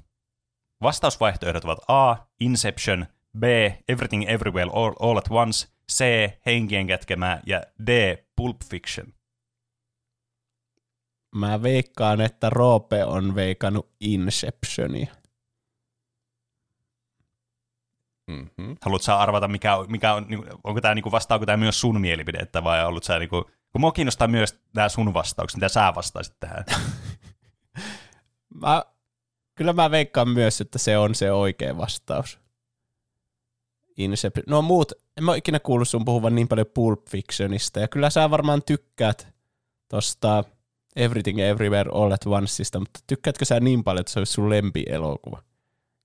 Vastausvaihtoehdot 0.83 1.63
ovat 1.63 1.79
A. 1.87 2.15
Inception, 2.39 3.05
B. 3.39 3.43
Everything 3.87 4.29
Everywhere 4.29 4.69
All, 4.73 4.93
All 4.99 5.17
at 5.17 5.27
Once, 5.31 5.67
C. 5.91 6.03
Henkien 6.45 6.87
kätkemä 6.87 7.41
ja 7.45 7.61
D. 7.87 8.17
Pulp 8.35 8.57
Fiction. 8.69 9.13
Mä 11.35 11.63
veikkaan, 11.63 12.21
että 12.21 12.49
Roope 12.49 13.05
on 13.05 13.35
veikannut 13.35 13.89
Inceptionia. 13.99 15.15
Mm-hmm. 18.27 18.75
Haluatko 18.81 19.03
sä 19.03 19.17
arvata, 19.17 19.47
mikä 19.47 19.75
on, 19.75 19.85
mikä 19.91 20.13
on 20.13 20.25
niin, 20.29 20.43
onko 20.63 20.81
tämä, 20.81 20.95
niin 20.95 21.11
vastaako 21.11 21.45
tämä 21.45 21.57
myös 21.57 21.81
sun 21.81 22.01
mielipidettä 22.01 22.63
vai 22.63 22.85
ollut 22.85 23.03
sä, 23.03 23.19
niin 23.19 23.29
kuin, 23.29 23.43
kun 23.43 23.81
mua 23.81 23.91
kiinnostaa 23.91 24.27
myös 24.27 24.61
nämä 24.75 24.89
sun 24.89 25.13
vastaukset, 25.13 25.57
mitä 25.57 25.69
sä 25.69 25.93
vastaisit 25.95 26.39
tähän. 26.39 26.65
Mä, 28.61 28.83
kyllä 29.55 29.73
mä 29.73 29.91
veikkaan 29.91 30.29
myös, 30.29 30.61
että 30.61 30.79
se 30.79 30.97
on 30.97 31.15
se 31.15 31.31
oikea 31.31 31.77
vastaus. 31.77 32.39
Inception. 33.97 34.43
No 34.47 34.61
muut, 34.61 34.91
en 35.17 35.23
mä 35.23 35.31
ole 35.31 35.37
ikinä 35.37 35.59
kuullut 35.59 35.89
sun 35.89 36.05
puhuvan 36.05 36.35
niin 36.35 36.47
paljon 36.47 36.67
Pulp 36.73 37.05
Fictionista, 37.09 37.79
ja 37.79 37.87
kyllä 37.87 38.09
sä 38.09 38.29
varmaan 38.29 38.63
tykkäät 38.63 39.27
tosta 39.87 40.43
Everything 40.95 41.39
Everywhere 41.39 41.89
All 41.93 42.11
at 42.11 42.25
Onceista, 42.25 42.79
mutta 42.79 42.99
tykkäätkö 43.07 43.45
sä 43.45 43.59
niin 43.59 43.83
paljon, 43.83 43.99
että 44.01 44.11
se 44.11 44.19
olisi 44.19 44.33
sun 44.33 44.49
lempielokuva? 44.49 45.43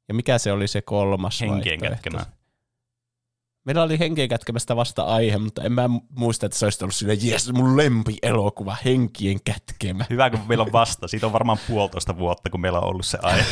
Ja 0.08 0.14
mikä 0.14 0.38
se 0.38 0.52
oli 0.52 0.68
se 0.68 0.82
kolmas 0.82 1.40
Henkien 1.40 1.80
vaihtoehto? 1.80 1.94
kätkemä. 1.94 2.37
Meillä 3.68 3.82
oli 3.82 3.98
henkien 3.98 4.28
kätkemästä 4.28 4.76
vasta 4.76 5.02
aihe, 5.02 5.38
mutta 5.38 5.62
en 5.62 5.72
mä 5.72 5.88
muista, 6.10 6.46
että 6.46 6.58
se 6.58 6.66
olisi 6.66 6.84
ollut 6.84 6.94
sille, 6.94 7.14
jes, 7.14 7.52
mun 7.52 7.76
lempielokuva, 7.76 8.76
henkien 8.84 9.38
kätkemä. 9.44 10.04
Hyvä, 10.10 10.30
kun 10.30 10.40
meillä 10.48 10.64
on 10.64 10.72
vasta. 10.72 11.08
Siitä 11.08 11.26
on 11.26 11.32
varmaan 11.32 11.58
puolitoista 11.68 12.18
vuotta, 12.18 12.50
kun 12.50 12.60
meillä 12.60 12.78
on 12.80 12.88
ollut 12.88 13.06
se 13.06 13.18
aihe. 13.22 13.44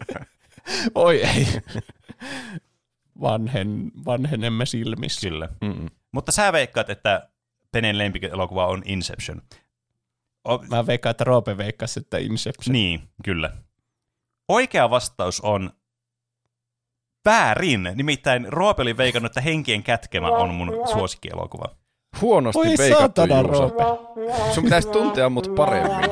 Oi 0.94 1.22
ei. 1.24 1.46
Vanhen, 3.20 3.92
vanhenemme 4.04 4.66
silmissä. 4.66 5.28
Kyllä. 5.28 5.48
Mm-mm. 5.60 5.86
Mutta 6.12 6.32
sä 6.32 6.52
veikkaat, 6.52 6.90
että 6.90 7.28
Penen 7.72 7.98
lempielokuva 7.98 8.66
on 8.66 8.82
Inception. 8.84 9.42
O- 10.48 10.64
Mä 10.70 10.86
veikkaan, 10.86 11.10
että 11.10 11.24
Roope 11.24 11.56
veikkasi, 11.56 12.00
että 12.00 12.18
Inception. 12.18 12.72
Niin, 12.72 13.02
kyllä. 13.24 13.50
Oikea 14.48 14.90
vastaus 14.90 15.40
on 15.40 15.70
väärin. 17.24 17.88
Nimittäin 17.94 18.52
Roope 18.52 18.82
oli 18.82 18.96
veikannut, 18.96 19.30
että 19.30 19.40
Henkien 19.40 19.82
kätkemä 19.82 20.28
on 20.28 20.54
mun 20.54 20.72
suosikkielokuva. 20.92 21.64
Huonosti 22.20 22.58
Oi 22.58 22.74
veikattu, 22.78 23.20
saatana, 23.22 23.40
Juuso. 23.40 23.60
Roope. 23.78 23.84
Sun 24.54 24.64
pitäisi 24.64 24.88
tuntea 24.88 25.28
mut 25.28 25.54
paremmin. 25.56 26.10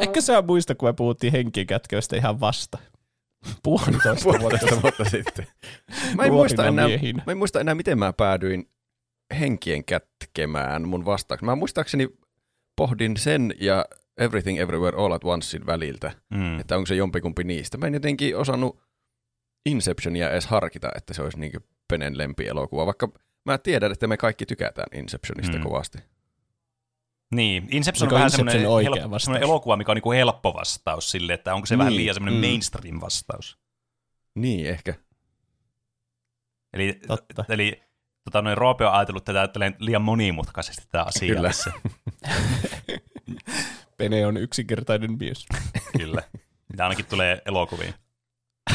Ehkä 0.00 0.20
sä 0.20 0.42
muista, 0.42 0.74
kun 0.74 0.88
me 0.88 0.92
puhuttiin 0.92 1.32
henkien 1.32 1.66
kätkevästä 1.66 2.16
ihan 2.16 2.40
vasta. 2.40 2.78
Puolitoista 3.62 4.24
vuotta. 4.24 4.40
Puolitoista 4.40 4.82
vuotta 4.82 5.04
sitten. 5.04 5.46
Mä 6.16 6.22
en, 6.24 6.32
muista 6.32 6.66
enää, 6.66 6.86
miehinä. 6.86 7.22
mä 7.26 7.32
en 7.32 7.38
muista 7.38 7.60
enää, 7.60 7.74
miten 7.74 7.98
mä 7.98 8.12
päädyin 8.12 8.70
henkien 9.38 9.84
kätkemään 9.84 10.88
mun 10.88 11.04
vastauksen. 11.04 11.46
Mä 11.46 11.54
muistaakseni 11.56 12.08
pohdin 12.76 13.16
sen 13.16 13.54
ja 13.60 13.84
Everything 14.18 14.58
Everywhere 14.58 14.96
All 14.96 15.12
at 15.12 15.24
Oncein 15.24 15.66
väliltä, 15.66 16.12
Mm. 16.30 16.60
että 16.60 16.76
onko 16.76 16.86
se 16.86 16.94
jompikumpi 16.94 17.44
niistä. 17.44 17.78
Mä 17.78 17.86
en 17.86 17.94
jotenkin 17.94 18.36
osannut 18.36 18.80
Inceptionia 19.68 20.30
edes 20.30 20.46
harkita, 20.46 20.88
että 20.96 21.14
se 21.14 21.22
olisi 21.22 21.40
niin 21.40 21.52
Penen 21.88 22.18
lempielokuva, 22.18 22.86
vaikka 22.86 23.08
mä 23.44 23.58
tiedän, 23.58 23.92
että 23.92 24.06
me 24.06 24.16
kaikki 24.16 24.46
tykätään 24.46 24.98
Inceptionista 24.98 25.56
Mm. 25.56 25.62
kovasti. 25.62 25.98
Niin, 27.34 27.68
Inception 27.70 28.08
on 28.08 28.14
vähän 28.14 28.26
Inception 28.26 28.50
semmoinen, 28.50 28.70
oikea 28.70 29.02
helppo, 29.02 29.18
semmoinen 29.18 29.48
elokuva, 29.48 29.76
mikä 29.76 29.92
on 29.92 29.96
niinku 29.96 30.12
helppo 30.12 30.54
vastaus 30.54 31.10
sille, 31.10 31.32
että 31.32 31.54
onko 31.54 31.66
se 31.66 31.78
vähän 31.78 31.90
Niin, 31.90 32.00
liian 32.00 32.14
semmoinen 32.14 32.40
mm. 32.40 32.46
mainstream 32.46 33.00
vastaus. 33.00 33.58
Niin, 34.34 34.66
ehkä. 34.66 34.94
Eli, 36.72 37.00
Totta. 37.06 37.44
eli 37.48 37.82
tota, 38.24 38.42
noin 38.42 38.58
Roope 38.58 38.86
on 38.86 38.92
ajatellut 38.92 39.24
tätä 39.24 39.48
liian 39.78 40.02
monimutkaisesti 40.02 40.86
tämä 40.90 41.04
asia. 41.04 41.34
Kyllä. 41.34 41.50
Pene 43.98 44.26
on 44.26 44.36
yksinkertainen 44.36 45.18
mies. 45.18 45.46
Kyllä. 45.98 46.22
Mitä 46.68 46.84
ainakin 46.84 47.06
tulee 47.06 47.42
elokuviin. 47.46 47.94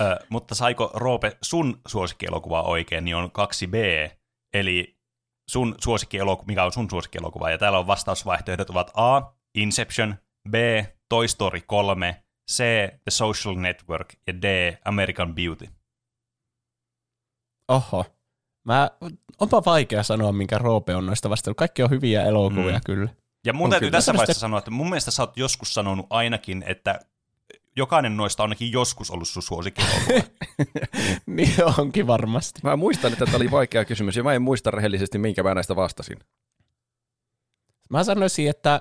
Ö, 0.00 0.16
mutta 0.28 0.54
saiko 0.54 0.90
Roope 0.94 1.36
sun 1.42 1.80
suosikkielokuva 1.88 2.62
oikein, 2.62 3.04
niin 3.04 3.16
on 3.16 3.30
2B, 3.38 4.10
eli 4.54 4.98
sun 5.50 5.74
suosikkielokuva, 5.84 6.46
mikä 6.46 6.64
on 6.64 6.72
sun 6.72 6.90
suosikkielokuva, 6.90 7.50
ja 7.50 7.58
täällä 7.58 7.78
on 7.78 7.86
vastausvaihtoehdot 7.86 8.70
ovat 8.70 8.90
A, 8.94 9.22
Inception, 9.54 10.14
B, 10.50 10.54
Toy 11.08 11.28
Story 11.28 11.60
3, 11.66 12.22
C, 12.52 12.62
The 12.88 13.10
Social 13.10 13.54
Network 13.54 14.14
ja 14.26 14.42
D, 14.42 14.76
American 14.84 15.34
Beauty. 15.34 15.68
Oho. 17.68 18.04
Mä, 18.66 18.90
onpa 19.40 19.62
vaikea 19.64 20.02
sanoa, 20.02 20.32
minkä 20.32 20.58
Roope 20.58 20.94
on 20.96 21.06
noista 21.06 21.30
vastannut. 21.30 21.56
Kaikki 21.56 21.82
on 21.82 21.90
hyviä 21.90 22.22
elokuvia 22.24 22.74
Mm. 22.74 22.80
kyllä. 22.86 23.08
Ja 23.46 23.52
mun 23.52 23.64
On 23.64 23.70
täytyy 23.70 23.86
kyllä. 23.86 23.96
tässä 23.96 24.14
vaiheessa 24.14 24.40
sanoa, 24.40 24.58
että 24.58 24.70
mun 24.70 24.88
mielestä 24.88 25.10
sä 25.10 25.22
oot 25.22 25.36
joskus 25.36 25.74
sanonut 25.74 26.06
ainakin, 26.10 26.64
että 26.66 27.00
jokainen 27.78 28.16
noista 28.16 28.42
on 28.42 28.44
ainakin 28.44 28.72
joskus 28.72 29.10
ollut 29.10 29.28
sun 29.28 29.42
suosikki 29.42 29.82
niin 31.26 31.54
onkin 31.78 32.06
varmasti. 32.06 32.60
Mä 32.62 32.76
muistan, 32.76 33.12
että 33.12 33.24
tämä 33.24 33.36
oli 33.36 33.50
vaikea 33.50 33.84
kysymys, 33.84 34.16
ja 34.16 34.22
mä 34.22 34.32
en 34.32 34.42
muista 34.42 34.70
rehellisesti, 34.70 35.18
minkä 35.18 35.42
mä 35.42 35.54
näistä 35.54 35.76
vastasin. 35.76 36.18
Mä 37.90 38.04
sanoisin, 38.04 38.50
että 38.50 38.80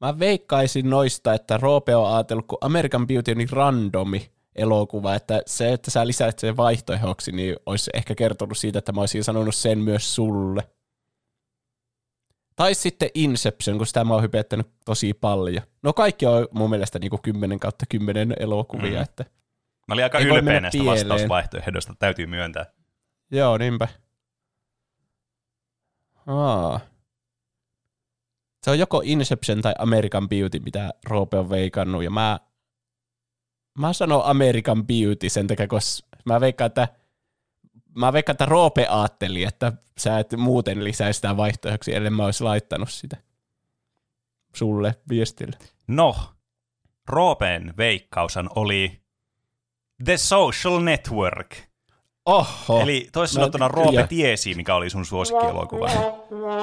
mä 0.00 0.18
veikkaisin 0.18 0.90
noista, 0.90 1.34
että 1.34 1.56
Roope 1.56 1.96
on 1.96 2.14
ajatellut, 2.14 2.46
kun 2.46 2.58
American 2.60 3.06
Beauty 3.06 3.30
on 3.30 3.38
niin 3.38 3.50
randomi 3.50 4.30
elokuva, 4.56 5.14
että 5.14 5.42
se, 5.46 5.72
että 5.72 5.90
sä 5.90 6.06
lisäät 6.06 6.38
sen 6.38 6.56
vaihtoehdoksi, 6.56 7.32
niin 7.32 7.56
olisi 7.66 7.90
ehkä 7.94 8.14
kertonut 8.14 8.58
siitä, 8.58 8.78
että 8.78 8.92
mä 8.92 9.00
olisin 9.00 9.24
sanonut 9.24 9.54
sen 9.54 9.78
myös 9.78 10.14
sulle. 10.14 10.62
Tai 12.56 12.74
sitten 12.74 13.10
Inception, 13.14 13.76
kun 13.78 13.86
sitä 13.86 14.04
mä 14.04 14.14
oon 14.14 14.22
hypettänyt 14.22 14.66
tosi 14.84 15.14
paljon. 15.14 15.62
No 15.82 15.92
kaikki 15.92 16.26
on 16.26 16.48
mun 16.52 16.70
mielestä 16.70 16.98
niin 16.98 17.10
kuin 17.10 17.22
10 17.22 17.60
kautta 17.60 17.86
10 17.88 18.34
elokuvia. 18.40 18.98
Mm. 18.98 19.02
Että 19.02 19.24
Mä 19.88 19.94
olin 19.94 20.04
aika 20.04 20.18
ylpeä 20.18 20.60
näistä 20.60 20.78
pieleen. 20.78 21.08
vastausvaihtoehdoista, 21.08 21.94
täytyy 21.98 22.26
myöntää. 22.26 22.66
Joo, 23.30 23.58
niinpä. 23.58 23.88
Aa. 26.26 26.80
Se 28.62 28.70
on 28.70 28.78
joko 28.78 29.02
Inception 29.04 29.60
tai 29.62 29.74
American 29.78 30.28
Beauty, 30.28 30.58
mitä 30.60 30.90
Roope 31.08 31.38
on 31.38 31.50
veikannut, 31.50 32.04
ja 32.04 32.10
mä, 32.10 32.40
mä 33.78 33.92
sanon 33.92 34.24
American 34.24 34.86
Beauty 34.86 35.28
sen 35.28 35.46
takia, 35.46 35.66
koska 35.68 36.08
mä 36.24 36.40
veikkaan, 36.40 36.66
että 36.66 36.88
mä 37.94 38.12
veikkaan, 38.12 38.34
että 38.34 38.46
Roope 38.46 38.86
ajatteli, 38.86 39.44
että 39.44 39.72
sä 39.98 40.18
et 40.18 40.32
muuten 40.36 40.84
lisäisi 40.84 41.16
sitä 41.18 41.36
vaihtoehdoksi, 41.36 41.94
ellei 41.94 42.10
mä 42.10 42.24
olisi 42.24 42.44
laittanut 42.44 42.90
sitä 42.90 43.16
sulle 44.54 44.94
viestille. 45.08 45.56
No, 45.88 46.16
Roopeen 47.08 47.74
veikkaushan 47.76 48.50
oli 48.54 49.00
The 50.04 50.16
Social 50.16 50.80
Network. 50.80 51.56
Oho! 52.26 52.80
Eli 52.80 53.08
toisin 53.12 53.34
No, 53.36 53.40
sanottuna 53.40 53.68
Roope 53.68 54.06
tiesi, 54.08 54.54
mikä 54.54 54.74
oli 54.74 54.90
sun 54.90 55.06
suosikkielokuva. 55.06 55.90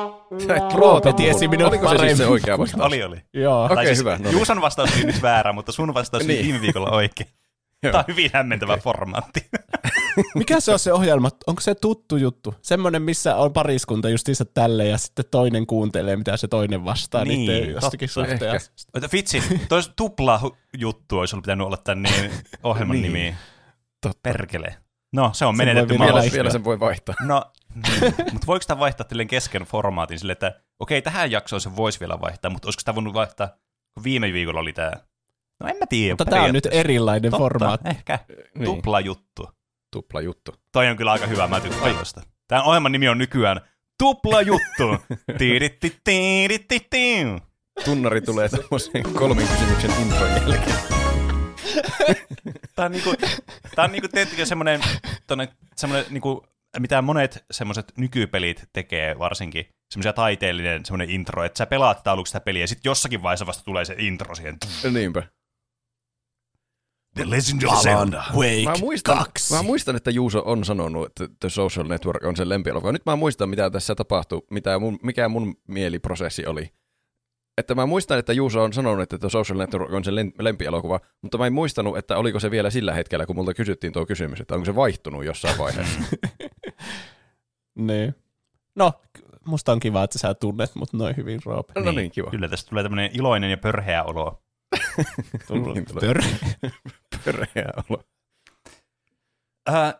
Roope 0.79 1.13
tiesi 1.13 1.47
minut 1.47 1.67
Oliko 1.67 1.89
se 1.89 1.97
siis 1.97 2.17
se 2.17 2.27
oikea 2.27 2.57
vastaus? 2.57 2.83
oli, 2.85 3.03
oli. 3.03 3.21
Joo. 3.33 3.65
Okei, 3.65 3.75
Tai 3.75 3.85
siis 3.85 3.99
hyvä, 3.99 4.11
no 4.17 4.23
niin. 4.23 4.31
Juusan 4.33 4.61
vastaus 4.61 4.89
oli 4.95 5.03
nyt 5.03 5.21
väärä, 5.21 5.53
mutta 5.53 5.71
sun 5.71 5.93
vastaus 5.93 6.23
oli 6.23 6.33
Niin. 6.33 6.45
viime 6.45 6.61
viikolla 6.61 6.89
oikein. 6.91 7.29
Joo. 7.83 7.91
Tämä 7.91 7.99
on 7.99 8.05
hyvin 8.07 8.29
hämmentävä 8.33 8.77
formaatti. 8.77 9.45
Mikä 10.35 10.59
se 10.59 10.71
on 10.73 10.79
se 10.79 10.93
ohjelma? 10.93 11.29
Onko 11.47 11.61
se 11.61 11.75
tuttu 11.75 12.17
juttu? 12.17 12.55
Semmoinen, 12.61 13.01
missä 13.01 13.35
on 13.35 13.53
pariskunta 13.53 14.09
justiinsa 14.09 14.45
tälle 14.45 14.85
ja 14.87 14.97
sitten 14.97 15.25
toinen 15.31 15.67
kuuntelee, 15.67 16.15
mitä 16.15 16.37
se 16.37 16.47
toinen 16.47 16.85
vastaa 16.85 17.25
Niin, 17.25 17.39
niiden 17.39 17.69
jostakin 17.71 18.09
vitsi, 19.13 19.43
tois 19.69 19.91
tupla 19.95 20.51
juttu 20.77 21.19
olisi 21.19 21.35
ollut 21.35 21.43
pitänyt 21.43 21.67
olla 21.67 21.77
tämän 21.77 22.03
niin, 22.03 22.31
ohjelman 22.63 22.95
Niin. 23.01 23.13
nimi. 23.13 23.35
Totta. 24.01 24.19
Perkele. 24.23 24.75
No, 25.13 25.29
se 25.33 25.45
on 25.45 25.57
Sen 25.57 25.67
menetetty 25.67 25.97
voi 25.99 26.07
Vielä, 26.07 26.21
Vielä- 26.33 26.49
sen 26.49 26.63
voi 26.63 26.79
vaihtaa. 26.79 27.15
No, 27.21 27.43
niin. 27.75 28.13
mutta 28.31 28.47
voiko 28.47 28.61
sitä 28.61 28.79
vaihtaa 28.79 29.05
tilleen 29.07 29.27
kesken 29.27 29.61
formaatin 29.63 30.19
sille, 30.19 30.31
että 30.31 30.61
okei, 30.79 31.01
tähän 31.01 31.31
jaksoon 31.31 31.61
se 31.61 31.75
voisi 31.75 31.99
vielä 31.99 32.21
vaihtaa, 32.21 32.51
mutta 32.51 32.67
olisiko 32.67 32.79
sitä 32.79 32.95
voinut 32.95 33.13
vaihtaa, 33.13 33.47
kun 33.93 34.03
viime 34.03 34.33
viikolla 34.33 34.59
oli 34.59 34.73
tämä? 34.73 34.91
No 35.61 35.67
en 35.67 35.77
mä 35.77 35.85
tiedä. 35.89 36.11
Mutta 36.11 36.25
tämä 36.25 36.43
on 36.43 36.53
nyt 36.53 36.67
erilainen 36.71 37.31
Totta, 37.31 37.43
formaatti. 37.43 37.89
Ehkä. 37.89 38.19
Niin. 38.55 38.65
Tupla 38.65 38.99
juttu. 38.99 39.49
Tupla 39.91 40.21
juttu. 40.21 40.51
Toi 40.71 40.87
on 40.87 40.97
kyllä 40.97 41.11
aika 41.11 41.27
hyvä, 41.27 41.47
mä 41.47 41.59
tykkään 41.59 41.95
tosta. 41.95 42.21
Tämän 42.47 42.63
ohjelman 42.65 42.91
nimi 42.91 43.09
on 43.09 43.17
nykyään 43.17 43.61
Tupla 43.97 44.41
juttu. 44.41 44.97
Tiiritti, 45.37 45.97
tiiritti, 46.03 46.87
tii. 46.89 47.25
Tunnari 47.85 48.21
tulee 48.21 48.47
semmoisen 48.47 49.03
kolmen 49.13 49.47
kysymyksen 49.47 49.91
intron 50.01 50.29
jälkeen. 50.29 50.77
Tää 52.75 52.85
on 52.85 52.91
niinku, 52.91 53.13
tää 53.75 53.85
on 53.85 53.91
niinku 53.91 54.07
tietenkin 54.07 54.47
semmonen, 54.47 54.81
tonne, 55.27 55.47
semmonen 55.75 56.05
niinku, 56.09 56.45
mitä 56.79 57.01
monet 57.01 57.45
semmoiset 57.51 57.93
nykypelit 57.97 58.69
tekee 58.73 59.19
varsinkin, 59.19 59.65
semmoisia 59.91 60.13
taiteellinen 60.13 60.85
semmoinen 60.85 61.09
intro, 61.09 61.43
että 61.43 61.57
sä 61.57 61.65
pelaat 61.65 61.97
sitä 61.97 62.11
aluksi 62.11 62.31
sitä 62.31 62.39
peliä, 62.39 62.63
ja 62.63 62.67
sitten 62.67 62.89
jossakin 62.89 63.23
vaiheessa 63.23 63.45
vasta 63.45 63.63
tulee 63.63 63.85
se 63.85 63.95
intro 63.97 64.35
siihen. 64.35 64.57
Niinpä. 64.91 65.23
The 67.15 67.29
Legend 67.29 67.63
of 67.63 67.81
Zelda. 67.81 68.23
Wake 68.33 68.63
Mä 68.65 68.73
muistan, 68.79 69.17
2. 69.17 69.53
mä 69.53 69.61
muistan, 69.61 69.95
että 69.95 70.11
Juuso 70.11 70.43
on 70.45 70.65
sanonut, 70.65 71.05
että 71.05 71.27
The 71.39 71.49
Social 71.49 71.87
Network 71.87 72.23
on 72.23 72.35
sen 72.35 72.49
lempielokuva. 72.49 72.91
Nyt 72.91 73.05
mä 73.05 73.15
muistan, 73.15 73.49
mitä 73.49 73.69
tässä 73.69 73.95
tapahtui, 73.95 74.41
mitä 74.51 74.79
mun, 74.79 74.99
mikä 75.03 75.29
mun 75.29 75.55
mieliprosessi 75.67 76.45
oli. 76.45 76.69
Että 77.57 77.75
mä 77.75 77.85
muistan, 77.85 78.19
että 78.19 78.33
Juuso 78.33 78.63
on 78.63 78.73
sanonut, 78.73 79.01
että 79.03 79.17
The 79.17 79.29
Social 79.29 79.57
Network 79.57 79.93
on 79.93 80.03
sen 80.03 80.13
lem- 80.13 80.33
lempielokuva, 80.39 80.99
mutta 81.21 81.37
mä 81.37 81.47
en 81.47 81.53
muistanut, 81.53 81.97
että 81.97 82.17
oliko 82.17 82.39
se 82.39 82.51
vielä 82.51 82.69
sillä 82.69 82.93
hetkellä, 82.93 83.25
kun 83.25 83.35
multa 83.35 83.53
kysyttiin 83.53 83.93
tuo 83.93 84.05
kysymys, 84.05 84.41
että 84.41 84.55
onko 84.55 84.65
se 84.65 84.75
vaihtunut 84.75 85.25
jossain 85.25 85.57
vaiheessa. 85.57 85.99
Niin. 87.75 88.15
No, 88.75 88.93
musta 89.45 89.71
on 89.71 89.79
kiva, 89.79 90.03
että 90.03 90.19
sä 90.19 90.33
tunnet 90.33 90.75
mut 90.75 90.93
noin 90.93 91.17
hyvin, 91.17 91.39
Roope. 91.45 91.81
No 91.81 91.91
niin, 91.91 92.11
kiva. 92.11 92.29
Kyllä 92.31 92.47
tästä 92.49 92.69
tulee 92.69 92.83
tämmöinen 92.83 93.09
iloinen 93.13 93.51
ja 93.51 93.57
pörheä 93.57 94.03
olo. 94.03 94.43
Niin 95.49 95.85
tulee 95.85 96.01
Tör. 96.13 96.21
pöreä 97.25 97.69
olo. 97.89 98.03
Äh, 99.69 99.93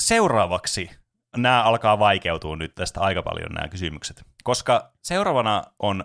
seuraavaksi 0.00 0.90
nämä 1.36 1.62
alkaa 1.62 1.98
vaikeutua 1.98 2.56
nyt 2.56 2.74
tästä 2.74 3.00
aika 3.00 3.22
paljon 3.22 3.52
nämä 3.52 3.68
kysymykset, 3.68 4.22
koska 4.44 4.92
seuraavana 5.02 5.62
on, 5.78 6.04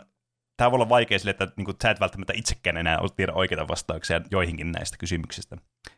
tämä 0.57 0.72
voi 0.72 0.77
olla 0.77 0.89
vaikea 0.89 1.19
sille, 1.19 1.31
että 1.31 1.48
niin 1.57 1.68
sä 1.81 1.91
et 1.91 1.99
välttämättä 1.99 2.34
itsekään 2.35 2.77
enää 2.77 2.99
tiedä 3.15 3.34
oikeita 3.34 3.68
vastauksia 3.68 4.22
joihinkin 4.31 4.72
näistä 4.72 4.98
kysymyksistä. 4.98 5.57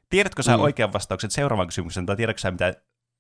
Tiedätkö 0.10 0.44
sä 0.44 0.58
Mm. 0.58 0.64
oikean 0.64 0.94
vastauksen 0.94 1.32
seuraavan 1.32 1.68
kysymyksen, 1.68 2.06
tai 2.06 2.16
tiedätkö 2.16 2.42
sä 2.42 2.52
mitä 2.52 2.74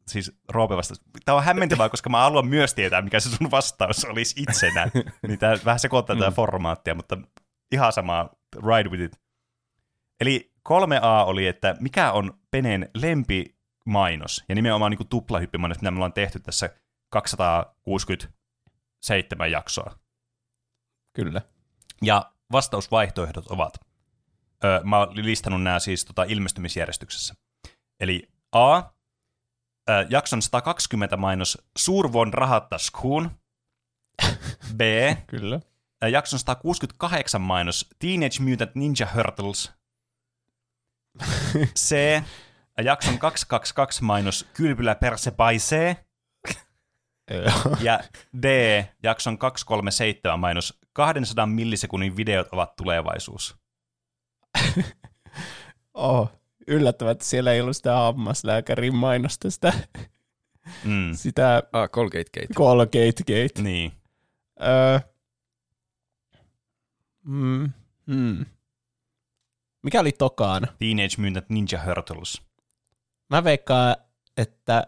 siis 0.07 0.31
Roope 0.49 0.77
vastaus. 0.77 1.01
Tämä 1.25 1.37
on 1.37 1.43
hämmentävää, 1.43 1.89
koska 1.89 2.09
mä 2.09 2.21
haluan 2.21 2.47
myös 2.47 2.73
tietää, 2.73 3.01
mikä 3.01 3.19
se 3.19 3.29
sun 3.29 3.51
vastaus 3.51 4.05
olisi 4.05 4.41
itsenä. 4.41 4.87
niin 5.27 5.39
tämä 5.39 5.57
vähän 5.65 5.79
sekoittaa 5.79 6.15
tätä 6.15 6.31
formaattia, 6.31 6.95
mutta 6.95 7.17
ihan 7.73 7.93
sama, 7.93 8.29
ride 8.55 8.89
with 8.89 9.03
it. 9.03 9.21
Eli 10.19 10.53
3A 10.69 11.25
oli, 11.25 11.47
että 11.47 11.75
mikä 11.79 12.11
on 12.11 12.39
Penen 12.51 12.89
lempimainos, 12.93 14.43
ja 14.49 14.55
nimenomaan 14.55 14.91
niin 14.91 15.07
tuplahyppimainos, 15.07 15.77
mitä 15.77 15.91
me 15.91 15.95
ollaan 15.95 16.13
tehty 16.13 16.39
tässä 16.39 16.69
267 17.09 19.51
jaksoa. 19.51 19.95
Kyllä. 21.13 21.41
Ja 22.01 22.31
vastausvaihtoehdot 22.51 23.47
ovat, 23.47 23.73
öö, 24.63 24.81
mä 24.83 24.99
oon 24.99 25.25
listannut 25.25 25.63
nämä 25.63 25.79
siis 25.79 26.05
tota, 26.05 26.23
ilmestymisjärjestyksessä. 26.23 27.35
Eli 27.99 28.29
A, 28.51 28.77
öö, 29.89 30.05
jakson 30.09 30.41
120 30.41 31.17
mainos 31.17 31.57
Suurvon 31.77 32.33
rahattaskuun. 32.33 33.31
B, 34.75 34.81
Kyllä. 35.27 35.59
Jakson 36.07 36.39
168 36.39 37.41
mainos 37.41 37.89
Teenage 37.99 38.39
Mutant 38.39 38.75
Ninja 38.75 39.07
Turtles. 39.15 39.71
C, 41.79 41.95
jakson 42.83 43.19
222 43.19 44.03
mainos 44.03 44.47
Kylpylä 44.53 44.95
perse 44.95 45.31
paisee. 45.31 46.05
Ja 47.81 47.99
D, 48.43 48.45
jakson 49.03 49.37
237 49.37 50.39
mainos 50.39 50.79
200 50.93 51.45
millisekunnin 51.45 52.17
videot 52.17 52.47
ovat 52.51 52.75
tulevaisuus. 52.75 53.55
Oh, 55.93 56.31
yllättävää, 56.67 57.11
että 57.11 57.25
siellä 57.25 57.53
ei 57.53 57.61
ollut 57.61 57.77
sitä 57.77 57.95
hammaslääkärin 57.95 58.95
mainosta, 58.95 59.51
sitä, 59.51 59.73
Mm. 60.83 61.13
sitä 61.13 61.63
Ah, 61.73 61.89
Colgate 61.89 62.23
Gate. 62.33 62.53
Colgate 62.53 63.23
Gate. 63.27 63.61
Niin. 63.61 63.91
Öö, 64.61 64.99
mm, 67.23 67.69
mm. 68.05 68.45
Mikä 69.83 69.99
oli 69.99 70.11
tokaan? 70.11 70.67
Teenage 70.79 71.15
Mutant 71.17 71.49
Ninja 71.49 71.79
Turtles. 71.85 72.41
Mä 73.29 73.43
veikkaan, 73.43 73.95
että... 74.37 74.87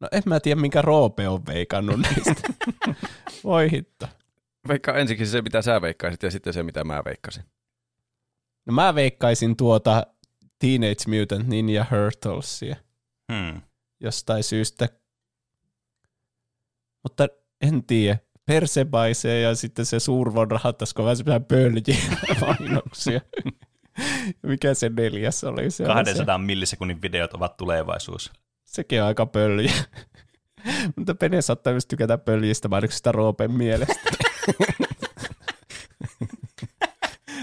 No 0.00 0.08
en 0.12 0.22
mä 0.26 0.40
tiedä, 0.40 0.60
minkä 0.60 0.82
Roope 0.82 1.28
on 1.28 1.46
veikannut 1.46 2.00
niistä. 2.00 2.48
Voi 3.44 3.70
hitto. 3.70 4.08
Veikkaa 4.68 4.94
ensinnäkin 4.94 5.26
se, 5.26 5.42
mitä 5.42 5.62
sä 5.62 5.82
veikkaisit, 5.82 6.22
ja 6.22 6.30
sitten 6.30 6.52
se, 6.52 6.62
mitä 6.62 6.84
mä 6.84 7.02
veikkasin. 7.04 7.44
No 8.66 8.72
mä 8.72 8.94
veikkaisin 8.94 9.56
tuota 9.56 10.06
Teenage 10.58 11.18
Mutant 11.20 11.48
Ninja 11.48 11.86
Turtlesia 12.22 12.76
Hmm. 13.32 13.62
jostain 14.00 14.44
syystä. 14.44 14.88
Mutta 17.02 17.28
en 17.60 17.84
tiedä. 17.84 18.18
Persebaisee 18.48 19.40
ja 19.40 19.54
sitten 19.54 19.86
se 19.86 20.00
suurvon 20.00 20.50
rahattasko 20.50 21.04
vähän 21.04 21.16
semmoisia 21.16 21.40
pöljiä 21.40 22.16
mainoksia. 22.40 23.20
Mikä 24.42 24.74
se 24.74 24.88
neljäs 24.88 25.44
oli? 25.44 25.70
Se 25.70 25.84
oli 25.84 25.94
200 25.94 26.38
millisekunnin 26.38 27.02
videot 27.02 27.34
ovat 27.34 27.56
tulevaisuus. 27.56 28.24
Se, 28.24 28.30
sekin 28.64 29.02
on 29.02 29.08
aika 29.08 29.26
pöljä. 29.26 29.72
Mutta 30.96 31.14
Pene 31.14 31.42
saattaa 31.42 31.72
myös 31.72 31.86
tykätä 31.86 32.18
pöljistä 32.18 32.68
mainoksista 32.68 33.12
Roopen 33.12 33.52
mielestä. 33.52 33.94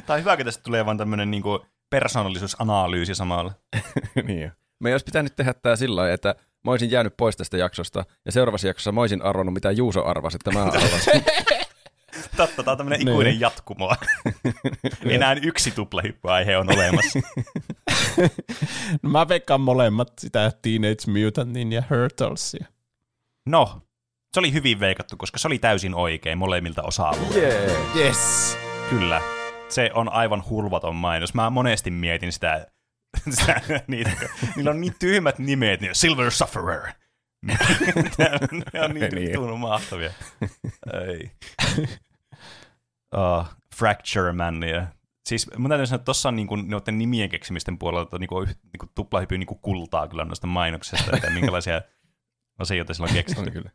Tai 0.06 0.20
hyvä, 0.20 0.36
kun 0.38 0.46
tästä 0.46 0.64
tulee 0.64 0.86
vaan 0.86 0.98
tämmönen 0.98 1.32
niinku 1.32 1.66
persoonallisuusanalyysi 1.90 3.16
samalla. 3.16 3.54
niin 4.28 4.42
jo. 4.42 4.50
Me 4.80 4.92
olisi 4.92 5.06
pitänyt 5.06 5.36
tehdä 5.36 5.54
tämä 5.54 5.76
sillä 5.76 5.96
lailla, 5.96 6.14
että 6.14 6.36
mä 6.66 6.72
olisin 6.72 6.92
jäänyt 6.92 7.18
pois 7.18 7.38
tästä 7.38 7.58
jaksosta, 7.58 8.06
ja 8.26 8.32
seuraavassa 8.32 8.68
jaksossa 8.68 8.92
mä 8.92 9.02
olisin 9.02 9.22
arvonnut, 9.22 9.54
mitä 9.54 9.72
Juuso 9.72 10.06
arvasi, 10.06 10.36
että 10.36 10.52
mä 10.52 10.64
arvasin. 10.64 11.24
Totta, 12.38 12.64
tämä 12.64 12.72
on 12.72 12.78
tämmöinen 12.78 13.00
Niin. 13.00 13.10
ikuinen 13.10 13.40
jatkumo. 13.40 13.96
Enää 15.10 15.36
yksi 15.44 15.72
tuplahyppyaihe 15.72 16.58
on 16.58 16.74
olemassa. 16.74 17.20
No 19.02 19.10
mä 19.12 19.28
veikkaan 19.28 19.62
molemmat 19.62 20.12
sitä 20.20 20.52
Teenage 20.62 21.24
Mutant 21.26 21.52
Ninja 21.52 21.84
Turtlesia. 22.18 22.66
No, 23.46 23.82
se 24.34 24.40
oli 24.40 24.54
hyvin 24.54 24.80
veikattu, 24.80 25.18
koska 25.18 25.38
se 25.38 25.48
oli 25.48 25.60
täysin 25.60 25.96
oikein 25.96 26.38
molemmilta 26.38 26.84
osa-alueilta. 26.84 27.38
Yeah. 27.38 27.96
Yes! 27.96 28.58
Kyllä. 28.90 29.22
Se 29.70 29.92
on 29.94 30.10
aivan 30.10 30.44
hulvaton 30.50 30.96
mainos. 30.96 31.34
Mä 31.34 31.50
monesti 31.50 31.92
mietin 31.92 32.32
sitä, 32.32 32.58
sitä 32.60 32.75
niitä, 33.88 34.12
niillä 34.56 34.72
on 34.72 34.82
niin 34.82 34.96
tyhmät 35.00 35.40
nimet, 35.40 35.82
niin 35.82 35.96
Silver 35.96 36.32
Sufferer. 36.32 36.82
ne 38.74 38.82
on 38.86 38.92
niin 38.94 39.16
Niin. 39.16 39.34
tunnu 39.34 39.58
mahtavia. 39.58 40.12
Ei. 41.08 41.32
Uh, 43.16 43.46
Fracture 43.76 44.32
Man. 44.32 44.64
Ja, 44.64 44.88
siis 45.26 45.50
mun 45.58 45.70
täytyy 45.70 45.86
sanoa, 45.86 45.96
että 45.96 46.06
tuossa 46.06 46.30
on 46.30 46.36
niinku 46.36 46.56
noiden 46.56 46.98
nimien 46.98 47.30
keksimisten 47.30 47.78
puolelta 47.78 48.18
niinku, 48.18 48.42
yh- 48.42 48.56
niinku 48.74 48.86
tuplahypy 48.96 49.38
niinku 49.38 49.56
kultaa 49.56 50.08
kyllä 50.08 50.26
noista 50.26 50.48
mainoksista, 50.48 51.12
että 51.16 51.30
minkälaisia 51.30 51.82
asioita 52.60 52.94
sillä 52.94 53.08
on 53.08 53.14
keksitty. 53.14 53.44
On 53.44 53.52
kyllä. 53.52 53.70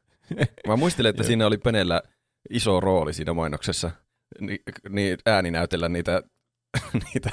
Mä 0.66 0.76
muistelin, 0.76 1.10
että 1.10 1.22
siinä 1.22 1.46
oli 1.46 1.58
Penellä 1.58 2.02
iso 2.50 2.80
rooli 2.80 3.12
siinä 3.12 3.32
mainoksessa, 3.32 3.90
Ni, 4.40 4.58
niin 4.88 5.18
ääni 5.26 5.50
näytellä 5.50 5.88
niitä, 5.88 6.22
niitä 7.04 7.30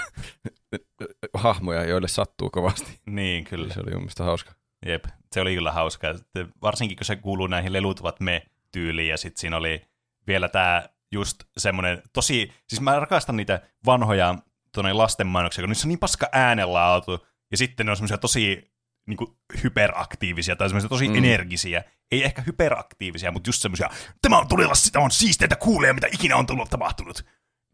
hahmoja, 1.33 1.85
joille 1.85 2.07
sattuu 2.07 2.49
kovasti. 2.49 2.99
Niin, 3.05 3.43
kyllä. 3.43 3.73
Se 3.73 3.79
oli 3.79 3.91
mun 3.91 3.99
mielestä 3.99 4.23
hauska. 4.23 4.53
Jep, 4.85 5.05
se 5.31 5.41
oli 5.41 5.55
kyllä. 5.55 5.73
Sitten 6.15 6.53
Varsinkin 6.61 6.97
kun 6.97 7.05
se 7.05 7.15
kuuluu 7.15 7.47
näihin 7.47 7.73
lelutuvat 7.73 8.19
me 8.19 8.43
tyyliin 8.71 9.09
ja 9.09 9.17
sitten 9.17 9.39
siinä 9.41 9.57
oli 9.57 9.81
vielä 10.27 10.49
tämä 10.49 10.83
just 11.11 11.43
semmoinen 11.57 12.01
tosi, 12.13 12.53
siis 12.67 12.81
mä 12.81 12.99
rakastan 12.99 13.37
niitä 13.37 13.61
vanhoja 13.85 14.35
tuonne 14.73 14.93
lasten 14.93 15.27
mainoksia, 15.27 15.61
kun 15.61 15.69
niissä 15.69 15.87
on 15.87 15.89
niin 15.89 15.99
paska 15.99 16.29
äänenlaatu 16.31 17.27
ja 17.51 17.57
sitten 17.57 17.85
ne 17.85 17.91
on 17.91 17.95
semmoisia 17.95 18.17
tosi 18.17 18.71
niin 19.07 19.17
kuin 19.17 19.37
hyperaktiivisia 19.63 20.55
tai 20.55 20.69
semmoisia 20.69 20.89
tosi 20.89 21.07
mm. 21.07 21.15
energisiä. 21.15 21.83
Ei 22.11 22.23
ehkä 22.23 22.41
hyperaktiivisia, 22.41 23.31
mutta 23.31 23.49
just 23.49 23.61
semmoisia, 23.61 23.89
tämä 24.21 24.37
on 24.37 24.47
todella 24.47 24.75
sitä 24.75 24.99
on 24.99 25.11
siisteintä 25.11 25.55
kuulee, 25.55 25.93
mitä 25.93 26.07
ikinä 26.11 26.35
on 26.35 26.45
tullut 26.45 26.69
tapahtunut. 26.69 27.25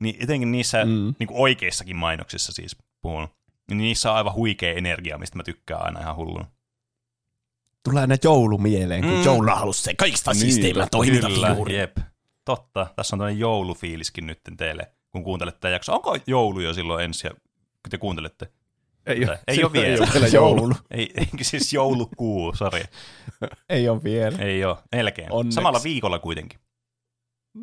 Niin 0.03 0.15
etenkin 0.19 0.51
niissä 0.51 0.85
mm. 0.85 1.13
niin 1.19 1.27
kuin 1.27 1.39
oikeissakin 1.39 1.95
mainoksissa 1.95 2.51
siis 2.51 2.77
puhun. 3.01 3.27
Niin 3.69 3.77
niissä 3.77 4.11
on 4.11 4.17
aivan 4.17 4.33
huikea 4.33 4.73
energia, 4.73 5.17
mistä 5.17 5.37
mä 5.37 5.43
tykkään 5.43 5.85
aina 5.85 5.99
ihan 5.99 6.15
hulluna. 6.15 6.45
Tulee 7.83 8.01
aina 8.01 8.15
joulu 8.23 8.57
mieleen, 8.57 9.01
kun 9.01 9.11
Mm. 9.13 9.23
jouluna 9.23 9.55
halusi 9.55 9.83
se 9.83 9.93
kaikista 9.93 10.33
siisteimmän 10.33 10.87
toimintafiguuri. 10.91 11.77
jep. 11.77 11.97
Totta. 12.45 12.87
Tässä 12.95 13.15
on 13.15 13.19
tämmöinen 13.19 13.39
joulufiiliskin 13.39 14.27
nyt 14.27 14.39
teille, 14.57 14.91
kun 15.11 15.23
kuuntelette 15.23 15.59
tätä 15.59 15.69
jaksoa. 15.69 15.95
Onko 15.95 16.17
joulu 16.27 16.59
jo 16.59 16.73
silloin 16.73 17.03
ensi, 17.05 17.27
kun 17.29 17.89
te 17.89 17.97
kuuntelette? 17.97 18.51
Ei, 19.05 19.25
Tai- 19.25 19.37
ei 19.47 19.63
ole 19.63 19.73
vielä. 19.73 19.87
Ei 19.87 19.99
ole 19.99 20.09
vielä 20.13 20.27
joulu. 20.27 20.73
Ei, 20.91 21.11
ei 21.17 21.27
siis 21.41 21.73
joulukuu, 21.73 22.55
sori. 22.55 22.83
Ei 23.69 23.89
ole 23.89 24.03
vielä. 24.03 24.37
Ei 24.37 24.65
ole, 24.65 24.77
melkein. 24.91 25.31
Onneksi. 25.31 25.55
Samalla 25.55 25.81
viikolla 25.83 26.19
kuitenkin. 26.19 26.59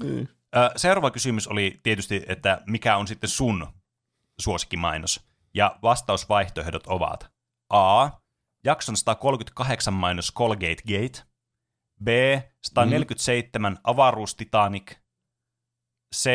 Niin. 0.02 0.28
Seuraava 0.76 1.10
kysymys 1.10 1.48
oli 1.48 1.80
tietysti, 1.82 2.22
että 2.28 2.62
mikä 2.66 2.96
on 2.96 3.06
sitten 3.06 3.30
sun 3.30 3.66
suosikkimainos? 4.40 5.26
Ja 5.54 5.78
vastausvaihtoehdot 5.82 6.86
ovat 6.86 7.30
A. 7.68 8.10
Jakson 8.64 8.96
138 8.96 9.94
mainos 9.94 10.32
Colgate 10.34 10.82
Gate. 10.82 11.30
B. 12.04 12.08
147 12.62 13.78
Avaruus 13.84 14.34
Titanic. 14.34 14.96
C. 16.14 16.30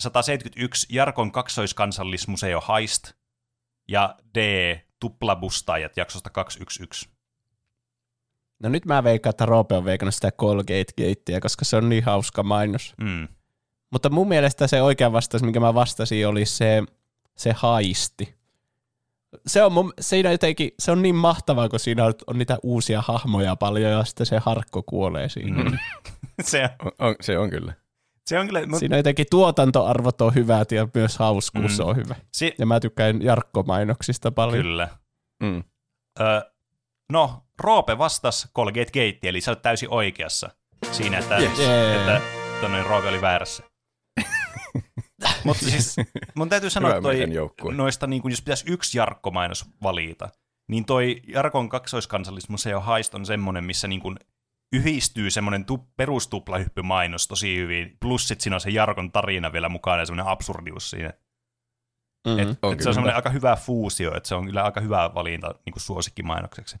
171 0.00 0.86
Jarkon 0.90 1.32
kaksoiskansallismuseo 1.32 2.62
Heist. 2.68 3.12
Ja 3.88 4.18
D. 4.34 4.38
Tuplabustaajat 5.00 5.96
jaksosta 5.96 6.30
211. 6.30 7.11
No 8.62 8.68
nyt 8.68 8.84
mä 8.86 9.04
veikkaan, 9.04 9.30
että 9.30 9.46
Roope 9.46 9.74
on 9.74 9.84
veikannut 9.84 10.14
sitä 10.14 10.32
Colgate 10.32 10.84
Gatea, 10.98 11.40
koska 11.40 11.64
se 11.64 11.76
on 11.76 11.88
niin 11.88 12.04
hauska 12.04 12.42
mainos. 12.42 12.94
Mm. 13.00 13.28
Mutta 13.90 14.10
mun 14.10 14.28
mielestä 14.28 14.66
se 14.66 14.82
oikea 14.82 15.12
vastaus, 15.12 15.42
minkä 15.42 15.60
mä 15.60 15.74
vastasin, 15.74 16.28
oli 16.28 16.44
se, 16.46 16.82
se 17.36 17.52
haisti. 17.56 18.34
Se 19.46 19.62
on, 19.62 19.72
mun, 19.72 19.92
siinä 20.00 20.32
jotenkin, 20.32 20.70
se 20.78 20.92
on 20.92 21.02
niin 21.02 21.14
mahtavaa, 21.14 21.68
kun 21.68 21.80
siinä 21.80 22.04
on, 22.04 22.14
on 22.26 22.38
niitä 22.38 22.58
uusia 22.62 23.02
hahmoja 23.06 23.56
paljon 23.56 23.90
ja 23.92 24.04
sitten 24.04 24.26
se 24.26 24.38
harkko 24.38 24.82
kuolee 24.82 25.28
siinä. 25.28 25.64
Mm. 25.64 25.78
Se, 26.42 26.68
On, 26.84 26.92
on, 26.98 27.14
se 27.20 27.38
on 27.38 27.50
kyllä. 27.50 27.72
se 28.26 28.38
on 28.38 28.46
kyllä... 28.46 28.66
Mut, 28.66 28.78
Siinä 28.78 28.96
jotenkin 28.96 29.26
tuotantoarvot 29.30 30.20
on 30.20 30.34
hyvät 30.34 30.72
ja 30.72 30.88
myös 30.94 31.18
hauskuus 31.18 31.78
Mm. 31.78 31.84
on 31.86 31.96
hyvä. 31.96 32.14
se, 32.32 32.54
Ja 32.58 32.66
mä 32.66 32.80
tykkään 32.80 33.22
Jarkko-mainoksista 33.22 34.30
paljon. 34.34 34.62
kyllä. 34.64 34.88
Mm. 35.42 35.64
Ö, 36.20 36.50
no, 37.12 37.42
Roope 37.62 37.98
vastasi 37.98 38.48
Colgate 38.56 38.84
Gate, 38.84 39.28
eli 39.28 39.40
sä 39.40 39.50
olet 39.50 39.62
täysin 39.62 39.88
oikeassa 39.90 40.50
siinä, 40.92 41.18
että, 41.18 41.36
Yes. 41.38 41.58
Että 41.96 42.20
tonne 42.60 42.82
Roope 42.82 43.08
oli 43.08 43.20
väärässä. 43.20 43.62
Mutta 45.44 45.64
siis 45.64 45.96
mun 46.34 46.48
täytyy 46.48 46.70
sanoa, 46.70 46.96
että 46.96 47.08
noista, 47.76 48.06
niin 48.06 48.22
kun, 48.22 48.30
jos 48.30 48.42
pitäisi 48.42 48.64
yksi 48.68 48.98
Jarkko-mainos 48.98 49.64
valita, 49.82 50.28
niin 50.68 50.84
toi 50.84 51.22
Jarkon 51.28 51.68
kaksoiskansallismuseo 51.68 52.80
Haist 52.80 53.14
on 53.14 53.26
semmoinen, 53.26 53.64
missä 53.64 53.88
niin 53.88 54.00
kun 54.00 54.16
yhdistyy 54.72 55.30
semmoinen 55.30 55.64
tu- 55.64 55.88
perustuplahyppymainos 55.96 57.28
tosi 57.28 57.56
hyvin, 57.56 57.96
plus 58.00 58.28
sit 58.28 58.40
siinä 58.40 58.56
on 58.56 58.60
se 58.60 58.70
Jarkon 58.70 59.12
tarina 59.12 59.52
vielä 59.52 59.68
mukana 59.68 59.98
ja 59.98 60.06
semmoinen 60.06 60.32
absurdius 60.32 60.90
siinä. 60.90 61.12
Mm. 62.28 62.38
Et, 62.38 62.58
On 62.62 62.72
et 62.72 62.80
se 62.80 62.88
on 62.88 62.94
semmoinen 62.94 63.16
aika 63.16 63.30
hyvä 63.30 63.56
fuusio, 63.56 64.16
että 64.16 64.28
se 64.28 64.34
on 64.34 64.46
kyllä 64.46 64.62
aika 64.62 64.80
hyvä 64.80 65.10
valinta 65.14 65.54
niin 65.66 65.72
kuin 65.72 65.82
suosikkimainokseksi. 65.82 66.76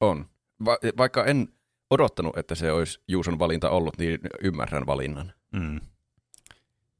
On. 0.00 0.26
Va- 0.64 0.78
vaikka 0.98 1.24
en 1.24 1.48
odottanut, 1.90 2.38
että 2.38 2.54
se 2.54 2.72
olisi 2.72 3.00
Juuson 3.08 3.38
valinta 3.38 3.70
ollut, 3.70 3.98
niin 3.98 4.20
ymmärrän 4.42 4.86
valinnan. 4.86 5.32
Mm. 5.52 5.80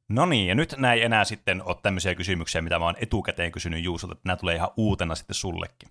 No 0.08 0.26
niin, 0.26 0.48
ja 0.48 0.54
nyt 0.54 0.74
näin 0.76 1.02
enää 1.02 1.24
sitten 1.24 1.62
ole 1.62 1.76
tämmöisiä 1.82 2.14
kysymyksiä, 2.14 2.62
mitä 2.62 2.78
mä 2.78 2.84
oon 2.84 2.96
etukäteen 3.00 3.52
kysynyt 3.52 3.84
Juusolta, 3.84 4.12
että 4.12 4.28
nämä 4.28 4.36
tulee 4.36 4.54
ihan 4.54 4.70
uutena 4.76 5.14
sitten 5.14 5.34
sullekin. 5.34 5.88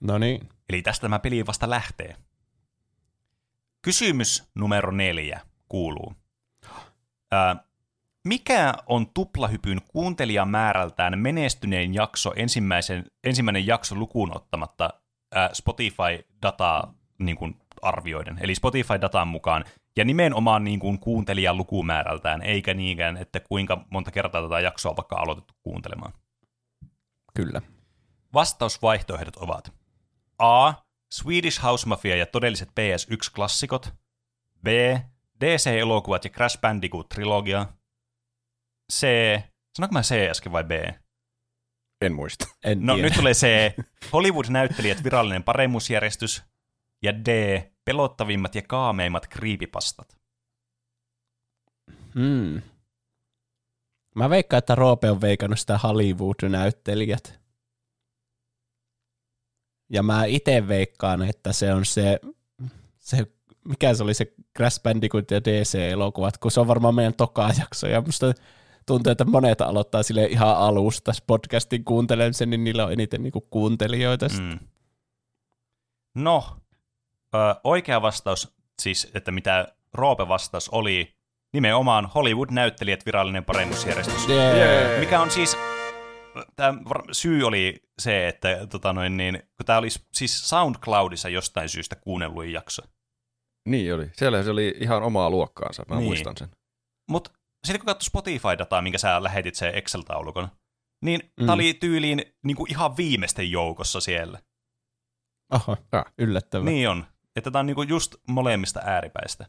No 0.00 0.18
niin. 0.18 0.48
Eli 0.68 0.82
tästä 0.82 1.02
tämä 1.02 1.18
peli 1.18 1.46
vasta 1.46 1.70
lähtee. 1.70 2.16
Kysymys 3.82 4.44
numero 4.54 4.90
neljä 4.90 5.40
kuuluu. 5.68 6.14
Ää, 7.32 7.56
mikä 8.24 8.74
on 8.86 9.06
tuplahypyn 9.14 9.80
kuuntelijamäärältään 9.88 11.18
menestynein 11.18 11.94
jakso, 11.94 12.32
ensimmäisen, 12.36 13.04
ensimmäinen 13.24 13.66
jakso 13.66 13.94
lukuun 13.94 14.36
ottamatta 14.36 14.90
Spotify-dataa 15.52 16.94
niin 17.18 17.36
kuin 17.36 17.56
arvioiden, 17.82 18.38
eli 18.40 18.54
Spotify-datan 18.54 19.26
mukaan, 19.26 19.64
ja 19.96 20.04
nimenomaan 20.04 20.64
niin 20.64 20.80
kuin 20.80 20.98
kuuntelijan 20.98 21.56
lukumäärältään, 21.56 22.42
eikä 22.42 22.74
niinkään, 22.74 23.16
että 23.16 23.40
kuinka 23.40 23.84
monta 23.90 24.10
kertaa 24.10 24.42
tätä 24.42 24.60
jaksoa 24.60 24.90
on 24.90 24.96
vaikka 24.96 25.16
aloitettu 25.16 25.54
kuuntelemaan. 25.62 26.12
Kyllä. 27.34 27.62
Vastausvaihtoehdot 28.34 29.36
ovat 29.36 29.72
A. 30.38 30.72
Swedish 31.12 31.62
House 31.62 31.88
Mafia 31.88 32.16
ja 32.16 32.26
todelliset 32.26 32.68
PS1-klassikot. 32.68 33.92
B. 34.62 34.66
DC-elokuvat 35.40 36.24
ja 36.24 36.30
Crash 36.30 36.58
Bandicoot-trilogia. 36.58 37.66
C. 38.92 39.06
Sanoinko 39.76 39.92
mä 39.92 40.02
C 40.02 40.30
äsken 40.30 40.52
vai 40.52 40.64
B? 40.64 40.70
En 42.04 42.12
muista. 42.14 42.46
En 42.64 42.86
No 42.86 42.94
tiedä. 42.94 43.08
nyt 43.08 43.16
tulee 43.16 43.32
C. 43.34 43.46
Hollywood-näyttelijät 44.12 45.04
virallinen 45.04 45.42
paremmuusjärjestys. 45.42 46.42
Ja 47.02 47.14
D. 47.24 47.60
Pelottavimmat 47.84 48.54
ja 48.54 48.62
kaameimmat 48.62 49.26
kriipipastat. 49.26 50.16
Hmm. 52.14 52.62
Mä 54.14 54.30
veikkaan, 54.30 54.58
että 54.58 54.74
Roope 54.74 55.10
on 55.10 55.20
veikannut 55.20 55.58
sitä 55.58 55.78
Hollywood-näyttelijät. 55.78 57.40
Ja 59.90 60.02
mä 60.02 60.24
itse 60.24 60.68
veikkaan, 60.68 61.22
että 61.22 61.52
se 61.52 61.74
on 61.74 61.84
se, 61.84 62.20
se 62.98 63.26
mikä 63.68 63.94
se 63.94 64.02
oli 64.02 64.14
se 64.14 64.32
Crash 64.56 64.82
Bandicoot 64.82 65.30
ja 65.30 65.40
DC-elokuvat, 65.44 66.38
kun 66.38 66.50
se 66.50 66.60
on 66.60 66.68
varmaan 66.68 66.94
meidän 66.94 67.14
toka 67.14 67.50
jakso. 67.58 67.86
Ja 67.86 68.00
musta 68.00 68.34
tuntuu, 68.86 69.12
että 69.12 69.24
monet 69.24 69.60
aloittaa 69.60 70.02
sille 70.02 70.24
ihan 70.24 70.56
alusta 70.56 71.12
podcastin 71.26 71.84
kuuntelemisen, 71.84 72.50
niin 72.50 72.64
niillä 72.64 72.84
on 72.84 72.92
eniten 72.92 73.22
niinku 73.22 73.40
kuuntelijoita. 73.40 74.26
Mm. 74.40 74.58
No, 76.14 76.56
ö, 77.34 77.38
oikea 77.64 78.02
vastaus, 78.02 78.54
siis 78.82 79.10
että 79.14 79.32
mitä 79.32 79.68
Roope 79.94 80.28
vastaus 80.28 80.68
oli 80.68 81.14
nimenomaan 81.52 82.06
Hollywood-näyttelijät 82.14 83.06
virallinen 83.06 83.44
parennusjärjestys. 83.44 84.28
Yeah. 84.28 85.00
Mikä 85.00 85.20
on 85.20 85.30
siis, 85.30 85.56
tämä 86.56 86.78
syy 87.12 87.42
oli 87.42 87.82
se, 87.98 88.28
että 88.28 88.66
tota 88.66 88.92
noin, 88.92 89.16
niin, 89.16 89.42
kun 89.56 89.66
tämä 89.66 89.78
oli 89.78 89.88
siis 90.12 90.48
SoundCloudissa 90.48 91.28
jostain 91.28 91.68
syystä 91.68 91.96
kuunnelluin 91.96 92.52
jakso. 92.52 92.82
Niin 93.68 93.94
oli. 93.94 94.10
Siellä 94.12 94.42
se 94.42 94.50
oli 94.50 94.74
ihan 94.80 95.02
omaa 95.02 95.30
luokkaansa, 95.30 95.84
mä 95.88 95.96
niin. 95.96 96.04
muistan 96.04 96.36
sen. 96.36 96.48
Mutta 97.10 97.30
sitten 97.64 97.80
kun 97.80 97.86
katsoi 97.86 98.06
Spotify-dataa, 98.06 98.82
minkä 98.82 98.98
sä 98.98 99.22
lähetit 99.22 99.54
se 99.54 99.68
Excel-taulukon, 99.74 100.48
niin 101.02 101.20
mm. 101.40 101.46
Tämä 101.46 101.52
oli 101.52 101.74
tyyliin 101.74 102.24
niin 102.44 102.56
kuin 102.56 102.70
ihan 102.70 102.96
viimeisten 102.96 103.50
joukossa 103.50 104.00
siellä. 104.00 104.38
Oho, 105.52 105.76
Ah. 105.92 106.04
yllättävää. 106.18 106.64
Niin 106.64 106.88
on. 106.88 107.06
Että 107.36 107.50
tämä 107.50 107.60
on 107.60 107.66
niinku 107.66 107.82
just 107.82 108.14
molemmista 108.28 108.80
ääripäistä. 108.84 109.46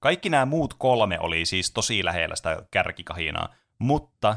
Kaikki 0.00 0.28
nämä 0.28 0.46
muut 0.46 0.74
kolme 0.74 1.20
oli 1.20 1.46
siis 1.46 1.70
tosi 1.70 2.04
lähellä 2.04 2.36
sitä 2.36 2.62
kärkikahinaa, 2.70 3.54
mutta 3.78 4.36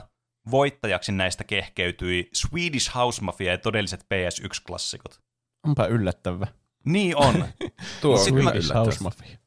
voittajaksi 0.51 1.11
näistä 1.11 1.43
kehkeytyi 1.43 2.29
Swedish 2.33 2.95
House 2.95 3.21
Mafia 3.21 3.51
ja 3.51 3.57
todelliset 3.57 4.03
PS1-klassikot. 4.03 5.19
Onpa 5.63 5.85
yllättävää. 5.85 6.47
Niin 6.85 7.17
on. 7.17 7.45
Tuo 8.01 8.13
on 8.21 8.33
mä- 8.33 8.41
Swedish. 8.51 8.73
House 8.73 9.03
Mafia. 9.03 9.37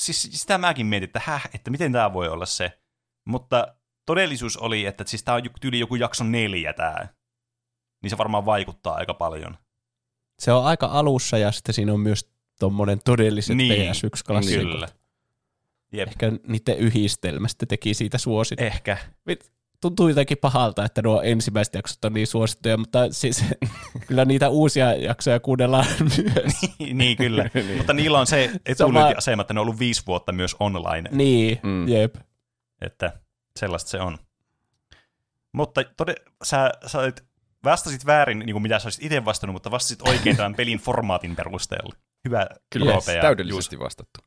siis 0.00 0.22
sitä 0.32 0.58
mäkin 0.58 0.86
mietin, 0.86 1.04
että 1.08 1.20
häh, 1.24 1.48
että 1.54 1.70
miten 1.70 1.92
tämä 1.92 2.12
voi 2.12 2.28
olla 2.28 2.46
se. 2.46 2.79
Mutta 3.24 3.74
todellisuus 4.06 4.56
oli, 4.56 4.86
että 4.86 5.04
siis 5.06 5.24
tämä 5.24 5.36
on 5.36 5.42
tyyli 5.60 5.78
joku 5.78 5.94
jakso 5.94 6.24
neljä 6.24 6.72
tämä. 6.72 7.08
Niin 8.02 8.10
se 8.10 8.18
varmaan 8.18 8.46
vaikuttaa 8.46 8.94
aika 8.94 9.14
paljon. 9.14 9.58
Se 10.38 10.52
on 10.52 10.64
aika 10.64 10.86
alussa 10.86 11.38
ja 11.38 11.52
sitten 11.52 11.74
siinä 11.74 11.92
on 11.92 12.00
myös 12.00 12.30
tuommoinen 12.60 13.00
todelliset 13.04 13.56
Niin, 13.56 13.90
PS1-klassikot. 13.90 14.62
Kyllä. 14.62 14.88
Jep. 15.92 16.08
Ehkä 16.08 16.32
niiden 16.46 16.78
yhdistelmästä 16.78 17.66
teki 17.66 17.94
siitä 17.94 18.18
suosittu. 18.18 18.64
Ehkä. 18.64 18.96
Tuntuu 19.80 20.08
jotenkin 20.08 20.38
pahalta, 20.38 20.84
että 20.84 21.02
nuo 21.02 21.22
ensimmäiset 21.22 21.74
jaksot 21.74 22.04
on 22.04 22.12
niin 22.12 22.26
suosittuja, 22.26 22.76
mutta 22.76 23.12
siis 23.12 23.44
kyllä 24.06 24.24
niitä 24.24 24.48
uusia 24.48 24.94
jaksoja 24.94 25.40
kuunnellaan 25.40 25.86
myös. 26.00 26.54
niin, 26.94 27.16
kyllä. 27.16 27.50
Mutta 27.76 27.92
niillä 27.92 28.18
on 28.18 28.26
se 28.26 28.50
etulyöntiasema, 28.66 29.40
että 29.40 29.54
ne 29.54 29.60
on 29.60 29.62
ollut 29.62 29.78
viisi 29.78 30.02
vuotta 30.06 30.32
myös 30.32 30.56
online. 30.60 31.10
niin, 31.12 31.58
mm. 31.62 31.88
jep. 31.88 32.14
Että 32.80 33.12
sellaista 33.58 33.90
se 33.90 34.00
on. 34.00 34.18
Mutta 35.52 35.84
tode, 35.96 36.14
sä, 36.44 36.70
sä 36.86 36.98
olit, 36.98 37.24
vastasit 37.64 38.06
väärin, 38.06 38.38
niin 38.38 38.54
kuin 38.54 38.62
mitä 38.62 38.78
sä 38.78 38.86
olisit 38.86 39.04
itse 39.04 39.24
vastannut, 39.24 39.54
mutta 39.54 39.70
vastasit 39.70 40.08
oikein 40.08 40.36
tämän 40.36 40.54
pelin 40.58 40.78
formaatin 40.78 41.36
perusteella. 41.36 41.94
Hyvä, 42.24 42.46
Kyllä, 42.70 42.92
Roope 42.92 43.14
ja 43.14 43.22
täydellisesti 43.22 43.76
Juuso. 43.76 43.84
vastattu. 43.84 44.20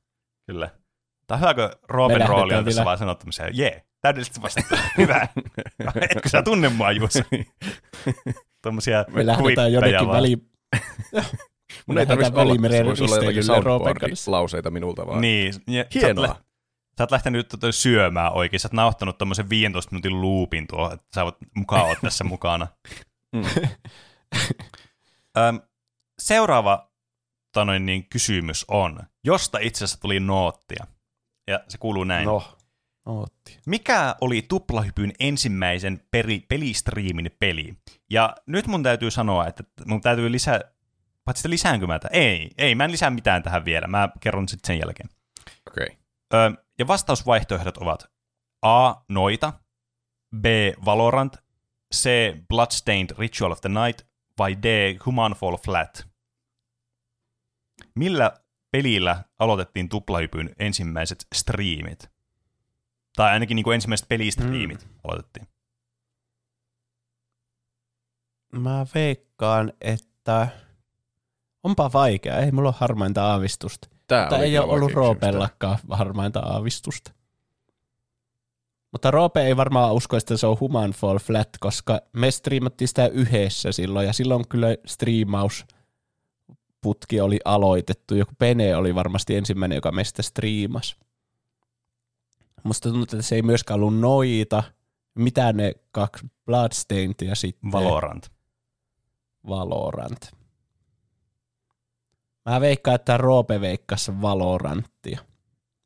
Kyllä. 0.45 0.69
Tämä 1.27 1.35
on 1.35 1.41
hyvä, 1.41 1.53
kun 1.53 1.79
Roopen 1.87 2.27
rooli 2.27 2.53
on 2.53 2.65
tässä 2.65 2.85
vaan 2.85 2.97
sanottu 2.97 3.19
tämmöisiä, 3.19 3.49
jee, 3.53 3.83
täydellisesti 4.01 4.41
vastattu. 4.41 4.75
hyvä. 4.97 5.27
Etkö 5.95 6.29
sä 6.29 6.41
tunne 6.41 6.69
mua, 6.69 6.91
Juuso? 6.91 7.19
Tuommoisia 8.63 9.05
Me 9.09 9.25
lähdetään 9.25 9.73
jonnekin 9.73 10.07
väliin. 10.07 10.49
Mun 11.87 11.97
ei 11.97 12.05
tarvitsisi 12.05 12.39
olla, 12.39 12.85
voisi 12.85 13.03
olla 13.51 13.87
jotakin 13.87 14.13
lauseita 14.27 14.71
minulta 14.71 15.07
vaan. 15.07 15.21
Niin. 15.21 15.53
Hienoa. 15.93 16.35
Sä 16.97 17.03
oot 17.03 17.11
lähtenyt 17.11 17.47
tota 17.47 17.71
syömään 17.71 18.33
oikein. 18.33 18.59
Sä 18.59 18.67
oot 18.67 18.73
nauhoittanut 18.73 19.17
tommosen 19.17 19.49
15 19.49 19.91
minuutin 19.91 20.21
loopin 20.21 20.67
tuo, 20.67 20.91
että 20.93 21.05
sä 21.15 21.23
voit 21.23 21.35
mukaan 21.55 21.85
olla 21.85 21.95
tässä 22.01 22.23
mukana. 22.23 22.67
Mm. 23.31 23.43
Öm, 25.37 25.61
seuraava 26.19 26.91
tanoin, 27.51 27.85
niin, 27.85 28.09
kysymys 28.09 28.65
on, 28.67 28.99
josta 29.23 29.57
itse 29.61 29.85
asiassa 29.85 30.01
tuli 30.01 30.19
noottia. 30.19 30.87
Ja 31.47 31.63
se 31.67 31.77
kuuluu 31.77 32.03
näin. 32.03 32.25
No, 32.25 32.57
ootti. 33.05 33.59
Mikä 33.65 34.15
oli 34.21 34.41
Tuplahypyn 34.41 35.13
ensimmäisen 35.19 36.01
peri, 36.11 36.39
pelistriimin 36.39 37.31
peli? 37.39 37.73
Ja 38.09 38.35
nyt 38.45 38.67
mun 38.67 38.83
täytyy 38.83 39.11
sanoa, 39.11 39.47
että 39.47 39.63
mun 39.85 40.01
täytyy 40.01 40.31
lisää, 40.31 40.61
paitsi 41.25 41.41
että 41.41 41.49
lisäänkö 41.49 41.87
mä 41.87 41.99
tätä? 41.99 42.17
Ei, 42.17 42.51
ei, 42.57 42.75
mä 42.75 42.85
en 42.85 42.91
lisää 42.91 43.09
mitään 43.09 43.43
tähän 43.43 43.65
vielä. 43.65 43.87
Mä 43.87 44.09
kerron 44.19 44.49
sitten 44.49 44.67
sen 44.67 44.79
jälkeen. 44.79 45.09
Okei. 45.67 45.97
Okay. 46.29 46.62
Ja 46.79 46.87
vastausvaihtoehdot 46.87 47.77
ovat 47.77 48.11
A. 48.61 48.93
Noita, 49.09 49.53
B. 50.41 50.45
Valorant, 50.85 51.37
C. 51.95 52.09
Bloodstained 52.47 53.09
Ritual 53.17 53.51
of 53.51 53.61
the 53.61 53.69
Night 53.69 54.07
vai 54.37 54.55
D. 54.63 54.97
Human 55.05 55.31
Fall 55.31 55.57
Flat. 55.57 56.07
Millä 57.95 58.31
pelillä 58.71 59.23
aloitettiin 59.39 59.89
tuplahypyn 59.89 60.55
ensimmäiset 60.59 61.27
striimit? 61.35 62.11
Tai 63.15 63.31
ainakin 63.31 63.55
niin 63.55 63.63
kuin 63.63 63.75
ensimmäiset 63.75 64.09
pelistriimit 64.09 64.85
mm. 64.85 64.91
aloitettiin. 65.03 65.47
Mä 68.55 68.85
veikkaan, 68.95 69.73
että 69.81 70.47
onpa 71.63 71.93
vaikea. 71.93 72.39
Ei 72.39 72.51
mulla 72.51 72.69
ole 72.69 72.75
harmainta 72.79 73.25
aavistusta. 73.25 73.92
Tää 74.07 74.23
Mutta 74.23 74.37
ei 74.37 74.57
ole 74.57 74.73
ollut. 74.73 74.91
Roopellakaan 74.91 75.77
harmainta 75.89 76.39
aavistusta. 76.39 77.11
Mutta 78.91 79.11
Roope 79.11 79.41
ei 79.41 79.57
varmaan 79.57 79.93
usko, 79.93 80.17
että 80.17 80.37
se 80.37 80.47
on 80.47 80.59
Human 80.59 80.91
Fall 80.91 81.19
Flat, 81.19 81.49
koska 81.59 82.01
me 82.13 82.31
striimattiin 82.31 82.87
sitä 82.87 83.07
yhdessä 83.07 83.71
silloin, 83.71 84.07
ja 84.07 84.13
silloin 84.13 84.47
kyllä 84.47 84.67
striimausputki 84.85 87.21
oli 87.21 87.39
aloitettu. 87.45 88.15
Joku 88.15 88.33
Pene 88.37 88.75
oli 88.75 88.95
varmasti 88.95 89.35
ensimmäinen, 89.35 89.75
joka 89.75 89.91
meistä 89.91 90.21
striimasi. 90.21 90.95
Musta 92.63 92.89
tuntuu, 92.89 93.03
että 93.03 93.21
se 93.21 93.35
ei 93.35 93.41
myöskään 93.41 93.79
ollut 93.79 93.99
noita. 93.99 94.63
Mitä 95.15 95.53
ne 95.53 95.73
kaksi 95.91 96.27
Bloodstained 96.45 97.15
ja 97.21 97.35
sitten 97.35 97.71
Valorant. 97.71 98.31
Valorant. 99.47 100.31
Mä 102.49 102.61
veikkaan, 102.61 102.95
että 102.95 103.17
Roope 103.17 103.61
veikkasi 103.61 104.21
Valoranttia. 104.21 105.19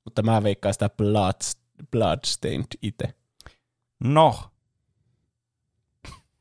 Mutta 0.06 0.24
mä 0.24 0.44
veikkaan 0.44 0.74
sitä 0.74 0.90
Blood, 0.90 1.36
Bloodstained 1.92 2.66
itse. 2.82 3.14
No, 4.04 4.36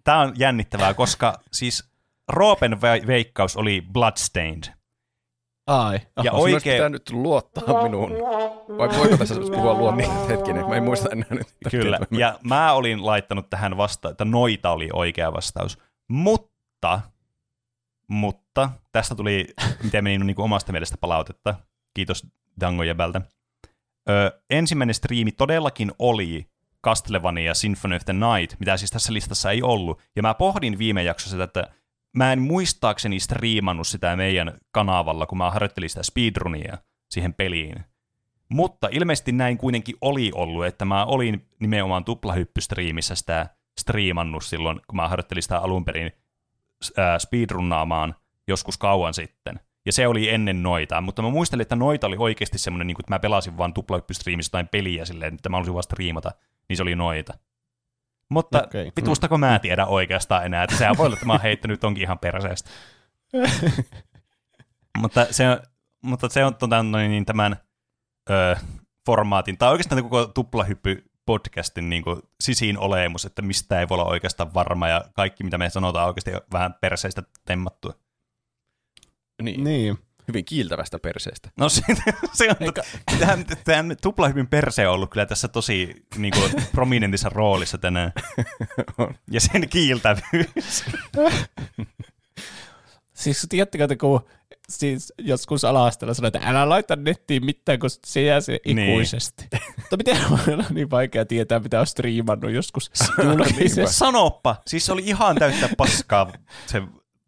tämä 0.04 0.20
on 0.20 0.32
jännittävää, 0.36 0.94
koska 0.94 1.34
siis 1.52 1.90
Roopen 2.28 2.72
ve- 2.72 3.06
veikkaus 3.06 3.56
oli 3.56 3.86
Bloodstained. 3.92 4.64
Ai, 5.66 6.00
Ja 6.24 6.32
oho. 6.32 6.42
Olisi 6.42 6.54
oikein, 6.54 6.74
pitää 6.76 6.88
nyt 6.88 7.10
luottaa 7.10 7.82
minuun. 7.82 8.10
Vai 8.78 8.88
voiko 8.98 9.16
tässä 9.16 9.34
puhua 9.34 9.74
luonnin 9.74 10.10
hetkinen? 10.28 10.68
Mä 10.68 10.76
en 10.76 10.82
muista 10.84 11.08
enää 11.12 11.28
nyt. 11.30 11.46
Kyllä, 11.70 11.98
ja 12.10 12.38
mä 12.42 12.72
olin 12.72 13.06
laittanut 13.06 13.50
tähän 13.50 13.76
vasta, 13.76 14.10
että 14.10 14.24
noita 14.24 14.70
oli 14.70 14.88
oikea 14.92 15.32
vastaus. 15.32 15.78
Mutta, 16.08 17.00
mutta, 18.08 18.70
tästä 18.92 19.14
tuli, 19.14 19.54
miten 19.82 20.04
meni 20.04 20.24
niin 20.24 20.36
kuin 20.36 20.44
omasta 20.44 20.72
mielestä 20.72 20.96
palautetta. 21.00 21.54
Kiitos 21.94 22.26
Dango 22.60 22.82
Jäbältä. 22.82 23.20
Ö, 24.08 24.40
ensimmäinen 24.50 24.94
striimi 24.94 25.32
todellakin 25.32 25.92
oli 25.98 26.46
Castlevania 26.84 27.54
Symphony 27.54 27.96
of 27.96 28.04
the 28.04 28.12
Night, 28.12 28.60
mitä 28.60 28.76
siis 28.76 28.90
tässä 28.90 29.12
listassa 29.12 29.50
ei 29.50 29.62
ollut. 29.62 30.00
Ja 30.16 30.22
mä 30.22 30.34
pohdin 30.34 30.78
viime 30.78 31.02
jaksossa 31.02 31.44
että 31.44 31.70
mä 32.16 32.32
en 32.32 32.42
muistaakseni 32.42 33.20
striimannut 33.20 33.86
sitä 33.86 34.16
meidän 34.16 34.58
kanavalla, 34.70 35.26
kun 35.26 35.38
mä 35.38 35.50
harjoittelin 35.50 35.88
sitä 35.88 36.02
speedrunia 36.02 36.78
siihen 37.10 37.34
peliin. 37.34 37.84
Mutta 38.48 38.88
ilmeisesti 38.92 39.32
näin 39.32 39.58
kuitenkin 39.58 39.96
oli 40.00 40.30
ollut, 40.34 40.66
että 40.66 40.84
mä 40.84 41.04
olin 41.04 41.46
nimenomaan 41.60 42.04
tuplahyppystriimissä 42.04 43.14
sitä 43.14 43.46
striimannut 43.80 44.44
silloin, 44.44 44.80
kun 44.86 44.96
mä 44.96 45.08
harjoittelin 45.08 45.42
sitä 45.42 45.58
alun 45.58 45.84
perin 45.84 46.12
ää, 46.96 47.18
speedrunnaamaan 47.18 48.14
joskus 48.48 48.78
kauan 48.78 49.14
sitten. 49.14 49.60
Ja 49.86 49.92
se 49.92 50.06
oli 50.06 50.28
ennen 50.28 50.62
noita, 50.62 51.00
mutta 51.00 51.22
mä 51.22 51.30
muistelin, 51.30 51.62
että 51.62 51.76
noita 51.76 52.06
oli 52.06 52.16
oikeasti 52.18 52.58
semmoinen, 52.58 52.86
niin 52.86 52.96
että 53.00 53.14
mä 53.14 53.18
pelasin 53.18 53.58
vaan 53.58 53.74
tuplahyppystriimissä 53.74 54.48
jotain 54.48 54.68
peliä 54.68 55.04
silleen, 55.04 55.34
että 55.34 55.48
mä 55.48 55.56
halusin 55.56 55.74
vaan 55.74 55.82
striimata, 55.82 56.30
niin 56.68 56.76
se 56.76 56.82
oli 56.82 56.94
noita. 56.94 57.34
Mutta 58.30 58.58
okay. 58.58 58.68
Okei. 58.68 58.92
vitustako 58.96 59.38
mä 59.38 59.58
tiedä 59.58 59.86
oikeastaan 59.86 60.46
enää, 60.46 60.62
että 60.62 60.76
sehän 60.76 60.96
voi 60.98 61.06
olla, 61.06 61.14
että 61.14 61.26
mä 61.26 61.32
oon 61.32 61.42
heittänyt 61.42 61.84
onkin 61.84 62.02
ihan 62.02 62.18
perseestä. 62.18 62.70
mutta 65.02 65.26
se 65.30 65.48
on, 65.50 65.60
mutta 66.02 66.28
se 66.28 66.44
on 66.44 66.54
tota, 66.54 66.82
noin, 66.82 67.10
niin 67.10 67.24
tämän 67.24 67.56
ö, 68.30 68.56
formaatin, 69.06 69.58
tai 69.58 69.70
oikeastaan 69.70 70.02
koko 70.02 70.26
tuplahyppy 70.26 71.05
podcastin 71.26 71.90
niin 71.90 72.02
kuin, 72.02 72.22
sisiin 72.40 72.78
olemus, 72.78 73.24
että 73.24 73.42
mistä 73.42 73.80
ei 73.80 73.88
voi 73.88 73.94
olla 73.94 74.10
oikeastaan 74.10 74.54
varma, 74.54 74.88
ja 74.88 75.04
kaikki 75.14 75.44
mitä 75.44 75.58
me 75.58 75.70
sanotaan 75.70 76.04
on 76.04 76.08
oikeasti 76.08 76.30
vähän 76.52 76.74
perseistä 76.80 77.22
temmattua. 77.44 77.94
Niin. 79.42 79.64
Niin. 79.64 79.98
Hyvin 80.28 80.44
kiiltävästä 80.44 80.98
perseestä. 80.98 81.50
No 81.56 81.68
se, 81.68 81.82
se 82.32 82.48
on, 82.48 82.56
tähän, 83.18 83.44
tähän 83.64 83.96
tuplahypyn 84.02 84.46
perse 84.46 84.88
on 84.88 84.94
ollut 84.94 85.10
kyllä 85.10 85.26
tässä 85.26 85.48
tosi 85.48 86.06
niin 86.16 86.32
kuin, 86.32 86.52
prominentissa 86.72 87.28
roolissa 87.28 87.78
tänään. 87.78 88.12
ja 89.34 89.40
sen 89.40 89.68
kiiltävyys. 89.68 90.84
Siis 93.14 93.46
tiedättekö, 93.48 93.84
että 93.84 93.96
kun 93.96 94.26
siis 94.68 95.12
joskus 95.18 95.64
ala-asteella 95.64 96.14
sanoi, 96.14 96.26
että 96.28 96.40
älä 96.44 96.68
laita 96.68 96.96
nettiin 96.96 97.44
mitään, 97.44 97.78
koska 97.78 98.00
se 98.06 98.22
jää 98.22 98.40
se 98.40 98.58
Niin. 98.66 98.78
ikuisesti. 98.78 99.48
Mutta 99.76 99.96
miten 99.96 100.16
voi 100.30 100.54
olla 100.54 100.64
niin 100.70 100.90
vaikea 100.90 101.24
tietää, 101.26 101.58
mitä 101.60 101.80
on 101.80 101.86
striimannut 101.86 102.52
joskus 102.52 102.90
julkisesti? 103.24 103.86
Sanoppa, 103.86 104.56
siis 104.66 104.86
se 104.86 104.92
oli 104.92 105.02
ihan 105.04 105.36
täyttä 105.36 105.68
paskaa 105.76 106.32
se 106.66 106.82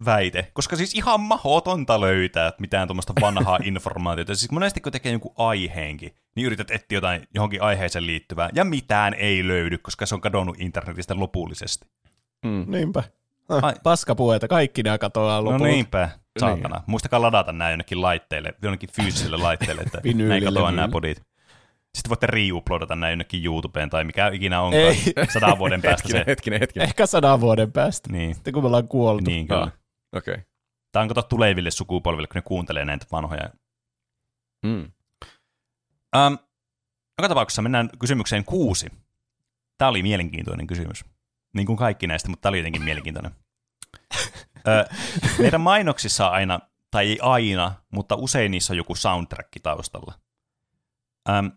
väite, 0.05 0.51
koska 0.53 0.77
siis 0.77 0.95
ihan 0.95 1.21
mahdotonta 1.21 2.01
löytää 2.01 2.53
mitään 2.61 2.89
tuommoista 2.89 3.13
vanhaa 3.21 3.59
informaatiota. 3.65 4.35
Siis 4.35 4.51
monesti 4.51 4.81
kun 4.81 4.93
tekee 4.93 5.13
jonkun 5.13 5.35
aiheenkin, 5.39 6.15
niin 6.37 6.47
yrität 6.47 6.71
etsiä 6.71 6.97
jotain 6.97 7.29
johonkin 7.35 7.63
aiheeseen 7.63 8.07
liittyvää, 8.07 8.51
ja 8.55 8.65
mitään 8.65 9.15
ei 9.15 9.49
löydy, 9.49 9.79
koska 9.79 10.07
se 10.07 10.15
on 10.15 10.21
kadonnut 10.21 10.61
internetistä 10.61 11.15
lopullisesti. 11.21 11.87
Niinpä. 12.67 13.03
Ai. 13.49 13.61
Ah, 13.63 13.75
paskapuheita, 13.83 14.49
kaikki 14.49 14.83
nämä 14.83 14.99
katoaa 14.99 15.39
No 15.41 15.45
lopulta. 15.45 15.65
niinpä, 15.65 16.11
saatana. 16.41 16.77
Niin. 16.77 16.85
Muistakaa 16.87 17.23
ladata 17.23 17.53
nämä 17.53 17.71
jonnekin 17.71 18.03
laitteille, 18.03 18.55
jonnekin 18.63 18.89
fyysiselle 18.93 19.37
laitteelle, 19.37 19.83
että 19.83 20.01
näin 20.05 20.17
katoaa 20.17 20.29
Vinylilevyille. 20.29 20.73
nämä 20.73 20.89
podit. 20.89 21.23
Sitten 21.95 22.09
voitte 22.09 22.27
re-uploadata 22.27 22.97
nämä 22.97 23.11
jonnekin 23.11 23.45
YouTubeen 23.45 23.91
tai 23.91 24.05
mikä 24.05 24.29
ikinä 24.29 24.61
onkaan 24.61 24.83
Ei. 24.85 25.03
sadan 25.33 25.59
vuoden 25.59 25.83
päästä 25.83 26.03
Hetkinen, 26.03 26.25
se. 26.25 26.31
hetkinen, 26.31 26.61
hetkinen. 26.61 26.89
Ehkä 26.89 27.07
sadan 27.07 27.41
vuoden 27.41 27.73
päästä, 27.73 28.13
Niin, 28.13 28.35
sitten 28.35 28.53
kun 28.55 28.63
me 28.63 28.67
ollaan 28.67 28.89
kuoltu. 28.89 29.31
niin 29.31 29.49
kyllä. 29.49 29.63
Ah. 29.63 29.73
Okei. 30.13 30.35
Okay. 30.35 30.45
Tämä 30.93 31.03
on 31.03 31.09
kato 31.09 31.23
tuleville 31.23 31.71
sukupolville, 31.71 32.27
kun 32.27 32.35
ne 32.35 32.43
kuuntelee 32.43 32.85
näitä 32.85 33.07
vanhoja. 33.13 33.51
Mm. 34.67 34.93
Um, 36.17 36.39
joka 37.19 37.29
tapauksessa 37.29 37.63
mennään 37.63 37.91
kysymykseen 37.99 38.45
kuusi. 38.45 38.87
Tämä 39.79 39.89
oli 39.89 40.03
mielenkiintoinen 40.03 40.67
kysymys. 40.67 41.05
Niin 41.55 41.67
kuin 41.67 41.77
kaikki 41.77 42.07
näistä, 42.07 42.29
mutta 42.29 42.43
tämä 42.43 42.51
oli 42.51 42.59
jotenkin 42.59 42.83
mielenkiintoinen. 42.83 43.33
Meidän 45.39 45.61
mainoksissa 45.61 46.29
aina, 46.29 46.61
tai 46.91 47.07
ei 47.07 47.19
aina, 47.23 47.73
mutta 47.91 48.15
usein 48.17 48.51
niissä 48.51 48.73
on 48.73 48.77
joku 48.77 48.95
soundtrack 48.95 49.53
taustalla. 49.63 50.15
Um, 51.39 51.53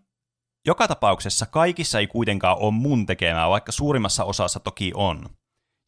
joka 0.65 0.87
tapauksessa 0.87 1.45
kaikissa 1.45 1.99
ei 1.99 2.07
kuitenkaan 2.07 2.57
ole 2.57 2.71
mun 2.71 3.05
tekemää, 3.05 3.49
vaikka 3.49 3.71
suurimmassa 3.71 4.23
osassa 4.23 4.59
toki 4.59 4.91
on. 4.95 5.29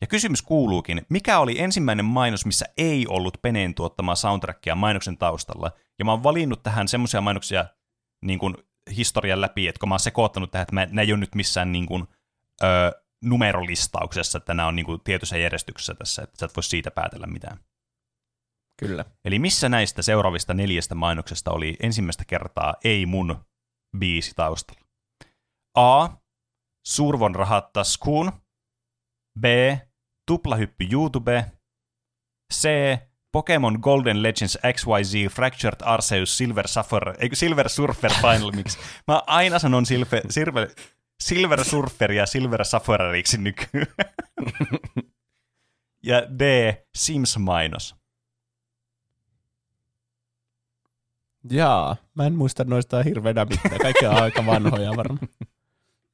Ja 0.01 0.07
kysymys 0.07 0.41
kuuluukin, 0.41 1.05
mikä 1.09 1.39
oli 1.39 1.59
ensimmäinen 1.59 2.05
mainos, 2.05 2.45
missä 2.45 2.65
ei 2.77 3.07
ollut 3.07 3.37
Peneen 3.41 3.73
tuottamaa 3.73 4.15
soundtrackia 4.15 4.75
mainoksen 4.75 5.17
taustalla? 5.17 5.71
Ja 5.99 6.05
mä 6.05 6.11
oon 6.11 6.23
valinnut 6.23 6.63
tähän 6.63 6.87
semmoisia 6.87 7.21
mainoksia 7.21 7.65
niin 8.21 8.39
kuin 8.39 8.55
historian 8.97 9.41
läpi, 9.41 9.67
että 9.67 9.79
kun 9.79 9.89
mä 9.89 9.93
oon 9.93 9.99
sekoittanut 9.99 10.51
tähän, 10.51 10.63
että 10.63 10.75
mä, 10.75 10.85
nämä 10.85 11.01
ei 11.01 11.11
ole 11.11 11.19
nyt 11.19 11.35
missään 11.35 11.71
niin 11.71 11.85
kuin, 11.85 12.07
ö, 12.63 13.02
numerolistauksessa, 13.23 14.37
että 14.37 14.53
nämä 14.53 14.67
on 14.67 14.75
niin 14.75 14.85
kuin 14.85 15.01
tietyssä 15.03 15.37
järjestyksessä 15.37 15.93
tässä, 15.93 16.21
että 16.23 16.37
sä 16.39 16.45
et 16.45 16.55
voi 16.55 16.63
siitä 16.63 16.91
päätellä 16.91 17.27
mitään. 17.27 17.59
Kyllä. 18.79 19.05
Eli 19.25 19.39
missä 19.39 19.69
näistä 19.69 20.01
seuraavista 20.01 20.53
neljästä 20.53 20.95
mainoksesta 20.95 21.51
oli 21.51 21.77
ensimmäistä 21.79 22.25
kertaa 22.25 22.75
ei 22.83 23.05
mun 23.05 23.45
biisi 23.97 24.33
taustalla? 24.35 24.81
A. 25.75 26.09
Survon 26.87 27.35
rahat 27.35 27.73
taskuun. 27.73 28.31
B. 29.39 29.45
Tuplahyppy 30.27 30.87
YouTube. 30.91 31.51
C. 32.53 32.67
Pokemon 33.31 33.79
Golden 33.81 34.23
Legends 34.23 34.57
XYZ 34.73 35.33
Fractured 35.33 35.81
Arceus 35.81 36.37
Silver 36.37 36.67
Surfer, 36.67 37.13
eikö 37.19 37.35
Silver 37.35 37.69
Surfer 37.69 38.11
Final 38.21 38.51
Mix. 38.51 38.77
Mä 39.07 39.21
aina 39.27 39.59
sanon 39.59 39.85
Silver, 39.85 40.21
Silver, 40.29 40.69
Silver 41.19 41.64
Surfer 41.64 42.11
ja 42.11 42.26
Silver 42.26 42.65
Suffereriksi 42.65 43.38
nykyään. 43.38 43.88
ja 46.03 46.22
D. 46.40 46.73
Sims-mainos. 46.95 47.95
Jaa, 51.49 51.95
mä 52.15 52.26
en 52.26 52.35
muista 52.35 52.64
noista 52.64 53.03
hirveänä 53.03 53.45
mitään. 53.45 53.77
Kaikki 53.81 54.06
on 54.06 54.23
aika 54.23 54.45
vanhoja 54.45 54.91
varmaan. 54.95 55.27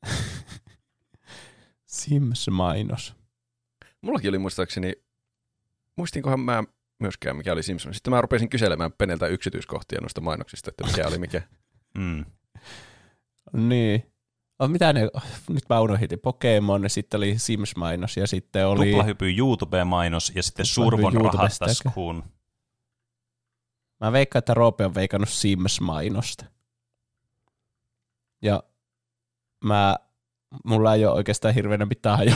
Sims-mainos. 1.86 3.16
Mullakin 4.02 4.30
oli 4.30 4.38
muistaakseni, 4.38 4.94
muistinkohan 5.96 6.40
mä 6.40 6.64
myöskään, 7.00 7.38
mikä 7.38 7.54
oli 7.54 7.64
Simpson. 7.64 7.94
Sitten 7.94 8.14
mä 8.14 8.22
rupesin 8.22 8.50
kyselemään 8.50 8.92
Peneltä 8.92 9.28
yksityiskohtia 9.28 10.02
noista 10.02 10.22
mainoksista, 10.22 10.70
että 10.70 10.88
mikä 10.88 11.08
oli 11.08 11.18
mikä. 11.18 11.42
Mm. 11.98 12.26
Niin. 13.54 14.09
Oh, 14.60 14.70
mitä 14.70 14.94
ne, 14.94 15.02
nyt 15.50 15.64
mä 15.70 15.82
unohdin, 15.82 16.20
Pokemon, 16.22 16.90
sitten 16.90 17.18
oli 17.18 17.36
Sims-mainos 17.38 18.18
ja 18.18 18.28
sitten 18.28 18.68
oli... 18.68 18.90
Tuplahypy 18.90 19.30
YouTube-mainos 19.38 20.32
ja 20.36 20.44
sitten 20.44 20.66
Survon 20.66 21.14
rahat 21.14 21.34
YouTubesta, 21.34 21.66
eikö? 21.66 21.84
taskuun. 21.84 22.24
Mä 24.00 24.12
veikkaan, 24.12 24.40
että 24.40 24.54
Roope 24.54 24.86
on 24.86 24.96
veikannut 24.96 25.30
Sims-mainosta. 25.30 26.46
Ja 28.42 28.64
mä, 29.64 29.96
mulla 30.66 30.96
ei 30.96 31.06
ole 31.06 31.16
oikeastaan 31.16 31.54
hirveänä 31.54 31.86
mitään 31.86 32.18
hajua. 32.18 32.36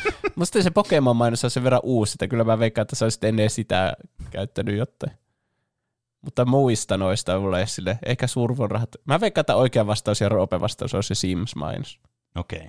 Musta 0.36 0.62
se 0.62 0.70
Pokemon-mainos 0.70 1.44
on 1.44 1.50
sen 1.50 1.64
verran 1.64 1.80
uusi, 1.84 2.14
että 2.14 2.28
kyllä 2.28 2.44
mä 2.44 2.58
veikkaan, 2.58 2.82
että 2.82 2.96
sä 2.96 3.04
olisit 3.04 3.24
ennen 3.24 3.50
sitä 3.50 3.96
käyttänyt 4.30 4.76
jotain. 4.76 5.21
Mutta 6.22 6.44
muista 6.44 6.96
noista 6.96 7.40
mulla 7.40 7.58
ei 7.58 7.66
sille, 7.66 7.98
ehkä 8.06 8.26
survon 8.26 8.70
rahat. 8.70 8.96
Mä 9.04 9.20
veikkaan, 9.20 9.42
että 9.42 9.56
oikea 9.56 9.86
vastaus 9.86 10.20
ja 10.20 10.28
Roope 10.28 10.60
vastaus 10.60 10.94
on 10.94 11.02
se 11.02 11.14
Sims-mainos. 11.14 12.00
Okei. 12.36 12.58
Okay. 12.58 12.68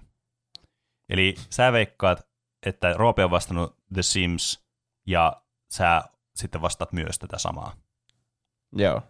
Eli 1.09 1.35
sä 1.49 1.71
veikkaat, 1.71 2.27
että 2.65 2.93
Roope 2.93 3.25
on 3.25 3.31
vastannut 3.31 3.75
The 3.93 4.01
Sims 4.01 4.63
ja 5.07 5.41
sä 5.69 6.03
sitten 6.35 6.61
vastaat 6.61 6.93
myös 6.93 7.19
tätä 7.19 7.38
samaa. 7.38 7.75
Joo. 8.75 9.01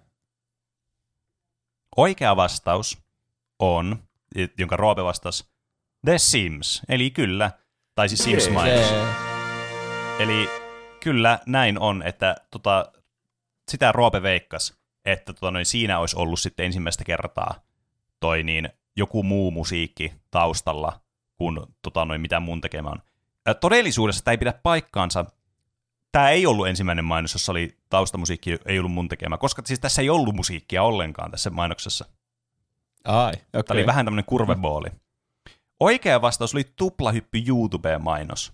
Oikea 1.97 2.35
vastaus 2.35 2.97
on, 3.59 4.03
jonka 4.57 4.77
Roope 4.77 5.03
vastasi, 5.03 5.45
The 6.05 6.17
Sims. 6.17 6.81
Eli 6.89 7.11
kyllä, 7.11 7.51
tai 7.95 8.09
siis 8.09 8.23
Sims-mainos. 8.23 8.89
Se, 8.89 9.05
Eli 10.19 10.49
kyllä 10.99 11.39
näin 11.45 11.79
on, 11.79 12.03
että 12.03 12.35
tota, 12.51 12.91
sitä 13.71 13.91
Roope 13.91 14.21
veikkas, 14.21 14.77
että 15.05 15.33
tota, 15.33 15.51
noin, 15.51 15.65
siinä 15.65 15.99
olisi 15.99 16.15
ollut 16.15 16.39
sitten 16.39 16.65
ensimmäistä 16.65 17.03
kertaa 17.03 17.55
toi 18.19 18.43
niin, 18.43 18.69
joku 18.95 19.23
muu 19.23 19.51
musiikki 19.51 20.13
taustalla 20.31 20.99
kuin 21.37 21.59
tota, 21.81 22.05
noin, 22.05 22.21
mitä 22.21 22.39
mun 22.39 22.61
tekemä 22.61 22.89
on. 22.89 23.01
Ä, 23.49 23.53
Todellisuudessa 23.53 24.23
tämä 24.23 24.33
ei 24.33 24.37
pidä 24.37 24.53
paikkaansa. 24.63 25.25
Tämä 26.11 26.29
ei 26.29 26.45
ollut 26.45 26.67
ensimmäinen 26.67 27.05
mainos, 27.05 27.33
jossa 27.33 27.51
oli 27.51 27.77
taustamusiikki, 27.89 28.57
ei 28.65 28.79
ollut 28.79 28.91
mun 28.91 29.09
tekemä, 29.09 29.37
koska 29.37 29.61
siis 29.65 29.79
tässä 29.79 30.01
ei 30.01 30.09
ollut 30.09 30.35
musiikkia 30.35 30.83
ollenkaan 30.83 31.31
tässä 31.31 31.49
mainoksessa. 31.49 32.05
ai, 33.03 33.33
okei. 33.33 33.63
Tämä 33.63 33.77
oli 33.77 33.85
vähän 33.85 34.05
tämmöinen 34.05 34.25
kurvebooli. 34.25 34.89
Oikea 35.79 36.21
vastaus 36.21 36.55
oli 36.55 36.63
tuplahyppy 36.75 37.43
YouTube-mainos. 37.47 38.53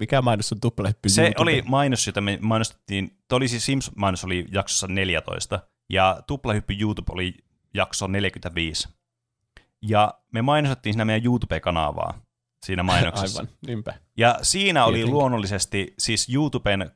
Mikä 0.00 0.22
mainos 0.22 0.52
on 0.52 0.60
tuplahyppy 0.60 1.08
Se 1.08 1.22
YouTube? 1.22 1.42
oli 1.42 1.62
mainos, 1.66 2.06
jota 2.06 2.20
me 2.20 2.38
mainostettiin, 2.42 3.18
toi 3.28 3.36
oli 3.36 3.48
siis 3.48 3.66
Sims-mainos 3.66 4.24
oli 4.24 4.46
jaksossa 4.52 4.86
14, 4.86 5.60
ja 5.90 6.20
Tuplahyppy 6.26 6.74
YouTube 6.80 7.12
oli 7.12 7.34
jakso 7.74 8.06
45. 8.06 8.88
Ja 9.82 10.14
me 10.32 10.42
mainostettiin 10.42 10.92
siinä 10.94 11.04
meidän 11.04 11.24
YouTube-kanavaa 11.24 12.20
siinä 12.66 12.82
mainoksessa. 12.92 13.40
Aivan, 13.40 13.54
niinpä. 13.66 13.94
Ja 14.16 14.38
siinä 14.42 14.84
oli 14.84 14.96
Tietenkin. 14.96 15.14
luonnollisesti 15.14 15.94
siis 15.98 16.28
YouTuben, 16.34 16.90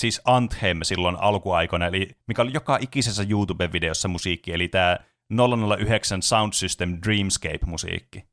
siis 0.00 0.20
Anthem 0.24 0.78
silloin 0.82 1.16
alkuaikoina, 1.20 1.86
eli 1.86 2.08
mikä 2.26 2.42
oli 2.42 2.50
joka 2.54 2.78
ikisessä 2.80 3.22
YouTube-videossa 3.22 4.08
musiikki, 4.08 4.52
eli 4.52 4.68
tämä 4.68 4.98
009 5.78 6.22
Sound 6.22 6.52
System 6.52 6.98
Dreamscape-musiikki. 7.06 8.24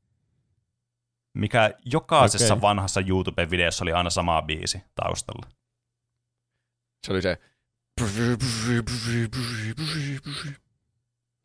Mikä 1.37 1.73
jokaisessa 1.85 2.53
Okei. 2.53 2.61
vanhassa 2.61 3.01
YouTube-videossa 3.01 3.83
oli 3.83 3.93
aina 3.93 4.09
sama 4.09 4.41
biisi 4.41 4.81
taustalla. 4.95 5.47
Se 7.07 7.13
oli 7.13 7.21
se... 7.21 7.37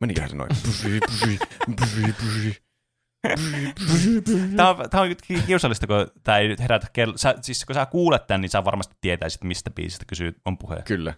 Meniköhän 0.00 0.30
se 0.30 0.36
noin? 0.36 0.50
Tämä 4.56 4.70
on, 4.70 4.90
tämä 4.90 5.02
on 5.02 5.08
kiusallista, 5.46 5.86
kun 5.86 6.10
tämä 6.22 6.38
ei 6.38 6.48
nyt 6.48 6.60
herätä 6.60 6.86
kello. 6.92 7.16
Sä, 7.16 7.34
siis 7.40 7.64
kun 7.64 7.74
sä 7.74 7.86
kuulet 7.86 8.26
tämän, 8.26 8.40
niin 8.40 8.50
sä 8.50 8.64
varmasti 8.64 8.94
tietäisit, 9.00 9.44
mistä 9.44 9.70
biisistä 9.70 10.04
kysyy, 10.08 10.34
on 10.44 10.58
puhe. 10.58 10.82
Kyllä. 10.84 11.14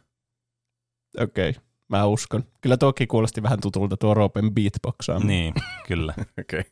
Okei, 1.21 1.51
okay. 1.51 1.63
mä 1.89 2.05
uskon. 2.05 2.45
Kyllä 2.61 2.77
tuokin 2.77 3.09
kuulosti 3.09 3.43
vähän 3.43 3.61
tutulta 3.61 3.97
tuo 3.97 4.15
Roopen 4.15 4.55
beatboxaaminen. 4.55 5.29
Niin, 5.29 5.55
kyllä. 5.89 6.15
Okei. 6.41 6.65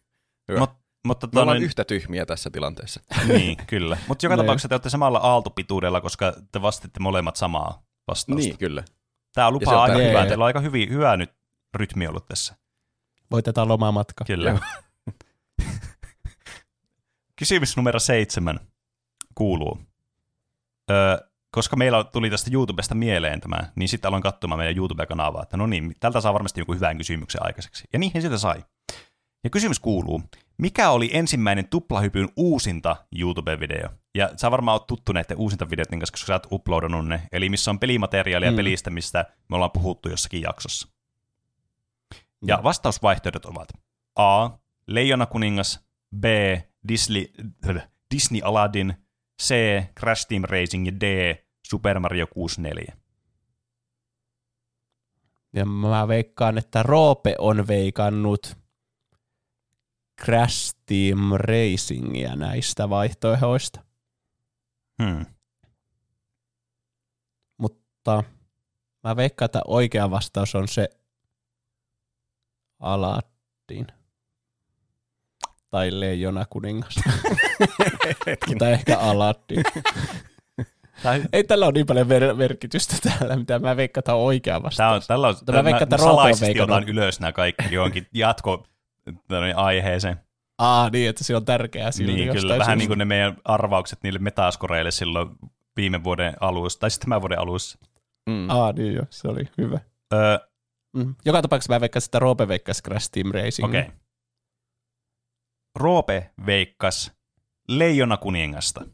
Hyvä. 0.48 0.58
Mut, 0.58 0.81
mutta 1.06 1.26
Me 1.26 1.30
tota, 1.30 1.42
ollaan 1.42 1.56
noin- 1.56 1.64
yhtä 1.64 1.84
tyhmiä 1.84 2.26
tässä 2.26 2.50
tilanteessa. 2.50 3.00
niin, 3.26 3.56
kyllä. 3.66 3.96
Mutta 4.08 4.26
joka 4.26 4.34
Niin. 4.36 4.44
tapauksessa 4.46 4.68
te 4.68 4.74
olette 4.74 4.90
samalla 4.90 5.18
aaltopituudella, 5.18 6.00
koska 6.00 6.32
te 6.52 6.62
vastitte 6.62 7.00
molemmat 7.00 7.36
samaa 7.36 7.82
vastausta. 8.08 8.46
Niin, 8.46 8.58
kyllä. 8.58 8.84
Tämä 9.34 9.50
lupaa 9.50 9.74
on 9.76 9.82
aika 9.82 9.92
tärkeää. 9.92 10.10
hyvää. 10.10 10.26
Teillä 10.26 10.44
on 10.44 10.46
aika 10.46 10.60
hyvin, 10.60 10.90
hyvä 10.90 11.16
nyt 11.16 11.30
rytmi 11.74 12.06
ollut 12.06 12.26
tässä. 12.26 12.56
Voitetaan 13.30 13.68
lomamatka. 13.68 14.24
Kyllä. 14.24 14.58
Kysymys 17.38 17.76
numero 17.76 17.98
seitsemän 17.98 18.60
kuuluu. 19.34 19.78
Öö, 20.90 21.18
koska 21.50 21.76
meillä 21.76 22.04
tuli 22.04 22.30
tästä 22.30 22.50
YouTubesta 22.52 22.94
mieleen 22.94 23.40
tämä, 23.40 23.56
niin 23.76 23.88
sitten 23.88 24.08
aloin 24.08 24.22
katsomaan 24.22 24.58
meidän 24.58 24.76
YouTube-kanavaa, 24.76 25.42
että 25.42 25.56
no 25.56 25.66
niin, 25.66 25.94
tältä 26.00 26.20
saa 26.20 26.32
varmasti 26.32 26.60
joku 26.60 26.74
hyvän 26.74 26.98
kysymyksen 26.98 27.46
aikaiseksi. 27.46 27.84
Ja 27.92 27.98
niihin 27.98 28.22
sitä 28.22 28.38
sai. 28.38 28.64
Ja 29.44 29.50
kysymys 29.50 29.80
kuuluu, 29.80 30.22
mikä 30.58 30.90
oli 30.90 31.10
ensimmäinen 31.12 31.68
tuplahypyn 31.68 32.28
uusinta 32.36 32.96
YouTube-video? 33.16 33.88
Ja 34.14 34.30
sä 34.36 34.50
varmaan 34.50 34.74
oot 34.74 34.86
tuttu 34.86 35.12
näiden 35.12 35.36
uusinta 35.36 35.70
videoiden 35.70 35.98
kanssa, 35.98 36.12
koska 36.12 36.26
sä 36.26 36.34
oot 36.34 36.46
uploadannut 36.52 37.08
ne. 37.08 37.22
Eli 37.32 37.48
missä 37.48 37.70
on 37.70 37.78
pelimateriaalia 37.78 38.50
mm. 38.50 38.56
pelistä, 38.56 38.90
mistä 38.90 39.24
me 39.48 39.56
ollaan 39.56 39.70
puhuttu 39.70 40.08
jossakin 40.08 40.42
jaksossa. 40.42 40.88
Ja 42.46 42.60
vastausvaihtoehdot 42.62 43.44
ovat 43.44 43.68
A. 44.16 44.50
Leijona 44.86 45.26
kuningas, 45.26 45.80
B. 46.20 46.24
Disney, 46.88 47.26
Disney 48.14 48.40
Aladdin, 48.44 48.94
C. 49.42 49.54
Crash 50.00 50.26
Team 50.28 50.42
Racing 50.44 50.86
ja 50.86 50.92
D. 51.00 51.36
Super 51.66 51.98
Mario 51.98 52.26
64. 52.26 52.96
Ja 55.52 55.66
mä 55.66 56.08
veikkaan, 56.08 56.58
että 56.58 56.82
Roope 56.82 57.34
on 57.38 57.66
veikannut 57.66 58.61
Crash 60.24 60.74
Team 60.86 61.18
Racingia 61.34 62.36
näistä 62.36 62.90
vaihtoehdoista. 62.90 63.80
Hmm. 65.02 65.26
Mutta 67.58 68.24
mä 69.04 69.16
veikkaan, 69.16 69.46
että 69.46 69.60
oikea 69.66 70.10
vastaus 70.10 70.54
on 70.54 70.68
se 70.68 70.88
Aladdin. 72.80 73.86
Tai 75.70 76.00
Leijona 76.00 76.46
kuningas. 76.50 76.94
Mutta 78.48 78.70
ehkä 78.70 78.98
Aladdin. 78.98 79.64
Tai 81.02 81.22
Ei 81.32 81.44
tällä 81.44 81.66
ole 81.66 81.72
niin 81.72 81.86
paljon 81.86 82.06
ver- 82.06 82.34
merkitystä 82.34 82.96
täällä, 83.02 83.36
mitä 83.36 83.58
mä 83.58 83.76
veikkaan, 83.76 84.00
että 84.00 84.14
on 84.14 84.20
oikea 84.20 84.62
vastaus. 84.62 85.02
on, 85.02 85.06
tällä 85.08 85.28
on, 85.28 85.36
Tämä 85.46 85.62
mä, 85.62 85.70
mä 85.70 85.98
salaisesti 85.98 86.60
otan 86.60 86.88
ylös 86.88 87.20
nämä 87.20 87.32
kaikki 87.32 87.64
johonkin 87.74 88.06
jatko 88.14 88.66
aiheeseen. 89.56 90.16
Aa, 90.58 90.90
niin, 90.90 91.08
että 91.10 91.24
se 91.24 91.36
on 91.36 91.44
tärkeää 91.44 91.90
silti 91.90 92.12
Niin, 92.12 92.32
kyllä, 92.32 92.58
vähän 92.58 92.78
niin 92.78 92.82
syystä. 92.82 92.88
kuin 92.90 92.98
ne 92.98 93.04
meidän 93.04 93.36
arvaukset 93.44 93.98
niille 94.02 94.18
metaskoreille 94.18 94.90
silloin 94.90 95.28
viime 95.76 96.04
vuoden 96.04 96.34
alussa, 96.40 96.80
tai 96.80 96.90
sitten 96.90 97.06
tämän 97.08 97.20
vuoden 97.20 97.38
alussa. 97.38 97.78
Mm. 98.30 98.50
Aa, 98.50 98.72
niin 98.72 98.94
joo, 98.94 99.04
se 99.10 99.28
oli 99.28 99.44
hyvä. 99.58 99.80
Öö, 100.14 100.38
Mm. 100.96 101.14
Joka 101.24 101.42
tapauksessa 101.42 101.72
mä 101.72 101.80
veikkaan, 101.80 102.02
että 102.06 102.18
Roope 102.18 102.48
veikkasi 102.48 102.82
Crash 102.82 103.10
Team 103.10 103.30
Racing. 103.34 103.68
Okei. 103.68 103.80
Okay. 103.80 103.92
Roope 105.78 106.30
veikkas 106.46 107.12
Leijona 107.68 108.16
kuningasta. 108.16 108.84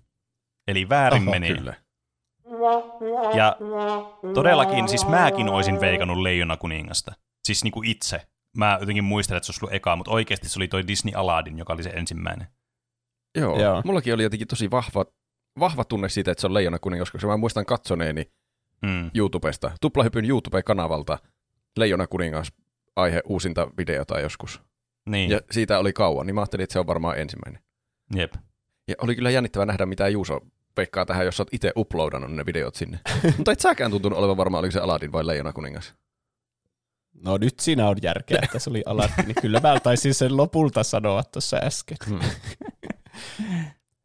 Eli 0.69 0.89
väärin 0.89 1.23
Oho, 1.23 1.31
meni. 1.31 1.49
Kyllä. 1.55 1.75
Ja 3.37 3.57
todellakin, 4.35 4.89
siis 4.89 5.09
mäkin 5.09 5.49
olisin 5.49 5.81
veikannut 5.81 6.19
Leijona 6.19 6.57
kuningasta. 6.57 7.13
Siis 7.45 7.65
niinku 7.65 7.83
itse. 7.85 8.27
Mä 8.57 8.77
jotenkin 8.81 9.05
muistelin, 9.05 9.37
että 9.37 9.47
se 9.47 9.51
olisi 9.51 9.65
ollut 9.65 9.75
eka, 9.75 9.97
mutta 9.97 10.11
oikeasti 10.11 10.49
se 10.49 10.59
oli 10.59 10.69
toi 10.69 10.87
Disney 10.87 11.15
Aladdin, 11.17 11.59
joka 11.59 11.73
oli 11.73 11.83
se 11.83 11.91
ensimmäinen. 11.91 12.47
Joo. 13.37 13.59
Joo. 13.59 13.63
Joo. 13.63 13.83
Mullakin 13.85 14.15
oli 14.15 14.23
jotenkin 14.23 14.49
tosi 14.49 14.71
vahva, 14.71 15.05
vahva 15.59 15.85
tunne 15.85 16.09
siitä, 16.09 16.31
että 16.31 16.41
se 16.41 16.47
on 16.47 16.55
Leijona 16.55 16.79
kuningas, 16.79 17.11
koska 17.11 17.27
mä 17.27 17.37
muistan 17.37 17.67
katsoneeni 17.67 18.31
Mm. 18.83 19.11
YouTubesta, 19.15 19.71
Tuplahypyn 19.81 20.25
YouTube-kanavalta 20.25 21.19
Leijona 21.77 22.07
kuningas 22.07 22.53
aihe 22.97 23.23
uusinta 23.25 23.71
videota 23.79 24.21
joskus. 24.21 24.61
Niin, 25.07 25.31
Ja 25.31 25.41
siitä 25.51 25.79
oli 25.79 25.93
kauan, 25.93 26.27
niin 26.27 26.35
mä 26.35 26.41
ajattelin, 26.41 26.63
että 26.65 26.73
se 26.73 26.79
on 26.79 26.87
varmaan 26.87 27.19
ensimmäinen. 27.19 27.63
jep. 28.15 28.35
Ja 28.89 28.95
oli 29.03 29.15
kyllä 29.15 29.31
jännittävää 29.31 29.67
nähdä, 29.67 29.87
mitä 29.87 30.09
Juuso 30.09 30.41
peikkaa 30.75 31.07
tähän, 31.07 31.25
jos 31.27 31.37
sä 31.37 31.41
oot 31.41 31.55
itse 31.55 31.73
uploadannut 31.77 32.33
ne 32.33 32.47
videot 32.47 32.75
sinne. 32.75 33.01
Mutta 33.37 33.53
et 33.53 33.61
säkään 33.61 33.91
tuntunut 33.91 34.19
olevan 34.19 34.37
varmaan, 34.37 34.59
oliko 34.61 34.73
se 34.73 34.81
Aladdin 34.81 35.13
vai 35.13 35.27
Leijona 35.27 35.53
kuningas. 35.53 35.95
No 37.25 37.37
nyt 37.39 37.61
siinä 37.61 37.89
on 37.89 37.97
järkeä, 38.03 38.39
että 38.43 38.59
se 38.59 38.71
oli 38.71 38.83
Aladdin. 38.87 39.25
Niin 39.27 39.35
kyllä 39.43 39.61
mä 39.61 39.81
taisin 39.81 40.15
sen 40.15 40.37
lopulta 40.37 40.83
sanoa 40.83 41.25
tuossa 41.25 41.57
äsken. 41.57 41.97
Hmm. 42.09 42.19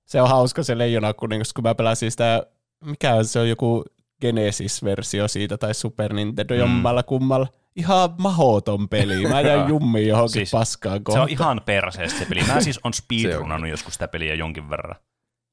Se 0.06 0.22
on 0.22 0.30
hauska 0.30 0.64
se 0.64 0.78
Leijona 0.78 1.14
kuningas, 1.14 1.54
kun 1.54 1.64
mä 1.64 1.76
pelasin 1.76 2.12
sitä, 2.12 2.44
mikä 2.86 3.24
se 3.24 3.40
on 3.40 3.50
joku 3.50 3.84
Genesis-versio 4.22 5.28
siitä 5.28 5.58
tai 5.58 5.74
Super 5.74 6.14
Nintendo 6.14 6.54
Mm. 6.54 6.60
jommalla 6.60 7.04
kummalla. 7.04 7.48
Ihan 7.76 8.10
mahoton 8.18 8.90
peli. 8.90 9.28
Mä 9.28 9.42
jäin 9.42 9.70
jummiin 9.70 10.08
johonkin 10.08 10.32
Siis 10.34 10.52
paskaan 10.52 10.98
Se 10.98 11.04
kohta. 11.04 11.22
on 11.22 11.30
ihan 11.30 11.62
perseestä 11.66 12.20
se 12.20 12.26
peli. 12.26 12.44
Mä 12.44 12.62
siis 12.62 12.80
on 12.84 12.94
speedrunannut 13.04 13.70
joskus 13.70 13.94
sitä 13.94 14.08
peliä 14.08 14.36
jonkin 14.36 14.70
verran. 14.70 14.96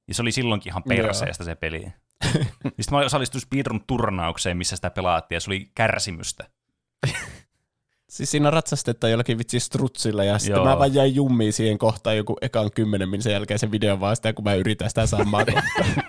Ja 0.08 0.14
se 0.14 0.22
oli 0.22 0.32
silloinkin 0.32 0.70
ihan 0.72 0.82
perseestä 0.82 1.44
se 1.44 1.54
peli. 1.54 1.80
Sitten 2.64 2.74
mä 2.90 2.98
osallistuin 2.98 3.42
speedrun-turnaukseen, 3.42 4.56
missä 4.56 4.76
sitä 4.76 4.90
pelaattiin, 4.90 5.36
ja 5.36 5.40
se 5.40 5.50
oli 5.50 5.70
kärsimystä. 5.74 6.44
Siis 8.10 8.30
siinä 8.30 8.50
ratsastetaan 8.50 9.10
jollakin 9.10 9.38
vitsi 9.38 9.60
strutsilla 9.60 10.24
ja 10.24 10.38
sitten 10.38 10.56
Joo. 10.56 10.64
mä 10.64 10.78
vaan 10.78 10.94
jäin 10.94 11.14
jummiin 11.14 11.52
siihen 11.52 11.78
kohtaan 11.78 12.16
joku 12.16 12.36
ekan 12.40 12.70
kymmenen 12.72 13.08
minuutin 13.08 13.22
sen 13.22 13.32
jälkeen 13.32 13.58
sen 13.58 13.70
videon 13.70 14.00
vaan 14.00 14.16
sitä, 14.16 14.32
kun 14.32 14.44
mä 14.44 14.54
yritän 14.54 14.88
sitä 14.88 15.06
samaa 15.06 15.44
kohtaa. 15.54 16.04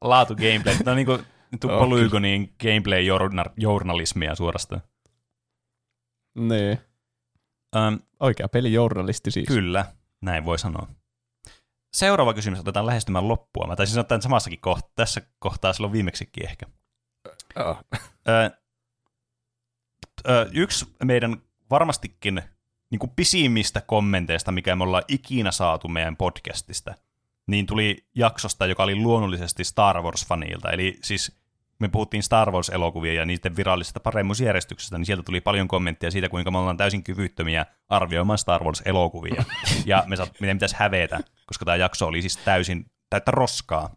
Laatu 0.00 0.34
gameplay. 0.34 0.74
No 0.86 0.94
niin 0.94 1.06
kuin 1.06 1.22
Joo, 1.64 1.78
Polygonin 1.78 2.54
gameplay-journalismia 2.62 4.34
suorastaan. 4.34 4.82
niin. 6.34 6.78
Um, 7.76 7.98
Oikea 8.20 8.48
peli 8.48 8.72
journalisti 8.72 9.30
siis. 9.30 9.48
kyllä, 9.48 9.84
näin 10.20 10.44
voi 10.44 10.58
sanoa. 10.58 10.86
Seuraava 11.96 12.34
kysymys 12.34 12.60
otetaan 12.60 12.86
lähestymään 12.86 13.28
loppua. 13.28 13.66
Mä 13.66 13.76
taisin 13.76 13.94
sanoa 13.94 14.04
tämän 14.04 14.22
samassakin 14.22 14.60
kohtaa, 14.60 14.90
tässä 14.96 15.20
kohtaa 15.38 15.72
silloin 15.72 15.92
viimeksikin 15.92 16.44
ehkä. 16.48 16.66
Joo. 17.56 17.76
Ö, 18.28 18.50
ö, 20.28 20.50
yksi 20.52 20.94
meidän 21.04 21.36
varmastikin 21.70 22.42
niin 22.90 22.98
kuin 22.98 23.12
pisimmistä 23.16 23.80
kommenteista, 23.80 24.52
mikä 24.52 24.76
me 24.76 24.84
ollaan 24.84 25.04
ikinä 25.08 25.50
saatu 25.52 25.88
meidän 25.88 26.16
podcastista, 26.16 26.94
niin 27.46 27.66
tuli 27.66 28.04
jaksosta, 28.14 28.66
joka 28.66 28.82
oli 28.82 28.96
luonnollisesti 28.96 29.64
Star 29.64 29.96
Wars-fanilta. 29.96 30.70
Eli 30.72 30.98
siis 31.02 31.42
me 31.80 31.88
puhuttiin 31.88 32.22
Star 32.22 32.50
Wars-elokuvia 32.50 33.12
ja 33.12 33.26
niiden 33.26 33.56
virallisesta 33.56 34.00
paremmuusjärjestyksestä, 34.00 34.98
niin 34.98 35.06
sieltä 35.06 35.22
tuli 35.22 35.40
paljon 35.40 35.68
kommentteja 35.68 36.10
siitä, 36.10 36.28
kuinka 36.28 36.50
me 36.50 36.58
ollaan 36.58 36.76
täysin 36.76 37.04
kyvyttömiä 37.04 37.66
arvioimaan 37.88 38.38
Star 38.38 38.62
Wars-elokuvia. 38.64 39.44
ja 39.86 40.04
me 40.06 40.16
saat, 40.16 40.32
miten 40.40 40.56
pitäisi 40.56 40.76
hävetä, 40.78 41.20
koska 41.46 41.64
tämä 41.64 41.76
jakso 41.76 42.06
oli 42.06 42.20
siis 42.20 42.36
täysin 42.36 42.86
täyttä 43.10 43.30
roskaa. 43.30 43.96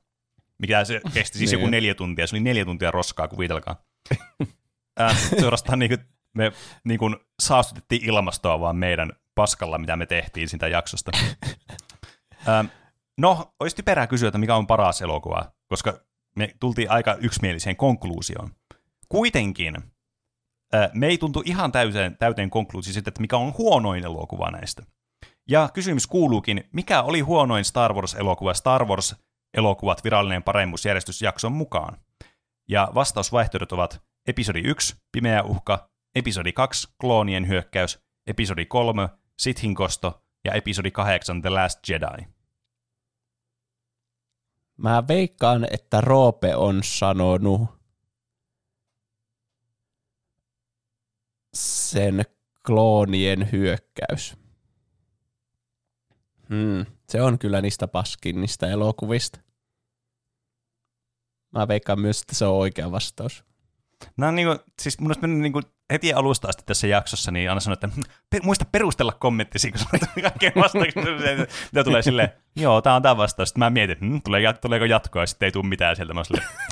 Mikä 0.58 0.86
se 0.86 1.02
kesti 1.14 1.38
siis 1.38 1.52
Niin. 1.52 1.60
joku 1.60 1.72
neljä 1.72 1.96
tuntia. 1.96 2.28
Se 2.28 2.36
oli 2.36 2.44
neljä 2.44 2.66
tuntia 2.66 2.92
roskaa, 2.92 3.28
kuvitelkaa. 3.28 3.76
Äh, 5.02 5.18
suorastaan 5.40 5.80
niin 5.80 5.90
kuin, 5.90 6.00
me 6.36 6.52
niin 6.84 7.00
kuin 7.00 7.16
saastutettiin 7.40 8.06
ilmastoa 8.06 8.60
vaan 8.60 8.76
meidän 8.76 9.12
paskalla, 9.36 9.78
mitä 9.78 9.96
me 9.96 10.06
tehtiin 10.06 10.50
siitä 10.50 10.68
jaksosta. 10.68 11.12
ähm, 12.50 12.66
no, 13.18 13.54
olisi 13.60 13.76
typerää 13.76 14.08
kysyä, 14.08 14.28
että 14.28 14.38
mikä 14.38 14.56
on 14.56 14.68
paras 14.68 15.02
elokuva, 15.02 15.52
koska 15.68 16.00
me 16.36 16.56
tultiin 16.60 16.92
aika 16.92 17.14
yksimieliseen 17.14 17.76
konkluusioon. 17.76 18.50
Kuitenkin 19.10 19.76
äh, 20.76 20.90
me 20.94 21.08
ei 21.08 21.18
tuntu 21.18 21.44
ihan 21.46 21.72
täyteen, 21.72 22.18
täyteen 22.18 22.50
konkluusio 22.50 22.94
siitä, 22.94 23.10
että 23.10 23.22
mikä 23.22 23.38
on 23.38 23.54
huonoin 23.58 24.04
elokuva 24.04 24.52
näistä. 24.52 24.84
Ja 25.50 25.70
kysymys 25.74 26.08
kuuluukin, 26.08 26.64
mikä 26.72 27.02
oli 27.02 27.20
huonoin 27.20 27.66
Star 27.66 27.94
Wars-elokuva 27.94 28.54
Star 28.54 28.86
Wars-elokuvat 28.86 30.04
virallinen 30.04 30.44
paremmuusjärjestysjakson 30.44 31.52
mukaan? 31.52 31.98
Ja 32.70 32.92
vastausvaihtoehdot 32.96 33.72
ovat 33.72 34.02
episodi 34.28 34.60
1, 34.60 34.96
Pimeä 35.12 35.44
uhka, 35.44 35.90
episodi 36.16 36.54
2, 36.54 36.88
Kloonien 37.02 37.48
hyökkäys, 37.48 38.00
episodi 38.28 38.66
3, 38.66 39.10
Sithin 39.40 39.76
kosto 39.76 40.24
ja 40.46 40.54
episodi 40.54 40.92
8, 40.92 41.42
The 41.42 41.50
Last 41.50 41.80
Jedi. 41.90 42.28
Mä 44.78 45.04
veikkaan, 45.08 45.68
että 45.72 46.02
Roope 46.02 46.56
on 46.56 46.84
sanonut 46.84 47.70
sen 51.54 52.26
kloonien 52.66 53.52
hyökkäys. 53.52 54.38
Hmm. 56.50 56.86
Se 57.10 57.22
on 57.22 57.40
kyllä 57.40 57.62
niistä 57.62 57.88
paskin 57.88 58.42
niistä 58.42 58.68
elokuvista. 58.68 59.40
Mä 61.52 61.68
veikkaan 61.68 62.00
myös, 62.00 62.22
että 62.22 62.36
se 62.36 62.46
on 62.46 62.56
oikea 62.56 62.92
vastaus. 62.92 63.46
Nämä 64.18 64.28
on 64.28 64.36
niin 64.36 64.48
kuin, 64.48 64.60
siis 64.82 65.00
mun 65.00 65.08
mielestä 65.08 65.28
niin 65.28 65.54
kuin 65.54 65.64
heti 65.94 66.14
alusta 66.14 66.48
asti 66.48 66.64
tässä 66.66 66.88
jaksossa, 66.88 67.32
niin 67.32 67.50
Anna 67.52 67.60
sanoi, 67.60 67.74
että 67.74 67.90
"Hmm, 67.96 68.04
pe- 68.30 68.40
muista 68.44 68.66
perustella 68.72 69.12
kommenttisi, 69.12 69.72
kun 69.72 69.80
sanoit 69.80 70.12
kaikkeen 70.22 70.54
vastauksia, 70.56 71.04
mitä 71.72 71.84
tulee 71.84 72.02
silleen, 72.02 72.30
joo, 72.56 72.82
tämä 72.82 72.96
on 72.96 73.02
tämä 73.02 73.18
vastaus. 73.18 73.50
Sitten 73.50 73.60
mä 73.60 73.70
mietin, 73.70 73.98
hm, 74.02 74.18
tulee, 74.24 74.54
tuleeko 74.54 74.86
jatkoa, 74.86 75.22
ja 75.22 75.28
sitten 75.28 75.48
ei 75.48 75.52
tule 75.52 75.68
mitään 75.68 75.96
sieltä. 75.96 76.14
Mä 76.14 76.22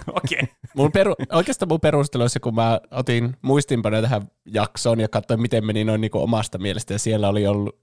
okei. 0.08 0.40
Okay. 0.44 0.56
Mun 0.76 0.92
peru, 0.92 1.16
oikeastaan 1.32 1.70
mun 1.70 1.80
perustelu 1.80 2.24
on 2.24 2.30
se, 2.30 2.40
kun 2.40 2.56
mä 2.56 2.80
otin 2.92 3.36
muistinpanoja 3.42 4.02
tähän 4.02 4.22
jaksoon 4.46 5.00
ja 5.00 5.08
katsoin, 5.08 5.42
miten 5.42 5.66
meni 5.66 5.84
noin 5.84 6.02
niin 6.02 6.12
omasta 6.14 6.58
mielestä, 6.58 6.94
ja 6.94 7.00
siellä 7.00 7.30
oli 7.30 7.48
ollut 7.48 7.80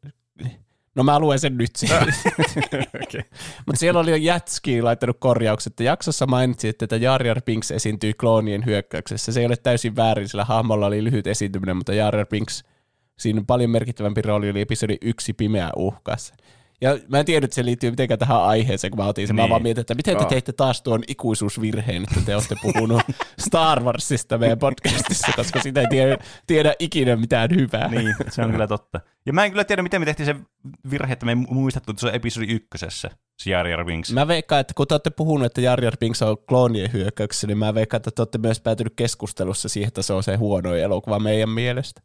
No 0.94 1.02
mä 1.02 1.18
luen 1.18 1.38
sen 1.38 1.56
nyt 1.56 1.76
siis. 1.76 1.92
okay. 1.94 3.22
Mutta 3.66 3.78
siellä 3.78 4.00
oli 4.00 4.10
jo 4.10 4.16
Jätski 4.16 4.82
laittanut 4.82 5.16
korjaukset, 5.20 5.72
että 5.72 5.82
jaksossa 5.84 6.26
mainitsit, 6.26 6.82
että 6.82 6.96
Jar 6.96 7.26
Jar 7.26 7.40
Binks 7.46 7.70
esiintyi 7.70 8.14
kloonien 8.14 8.66
hyökkäyksessä. 8.66 9.32
Se 9.32 9.40
ei 9.40 9.46
ole 9.46 9.56
täysin 9.56 9.96
väärin, 9.96 10.28
sillä 10.28 10.44
hahmolla 10.44 10.86
oli 10.86 11.04
lyhyt 11.04 11.26
esiintyminen, 11.26 11.76
mutta 11.76 11.94
Jar 11.94 12.16
Jar 12.16 12.26
Binks 12.26 12.64
siinä 13.18 13.42
paljon 13.46 13.70
merkittävämpi 13.70 14.22
rooli 14.22 14.50
oli 14.50 14.60
episodi 14.60 14.96
yksi 15.02 15.32
pimeä 15.32 15.70
uhkassa. 15.76 16.34
Ja 16.81 16.98
mä 17.09 17.19
en 17.19 17.24
tiedä, 17.24 17.44
että 17.44 17.55
se 17.55 17.65
liittyy 17.65 17.90
mitenkään 17.90 18.19
tähän 18.19 18.43
aiheeseen, 18.43 18.90
kun 18.90 18.98
mä 18.98 19.07
otin 19.07 19.27
sen. 19.27 19.36
Niin. 19.36 19.44
Mä 19.44 19.51
vaan 19.51 19.62
mietin, 19.62 19.81
että 19.81 19.94
miten 19.94 20.16
te 20.16 20.24
teitte 20.24 20.52
taas 20.52 20.82
tuon 20.82 21.02
ikuisuusvirheen, 21.09 22.02
että 22.02 22.20
te 22.27 22.35
olette 22.35 22.57
puhunut 22.62 23.02
Star 23.47 23.82
Warsista 23.82 24.39
meidän 24.39 24.59
podcastissa, 24.59 25.32
koska 25.36 25.61
sitä 25.61 25.81
ei 25.81 25.86
tiedä, 25.90 26.19
tiedä 26.47 26.74
ikinä 26.78 27.16
mitään 27.16 27.51
hyvää. 27.51 27.89
Niin, 27.89 28.15
se 28.28 28.43
on 28.43 28.51
kyllä 28.51 28.66
totta. 28.66 29.01
Ja 29.27 29.32
mä 29.32 29.44
en 29.44 29.51
kyllä 29.51 29.65
tiedä, 29.65 29.82
miten 29.82 30.01
me 30.01 30.05
tehtiin 30.05 30.27
se 30.27 30.36
virhe, 30.90 31.12
että 31.12 31.27
me 31.27 31.32
ei 31.32 31.36
muistettu, 31.36 31.90
että 31.90 32.01
se 32.01 32.07
on 32.07 32.15
episodi 32.15 32.47
ykkösessä, 32.47 33.11
se 33.39 33.51
Jar 33.51 33.66
Jar 33.66 33.85
Binks. 33.85 34.12
Mä 34.12 34.28
veikkaan, 34.28 34.61
että 34.61 34.74
kun 34.74 34.86
te 34.86 34.94
olette 34.94 35.11
puhunut, 35.11 35.47
että 35.47 35.61
Jar 35.61 35.85
Jar 35.85 35.97
Binks 36.01 36.23
on 36.23 36.36
kloonien 36.48 36.93
hyökkäyksessä, 36.93 37.47
niin 37.47 37.59
mä 37.59 37.74
veikkaan, 37.74 37.98
että 37.98 38.11
te 38.11 38.23
olette 38.23 38.39
myös 38.39 38.61
päätynyt 38.61 38.93
keskustelussa 38.97 39.69
siihen, 39.69 39.89
että 39.89 40.02
se 40.02 40.12
on 40.12 40.23
se 40.23 40.36
huono 40.36 40.74
elokuva 40.74 41.19
meidän 41.19 41.48
mielestä. 41.48 42.01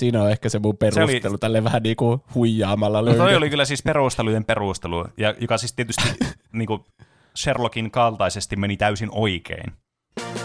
Siinä 0.00 0.22
on 0.22 0.30
ehkä 0.30 0.48
se 0.48 0.58
mun 0.58 0.76
perustelu, 0.76 1.32
oli- 1.32 1.38
tälle 1.38 1.64
vähän 1.64 1.82
niin 1.82 1.96
kuin 1.96 2.20
huijaamalla 2.34 3.02
No 3.02 3.14
toi 3.14 3.36
oli 3.36 3.50
kyllä 3.50 3.64
siis 3.64 3.82
perustelujen 3.82 4.44
perustelu, 4.44 5.06
ja 5.16 5.34
joka 5.40 5.58
siis 5.58 5.72
tietysti 5.72 6.02
niin 6.52 6.66
kuin 6.66 6.84
Sherlockin 7.36 7.90
kaltaisesti 7.90 8.56
meni 8.56 8.76
täysin 8.76 9.08
oikein. 9.12 9.72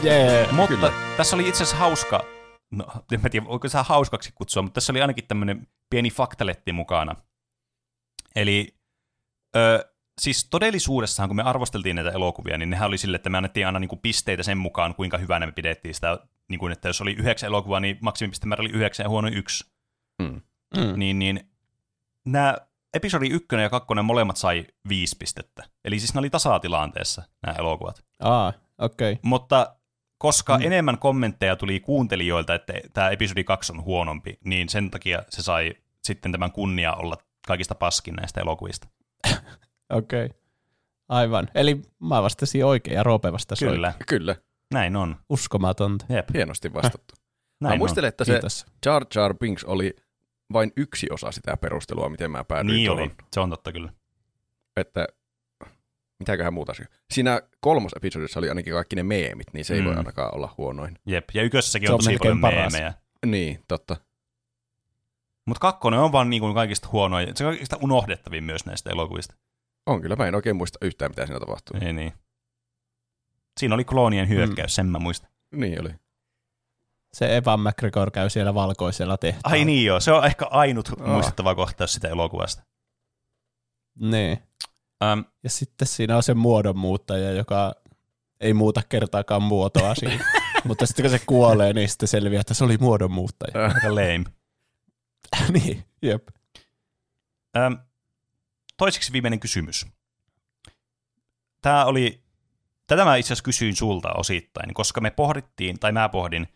Yeah. 0.03 0.51
Mutta 0.51 0.75
kyllä. 0.75 0.91
tässä 1.17 1.35
oli 1.35 1.47
itse 1.49 1.63
asiassa 1.63 1.77
hauska, 1.77 2.25
no 2.71 2.85
en 3.11 3.21
mä 3.21 3.29
tiedä, 3.29 3.45
voiko 3.45 3.69
se 3.69 3.77
hauskaksi 3.83 4.31
kutsua, 4.35 4.63
mutta 4.63 4.73
tässä 4.73 4.93
oli 4.93 5.01
ainakin 5.01 5.27
tämmöinen 5.27 5.67
pieni 5.89 6.09
faktaletti 6.09 6.71
mukana. 6.71 7.15
Eli 8.35 8.75
ö, 9.55 9.89
siis 10.21 10.47
todellisuudessahan, 10.49 11.29
kun 11.29 11.35
me 11.35 11.43
arvosteltiin 11.43 11.95
näitä 11.95 12.11
elokuvia, 12.11 12.57
niin 12.57 12.69
nehän 12.69 12.87
oli 12.87 12.97
sille, 12.97 13.15
että 13.15 13.29
me 13.29 13.37
annettiin 13.37 13.65
aina 13.65 13.79
niinku 13.79 13.95
pisteitä 13.95 14.43
sen 14.43 14.57
mukaan, 14.57 14.95
kuinka 14.95 15.17
hyvänä 15.17 15.45
me 15.45 15.51
pidettiin 15.51 15.95
sitä, 15.95 16.19
niin 16.49 16.59
kuin, 16.59 16.71
että 16.71 16.89
jos 16.89 17.01
oli 17.01 17.13
yhdeksän 17.13 17.47
elokuvaa, 17.47 17.79
niin 17.79 17.97
maksimipistemäärä 18.01 18.61
oli 18.61 18.71
yhdeksän 18.71 19.03
ja 19.03 19.09
huono 19.09 19.27
yksi. 19.27 19.65
Mm. 20.21 20.41
Mm. 20.77 20.99
Niin, 20.99 21.19
niin 21.19 21.49
nämä 22.25 22.57
episodi 22.93 23.27
ykkönen 23.27 23.63
ja 23.63 23.69
kakkonen 23.69 24.05
molemmat 24.05 24.37
sai 24.37 24.65
viisi 24.89 25.15
pistettä. 25.19 25.63
Eli 25.85 25.99
siis 25.99 26.13
ne 26.13 26.19
oli 26.19 26.29
tasatilanteessa 26.29 27.23
nämä 27.45 27.55
elokuvat. 27.59 28.03
Aa, 28.19 28.53
okei. 28.77 29.11
Okay. 29.11 29.21
Mutta 29.23 29.75
koska 30.17 30.57
mm. 30.57 30.65
enemmän 30.65 30.97
kommentteja 30.97 31.55
tuli 31.55 31.79
kuuntelijoilta, 31.79 32.55
että 32.55 32.73
tämä 32.93 33.09
episodi 33.09 33.43
2 33.43 33.73
on 33.73 33.83
huonompi, 33.83 34.39
niin 34.43 34.69
sen 34.69 34.91
takia 34.91 35.23
se 35.29 35.41
sai 35.41 35.73
sitten 36.03 36.31
tämän 36.31 36.51
kunnia 36.51 36.93
olla 36.93 37.17
kaikista 37.47 37.75
paskin 37.75 38.13
näistä 38.13 38.41
elokuvista. 38.41 38.87
Okei. 39.89 40.25
Okay. 40.25 40.37
Aivan. 41.09 41.47
Eli 41.55 41.81
mä 41.99 42.23
vastasin 42.23 42.65
oikein 42.65 42.95
ja 42.95 43.03
Roope 43.03 43.31
vastasi 43.31 43.65
Kyllä, 43.65 43.87
oikein. 43.87 44.05
Kyllä, 44.07 44.35
näin 44.73 44.95
on. 44.95 45.15
Uskomatonta. 45.29 46.05
Jep, 46.09 46.29
hienosti 46.33 46.73
vastattu. 46.73 47.13
näin 47.61 47.73
Mä 47.73 47.77
muistelen, 47.77 48.07
että 48.07 48.23
se 48.25 48.31
Kiitos. 48.31 48.65
Jar 48.85 49.05
Jar 49.15 49.35
Binks 49.37 49.63
oli 49.63 49.95
vain 50.53 50.71
yksi 50.77 51.07
osa 51.11 51.31
sitä 51.31 51.57
perustelua, 51.57 52.09
miten 52.09 52.31
mä 52.31 52.39
on. 52.39 52.45
päädyin 52.45 52.75
Niin 52.75 52.87
tuohon. 52.87 53.03
oli, 53.03 53.11
se 53.33 53.39
on 53.39 53.49
totta 53.49 53.71
kyllä. 53.71 53.93
Että 54.77 55.07
mitäköhän 56.19 56.53
muuta 56.53 56.71
asia. 56.71 56.85
Siinä 57.13 57.41
kolmosepisodissa 57.59 58.39
oli 58.39 58.49
ainakin 58.49 58.73
kaikki 58.73 58.95
ne 58.95 59.03
meemit, 59.03 59.47
niin 59.53 59.65
se 59.65 59.73
ei 59.73 59.81
Mm. 59.81 59.85
voi 59.87 59.95
ainakaan 59.95 60.35
olla 60.35 60.53
huonoin. 60.57 60.99
Jep, 61.05 61.29
ja 61.33 61.43
ykkösessäkin 61.43 61.87
Se 61.87 61.91
on 61.93 61.95
on 61.95 62.03
tosi 62.03 62.17
paljon 62.17 62.41
paras. 62.41 62.71
meemejä. 62.73 62.93
Niin, 63.25 63.63
totta. 63.67 63.97
Mutta 65.47 65.59
kakkonen 65.59 65.99
on 65.99 66.11
vaan 66.11 66.29
niin 66.29 66.39
kuin 66.41 66.53
kaikista 66.53 66.87
huonoin, 66.91 67.27
se 67.35 67.45
on 67.45 67.51
kaikista 67.51 67.77
unohdettavin 67.81 68.43
myös 68.43 68.65
näistä 68.65 68.89
elokuvista. 68.89 69.35
On 69.85 70.01
kyllä, 70.01 70.15
mä 70.15 70.27
en 70.27 70.35
oikein 70.35 70.55
muista 70.55 70.79
yhtään, 70.81 71.11
mitä 71.11 71.25
siinä 71.25 71.39
tapahtui. 71.39 71.79
Ei 71.85 71.93
niin. 71.93 72.13
Siinä 73.59 73.75
oli 73.75 73.83
kloonien 73.85 74.29
hyökkäys, 74.29 74.71
mm. 74.71 74.75
sen 74.75 74.85
mä 74.87 74.99
muistan. 74.99 75.29
Niin 75.51 75.81
oli. 75.81 75.89
Se 77.13 77.35
Evan 77.37 77.59
McGregor 77.59 78.11
käy 78.11 78.29
siellä 78.29 78.53
valkoisella 78.53 79.17
tehtaalla. 79.17 79.57
Ai 79.57 79.65
niin 79.65 79.85
joo, 79.85 79.99
se 79.99 80.11
on 80.11 80.25
ehkä 80.25 80.45
ainut 80.45 80.89
Aa. 80.89 81.07
muistettava 81.07 81.55
kohtaus 81.55 81.93
sitä 81.93 82.07
elokuvasta. 82.07 82.63
Niin. 83.99 84.37
Ähm, 85.03 85.19
Ja 85.43 85.49
sitten 85.49 85.87
siinä 85.87 86.15
on 86.15 86.23
se 86.23 86.33
muodonmuuttaja, 86.33 87.31
joka 87.31 87.75
ei 88.39 88.53
muuta 88.53 88.81
kertaakaan 88.89 89.43
muotoa 89.43 89.95
siinä. 89.99 90.25
Mutta 90.63 90.85
sitten 90.85 91.03
kun 91.03 91.09
se 91.19 91.25
kuolee, 91.25 91.73
niin 91.73 91.89
sitten 91.89 92.07
selviää, 92.07 92.41
että 92.41 92.53
se 92.53 92.63
oli 92.63 92.77
muodonmuuttaja. 92.77 93.65
aika 93.65 93.95
lame. 93.95 94.23
niin, 95.53 95.83
jep. 96.01 96.27
Ähm, 97.57 97.73
toiseksi 98.77 99.11
viimeinen 99.13 99.39
kysymys. 99.39 99.85
Tämä 101.61 101.85
oli, 101.85 102.23
tätä 102.87 103.05
mä 103.05 103.15
itse 103.15 103.27
asiassa 103.27 103.43
kysyin 103.43 103.75
sulta 103.75 104.09
osittain, 104.17 104.73
koska 104.73 105.01
me 105.01 105.11
pohdittiin, 105.11 105.79
tai 105.79 105.91
mä 105.91 106.09
pohdin, 106.09 106.47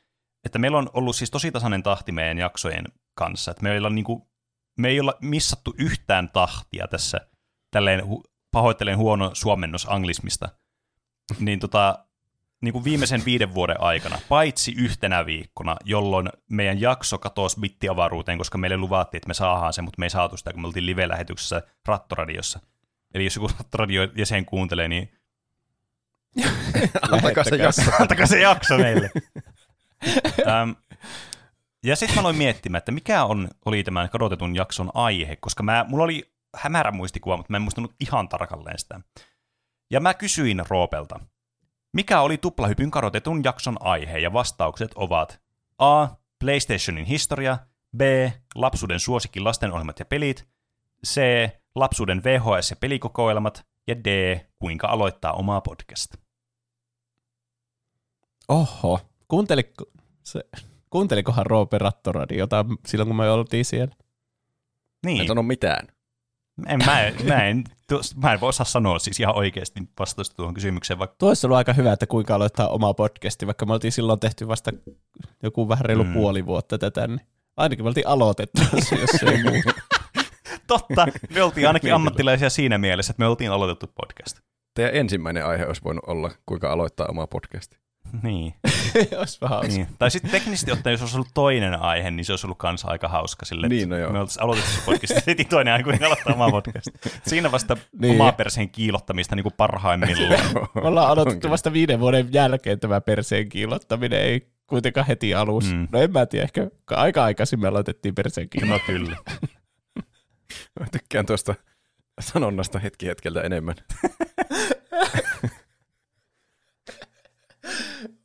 että 0.45 0.59
meillä 0.59 0.77
on 0.77 0.89
ollut 0.93 1.15
siis 1.15 1.31
tosi 1.31 1.51
tasainen 1.51 1.83
tahti 1.83 2.11
meidän 2.11 2.37
jaksojen 2.37 2.85
kanssa. 3.15 3.51
Että 3.51 3.63
meillä 3.63 3.85
on 3.85 3.95
niinku, 3.95 4.29
me 4.77 4.87
ei 4.87 4.99
olla 4.99 5.13
missattu 5.21 5.73
yhtään 5.77 6.29
tahtia 6.29 6.87
tässä, 6.87 7.27
tälleen 7.71 8.03
pahoittelen 8.51 8.97
huono 8.97 9.31
suomennos 9.33 9.87
anglismista, 9.89 10.49
niin 11.39 11.59
tota, 11.59 12.05
niin 12.61 12.73
kuin 12.73 12.83
viimeisen 12.83 13.25
viiden 13.25 13.53
vuoden 13.53 13.81
aikana, 13.81 14.19
paitsi 14.29 14.73
yhtenä 14.77 15.25
viikkona, 15.25 15.75
jolloin 15.85 16.29
meidän 16.49 16.81
jakso 16.81 17.17
katosi 17.17 17.59
bittiavaruuteen, 17.59 18.37
koska 18.37 18.57
meille 18.57 18.77
luvattiin, 18.77 19.19
että 19.19 19.27
me 19.27 19.33
saadaan 19.33 19.73
se, 19.73 19.81
mutta 19.81 19.99
me 19.99 20.05
ei 20.05 20.09
saatu 20.09 20.37
sitä, 20.37 20.51
kun 20.53 20.61
me 20.61 20.67
oltiin 20.67 20.85
live-lähetyksessä 20.85 21.61
Rattoradiossa. 21.87 22.59
Eli 23.13 23.23
jos 23.23 23.35
joku 23.35 23.47
Rattoradio 23.57 24.03
jäsen 24.15 24.45
kuuntelee, 24.45 24.87
niin 24.87 25.18
Antakaa 27.11 27.43
se 27.43 27.55
jakso. 27.55 27.81
antakaa 27.99 28.25
se 28.25 28.39
jakso 28.39 28.77
meille. 28.77 29.11
ähm, 30.47 30.71
ja 31.83 31.95
sitten 31.95 32.15
mä 32.15 32.21
aloin 32.21 32.37
miettimään, 32.37 32.77
että 32.77 32.91
mikä 32.91 33.23
on, 33.23 33.49
oli 33.65 33.83
tämän 33.83 34.09
kadotetun 34.09 34.55
jakson 34.55 34.91
aihe, 34.93 35.35
koska 35.35 35.63
mä, 35.63 35.85
mulla 35.87 36.03
oli 36.03 36.31
hämärä 36.55 36.91
muistikuva, 36.91 37.37
mutta 37.37 37.51
mä 37.53 37.57
en 37.57 37.61
muistanut 37.61 37.95
ihan 37.99 38.29
tarkalleen 38.29 38.79
sitä. 38.79 39.01
Ja 39.91 39.99
mä 39.99 40.13
kysyin 40.13 40.63
Roopelta, 40.69 41.19
mikä 41.93 42.21
oli 42.21 42.37
tuplahypyn 42.37 42.91
kadotetun 42.91 43.43
jakson 43.43 43.77
aihe, 43.79 44.17
ja 44.17 44.33
vastaukset 44.33 44.91
ovat 44.95 45.41
A. 45.77 46.07
PlayStationin 46.39 47.05
historia, 47.05 47.57
B. 47.97 48.01
Lapsuuden 48.55 48.99
suosikin 48.99 49.43
lastenohjelmat 49.43 49.99
ja 49.99 50.05
pelit, 50.05 50.47
C. 51.07 51.21
Lapsuuden 51.75 52.23
VHS- 52.23 52.69
ja 52.69 52.75
pelikokoelmat, 52.75 53.65
ja 53.89 54.03
D. 54.03 54.39
Kuinka 54.59 54.87
aloittaa 54.87 55.33
omaa 55.33 55.61
podcast. 55.61 56.15
Oho. 58.47 58.99
Kuunteliko, 59.27 59.85
se, 60.23 60.41
kuuntelikohan 60.89 61.45
Roope 61.45 61.77
Rattoradiota 61.77 62.65
silloin, 62.87 63.07
kun 63.07 63.15
me 63.15 63.29
oltiin 63.31 63.65
siellä? 63.65 63.95
Niin. 65.05 65.21
En 65.21 65.27
sano 65.27 65.43
mitään. 65.43 65.87
En, 66.67 66.79
mä, 66.85 67.01
en, 67.01 67.15
mä, 67.25 67.43
en, 67.45 67.63
mä 68.23 68.33
en 68.33 68.41
voi 68.41 68.49
osaa 68.49 68.65
sanoa 68.65 68.99
siis 68.99 69.19
ihan 69.19 69.35
oikeasti 69.35 69.79
vastausta 69.99 70.35
tuohon 70.35 70.53
kysymykseen, 70.53 70.99
vaikka 70.99 71.15
Tuo 71.19 71.29
olisi 71.29 71.47
ollut 71.47 71.57
aika 71.57 71.73
hyvä, 71.73 71.93
että 71.93 72.07
kuinka 72.07 72.35
aloittaa 72.35 72.67
oma 72.67 72.93
podcasti, 72.93 73.45
vaikka 73.45 73.65
me 73.65 73.73
oltiin 73.73 73.91
silloin 73.91 74.19
tehty 74.19 74.47
vasta 74.47 74.71
joku 75.43 75.69
vähän 75.69 75.85
reilu 75.85 76.03
Mm. 76.03 76.13
puoli 76.13 76.45
vuotta 76.45 76.77
tätä, 76.77 77.07
niin 77.07 77.21
ainakin 77.57 77.85
me 77.85 77.87
oltiin 77.87 78.07
aloitettu, 78.07 78.61
jos 79.01 79.23
ei 79.23 79.43
muu. 79.43 79.61
Totta, 80.69 81.07
me 81.33 81.43
oltiin 81.43 81.67
ainakin 81.67 81.87
Niin. 81.87 81.95
ammattilaisia 81.95 82.49
siinä 82.49 82.77
mielessä, 82.77 83.11
että 83.11 83.21
me 83.23 83.27
oltiin 83.27 83.51
aloitettu 83.51 83.87
podcast. 83.95 84.39
Teidän 84.75 84.95
ensimmäinen 84.95 85.45
aihe 85.45 85.65
olisi 85.65 85.83
voinut 85.83 86.03
olla, 86.07 86.31
kuinka 86.45 86.71
aloittaa 86.71 87.07
oma 87.09 87.27
podcasti. 87.27 87.77
Niin. 88.23 88.53
olisi 89.19 89.37
vähän 89.41 89.55
hauska. 89.57 89.73
niin. 89.73 89.87
Tai 89.99 90.11
sitten 90.11 90.31
teknisesti 90.31 90.71
ottaen, 90.71 90.91
jos 90.91 91.01
olisi 91.01 91.15
ollut 91.17 91.27
toinen 91.33 91.81
aihe, 91.81 92.11
niin 92.11 92.25
se 92.25 92.33
olisi 92.33 92.47
ollut 92.47 92.57
kanssa 92.57 92.87
aika 92.87 93.07
hauska 93.07 93.45
sille, 93.45 93.67
Niin, 93.67 93.89
no 93.89 93.97
joo. 93.97 94.11
me 94.13 94.19
oltaisiin 94.19 94.43
aloitettu 94.43 94.71
se 94.71 94.81
podcast, 94.85 95.13
heti 95.27 95.45
toinen 95.45 95.73
aihe, 95.73 95.83
kuinka 95.83 96.05
aloittaa 96.05 96.33
omaa 96.33 96.51
podcast. 96.51 96.87
Siinä 97.27 97.51
vasta 97.51 97.77
niin. 97.99 98.13
Omaa 98.15 98.31
perseen 98.31 98.69
kiilottamista 98.69 99.35
niin 99.35 99.43
kuin 99.43 99.53
parhaimmillaan. 99.57 100.39
Me 100.75 100.81
ollaan 100.81 101.09
aloitettu 101.09 101.49
vasta 101.49 101.73
viiden 101.73 101.99
vuoden 101.99 102.27
jälkeen 102.31 102.79
tämä 102.79 103.01
perseen 103.01 103.49
kiillottaminen, 103.49 104.21
ei 104.21 104.47
kuitenkaan 104.67 105.07
heti 105.07 105.33
alussa. 105.35 105.75
Mm. 105.75 105.87
No 105.91 105.99
en 106.01 106.11
mä 106.11 106.25
tiedä, 106.25 106.43
ehkä 106.43 106.67
aika 106.89 107.23
aikaisin 107.23 107.59
me 107.59 107.67
aloitettiin 107.67 108.15
perseen 108.15 108.49
kiillottaminen. 108.49 109.03
no 109.07 109.15
kyllä. 109.25 109.49
Mä 110.79 110.85
tykkään 110.91 111.25
tuosta 111.25 111.55
sanonnasta 112.19 112.79
hetki 112.79 113.07
hetkeltä 113.07 113.41
enemmän. 113.41 113.75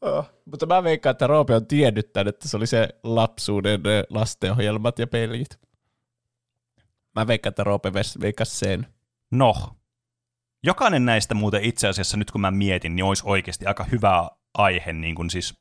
Oh. 0.01 0.31
Mutta 0.45 0.67
mä 0.67 0.85
veikkaan, 0.85 1.11
että 1.11 1.27
Roope 1.27 1.55
on 1.55 1.67
tiennyt 1.67 2.13
tämän, 2.13 2.29
että 2.29 2.49
se 2.49 2.57
oli 2.57 2.67
se 2.67 2.89
lapsuuden 3.03 3.81
lastenohjelmat 4.11 4.99
ja 4.99 5.07
pelit. 5.07 5.61
Mä 7.15 7.27
veikkaan, 7.27 7.51
että 7.51 7.65
Roope 7.65 7.93
veikkasi 8.21 8.57
sen. 8.57 8.87
No, 9.31 9.55
jokainen 10.63 11.05
näistä 11.05 11.35
muuten 11.35 11.65
itse 11.65 11.89
asiassa, 11.89 12.17
nyt 12.17 12.31
kun 12.31 12.41
mä 12.41 12.51
mietin, 12.51 12.97
niin 12.97 13.05
olisi 13.05 13.23
oikeasti 13.27 13.67
aika 13.67 13.85
hyvä 13.85 14.31
aihe 14.55 14.93
niin 14.93 15.15
kuin 15.15 15.31
siis 15.31 15.55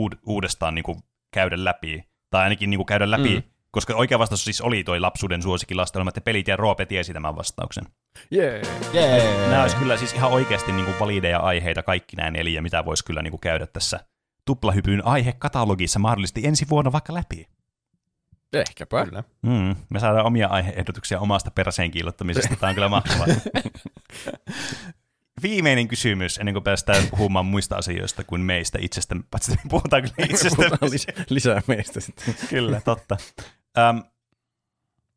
uud- 0.00 0.18
uudestaan 0.26 0.74
niin 0.74 0.82
kuin 0.82 0.98
käydä 1.30 1.64
läpi, 1.64 2.04
tai 2.30 2.42
ainakin 2.42 2.70
niin 2.70 2.78
kuin 2.78 2.86
käydä 2.86 3.10
läpi 3.10 3.36
mm. 3.36 3.42
Koska 3.70 3.94
oikea 3.94 4.18
vastaus 4.18 4.44
siis 4.44 4.60
oli 4.60 4.84
toi 4.84 5.00
lapsuuden 5.00 5.42
suosikin 5.42 5.76
lastelma, 5.76 6.08
että 6.08 6.20
pelit 6.20 6.48
ja 6.48 6.56
Roope 6.56 6.86
tiesi 6.86 7.12
tämän 7.12 7.36
vastauksen. 7.36 7.84
Jee. 8.30 8.62
Jee. 8.92 9.48
Nämä 9.48 9.62
olisi 9.62 9.76
kyllä 9.76 9.96
siis 9.96 10.12
ihan 10.12 10.30
oikeasti 10.30 10.72
niin 10.72 10.84
kuin 10.84 10.98
valideja 11.00 11.38
aiheita 11.38 11.82
kaikki 11.82 12.16
nämä 12.16 12.30
neljä, 12.30 12.62
mitä 12.62 12.84
voisi 12.84 13.04
kyllä 13.04 13.22
niin 13.22 13.30
kuin 13.30 13.40
käydä 13.40 13.66
tässä 13.66 14.00
tuplahypyn 14.44 15.06
aihekatalogissa 15.06 15.98
mahdollisesti 15.98 16.46
ensi 16.46 16.66
vuonna 16.70 16.92
vaikka 16.92 17.14
läpi. 17.14 17.46
Ehkäpä. 18.52 19.04
Kyllä. 19.04 19.24
Mm, 19.42 19.76
me 19.90 20.00
saadaan 20.00 20.26
omia 20.26 20.48
aiheehdotuksia 20.48 21.20
omasta 21.20 21.50
perseen 21.50 21.90
kiillottamisesta. 21.90 22.56
Tämä 22.56 22.68
on 22.68 22.74
kyllä 22.74 22.88
mahtavaa. 22.88 23.26
Viimeinen 25.42 25.88
kysymys, 25.88 26.38
ennen 26.38 26.54
kuin 26.54 26.64
päästään 26.64 27.02
puhumaan 27.10 27.46
muista 27.46 27.76
asioista 27.76 28.24
kuin 28.24 28.40
meistä 28.40 28.78
itsestä. 28.80 29.16
Paitsi 29.30 29.56
puhutaan 29.70 30.02
kyllä 30.02 30.14
itsestä. 30.18 30.56
Puhutaan 30.56 30.90
lis- 30.92 31.24
lisää 31.28 31.62
meistä 31.66 32.00
sitten. 32.00 32.34
Kyllä, 32.48 32.80
totta. 32.80 33.16
Um, 33.90 34.04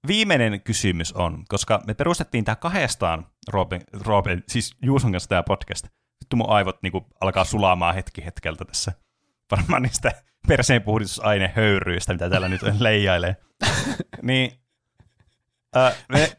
viimeinen 0.08 0.62
kysymys 0.62 1.14
on, 1.14 1.44
koska 1.48 1.82
me 1.88 1.94
perustettiin 1.94 2.46
tämä 2.46 2.56
kahdestaan 2.56 3.28
Roopen, 3.48 3.82
Roopen 3.94 4.44
siis 4.48 4.76
Juuson 4.82 5.12
kanssa 5.12 5.30
tämä 5.30 5.44
podcast. 5.44 5.86
Nyt 5.86 6.34
mun 6.36 6.50
aivot 6.50 6.84
niinku 6.84 7.08
alkaa 7.22 7.46
sulaamaan 7.46 7.96
hetki 7.96 8.26
hetkeltä 8.26 8.66
tässä. 8.66 8.92
Varmaan 9.52 9.82
niistä 9.82 10.12
perseen 10.48 10.82
puhdistusainehöyryistä, 10.82 12.14
mitä 12.14 12.30
täällä 12.30 12.50
nyt 12.50 12.62
leijailee. 12.80 13.36
niin, 14.22 14.52
uh, 15.76 15.96
me, 16.10 16.32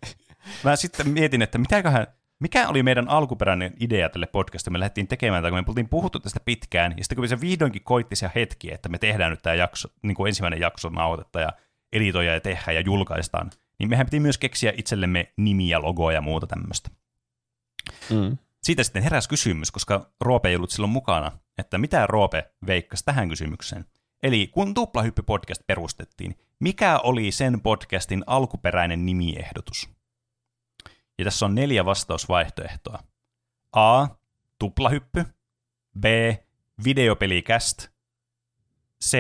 mä 0.65 0.77
sitten 0.77 1.09
mietin, 1.09 1.43
että 1.43 1.59
mitäköhän, 1.59 2.07
mikä 2.41 2.69
oli 2.69 2.83
meidän 2.83 3.09
alkuperäinen 3.09 3.75
idea 3.81 4.09
tälle 4.09 4.27
podcastille. 4.27 4.73
Me 4.73 4.81
lähdettiin 4.81 5.09
tekemään 5.09 5.43
kun 5.43 5.53
me 5.53 5.65
oltiin 5.69 5.89
puhuttu 5.89 6.21
tästä 6.21 6.41
pitkään, 6.45 6.95
ja 6.97 7.05
sitten 7.05 7.17
kun 7.17 7.29
se 7.29 7.41
vihdoinkin 7.41 7.85
koitti 7.85 8.17
se 8.17 8.31
hetki, 8.35 8.75
että 8.75 8.89
me 8.89 8.99
tehdään 8.99 9.31
nyt 9.31 9.43
tämä 9.43 9.55
jakso, 9.55 9.89
niin 10.03 10.15
kuin 10.15 10.29
ensimmäinen 10.29 10.61
jakso 10.61 10.89
nauhoitetta 10.89 11.41
ja 11.41 11.53
editoja 11.93 12.35
ja 12.35 12.41
tehdään 12.41 12.75
ja 12.75 12.81
julkaistaan, 12.81 13.51
niin 13.79 13.91
mehän 13.91 14.07
piti 14.07 14.21
myös 14.21 14.39
keksiä 14.39 14.73
itsellemme 14.77 15.33
nimiä, 15.37 15.83
logoja 15.83 16.15
ja 16.15 16.21
muuta 16.21 16.47
tämmöistä. 16.47 16.91
Mm. 18.11 18.39
Siitä 18.63 18.85
sitten 18.85 19.03
heräsi 19.03 19.29
kysymys, 19.29 19.71
koska 19.71 20.11
Roope 20.21 20.49
ei 20.49 20.57
ollut 20.57 20.71
silloin 20.71 20.93
mukana, 20.93 21.33
että 21.59 21.79
mitä 21.79 22.07
Roope 22.07 22.51
veikkasi 22.67 23.05
tähän 23.05 23.29
kysymykseen. 23.29 23.85
Eli 24.23 24.47
kun 24.47 24.75
Tuplahyppy 24.75 25.23
podcast 25.23 25.63
perustettiin, 25.67 26.35
mikä 26.61 26.99
oli 26.99 27.33
sen 27.33 27.61
podcastin 27.61 28.25
alkuperäinen 28.27 29.07
nimiehdotus? 29.07 29.91
Ja 31.19 31.25
tässä 31.25 31.47
on 31.47 31.55
neljä 31.55 31.85
vastausvaihtoehtoa. 31.85 32.99
A. 33.73 34.07
Tuplahyppy. 34.59 35.25
B. 36.01 36.05
Videopelikäst. 36.85 37.89
C. 39.05 39.17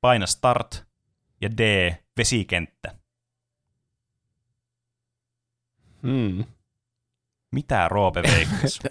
Paina 0.00 0.26
start. 0.26 0.89
Ja 1.40 1.50
D. 1.58 1.92
Vesikenttä. 2.16 2.94
Mm. 6.02 6.44
Mitä 7.52 7.88
Roope 7.88 8.22
veikkasi? 8.22 8.80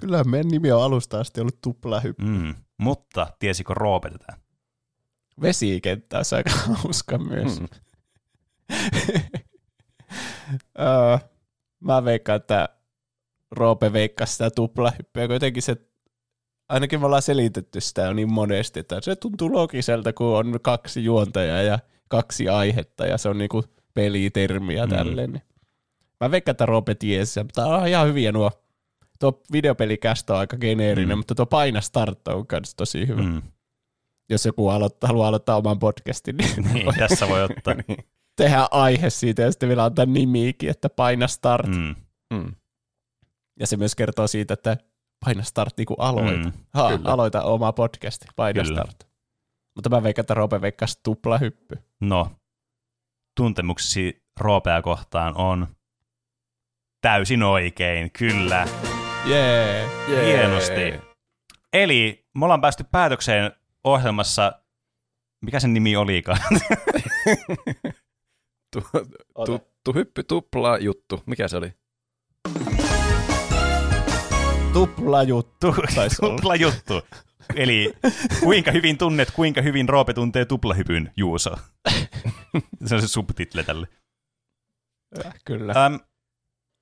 Kyllä 0.00 0.24
meidän 0.24 0.48
nimi 0.48 0.72
on 0.72 0.82
alusta 0.82 1.20
asti 1.20 1.40
ollut 1.40 1.60
tuplahyppy. 1.60 2.24
mm. 2.24 2.54
Mutta 2.78 3.26
tiesikö 3.38 3.74
Roope 3.74 4.10
tätä? 4.10 4.36
Vesikenttä 5.40 6.16
olisi 6.16 6.34
aika 6.34 6.50
hauska 6.82 7.18
myös. 7.18 7.60
Mm. 7.60 7.68
öö, 10.80 11.18
mä 11.80 12.04
veikkaan, 12.04 12.36
että 12.36 12.68
Roope 13.50 13.92
veikkasi 13.92 14.32
sitä 14.32 14.50
tuplahyppyä, 14.50 15.26
kun 15.26 15.34
jotenkin 15.34 15.62
se, 15.62 15.76
ainakin 16.72 17.00
me 17.00 17.06
ollaan 17.06 17.22
selitetty 17.22 17.80
sitä 17.80 18.02
jo 18.02 18.12
niin 18.12 18.32
monesti, 18.32 18.80
että 18.80 19.00
se 19.00 19.16
tuntuu 19.16 19.52
logiselta, 19.52 20.12
kun 20.12 20.26
on 20.26 20.58
kaksi 20.62 21.04
juontajaa 21.04 21.62
ja 21.62 21.78
kaksi 22.08 22.48
aihetta, 22.48 23.06
ja 23.06 23.18
se 23.18 23.28
on 23.28 23.38
niinku 23.38 23.64
pelitermiä 23.94 24.86
Mm. 24.86 24.90
tälleen. 24.90 25.32
Niin. 25.32 25.42
Mä 26.20 26.30
veikkaan, 26.30 26.52
että 26.52 26.66
Roope 26.66 26.94
tiesi, 26.94 27.32
sen, 27.32 27.46
mutta 27.46 27.66
on 27.66 27.88
ihan 27.88 28.06
hyviä 28.06 28.32
nuo. 28.32 28.50
Tuo 29.20 29.40
videopelikästä 29.52 30.32
on 30.32 30.38
aika 30.38 30.56
geneerinen, 30.56 31.16
Mm. 31.16 31.18
mutta 31.18 31.34
tuo 31.34 31.46
paina 31.46 31.80
start 31.80 32.28
on 32.28 32.44
myös 32.52 32.74
tosi 32.74 33.06
hyvä. 33.08 33.22
Mm. 33.22 33.42
Jos 34.30 34.46
joku 34.46 34.68
aloittaa, 34.68 35.08
haluaa 35.08 35.28
aloittaa 35.28 35.56
oman 35.56 35.78
podcastin, 35.78 36.36
niin, 36.36 36.64
Niin, 36.72 36.86
tässä 36.98 37.28
voi 37.28 37.42
ottaa. 37.42 37.74
tehdä 38.36 38.68
aihe 38.70 39.10
siitä 39.10 39.42
ja 39.42 39.50
sitten 39.52 39.68
vielä 39.68 39.84
antaa 39.84 40.06
nimiikin, 40.06 40.70
että 40.70 40.88
paina 40.88 41.26
start. 41.28 41.66
Mm. 41.66 41.94
Mm. 42.30 42.36
Mm. 42.38 42.52
Ja 43.60 43.66
se 43.66 43.76
myös 43.76 43.94
kertoo 43.94 44.26
siitä, 44.26 44.54
että 44.54 44.76
paina 45.24 45.42
start 45.42 45.76
niin 45.76 45.86
kuin 45.86 46.00
aloita. 46.00 46.44
Mm. 46.44 46.52
Ha, 46.74 46.88
Kyllä. 46.88 47.10
aloita 47.10 47.42
oma 47.42 47.72
podcasti, 47.72 48.26
paina 48.36 48.62
Kyllä. 48.62 48.80
start. 48.82 49.08
Mutta 49.74 49.90
mä 49.90 50.02
veikkaan, 50.02 50.22
että 50.22 50.34
Roope 50.34 50.60
veikkasi 50.60 51.00
tuplahyppy. 51.02 51.76
No, 52.00 52.30
tuntemuksesi 53.36 54.22
Roopea 54.40 54.82
kohtaan 54.82 55.36
on 55.36 55.66
täysin 57.00 57.42
oikein, 57.42 58.10
kyllä. 58.12 58.68
Jee. 59.26 59.88
Jee. 60.08 60.26
Hienosti. 60.26 61.12
Eli 61.72 62.26
me 62.34 62.44
ollaan 62.44 62.60
päästy 62.60 62.84
päätökseen 62.84 63.52
ohjelmassa, 63.84 64.52
mikä 65.40 65.60
sen 65.60 65.74
nimi 65.74 65.96
olikaan? 65.96 66.38
Tu, 68.72 68.80
tu, 69.46 69.60
tu, 69.84 69.92
hyppy, 69.94 70.22
tupla 70.22 70.78
juttu. 70.78 71.22
Mikä 71.26 71.48
se 71.48 71.56
oli? 71.56 71.72
Tuplajuttu. 74.72 75.74
taisi 75.94 76.16
olla. 76.22 76.36
Tupla 76.36 76.56
juttu. 76.56 77.02
Eli 77.56 77.92
kuinka 78.40 78.70
hyvin 78.70 78.98
tunnet, 78.98 79.30
kuinka 79.30 79.62
hyvin 79.62 79.88
Roope 79.88 80.14
tuntee 80.14 80.44
tuplahypyn, 80.44 81.12
Juuso. 81.16 81.56
se 82.86 82.94
on 82.94 83.00
se 83.00 83.08
subtitle 83.08 83.62
tälle. 83.62 83.88
Äh, 85.26 85.34
Kyllä. 85.44 85.72
Öm, 85.86 86.00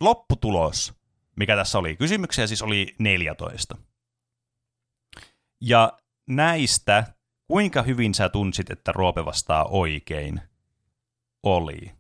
lopputulos, 0.01 0.95
mikä 1.37 1.57
tässä 1.57 1.79
oli, 1.79 1.97
kysymyksiä 1.97 2.47
siis 2.47 2.63
oli 2.63 2.95
14. 2.99 3.77
Ja 5.61 5.99
näistä, 6.29 7.05
kuinka 7.47 7.83
hyvin 7.83 8.15
sä 8.15 8.29
tunsit, 8.29 8.71
että 8.71 8.93
Roope 8.93 9.25
vastaa 9.25 9.65
oikein, 9.65 10.41
oli. 11.43 12.00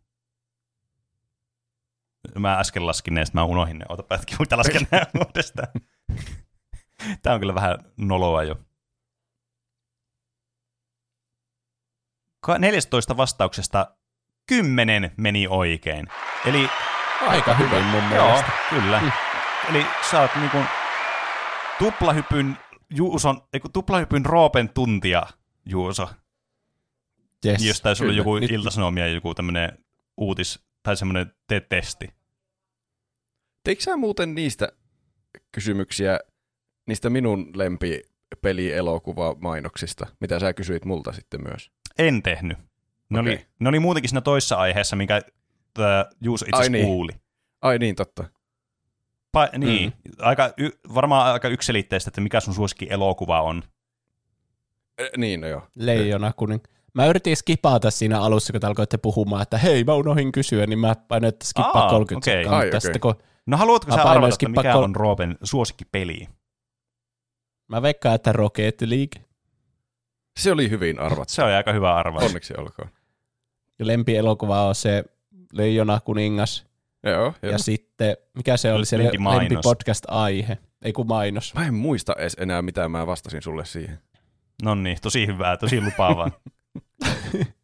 Mä 2.38 2.58
äsken 2.58 2.86
laskin 2.86 3.14
ne, 3.14 3.24
mä 3.32 3.44
unohdin 3.44 3.78
ne. 3.78 3.86
Ota 3.88 4.02
pätki, 4.02 4.36
mutta 4.38 4.56
lasken 4.58 4.86
nämä 4.90 5.06
uudestaan. 5.26 5.68
Tää 7.22 7.34
on 7.34 7.40
kyllä 7.40 7.54
vähän 7.54 7.78
noloa 7.96 8.42
jo. 8.42 8.56
Ka- 12.40 12.58
14 12.58 13.16
vastauksesta 13.16 13.94
10 14.46 15.10
meni 15.16 15.46
oikein. 15.48 16.06
Eli 16.46 16.68
Aika 17.28 17.54
hyvin 17.54 17.84
mun 17.84 18.02
Joo, 18.02 18.26
mielestä. 18.26 18.52
kyllä. 18.70 19.00
Mm. 19.00 19.12
Eli 19.70 19.86
sä 20.10 20.20
oot 20.20 20.30
niinku 20.36 20.58
tuplahypyn 21.78 22.58
Juuson, 22.90 23.42
eiku, 23.52 23.68
tuplahypyn 23.68 24.26
Roopen 24.26 24.68
tuntia, 24.68 25.22
Juuso. 25.66 26.10
Yes. 27.46 27.64
Jos 27.64 27.80
taisi 27.80 28.04
olla 28.04 28.12
joku 28.12 28.38
Nyt- 28.38 28.50
iltasanomia, 28.50 29.06
joku 29.08 29.34
tämmönen 29.34 29.78
uutis, 30.16 30.64
tai 30.82 30.96
semmoinen 30.96 31.32
te- 31.46 31.60
testi. 31.60 32.08
Teikö 33.64 33.82
sä 33.82 33.96
muuten 33.96 34.34
niistä 34.34 34.68
kysymyksiä, 35.52 36.20
niistä 36.86 37.10
minun 37.10 37.50
lempipeli-elokuva-mainoksista, 37.54 40.06
mitä 40.20 40.38
sä 40.38 40.52
kysyit 40.52 40.84
multa 40.84 41.12
sitten 41.12 41.42
myös? 41.42 41.70
En 41.98 42.22
tehnyt. 42.22 42.58
Ne, 43.10 43.20
Okei. 43.20 43.32
oli, 43.32 43.46
ne 43.60 43.68
oli 43.68 43.78
muutenkin 43.78 44.08
siinä 44.08 44.20
toisessa 44.20 44.56
aiheessa, 44.56 44.96
minkä 44.96 45.20
tää 45.74 46.06
Juuso 46.20 46.44
itse 46.44 46.56
Ai 46.56 46.60
asiassa 46.60 46.72
niin. 46.72 46.86
kuuli. 46.86 47.12
Ai 47.62 47.78
niin, 47.78 47.96
totta. 47.96 48.24
Pa- 49.36 49.58
niin, 49.58 49.92
mm. 50.04 50.12
aika, 50.18 50.52
y- 50.56 50.78
varmaan 50.94 51.32
aika 51.32 51.48
yksilitteistä, 51.48 52.08
että 52.08 52.20
mikä 52.20 52.40
sun 52.40 52.54
suosikki 52.54 52.86
elokuva 52.90 53.42
on. 53.42 53.62
Eh, 54.98 55.10
niin, 55.16 55.40
no 55.40 55.46
joo. 55.46 55.62
Leijona 55.76 56.32
kuning. 56.32 56.62
Mä 56.94 57.06
yritin 57.06 57.36
skipata 57.36 57.90
siinä 57.90 58.20
alussa, 58.20 58.52
kun 58.52 58.60
te 58.60 58.66
alkoitte 58.66 58.98
puhumaan, 58.98 59.42
että 59.42 59.58
hei, 59.58 59.84
mä 59.84 59.94
unohdin 59.94 60.32
kysyä, 60.32 60.66
niin 60.66 60.78
mä 60.78 60.94
painoin, 61.08 61.28
että 61.28 61.46
skippaa 61.46 61.82
Aa, 61.84 61.90
30 61.90 62.30
okei. 62.30 62.42
sekkaa. 62.44 62.58
Ai, 62.58 62.66
Sitten 62.80 62.90
okei. 62.90 62.98
kun 63.00 63.14
No 63.46 63.56
haluatko 63.56 63.90
Mä 63.90 63.96
sä 63.96 64.02
arvata, 64.02 64.34
että 64.34 64.48
mikä 64.48 64.72
kol- 64.72 64.82
on 64.82 64.96
Roopen 64.96 65.36
suosikkipeli? 65.42 66.28
mä 67.68 67.82
veikkaan, 67.82 68.14
että 68.14 68.32
Rocket 68.32 68.80
League 68.80 69.24
Se 70.38 70.52
oli 70.52 70.70
hyvin 70.70 70.98
arvattu. 71.00 71.32
Se 71.34 71.42
on 71.42 71.50
aika 71.50 71.72
hyvä 71.72 71.94
arvaus. 71.94 72.24
Onneksi 72.24 72.54
olkoon. 72.58 72.88
ja 73.78 73.86
lempielokuva 73.86 74.66
on 74.66 74.74
se 74.74 75.04
Leijona 75.52 76.00
kuningas. 76.00 76.66
Joo, 77.02 77.34
joo. 77.42 77.52
Ja 77.52 77.58
sitten, 77.58 78.16
mikä 78.36 78.56
se 78.56 78.72
oli 78.72 78.86
se 78.86 78.98
lempipodcast-aihe? 78.98 80.58
Ei 80.82 80.92
kun 80.92 81.06
mainos. 81.06 81.54
Mä 81.54 81.66
en 81.66 81.74
muista 81.74 82.14
edes 82.18 82.36
enää, 82.40 82.62
mitä 82.62 82.88
mä 82.88 83.06
vastasin 83.06 83.42
sulle 83.42 83.64
siihen. 83.64 83.98
No 84.62 84.74
niin, 84.74 84.96
tosi 85.02 85.26
hyvää, 85.26 85.56
tosi 85.56 85.80
lupaavaa. 85.80 86.30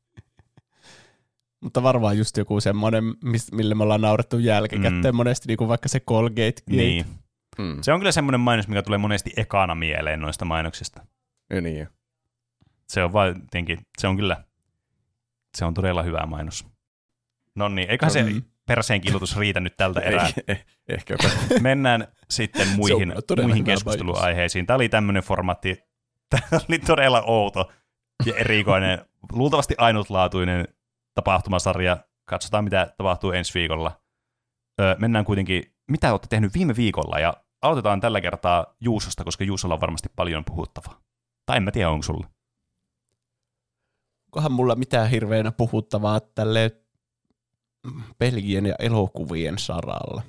Mutta 1.60 1.82
varmaan 1.82 2.18
just 2.18 2.36
joku 2.36 2.60
semmoinen, 2.60 3.04
mille 3.52 3.74
me 3.74 3.82
ollaan 3.82 4.00
naurettu 4.00 4.38
jälkikäteen 4.38 5.04
Mm. 5.04 5.16
monesti, 5.16 5.48
niin 5.48 5.56
kuin 5.56 5.68
vaikka 5.68 5.88
se 5.88 6.00
Colgate. 6.00 6.62
niin. 6.70 7.04
Hmm. 7.58 7.78
Se 7.82 7.92
on 7.92 8.00
kyllä 8.00 8.12
semmoinen 8.12 8.40
mainos, 8.40 8.68
mikä 8.68 8.82
tulee 8.82 8.98
monesti 8.98 9.32
ekana 9.36 9.74
mieleen 9.74 10.20
noista 10.20 10.44
mainoksista. 10.44 11.06
Ja 11.50 11.60
niin. 11.60 11.88
Se 12.88 13.04
on 13.04 13.12
vaan 13.12 13.28
jotenkin, 13.28 13.78
se 13.98 14.06
on 14.08 14.16
kyllä 14.16 14.44
Se 15.56 15.64
on 15.64 15.74
todella 15.74 16.02
hyvä 16.02 16.26
mainos. 16.26 16.66
No 17.54 17.68
niin, 17.68 17.90
eiköhän 17.90 18.10
se 18.12 18.22
Mm. 18.22 18.42
perseen 18.66 19.00
kilutus 19.00 19.36
riitä 19.36 19.60
nyt 19.60 19.76
tältä 19.76 20.00
erää. 20.00 20.26
Ei, 20.26 20.32
eh, 20.48 20.66
ehkäpä. 20.88 21.30
Mennään 21.60 22.08
sitten 22.30 22.68
muihin, 22.68 23.12
Se 23.36 23.42
muihin 23.42 23.64
keskusteluaiheisiin. 23.64 24.66
Tämä 24.66 24.74
oli 24.74 24.88
tämmöinen 24.88 25.22
formaatti, 25.22 25.78
tämä 26.30 26.60
oli 26.68 26.78
todella 26.78 27.22
outo 27.22 27.72
ja 28.26 28.34
erikoinen, 28.36 28.98
luultavasti 29.32 29.74
ainutlaatuinen 29.78 30.68
tapahtumasarja. 31.14 31.98
Katsotaan, 32.24 32.64
mitä 32.64 32.94
tapahtuu 32.96 33.32
ensi 33.32 33.54
viikolla. 33.54 34.00
Öö, 34.80 34.96
mennään 34.98 35.24
kuitenkin, 35.24 35.74
mitä 35.90 36.12
olette 36.12 36.26
tehnyt 36.28 36.54
viime 36.54 36.76
viikolla, 36.76 37.18
ja 37.18 37.34
aloitetaan 37.62 38.00
tällä 38.00 38.20
kertaa 38.20 38.74
Juusosta, 38.80 39.24
koska 39.24 39.44
Juusolla 39.44 39.74
on 39.74 39.80
varmasti 39.80 40.08
paljon 40.16 40.44
puhuttavaa. 40.44 41.00
Tai 41.46 41.56
en 41.56 41.62
mä 41.62 41.70
tiedä, 41.70 41.90
onko 41.90 42.02
sulla. 42.02 42.30
Onkohan 44.26 44.52
mulla 44.52 44.74
mitään 44.74 45.10
hirveänä 45.10 45.52
puhuttavaa 45.52 46.20
tälle 46.20 46.80
pelgien 48.18 48.66
ja 48.66 48.74
elokuvien 48.78 49.58
saralla? 49.58 50.22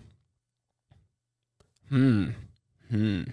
Hmm. 1.91 2.33
Hmm. 2.91 3.25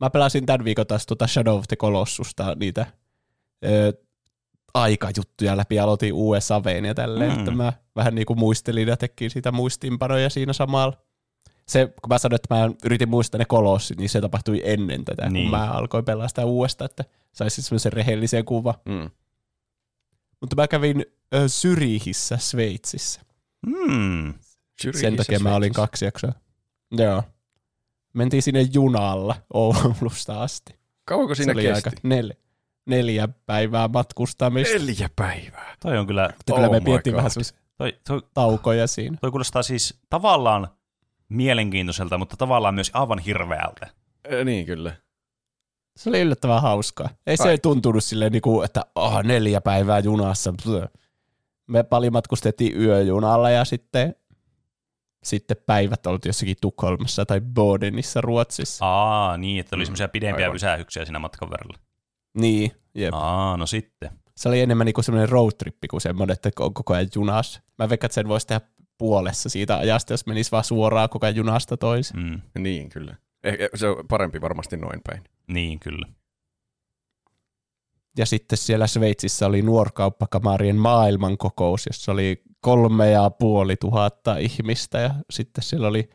Mä 0.00 0.10
pelasin 0.10 0.46
tämän 0.46 0.64
viikon 0.64 0.86
taas 0.86 1.06
tuota 1.06 1.26
Shadow 1.26 1.58
of 1.58 1.64
the 1.68 1.76
Colossusta, 1.76 2.54
niitä 2.54 2.86
aikajuttuja 4.74 5.56
läpi, 5.56 5.78
aloitin 5.78 6.12
USAVn 6.14 6.84
ja 6.84 6.94
tälleen, 6.94 7.30
Mm. 7.30 7.36
mm. 7.36 7.40
että 7.40 7.50
mä 7.50 7.72
vähän 7.96 8.14
niin 8.14 8.26
kuin 8.26 8.38
muistelin 8.38 8.88
ja 8.88 8.96
tekin 8.96 9.30
siitä 9.30 9.52
muistiinpanoja 9.52 10.30
siinä 10.30 10.52
samalla. 10.52 10.96
Se, 11.68 11.86
kun 11.86 12.08
mä 12.08 12.18
sanoin, 12.18 12.34
että 12.36 12.54
mä 12.54 12.70
yritin 12.84 13.08
muistaa 13.08 13.38
ne 13.38 13.44
kolossit, 13.44 13.98
niin 13.98 14.08
se 14.08 14.20
tapahtui 14.20 14.62
ennen 14.64 15.04
tätä, 15.04 15.30
niin. 15.30 15.50
Kun 15.50 15.58
mä 15.58 15.70
alkoin 15.70 16.04
pelaa 16.04 16.28
sitä 16.28 16.44
uudestaan, 16.44 16.90
että 16.90 17.04
saisi 17.32 17.62
semmoisen 17.62 17.92
rehellisen 17.92 18.44
kuvan. 18.44 18.74
Mm. 18.84 19.10
Mutta 20.40 20.56
mä 20.56 20.68
kävin 20.68 21.04
ö, 21.34 21.48
Syrihissä 21.48 22.36
Sveitsissä. 22.36 23.20
Hmm. 23.66 24.34
Sen 25.00 25.16
takia 25.16 25.38
mä 25.40 25.54
olin 25.54 25.72
kaksi 25.72 26.04
jaksoa. 26.04 26.32
Joo. 26.92 27.22
Mentiin 28.12 28.42
sinne 28.42 28.60
junalla 28.72 29.36
Oulusta 29.52 30.42
asti. 30.42 30.74
Kauanko 31.04 31.34
siinä 31.34 31.54
kesti? 31.54 31.68
aika 31.72 31.90
nel, 32.02 32.32
neljä 32.86 33.28
päivää 33.46 33.88
matkustamista. 33.88 34.78
Neljä 34.78 35.08
päivää. 35.16 35.76
Toi 35.80 35.98
on 35.98 36.06
kyllä, 36.06 36.28
Mutta 36.36 36.54
kyllä 36.54 36.66
Oh 36.66 36.72
me 36.72 36.78
my 36.80 36.84
pidettiin 36.84 37.16
vähän 37.16 37.30
toi, 37.78 37.98
toi, 38.08 38.22
taukoja 38.34 38.86
siinä. 38.86 39.16
toi 39.20 39.30
kuulostaa 39.30 39.62
siis 39.62 40.00
tavallaan 40.10 40.68
mielenkiintoiselta, 41.28 42.18
mutta 42.18 42.36
tavallaan 42.36 42.74
myös 42.74 42.90
aivan 42.94 43.18
hirveältä. 43.18 43.86
Eh, 44.24 44.44
Niin 44.44 44.66
kyllä. 44.66 44.96
Se 45.96 46.08
oli 46.08 46.20
yllättävän 46.20 46.62
hauskaa. 46.62 47.08
Ei 47.26 47.36
Kai. 47.36 47.46
se 47.46 47.58
tuntunut 47.58 48.04
silleen, 48.04 48.32
niinku, 48.32 48.62
että 48.62 48.82
oh, 48.94 49.22
neljä 49.22 49.60
päivää 49.60 49.98
junassa. 49.98 50.54
Me 51.66 51.82
paljon 51.82 52.12
matkustettiin 52.12 52.80
yöjunalla 52.80 53.50
ja 53.50 53.64
sitten, 53.64 54.14
sitten 55.24 55.56
päivät 55.66 56.06
oltiin 56.06 56.28
jossakin 56.30 56.56
Tukholmassa 56.60 57.26
tai 57.26 57.40
Bodenissa 57.40 58.20
Ruotsissa. 58.20 58.86
Aa, 58.86 59.36
niin, 59.36 59.60
että 59.60 59.76
oli 59.76 59.82
Mm, 59.82 59.86
semmoisia 59.86 60.08
pidempiä 60.08 60.44
aivan. 60.46 60.54
pysähyksiä 60.54 61.04
siinä 61.04 61.18
matkan 61.18 61.50
varrella. 61.50 61.78
Niin, 62.34 62.72
jep. 62.94 63.14
Aa, 63.14 63.56
no 63.56 63.66
sitten. 63.66 64.10
Se 64.36 64.48
oli 64.48 64.60
enemmän 64.60 64.84
niinku 64.84 65.02
semmoinen 65.02 65.28
roadtrippi 65.28 65.88
kuin 65.88 66.00
semmoinen, 66.00 66.32
että 66.34 66.50
on 66.60 66.74
koko 66.74 66.94
ajan 66.94 67.08
junassa. 67.14 67.60
Mä 67.78 67.88
veikkaan, 67.88 68.06
että 68.06 68.14
sen 68.14 68.28
voisi 68.28 68.46
tehdä 68.46 68.60
puolessa 68.98 69.48
siitä 69.48 69.76
ajasta, 69.76 70.12
jos 70.12 70.26
menisi 70.26 70.50
vaan 70.50 70.64
suoraan 70.64 71.08
koko 71.08 71.26
ajan 71.26 71.36
junasta 71.36 71.76
toiseen. 71.76 72.22
Mm, 72.24 72.40
Niin 72.62 72.88
kyllä. 72.88 73.16
Ehkä 73.44 73.68
se 73.74 73.88
on 73.88 74.08
parempi 74.08 74.40
varmasti 74.40 74.76
noin 74.76 75.00
päin. 75.08 75.24
niin, 75.46 75.80
kyllä. 75.80 76.06
Ja 78.18 78.26
sitten 78.26 78.58
siellä 78.58 78.86
Sveitsissä 78.86 79.46
oli 79.46 79.62
nuorkauppakamarien 79.62 80.76
maailmankokous, 80.76 81.86
jossa 81.86 82.12
oli 82.12 82.42
kolme 82.60 83.10
ja 83.10 83.30
puoli 83.30 83.76
tuhatta 83.76 84.36
ihmistä 84.36 84.98
ja 84.98 85.14
sitten 85.30 85.64
siellä 85.64 85.88
oli 85.88 86.10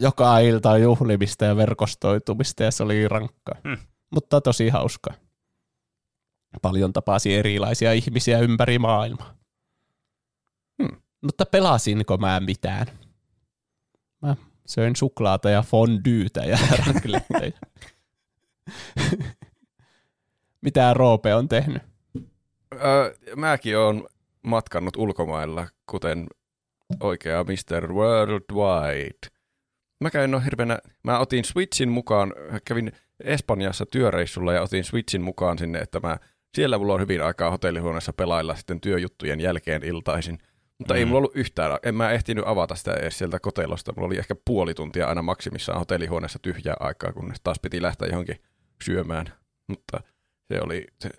joka 0.00 0.38
ilta 0.38 0.78
juhlimista 0.78 1.44
ja 1.44 1.56
verkostoitumista 1.56 2.62
ja 2.62 2.70
se 2.70 2.82
oli 2.82 3.08
rankkaa. 3.08 3.54
Hmm. 3.68 3.76
Mutta 4.10 4.40
tosi 4.40 4.68
hauskaa. 4.68 5.14
Paljon 6.62 6.92
tapasi 6.92 7.34
erilaisia 7.34 7.92
ihmisiä 7.92 8.38
ympäri 8.38 8.78
maailmaa. 8.78 9.34
Hmm. 10.82 11.02
Mutta 11.22 11.46
pelasinko 11.46 12.16
mä 12.16 12.40
mitään? 12.40 12.86
Mä 14.22 14.36
söin 14.66 14.96
suklaata 14.96 15.50
ja 15.50 15.62
fondyytä 15.62 16.40
ja 16.40 16.58
racletteja. 16.86 17.52
Mitä 20.60 20.94
Roope 20.94 21.34
on 21.34 21.48
tehnyt? 21.48 21.82
Öö, 22.74 23.14
mäkin 23.36 23.78
olen 23.78 24.04
matkannut 24.42 24.96
ulkomailla, 24.96 25.68
kuten 25.86 26.26
oikea 27.00 27.44
Mr. 27.44 27.92
Worldwide. 27.92 29.34
Mä 30.00 30.10
käyn 30.10 30.30
no 30.30 30.40
hirveänä, 30.40 30.78
mä 31.02 31.18
otin 31.18 31.44
Switchin 31.44 31.88
mukaan, 31.88 32.34
kävin 32.64 32.92
Espanjassa 33.20 33.86
työreissulla 33.86 34.52
ja 34.52 34.62
otin 34.62 34.84
Switchin 34.84 35.22
mukaan 35.22 35.58
sinne, 35.58 35.78
että 35.78 36.00
mä, 36.00 36.18
siellä 36.54 36.78
mulla 36.78 36.94
on 36.94 37.00
hyvin 37.00 37.22
aikaa 37.22 37.50
hotellihuoneessa 37.50 38.12
pelailla 38.12 38.54
sitten 38.54 38.80
työjuttujen 38.80 39.40
jälkeen 39.40 39.84
iltaisin. 39.84 40.38
Mutta 40.78 40.94
mm. 40.94 40.98
ei 40.98 41.04
mulla 41.04 41.18
ollut 41.18 41.36
yhtään, 41.36 41.78
en 41.82 41.94
mä 41.94 42.10
ehtinyt 42.10 42.44
avata 42.46 42.74
sitä 42.74 42.94
edes 42.94 43.18
sieltä 43.18 43.40
kotelosta. 43.40 43.92
Mulla 43.96 44.06
oli 44.06 44.18
ehkä 44.18 44.34
puoli 44.44 44.74
tuntia 44.74 45.06
aina 45.06 45.22
maksimissaan 45.22 45.78
hotellihuoneessa 45.78 46.38
tyhjää 46.42 46.76
aikaa, 46.80 47.12
kunnes 47.12 47.40
taas 47.44 47.60
piti 47.62 47.82
lähteä 47.82 48.08
johonkin 48.08 48.36
syömään. 48.84 49.26
Mutta 49.68 50.00
se 50.52 50.60
oli, 50.60 50.86
se, 51.00 51.10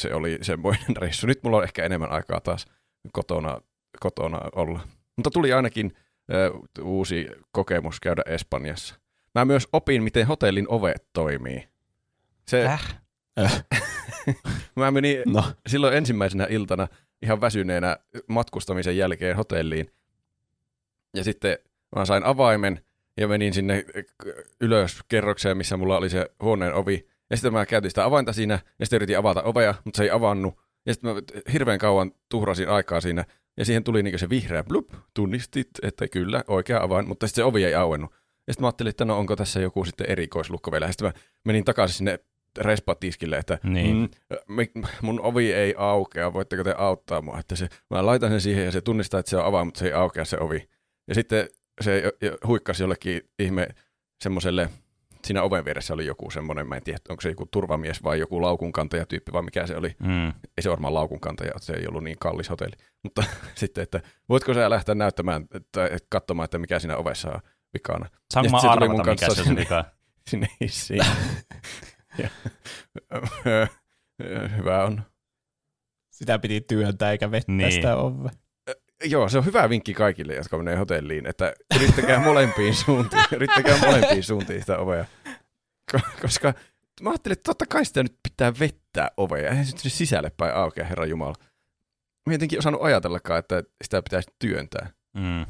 se 0.00 0.14
oli 0.14 0.38
semmoinen 0.42 0.96
reissu. 1.00 1.26
Nyt 1.26 1.42
mulla 1.42 1.56
on 1.56 1.64
ehkä 1.64 1.84
enemmän 1.84 2.12
aikaa 2.12 2.40
taas 2.40 2.66
kotona, 3.12 3.60
kotona 4.00 4.40
olla. 4.56 4.80
Mutta 5.16 5.30
tuli 5.30 5.52
ainakin 5.52 5.92
ö, 6.32 6.50
uusi 6.82 7.28
kokemus 7.52 8.00
käydä 8.00 8.22
Espanjassa. 8.26 8.94
Mä 9.34 9.44
myös 9.44 9.68
opin, 9.72 10.02
miten 10.02 10.26
hotellin 10.26 10.66
ovet 10.68 11.06
toimii. 11.12 11.68
Se, 12.48 12.66
Äh? 13.38 13.64
mä 14.76 14.90
menin 14.90 15.22
No, 15.26 15.44
silloin 15.66 15.96
ensimmäisenä 15.96 16.46
iltana 16.50 16.88
ihan 17.22 17.40
väsyneenä 17.40 17.96
matkustamisen 18.26 18.96
jälkeen 18.96 19.36
hotelliin. 19.36 19.90
Ja 21.16 21.24
sitten 21.24 21.58
mä 21.96 22.04
sain 22.04 22.24
avaimen 22.24 22.80
ja 23.16 23.28
menin 23.28 23.54
sinne 23.54 23.84
ylös 24.60 24.98
kerrokseen, 25.08 25.56
missä 25.56 25.76
mulla 25.76 25.96
oli 25.96 26.10
se 26.10 26.30
huoneen 26.42 26.74
ovi. 26.74 27.08
Ja 27.30 27.36
sitten 27.36 27.52
mä 27.52 27.66
käytin 27.66 27.90
sitä 27.90 28.04
avainta 28.04 28.32
siinä 28.32 28.58
ja 28.78 28.86
sitten 28.86 28.96
yritin 28.96 29.18
avata 29.18 29.42
ovea, 29.42 29.74
mutta 29.84 29.96
se 29.96 30.02
ei 30.02 30.10
avannut. 30.10 30.54
Ja 30.86 30.94
sitten 30.94 31.14
mä 31.14 31.20
hirveän 31.52 31.78
kauan 31.78 32.12
tuhrasin 32.28 32.68
aikaa 32.68 33.00
siinä. 33.00 33.24
Ja 33.56 33.64
siihen 33.64 33.84
tuli 33.84 34.02
niin 34.02 34.18
se 34.18 34.30
vihreä 34.30 34.64
blup, 34.64 34.90
tunnistit, 35.14 35.68
että 35.82 36.08
kyllä, 36.08 36.44
oikea 36.48 36.82
avain, 36.82 37.08
mutta 37.08 37.26
sitten 37.26 37.42
se 37.42 37.44
ovi 37.44 37.64
ei 37.64 37.74
auennut. 37.74 38.14
Ja 38.50 38.54
sitten 38.54 38.62
mä 38.62 38.66
ajattelin, 38.68 38.90
että 38.90 39.04
no 39.04 39.18
onko 39.18 39.36
tässä 39.36 39.60
joku 39.60 39.84
sitten 39.84 40.10
erikoislukko 40.10 40.72
vielä. 40.72 40.86
Ja 40.86 40.92
sitten 40.92 41.06
mä 41.08 41.12
menin 41.44 41.64
takaisin 41.64 41.96
sinne 41.96 42.18
respatiskille, 42.58 43.36
että 43.36 43.58
Niin. 43.62 44.10
mm, 44.48 44.82
mun 45.02 45.20
ovi 45.20 45.52
ei 45.52 45.74
aukea, 45.78 46.32
voitteko 46.32 46.64
te 46.64 46.74
auttaa 46.78 47.22
mua? 47.22 47.38
Että 47.38 47.56
se, 47.56 47.68
mä 47.90 48.06
laitan 48.06 48.30
sen 48.30 48.40
siihen 48.40 48.64
ja 48.64 48.70
se 48.70 48.80
tunnistaa, 48.80 49.20
että 49.20 49.30
se 49.30 49.36
on 49.36 49.44
avaa, 49.44 49.64
mutta 49.64 49.78
se 49.78 49.86
ei 49.86 49.92
aukea 49.92 50.24
se 50.24 50.36
ovi. 50.40 50.68
Ja 51.08 51.14
sitten 51.14 51.48
se 51.80 52.02
huikkasi 52.46 52.82
jollekin 52.82 53.22
ihme 53.38 53.68
semmoiselle, 54.22 54.68
siinä 55.24 55.42
oven 55.42 55.64
vieressä 55.64 55.94
oli 55.94 56.06
joku 56.06 56.30
semmoinen, 56.30 56.66
mä 56.66 56.76
en 56.76 56.82
tiedä, 56.82 56.98
onko 57.08 57.20
se 57.20 57.28
joku 57.28 57.46
turvamies 57.50 58.02
vai 58.02 58.18
joku 58.18 58.42
laukunkantaja 58.42 59.06
tyyppi 59.06 59.32
vai 59.32 59.42
mikä 59.42 59.66
se 59.66 59.76
oli. 59.76 59.96
Mm. 59.98 60.26
Ei 60.28 60.62
se 60.62 60.70
varmaan 60.70 60.94
laukunkantaja, 60.94 61.52
se 61.60 61.72
ei 61.72 61.86
ollut 61.88 62.04
niin 62.04 62.16
kallis 62.20 62.50
hotelli. 62.50 62.76
Mutta 63.02 63.24
sitten, 63.54 63.82
että 63.82 64.00
voitko 64.28 64.54
sä 64.54 64.70
lähteä 64.70 64.94
näyttämään 64.94 65.46
tai 65.72 65.90
katsomaan, 66.08 66.44
että 66.44 66.58
mikä 66.58 66.78
siinä 66.78 66.96
ovessa 66.96 67.30
on 67.30 67.40
vikana. 67.74 68.06
Saanko 68.32 68.50
mä 68.50 68.58
arvata, 68.70 68.92
mikä 68.92 69.04
kanssa 69.04 69.34
se 69.34 69.40
on 69.40 69.46
sinne. 69.46 69.60
vika? 69.60 69.84
Sinne 70.30 70.48
hissiin. 70.60 71.00
ja, 72.18 72.28
hyvä 74.56 74.84
on. 74.84 75.02
sitä 76.10 76.38
piti 76.38 76.60
työntää 76.60 77.10
eikä 77.12 77.30
vettää 77.30 77.54
Niin. 77.56 77.58
niin. 77.68 77.72
sitä 77.72 77.96
ovea. 77.96 78.30
Joo, 79.04 79.28
se 79.28 79.38
on 79.38 79.44
hyvä 79.44 79.68
vinkki 79.68 79.94
kaikille, 79.94 80.34
jotka 80.34 80.56
menee 80.58 80.76
hotelliin, 80.76 81.26
että 81.26 81.54
yrittäkää 81.76 82.20
molempiin 82.20 82.74
suuntiin, 82.84 83.22
yrittäkää 83.32 83.78
molempiin 83.78 84.24
suuntiin 84.24 84.60
sitä 84.60 84.78
ovea. 84.78 85.04
Ko- 85.96 86.20
Koska 86.22 86.54
mä 87.02 87.10
ajattelin, 87.10 87.32
että 87.32 87.48
totta 87.48 87.64
kai 87.68 87.84
sitä 87.84 88.02
nyt 88.02 88.16
pitää 88.22 88.52
vettää 88.60 89.10
ovea, 89.16 89.50
eihän 89.50 89.66
se 89.66 89.72
nyt 89.84 89.92
sisälle 89.92 90.30
päin 90.36 90.54
aukea, 90.54 90.84
herra 90.84 91.06
Jumala. 91.06 91.34
Mä 92.26 92.30
en 92.30 92.32
jotenkin 92.32 92.58
osannut 92.58 92.82
ajatellakaan, 92.82 93.38
että 93.38 93.62
sitä 93.84 94.02
pitäisi 94.02 94.30
työntää. 94.38 94.90
Mm. 95.14 95.46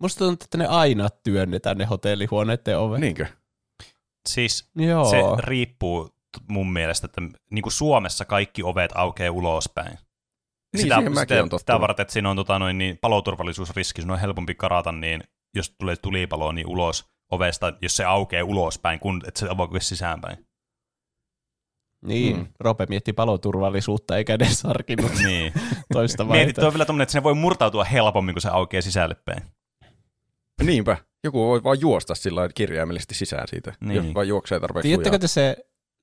Musta 0.00 0.18
tuntuu, 0.18 0.44
että 0.44 0.58
ne 0.58 0.66
aina 0.66 1.08
työnnetään 1.10 1.78
ne 1.78 1.84
hotellihuoneiden 1.84 2.78
ovet. 2.78 3.00
Niinkö? 3.00 3.26
Siis 4.28 4.70
Joo. 4.76 5.04
se 5.10 5.16
riippuu 5.38 6.10
mun 6.48 6.72
mielestä, 6.72 7.04
että 7.06 7.20
niin 7.50 7.62
kuin 7.62 7.72
Suomessa 7.72 8.24
kaikki 8.24 8.62
ovet 8.62 8.90
aukeaa 8.94 9.32
ulospäin. 9.32 9.98
Niin, 10.76 10.82
sitä, 10.82 10.96
sitä, 11.20 11.58
sitä 11.58 11.80
varten, 11.80 12.02
että 12.02 12.12
siinä 12.12 12.30
on 12.30 12.36
tota, 12.36 12.58
noin, 12.58 12.78
niin, 12.78 12.98
paloturvallisuusriski, 13.00 14.02
sun 14.02 14.10
on 14.10 14.18
helpompi 14.18 14.54
karata, 14.54 14.92
niin 14.92 15.24
jos 15.54 15.74
tulee 15.78 15.96
tulipalo, 15.96 16.52
niin 16.52 16.66
ulos 16.66 17.04
ovesta, 17.32 17.72
jos 17.82 17.96
se 17.96 18.04
aukeaa 18.04 18.44
ulospäin, 18.44 19.00
kun 19.00 19.22
että 19.28 19.40
se 19.40 19.48
avautuu 19.48 19.80
sisäänpäin. 19.80 20.46
Niin, 22.04 22.36
Mm. 22.36 22.42
mm. 22.42 22.48
Rope 22.60 22.86
mietti 22.88 23.12
paloturvallisuutta 23.12 24.16
eikä 24.16 24.34
edes 24.34 24.62
harkinnut 24.64 25.12
Niin. 25.24 25.52
toista 25.92 26.24
Mietit, 26.24 26.30
vaihtoehtoa. 26.38 26.62
tuo 26.62 26.68
on 26.68 26.74
vielä 26.74 26.84
tommonen, 26.84 27.02
että 27.02 27.12
sinne 27.12 27.22
voi 27.22 27.34
murtautua 27.34 27.84
helpommin, 27.84 28.34
kun 28.34 28.42
se 28.42 28.48
aukeaa 28.48 28.82
sisälle 28.82 29.14
päin. 29.14 29.42
Niinpä. 30.66 30.96
Joku 31.24 31.46
voi 31.46 31.62
vaan 31.62 31.80
juosta 31.80 32.14
sillä 32.14 32.38
lailla 32.38 32.52
kirjaimellisesti 32.54 33.14
sisään 33.14 33.48
siitä, 33.48 33.74
Niin. 33.80 33.96
jos 34.04 34.14
vaan 34.14 34.28
juoksee 34.28 34.60
tarpeeksi 34.60 34.88
Tiedättekö 34.88 35.10
lujaa. 35.14 35.18
te 35.18 35.28
se, 35.28 35.56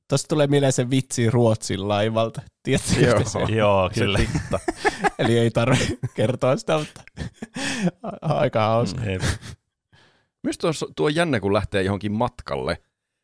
tuosta 0.09 0.27
tulee 0.27 0.47
mieleen 0.47 0.71
se 0.73 0.89
vitsi 0.89 1.29
Ruotsin 1.29 1.88
laivalta. 1.88 2.41
Tiedättekö 2.63 3.05
Joo. 3.05 3.23
se? 3.25 3.39
Joo, 3.55 3.89
Se 3.93 3.99
kyllä. 3.99 4.17
titta. 4.17 4.59
Eli 5.19 5.38
ei 5.38 5.51
tarvitse 5.51 5.97
kertoa 6.15 6.57
sitä, 6.57 6.77
mutta 6.77 7.01
aika 8.21 8.59
hauska. 8.67 9.03
Jep. 9.05 9.21
Myös 10.43 10.57
tuo, 10.57 10.71
tuo 10.95 11.09
jännä, 11.09 11.39
kun 11.39 11.53
lähtee 11.53 11.84
johonkin 11.84 12.11
matkalle, 12.11 12.77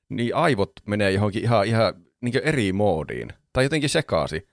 niin 0.09 0.35
aivot 0.35 0.71
menee 0.87 1.11
johonkin 1.11 1.43
ihan, 1.43 1.65
ihan 1.67 1.93
niin 2.21 2.41
eri 2.43 2.73
moodiin. 2.73 3.29
Tai 3.53 3.63
jotenkin 3.65 3.89
sekaasi. 3.89 4.47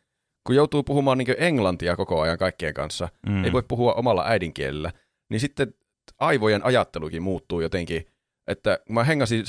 Kun 0.46 0.56
joutuu 0.56 0.82
puhumaan 0.82 1.18
niin 1.18 1.34
englantia 1.38 1.96
koko 1.96 2.20
ajan 2.20 2.38
kaikkien 2.38 2.74
kanssa, 2.74 3.08
Mm. 3.26 3.32
mm. 3.32 3.44
ei 3.44 3.52
voi 3.52 3.62
puhua 3.68 3.92
omalla 3.94 4.24
äidinkielellä, 4.26 4.92
niin 5.28 5.40
sitten 5.40 5.74
aivojen 6.18 6.64
ajattelukin 6.64 7.22
muuttuu 7.22 7.60
jotenkin. 7.60 8.06
Että 8.46 8.78
kun 8.86 8.94
mä 8.94 9.04
hengasin 9.04 9.44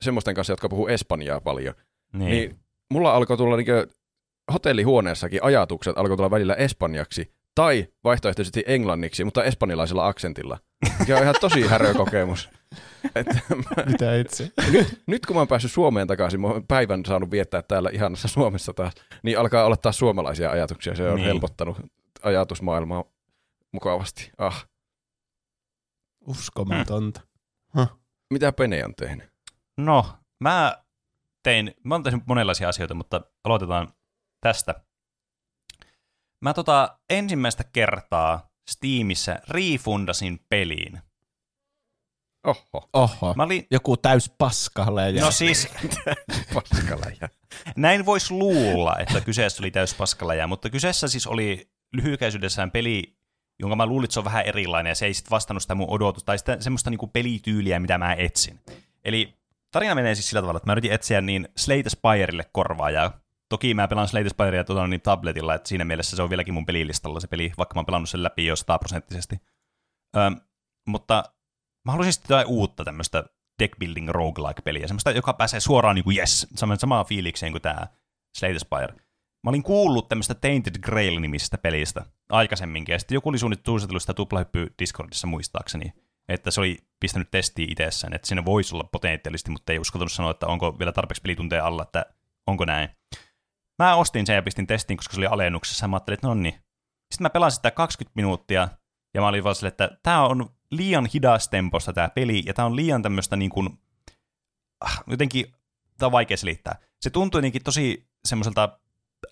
semmoisten, 0.00 0.34
kanssa, 0.34 0.52
jotka 0.52 0.68
puhuu 0.68 0.86
espanjaa 0.86 1.40
paljon, 1.40 1.74
Niin. 2.12 2.30
niin, 2.30 2.56
mulla 2.90 3.14
alkoi 3.14 3.36
tulla 3.36 3.56
niin 3.56 3.66
hotellihuoneessakin 4.52 5.42
ajatukset 5.44 5.98
alkoi 5.98 6.16
tulla 6.16 6.30
välillä 6.30 6.54
espanjaksi 6.54 7.32
tai 7.54 7.86
vaihtoehtoisesti 8.04 8.64
englanniksi, 8.66 9.24
mutta 9.24 9.44
espanjalaisella 9.44 10.06
aksentilla. 10.06 10.58
Mikä 10.98 11.16
on 11.16 11.22
ihan 11.22 11.34
tosi 11.40 11.66
härö 11.66 11.94
kokemus. 11.94 12.50
Että 13.14 13.34
mä, 13.56 13.84
Mitä 13.86 14.16
itse? 14.16 14.50
nyt, 14.72 15.02
nyt 15.06 15.26
kun 15.26 15.36
mä 15.36 15.40
oon 15.40 15.48
päässyt 15.48 15.72
Suomeen 15.72 16.06
takaisin, 16.08 16.40
mä 16.40 16.46
oon 16.48 16.66
päivän 16.66 17.04
saanut 17.04 17.30
viettää 17.30 17.62
täällä 17.62 17.90
ihanassa 17.92 18.28
Suomessa 18.28 18.74
taas, 18.74 18.92
niin 19.22 19.38
alkaa 19.38 19.64
olla 19.64 19.76
taas 19.76 19.98
suomalaisia 19.98 20.50
ajatuksia. 20.50 20.94
Se 20.94 21.08
on 21.08 21.16
niin. 21.16 21.26
helpottanut 21.26 21.76
ajatusmaailmaa 22.22 23.04
mukavasti. 23.72 24.30
Ah, 24.38 24.66
Uskomatonta. 26.26 27.20
mitä 28.30 28.52
Pene 28.52 28.84
on 28.84 28.94
tehnyt? 28.94 29.32
No, 29.76 30.06
mä 30.40 30.82
tein, 31.42 31.74
mä 31.84 31.94
oon 31.94 32.02
tehnyt 32.02 32.26
monenlaisia 32.26 32.68
asioita, 32.68 32.94
mutta 32.94 33.20
aloitetaan 33.44 33.94
tästä. 34.40 34.74
Mä 36.40 36.54
tota 36.54 36.98
ensimmäistä 37.10 37.64
kertaa 37.64 38.50
Steamissä 38.70 39.40
refundasin 39.48 40.40
peliin. 40.48 41.00
Oho, 42.46 42.88
Oho. 42.92 43.34
Mä 43.36 43.42
olin, 43.42 43.66
Joku 43.70 43.96
täys 43.96 44.30
paskalle. 44.38 45.10
Ja... 45.10 45.24
no 45.24 45.30
siis, 45.30 45.68
paskaläjä. 46.54 47.28
näin 47.76 48.06
voisi 48.06 48.34
luulla, 48.34 48.96
että 48.98 49.20
kyseessä 49.20 49.62
oli 49.62 49.70
täys 49.70 49.94
paskaläjä, 49.94 50.46
mutta 50.46 50.70
kyseessä 50.70 51.08
siis 51.08 51.26
oli 51.26 51.70
lyhykäisyydessään 51.92 52.70
peli, 52.70 53.16
jonka 53.58 53.76
mä 53.76 53.86
luulin, 53.86 54.04
että 54.04 54.12
se 54.12 54.20
on 54.20 54.24
vähän 54.24 54.46
erilainen, 54.46 54.90
ja 54.90 54.94
se 54.94 55.06
ei 55.06 55.14
sitten 55.14 55.30
vastannut 55.30 55.62
sitä 55.62 55.74
mun 55.74 55.90
odotusta, 55.90 56.26
tai 56.26 56.38
sitä 56.38 56.60
semmoista 56.60 56.90
niinku 56.90 57.06
pelityyliä, 57.06 57.80
mitä 57.80 57.98
mä 57.98 58.14
etsin. 58.14 58.60
Eli 59.04 59.34
tarina 59.70 59.94
menee 59.94 60.14
siis 60.14 60.28
sillä 60.28 60.42
tavalla, 60.42 60.56
että 60.56 60.66
mä 60.66 60.72
yritin 60.72 60.92
etsiä 60.92 61.20
niin 61.20 61.48
Slate 61.56 61.90
Spirelle 61.90 62.44
korvaajaa. 62.52 63.20
Toki 63.48 63.74
mä 63.74 63.88
pelaan 63.88 64.08
Slate 64.08 64.28
Spirea 64.28 64.64
tuota, 64.64 64.86
niin 64.86 65.00
tabletilla, 65.00 65.54
että 65.54 65.68
siinä 65.68 65.84
mielessä 65.84 66.16
se 66.16 66.22
on 66.22 66.30
vieläkin 66.30 66.54
mun 66.54 66.66
pelilistalla 66.66 67.20
se 67.20 67.26
peli, 67.26 67.52
vaikka 67.58 67.74
mä 67.74 67.78
oon 67.78 67.86
pelannut 67.86 68.10
sen 68.10 68.22
läpi 68.22 68.46
jo 68.46 68.56
sataprosenttisesti. 68.56 69.36
Öm, 70.16 70.40
mutta 70.86 71.24
mä 71.84 71.92
haluaisin 71.92 72.12
sitten 72.12 72.34
jotain 72.34 72.48
uutta 72.48 72.84
tämmöistä 72.84 73.24
deck 73.58 73.78
building 73.78 74.08
roguelike-peliä, 74.08 74.86
semmoista, 74.86 75.10
joka 75.10 75.32
pääsee 75.32 75.60
suoraan 75.60 75.94
niin 75.94 76.04
kuin 76.04 76.16
yes, 76.18 76.46
samaan 76.78 77.06
fiilikseen 77.06 77.52
kuin 77.52 77.62
tämä 77.62 77.86
Slate 78.38 78.58
Spire. 78.58 78.94
Mä 79.44 79.48
olin 79.48 79.62
kuullut 79.62 80.08
tämmöistä 80.08 80.34
Tainted 80.34 80.74
Grail-nimisestä 80.78 81.58
pelistä 81.58 82.04
aikaisemminkin, 82.28 82.92
ja 82.92 82.98
sitten 82.98 83.14
joku 83.14 83.28
oli 83.28 83.38
suunnitellut 83.38 84.02
sitä 84.02 84.14
tuplahyppy 84.14 84.74
Discordissa 84.78 85.26
muistaakseni, 85.26 85.92
että 86.28 86.50
se 86.50 86.60
oli 86.60 86.78
pistänyt 87.00 87.30
testiin 87.30 87.72
itsessään, 87.72 88.14
että 88.14 88.28
siinä 88.28 88.44
voisi 88.44 88.74
olla 88.74 88.88
potentiaalisesti, 88.92 89.50
mutta 89.50 89.72
ei 89.72 89.78
uskaltanut 89.78 90.12
sanoa, 90.12 90.30
että 90.30 90.46
onko 90.46 90.78
vielä 90.78 90.92
tarpeeksi 90.92 91.22
pelitunteja 91.22 91.66
alla, 91.66 91.82
että 91.82 92.06
onko 92.46 92.64
näin. 92.64 92.88
Mä 93.78 93.94
ostin 93.94 94.26
sen 94.26 94.36
ja 94.36 94.42
pistin 94.42 94.66
testiin, 94.66 94.96
koska 94.96 95.14
se 95.14 95.20
oli 95.20 95.26
alennuksessa, 95.26 95.84
ja 95.84 95.88
mä 95.88 95.96
ajattelin, 95.96 96.14
että 96.14 96.26
no 96.26 96.34
niin. 96.34 96.54
Sitten 96.54 97.22
mä 97.24 97.30
pelasin 97.30 97.56
sitä 97.56 97.70
20 97.70 98.12
minuuttia, 98.14 98.68
ja 99.14 99.20
mä 99.20 99.28
olin 99.28 99.44
vaan 99.44 99.54
silleen, 99.54 99.72
että 99.72 99.98
tämä 100.02 100.26
on 100.26 100.50
liian 100.70 101.08
hidas 101.14 101.48
temposta 101.48 101.92
tämä 101.92 102.08
peli, 102.08 102.42
ja 102.46 102.54
tämä 102.54 102.66
on 102.66 102.76
liian 102.76 103.02
tämmöistä 103.02 103.36
niin 103.36 103.50
kuin, 103.50 103.78
ah, 104.80 105.04
jotenkin, 105.06 105.46
tämä 105.98 106.06
on 106.06 106.12
vaikea 106.12 106.36
selittää. 106.36 106.78
Se 107.00 107.10
tuntui 107.10 107.38
jotenkin 107.38 107.64
tosi 107.64 108.08
semmoiselta 108.24 108.78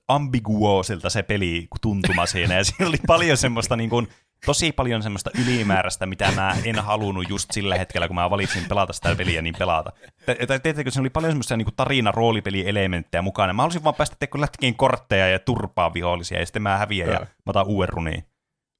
ambiguosilta 0.09 1.11
se 1.11 1.23
peli 1.23 1.69
tuntuma 1.81 2.27
siinä, 2.27 2.55
ja 2.55 2.65
siinä 2.65 2.89
oli 2.89 2.99
paljon 3.07 3.37
semmoista 3.37 3.77
niin 3.77 3.91
kuin, 3.91 4.09
tosi 4.47 4.73
paljon 4.73 5.03
semmoista 5.03 5.31
ylimääräistä, 5.43 6.07
mitä 6.07 6.33
mä 6.33 6.57
en 6.65 6.79
halunnut 6.79 7.29
just 7.29 7.51
sillä 7.51 7.79
hetkellä, 7.79 8.07
kun 8.07 8.15
mä 8.15 8.31
valitsin 8.31 8.65
pelata 8.69 8.93
sitä 8.93 9.15
peliä, 9.17 9.43
niin 9.43 9.55
pelata. 9.59 9.93
Tiedättekö, 10.27 10.91
siinä 10.91 11.03
oli 11.03 11.11
paljon 11.11 11.33
semmoisia 11.33 11.57
niin 11.57 11.69
tarina 11.77 12.11
roolipelielementtejä 12.11 13.23
mukana. 13.23 13.53
Mä 13.53 13.63
halusin 13.63 13.85
vaan 13.85 13.95
päästä 13.95 14.17
tekemään 14.19 14.43
lätkiin 14.43 14.77
kortteja 14.77 15.29
ja 15.29 15.39
turpaa 15.39 15.95
vihollisia, 15.95 16.41
ja 16.41 16.47
sitten 16.47 16.63
mä 16.63 16.79
häviän 16.79 17.09
ja 17.09 17.21
mä 17.21 17.27
otan 17.47 17.67
uuden 17.67 17.89
runiin. 17.89 18.25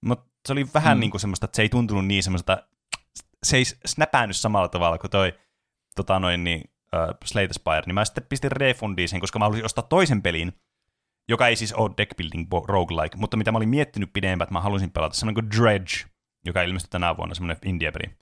Mutta 0.05 0.31
se 0.47 0.53
oli 0.53 0.67
vähän 0.75 0.97
mm. 0.99 1.01
niin 1.01 1.11
kuin 1.11 1.21
semmoista, 1.21 1.45
että 1.45 1.57
se 1.57 1.63
ei 1.63 1.69
tuntunut 1.69 2.07
niin 2.07 2.23
semmoista, 2.23 2.63
se 3.43 3.57
ei 3.57 3.65
snäpännyt 3.65 4.37
samalla 4.37 4.69
tavalla 4.69 4.99
kuin 4.99 5.11
toi 5.11 5.35
tota 5.97 6.19
noin, 6.19 6.45
niin, 6.45 6.61
uh, 6.95 7.17
Slate 7.25 7.53
Spire, 7.53 7.83
niin 7.87 7.95
mä 7.95 8.05
sitten 8.05 8.27
pistin 8.29 8.53
refundiin 8.53 9.09
sen, 9.09 9.21
koska 9.21 9.39
mä 9.39 9.45
halusin 9.45 9.65
ostaa 9.65 9.85
toisen 9.89 10.23
pelin, 10.23 10.53
joka 11.31 11.49
ei 11.49 11.57
siis 11.57 11.73
ole 11.73 11.91
deck 11.97 12.17
building 12.17 12.49
bo- 12.55 12.65
roguelike, 12.69 13.17
mutta 13.17 13.37
mitä 13.37 13.53
mä 13.53 13.59
olin 13.59 13.69
miettinyt 13.69 14.13
pidempään, 14.13 14.47
että 14.47 14.53
mä 14.53 14.61
halusin 14.61 14.91
pelata, 14.91 15.17
semmoinen 15.17 15.49
kuin 15.51 15.61
Dredge, 15.61 15.93
joka 16.45 16.63
ilmestyi 16.63 16.91
tänä 16.91 17.17
vuonna, 17.17 17.35
semmoinen 17.35 17.57
indie-peli. 17.65 18.15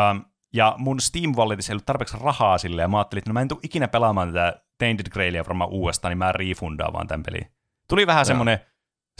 Um, 0.00 0.24
ja 0.54 0.74
mun 0.78 1.00
Steam 1.00 1.34
Walletissa 1.36 1.72
ei 1.72 1.74
ollut 1.74 1.86
tarpeeksi 1.86 2.16
rahaa 2.20 2.58
sille, 2.58 2.82
ja 2.82 2.88
mä 2.88 2.98
ajattelin, 2.98 3.20
että 3.20 3.30
no 3.30 3.34
mä 3.34 3.40
en 3.40 3.48
tule 3.48 3.60
ikinä 3.62 3.88
pelaamaan 3.88 4.28
tätä 4.28 4.62
Tainted 4.78 5.06
Grailia 5.10 5.44
varmaan 5.44 5.70
uudestaan, 5.70 6.10
niin 6.10 6.18
mä 6.18 6.32
refundaan 6.32 6.92
vaan 6.92 7.06
tämän 7.06 7.22
pelin. 7.22 7.46
Tuli 7.88 8.06
vähän 8.06 8.26
semmoinen, 8.26 8.58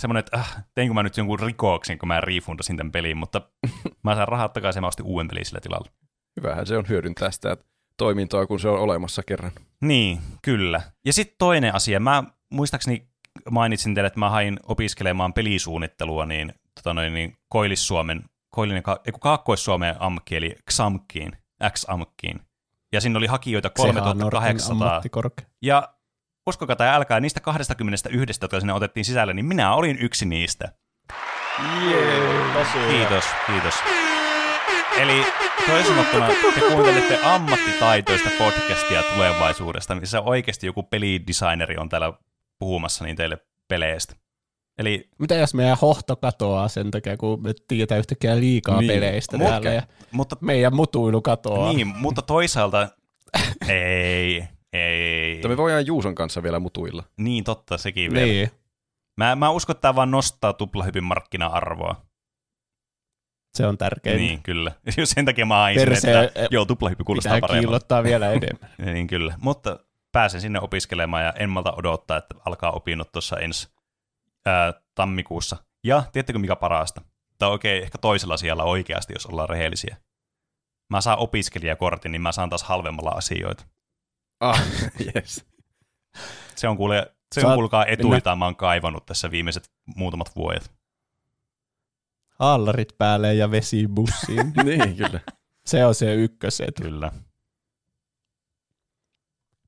semmoinen, 0.00 0.20
että 0.20 0.38
äh, 0.38 0.64
teinkö 0.74 0.94
mä 0.94 1.02
nyt 1.02 1.16
jonkun 1.16 1.40
rikoksen, 1.40 1.98
kun 1.98 2.08
mä 2.08 2.20
refundasin 2.20 2.76
tämän 2.76 2.92
pelin, 2.92 3.16
mutta 3.16 3.42
mä 4.04 4.14
sain 4.14 4.28
rahat 4.28 4.52
takaisin 4.52 4.78
ja 4.78 4.80
mä 4.80 4.88
ostin 4.88 5.06
uuden 5.06 5.28
pelin 5.28 5.44
sillä 5.44 5.60
tilalla. 5.60 5.90
Hyvähän 6.36 6.66
se 6.66 6.76
on 6.76 6.88
hyödyntää 6.88 7.30
sitä 7.30 7.56
toimintoa, 7.96 8.46
kun 8.46 8.60
se 8.60 8.68
on 8.68 8.80
olemassa 8.80 9.22
kerran. 9.22 9.52
Niin, 9.80 10.18
kyllä. 10.42 10.82
Ja 11.04 11.12
sitten 11.12 11.36
toinen 11.38 11.74
asia, 11.74 12.00
mä 12.00 12.24
muistaakseni 12.50 13.07
mainitsin 13.50 13.94
teille, 13.94 14.06
että 14.06 14.20
mä 14.20 14.30
hain 14.30 14.58
opiskelemaan 14.62 15.32
pelisuunnittelua 15.32 16.26
niin, 16.26 16.54
tota 16.74 16.94
noin, 16.94 17.14
niin 17.14 17.36
Koillis-Suomen, 17.48 18.24
Koillinen, 18.54 18.82
Kaakkois-Suomen 19.20 19.96
AMKki, 19.98 20.36
eli 20.36 20.56
XAMKkiin, 20.70 21.32
X-AMKkiin. 21.70 22.40
Ja 22.92 23.00
siinä 23.00 23.18
oli 23.18 23.26
hakijoita 23.26 23.70
Sehän 23.76 23.96
on 23.96 24.02
3800. 24.02 24.74
Nortin 24.74 24.88
ammattikorkea. 24.88 25.46
Ja 25.62 25.88
uskokaa 26.46 26.76
tai 26.76 26.88
älkää, 26.88 27.20
niistä 27.20 27.40
21, 27.40 28.38
jotka 28.42 28.60
sinne 28.60 28.72
otettiin 28.72 29.04
sisälle, 29.04 29.34
niin 29.34 29.46
minä 29.46 29.74
olin 29.74 29.98
yksi 30.00 30.26
niistä. 30.26 30.72
Kiitos, 32.90 33.24
kiitos. 33.46 33.74
Eli 34.98 35.24
toisin 35.66 35.86
sanottuna 35.86 36.28
te 36.54 36.60
kuuntelette 36.60 37.18
ammattitaitoista 37.24 38.30
podcastia 38.38 39.02
tulevaisuudesta, 39.02 39.94
missä 39.94 40.20
oikeasti 40.20 40.66
joku 40.66 40.82
pelidesigneri 40.82 41.76
on 41.76 41.88
täällä 41.88 42.12
puhumassa 42.58 43.04
niin 43.04 43.16
teille 43.16 43.38
peleistä. 43.68 44.14
Eli 44.78 45.08
Mitä 45.18 45.34
jos 45.34 45.54
meidän 45.54 45.78
hohto 45.82 46.16
katoaa 46.16 46.68
sen 46.68 46.90
takia, 46.90 47.16
kun 47.16 47.42
me 47.42 47.52
tiedetään 47.68 47.98
yhtäkkiä 47.98 48.40
liikaa 48.40 48.80
Niin. 48.80 48.92
peleistä 48.92 49.36
Mut- 49.36 49.46
täällä 49.48 49.70
ja 49.70 49.82
mutta, 50.12 50.36
meidän 50.40 50.74
mutuilu 50.76 51.22
katoaa. 51.22 51.72
niin, 51.72 51.86
mutta 51.86 52.22
toisaalta 52.22 52.88
ei, 53.68 54.44
ei. 54.72 55.34
Mutta 55.34 55.48
me 55.48 55.56
voidaan 55.56 55.86
Juuson 55.86 56.14
kanssa 56.14 56.42
vielä 56.42 56.58
mutuilla. 56.58 57.02
Niin 57.16 57.44
totta, 57.44 57.78
sekin 57.78 58.12
vielä. 58.12 58.26
niin. 58.26 58.50
Mä, 59.16 59.36
mä 59.36 59.50
uskon, 59.50 59.74
että 59.74 59.80
tämä 59.82 59.94
vaan 59.94 60.10
nostaa 60.10 60.52
tuplahypin 60.52 61.04
markkina-arvoa. 61.04 62.02
Se 63.54 63.66
on 63.66 63.78
tärkeintä. 63.78 64.22
Niin, 64.22 64.42
kyllä. 64.42 64.72
Sen 65.04 65.24
takia 65.24 65.46
mä 65.46 65.66
Perse- 65.74 66.24
että 66.24 66.48
joo, 66.50 66.64
tuplahyppi 66.64 67.04
kuulostaa 67.04 67.30
Pitää 67.34 67.40
paremmalta. 67.40 67.60
kiillottaa 67.66 68.02
vielä 68.02 68.32
enemmän. 68.32 68.70
Niin 68.94 69.06
kyllä, 69.06 69.34
mutta 69.40 69.78
pääsen 70.12 70.40
sinne 70.40 70.60
opiskelemaan 70.60 71.24
ja 71.24 71.32
en 71.32 71.50
malta 71.50 71.72
odottaa, 71.72 72.16
että 72.16 72.34
alkaa 72.46 72.70
opinnot 72.70 73.12
tuossa 73.12 73.36
ensi 73.36 73.68
ää, 74.46 74.72
tammikuussa. 74.94 75.56
Ja 75.84 76.02
tiedättekö 76.12 76.38
mikä 76.38 76.56
parasta? 76.56 77.00
Tai 77.38 77.50
oikein 77.50 77.82
ehkä 77.82 77.98
toisella 77.98 78.36
siellä 78.36 78.62
oikeasti, 78.64 79.12
jos 79.12 79.26
ollaan 79.26 79.48
rehellisiä. 79.48 79.96
Mä 80.90 81.00
saan 81.00 81.18
opiskelijakortin, 81.18 82.12
niin 82.12 82.22
mä 82.22 82.32
saan 82.32 82.50
taas 82.50 82.62
halvemmalla 82.62 83.10
asioita. 83.10 83.64
Ah, 84.40 84.62
yes. 85.16 85.46
Se 86.56 86.68
on 86.68 86.76
kuule, 86.76 87.14
se 87.34 87.46
on 87.46 87.54
kuulkaa 87.54 87.86
etu, 87.86 88.02
mennä- 88.02 88.16
jota 88.16 88.36
mä 88.36 88.44
oon 88.44 88.56
kaivannut 88.56 89.06
tässä 89.06 89.30
viimeiset 89.30 89.70
muutamat 89.96 90.36
vuodet. 90.36 90.70
Hallarit 92.38 92.98
päälle 92.98 93.34
ja 93.34 93.50
vesibussiin. 93.50 94.52
niin, 94.64 94.96
kyllä. 94.96 95.20
se 95.66 95.86
on 95.86 95.94
se 95.94 96.14
ykköset. 96.14 96.74
Kyllä. 96.82 97.12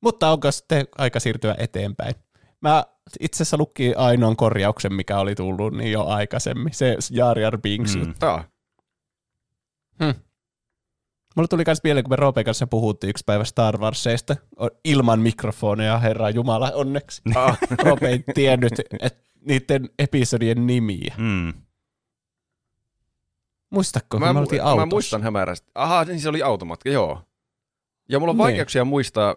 Mutta 0.01 0.31
onko 0.31 0.51
sitten 0.51 0.87
aika 0.99 1.21
siirtyä 1.21 1.55
eteenpäin? 1.59 2.15
Mä 2.61 2.85
itse 3.21 3.37
asiassa 3.43 3.57
lukin 3.59 3.99
ainoan 3.99 4.37
korjauksen, 4.37 4.95
mikä 4.95 5.19
oli 5.19 5.35
tullut 5.35 5.73
niin 5.77 5.93
jo 5.93 6.05
aikaisemmin. 6.07 6.75
Se 6.75 6.97
Jar 7.11 7.39
Jar 7.39 7.59
Binks 7.59 7.97
Mm. 7.97 8.01
mm. 8.03 8.15
Ah, 8.21 8.47
Mulle 11.37 11.49
tuli 11.49 11.63
myös 11.67 11.79
mieleen, 11.85 12.05
kun 12.05 12.13
me 12.13 12.17
Roopen 12.17 12.45
kanssa 12.45 12.67
puhuttiin 12.67 13.09
yksi 13.11 13.25
päivä 13.27 13.45
Star 13.45 13.79
Warsseista 13.79 14.37
o- 14.63 14.69
ilman 14.85 15.21
mikrofonia, 15.21 15.99
herra 15.99 16.31
Jumala, 16.31 16.73
onneksi. 16.75 17.23
ah, 17.37 17.59
Roope 17.85 18.09
ei 18.09 18.25
tiennyt 18.35 18.73
et, 19.01 19.19
niiden 19.47 19.89
episodien 19.99 20.67
nimiä. 20.67 21.15
Mm. 21.19 21.53
Muistatko, 23.71 24.07
kun 24.11 24.21
mä, 24.21 24.27
me 24.27 24.33
mä 24.33 24.41
autossa? 24.63 24.87
muistan 24.87 25.23
hämärästi. 25.23 25.71
Aha, 25.75 26.05
niin 26.05 26.21
se 26.21 26.29
oli 26.29 26.43
automatka, 26.43 26.91
joo. 26.91 27.23
Ja 28.09 28.19
mulla 28.19 28.31
on 28.31 28.37
Niin. 28.37 28.45
vaikeuksia 28.45 28.85
muistaa, 28.85 29.37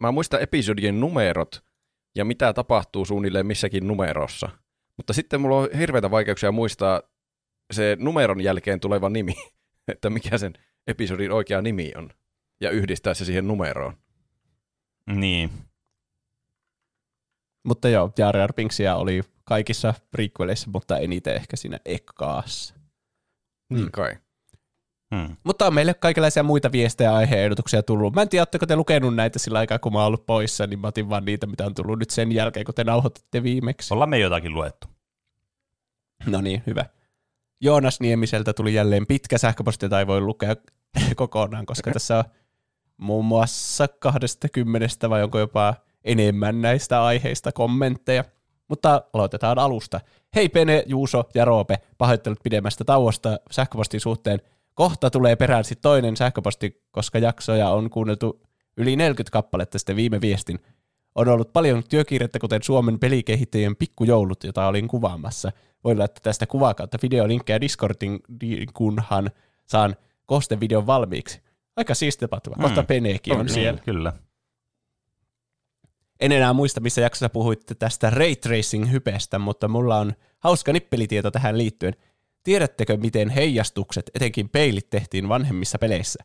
mä 0.00 0.12
muistan 0.12 0.42
episodien 0.42 1.00
numerot 1.00 1.64
ja 2.16 2.24
mitä 2.24 2.52
tapahtuu 2.52 3.04
suunnilleen 3.04 3.46
missäkin 3.46 3.86
numerossa. 3.88 4.48
Mutta 4.96 5.12
sitten 5.12 5.40
mulla 5.40 5.56
on 5.56 5.68
hirveitä 5.78 6.10
vaikeuksia 6.10 6.52
muistaa 6.52 7.02
se 7.72 7.96
numeron 8.00 8.40
jälkeen 8.40 8.80
tuleva 8.80 9.08
nimi, 9.10 9.34
että 9.92 10.10
mikä 10.10 10.38
sen 10.38 10.52
episodin 10.86 11.32
oikea 11.32 11.62
nimi 11.62 11.92
on. 11.96 12.10
Ja 12.60 12.70
yhdistää 12.70 13.14
se 13.14 13.24
siihen 13.24 13.46
numeroon. 13.48 13.96
Niin. 15.10 15.50
Mutta 17.66 17.88
joo, 17.88 18.12
Jar 18.18 18.36
Jar 18.36 18.52
Binksia 18.52 18.96
oli 18.96 19.22
kaikissa 19.44 19.94
prequeleissa, 20.10 20.70
mutta 20.70 20.98
eniten 20.98 21.34
ehkä 21.34 21.56
siinä 21.56 21.78
ekkaassa. 21.84 22.74
Niin 23.70 23.84
Mm. 23.84 23.90
kai. 23.92 24.16
Mm. 25.14 25.36
Mutta 25.44 25.66
on 25.66 25.74
meille 25.74 25.94
kaikenlaisia 25.94 26.42
muita 26.42 26.72
viestejä 26.72 27.10
ja 27.10 27.16
aihe-ehdotuksia 27.16 27.82
tullut. 27.82 28.14
Mä 28.14 28.22
en 28.22 28.28
tiedä, 28.28 28.40
oletteko 28.40 28.66
te 28.66 28.76
lukenut 28.76 29.14
näitä 29.14 29.38
sillä 29.38 29.58
aikaa, 29.58 29.78
kun 29.78 29.92
mä 29.92 29.98
oon 29.98 30.06
ollut 30.06 30.26
poissa, 30.26 30.66
niin 30.66 30.78
mä 30.78 30.86
otin 30.86 31.08
vaan 31.08 31.24
niitä, 31.24 31.46
mitä 31.46 31.66
on 31.66 31.74
tullut 31.74 31.98
nyt 31.98 32.10
sen 32.10 32.32
jälkeen, 32.32 32.66
kun 32.66 32.74
te 32.74 32.84
nauhoititte 32.84 33.42
viimeksi. 33.42 33.94
Ollaan 33.94 34.10
me 34.10 34.18
jotakin 34.18 34.54
luettu. 34.54 34.86
No 36.26 36.40
niin, 36.40 36.62
hyvä. 36.66 36.84
Joonas 37.60 38.00
Niemiseltä 38.00 38.52
tuli 38.52 38.74
jälleen 38.74 39.06
pitkä 39.06 39.38
sähköposti, 39.38 39.84
jota 39.84 39.98
ei 39.98 40.06
voi 40.06 40.20
lukea 40.20 40.56
kokonaan, 41.16 41.66
koska 41.66 41.90
tässä 41.90 42.18
on 42.18 42.24
muun 42.96 43.24
muassa 43.24 43.88
20 43.88 45.10
vai 45.10 45.22
onko 45.22 45.38
jopa 45.38 45.74
enemmän 46.04 46.62
näistä 46.62 47.04
aiheista 47.04 47.52
kommentteja. 47.52 48.24
Mutta 48.68 49.02
aloitetaan 49.12 49.58
alusta. 49.58 50.00
Hei 50.34 50.48
Pene, 50.48 50.82
Juuso 50.86 51.24
ja 51.34 51.44
Roope, 51.44 51.78
pahoittelut 51.98 52.38
pidemmästä 52.42 52.84
tauosta 52.84 53.38
sähköpostin 53.50 54.00
suhteen. 54.00 54.40
Kohta 54.74 55.10
tulee 55.10 55.36
perään 55.36 55.64
sit 55.64 55.80
toinen 55.80 56.16
sähköposti, 56.16 56.82
koska 56.90 57.18
jaksoja 57.18 57.68
on 57.68 57.90
kuunneltu 57.90 58.42
yli 58.76 58.96
40 58.96 59.32
kappaletta 59.32 59.78
sitten 59.78 59.96
viime 59.96 60.20
viestin. 60.20 60.58
On 61.14 61.28
ollut 61.28 61.52
paljon 61.52 61.82
työkiirettä, 61.88 62.38
kuten 62.38 62.62
Suomen 62.62 62.98
pelikehittäjien 62.98 63.76
pikkujoulut, 63.76 64.44
jota 64.44 64.66
olin 64.66 64.88
kuvaamassa. 64.88 65.52
Voi 65.84 65.96
laittaa 65.96 66.20
tästä 66.22 66.46
kuvaa 66.46 66.74
kautta 66.74 66.98
videolinkkejä 67.02 67.60
Discordin, 67.60 68.20
di- 68.40 68.66
kunhan 68.74 69.30
saan 69.66 69.96
kostevideon 70.26 70.86
valmiiksi. 70.86 71.40
Aika 71.76 71.94
siisti 71.94 72.20
tapahtuma. 72.20 72.62
Kohta 72.62 72.80
Mm. 72.80 72.86
Peneekin 72.86 73.34
on, 73.34 73.40
On 73.40 73.48
siellä. 73.48 73.72
Niin, 73.72 73.84
kyllä. 73.84 74.12
En 76.20 76.32
enää 76.32 76.52
muista, 76.52 76.80
missä 76.80 77.00
jaksossa 77.00 77.28
puhuitte 77.28 77.74
tästä 77.74 78.10
Ray 78.10 78.36
Tracing-hypestä, 78.36 79.38
mutta 79.38 79.68
mulla 79.68 79.96
on 79.98 80.12
hauska 80.38 80.72
nippelitieto 80.72 81.30
tähän 81.30 81.58
liittyen. 81.58 81.94
Tiedättekö, 82.44 82.96
miten 82.96 83.30
heijastukset, 83.30 84.10
etenkin 84.14 84.48
peilit, 84.48 84.90
tehtiin 84.90 85.28
vanhemmissa 85.28 85.78
peleissä? 85.78 86.24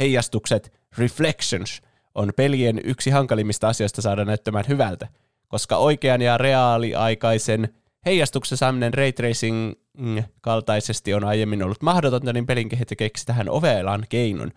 Heijastukset, 0.00 0.72
reflections, 0.98 1.82
on 2.14 2.32
pelien 2.36 2.80
yksi 2.84 3.10
hankalimmista 3.10 3.68
asioista 3.68 4.02
saada 4.02 4.24
näyttämään 4.24 4.64
hyvältä, 4.68 5.08
koska 5.48 5.76
oikean 5.76 6.22
ja 6.22 6.38
reaaliaikaisen 6.38 7.68
heijastuksen 8.06 8.58
saaminen 8.58 8.94
Ray 8.94 9.12
Tracing 9.12 9.72
mm, 9.98 10.24
kaltaisesti 10.40 11.14
on 11.14 11.24
aiemmin 11.24 11.62
ollut 11.62 11.82
mahdotonta, 11.82 12.32
niin 12.32 12.46
pelin 12.46 12.68
kehittäjä 12.68 12.96
keksi 12.96 13.26
tähän 13.26 13.48
ovelan 13.48 14.06
keinon. 14.08 14.52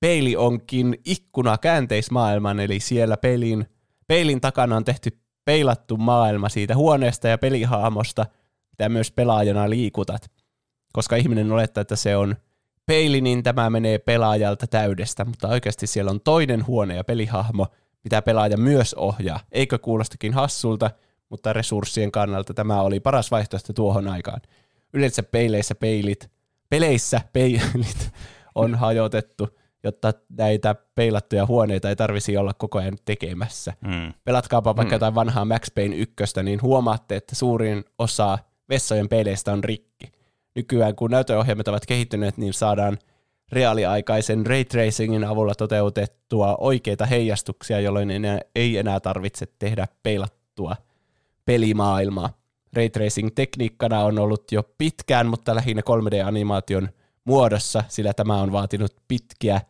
Peili 0.00 0.36
onkin 0.36 0.98
ikkuna 1.04 1.58
käänteismaailman, 1.58 2.60
eli 2.60 2.80
siellä 2.80 3.16
pelin 3.16 3.66
peilin 4.06 4.40
takana 4.40 4.76
on 4.76 4.84
tehty 4.84 5.18
peilattu 5.44 5.96
maailma 5.96 6.48
siitä 6.48 6.76
huoneesta 6.76 7.28
ja 7.28 7.38
pelihahmosta, 7.38 8.26
mitä 8.70 8.88
myös 8.88 9.10
pelaajana 9.10 9.70
liikutat. 9.70 10.30
Koska 10.92 11.16
ihminen 11.16 11.52
olettaa, 11.52 11.82
että 11.82 11.96
se 11.96 12.16
on 12.16 12.36
peili, 12.86 13.20
niin 13.20 13.42
tämä 13.42 13.70
menee 13.70 13.98
pelaajalta 13.98 14.66
täydestä, 14.66 15.24
mutta 15.24 15.48
oikeasti 15.48 15.86
siellä 15.86 16.10
on 16.10 16.20
toinen 16.20 16.66
huone 16.66 16.96
ja 16.96 17.04
pelihahmo, 17.04 17.66
mitä 18.04 18.22
pelaaja 18.22 18.56
myös 18.56 18.94
ohjaa. 18.94 19.40
Eikö 19.52 19.78
kuulostakin 19.78 20.34
hassulta, 20.34 20.90
mutta 21.28 21.52
resurssien 21.52 22.12
kannalta 22.12 22.54
tämä 22.54 22.80
oli 22.82 23.00
paras 23.00 23.30
vaihtoehto 23.30 23.72
tuohon 23.72 24.08
aikaan. 24.08 24.40
Yleensä 24.92 25.22
peileissä 25.22 25.74
peilit, 25.74 26.30
peleissä 26.70 27.20
peilit 27.32 28.10
on 28.54 28.74
hajotettu, 28.74 29.48
jotta 29.84 30.12
näitä 30.38 30.74
peilattuja 30.94 31.46
huoneita 31.46 31.88
ei 31.88 31.96
tarvisi 31.96 32.36
olla 32.36 32.54
koko 32.54 32.78
ajan 32.78 32.98
tekemässä. 33.04 33.72
Mm. 33.80 34.12
Pelatkaapa 34.24 34.76
vaikka 34.76 34.92
Mm. 34.92 34.96
jotain 34.96 35.14
vanhaa 35.14 35.44
Max 35.44 35.74
Payne 35.74 35.96
ykköstä, 35.96 36.42
niin 36.42 36.62
huomaatte, 36.62 37.16
että 37.16 37.34
suurin 37.34 37.84
osa 37.98 38.38
vessojen 38.68 39.08
peileistä 39.08 39.52
on 39.52 39.64
rikki. 39.64 40.12
Nykyään 40.54 40.96
kun 40.96 41.10
näytöohjelmat 41.10 41.68
ovat 41.68 41.86
kehittyneet, 41.86 42.36
niin 42.36 42.52
saadaan 42.52 42.98
reaaliaikaisen 43.52 44.46
ray 44.46 44.64
tracingin 44.64 45.24
avulla 45.24 45.54
toteutettua 45.54 46.56
oikeita 46.60 47.06
heijastuksia, 47.06 47.80
jolloin 47.80 48.10
enää, 48.10 48.40
ei 48.54 48.78
enää 48.78 49.00
tarvitse 49.00 49.46
tehdä 49.58 49.86
peilattua 50.02 50.76
pelimaailmaa. 51.44 52.30
Ray 52.72 52.88
tracing 52.88 53.28
tekniikkana 53.34 54.00
on 54.04 54.18
ollut 54.18 54.52
jo 54.52 54.62
pitkään, 54.78 55.26
mutta 55.26 55.54
lähinnä 55.54 55.82
3D-animaation 55.90 56.88
muodossa, 57.24 57.84
sillä 57.88 58.12
tämä 58.12 58.40
on 58.40 58.52
vaatinut 58.52 58.96
pitkiä 59.08 59.60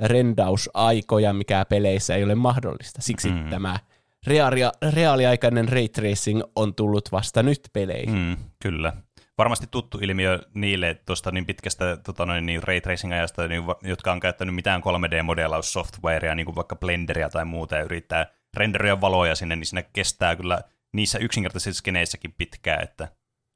rendausaikoja, 0.00 1.32
mikä 1.32 1.64
peleissä 1.64 2.14
ei 2.14 2.24
ole 2.24 2.34
mahdollista. 2.34 3.02
Siksi 3.02 3.30
Mm. 3.30 3.50
tämä 3.50 3.78
reaalia, 4.26 4.72
reaaliaikainen 4.92 5.68
ray 5.68 5.88
tracing 5.88 6.42
on 6.56 6.74
tullut 6.74 7.12
vasta 7.12 7.42
nyt 7.42 7.60
peleihin. 7.72 8.14
Mm, 8.14 8.36
kyllä. 8.62 8.92
Varmasti 9.38 9.66
tuttu 9.70 9.98
ilmiö 10.02 10.38
niille 10.54 10.94
tuosta 11.06 11.30
niin 11.30 11.46
pitkästä 11.46 11.96
tota 11.96 12.26
noin, 12.26 12.46
niin 12.46 12.62
ray 12.62 12.80
tracing-ajasta, 12.80 13.48
niin, 13.48 13.66
va- 13.66 13.78
jotka 13.82 14.12
on 14.12 14.20
käyttänyt 14.20 14.54
mitään 14.54 14.82
3D-modelaussoftwarea, 14.82 16.34
niin 16.34 16.46
kuin 16.46 16.56
vaikka 16.56 16.76
Blenderia 16.76 17.28
tai 17.30 17.44
muuta, 17.44 17.76
ja 17.76 17.82
yrittää 17.82 18.26
renderoida 18.56 19.00
valoja 19.00 19.34
sinne, 19.34 19.56
niin 19.56 19.66
siinä 19.66 19.82
kestää 19.82 20.36
kyllä 20.36 20.62
niissä 20.92 21.18
yksinkertaisissa 21.18 21.78
skeneissäkin 21.78 22.34
pitkään, 22.38 22.82
että 22.82 23.08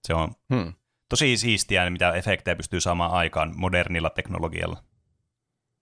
se 0.06 0.14
on 0.14 0.28
Hmm. 0.54 0.72
tosi 1.08 1.36
siistiä, 1.36 1.90
mitä 1.90 2.12
efektejä 2.12 2.56
pystyy 2.56 2.80
saamaan 2.80 3.10
aikaan 3.10 3.52
modernilla 3.56 4.10
teknologialla. 4.10 4.82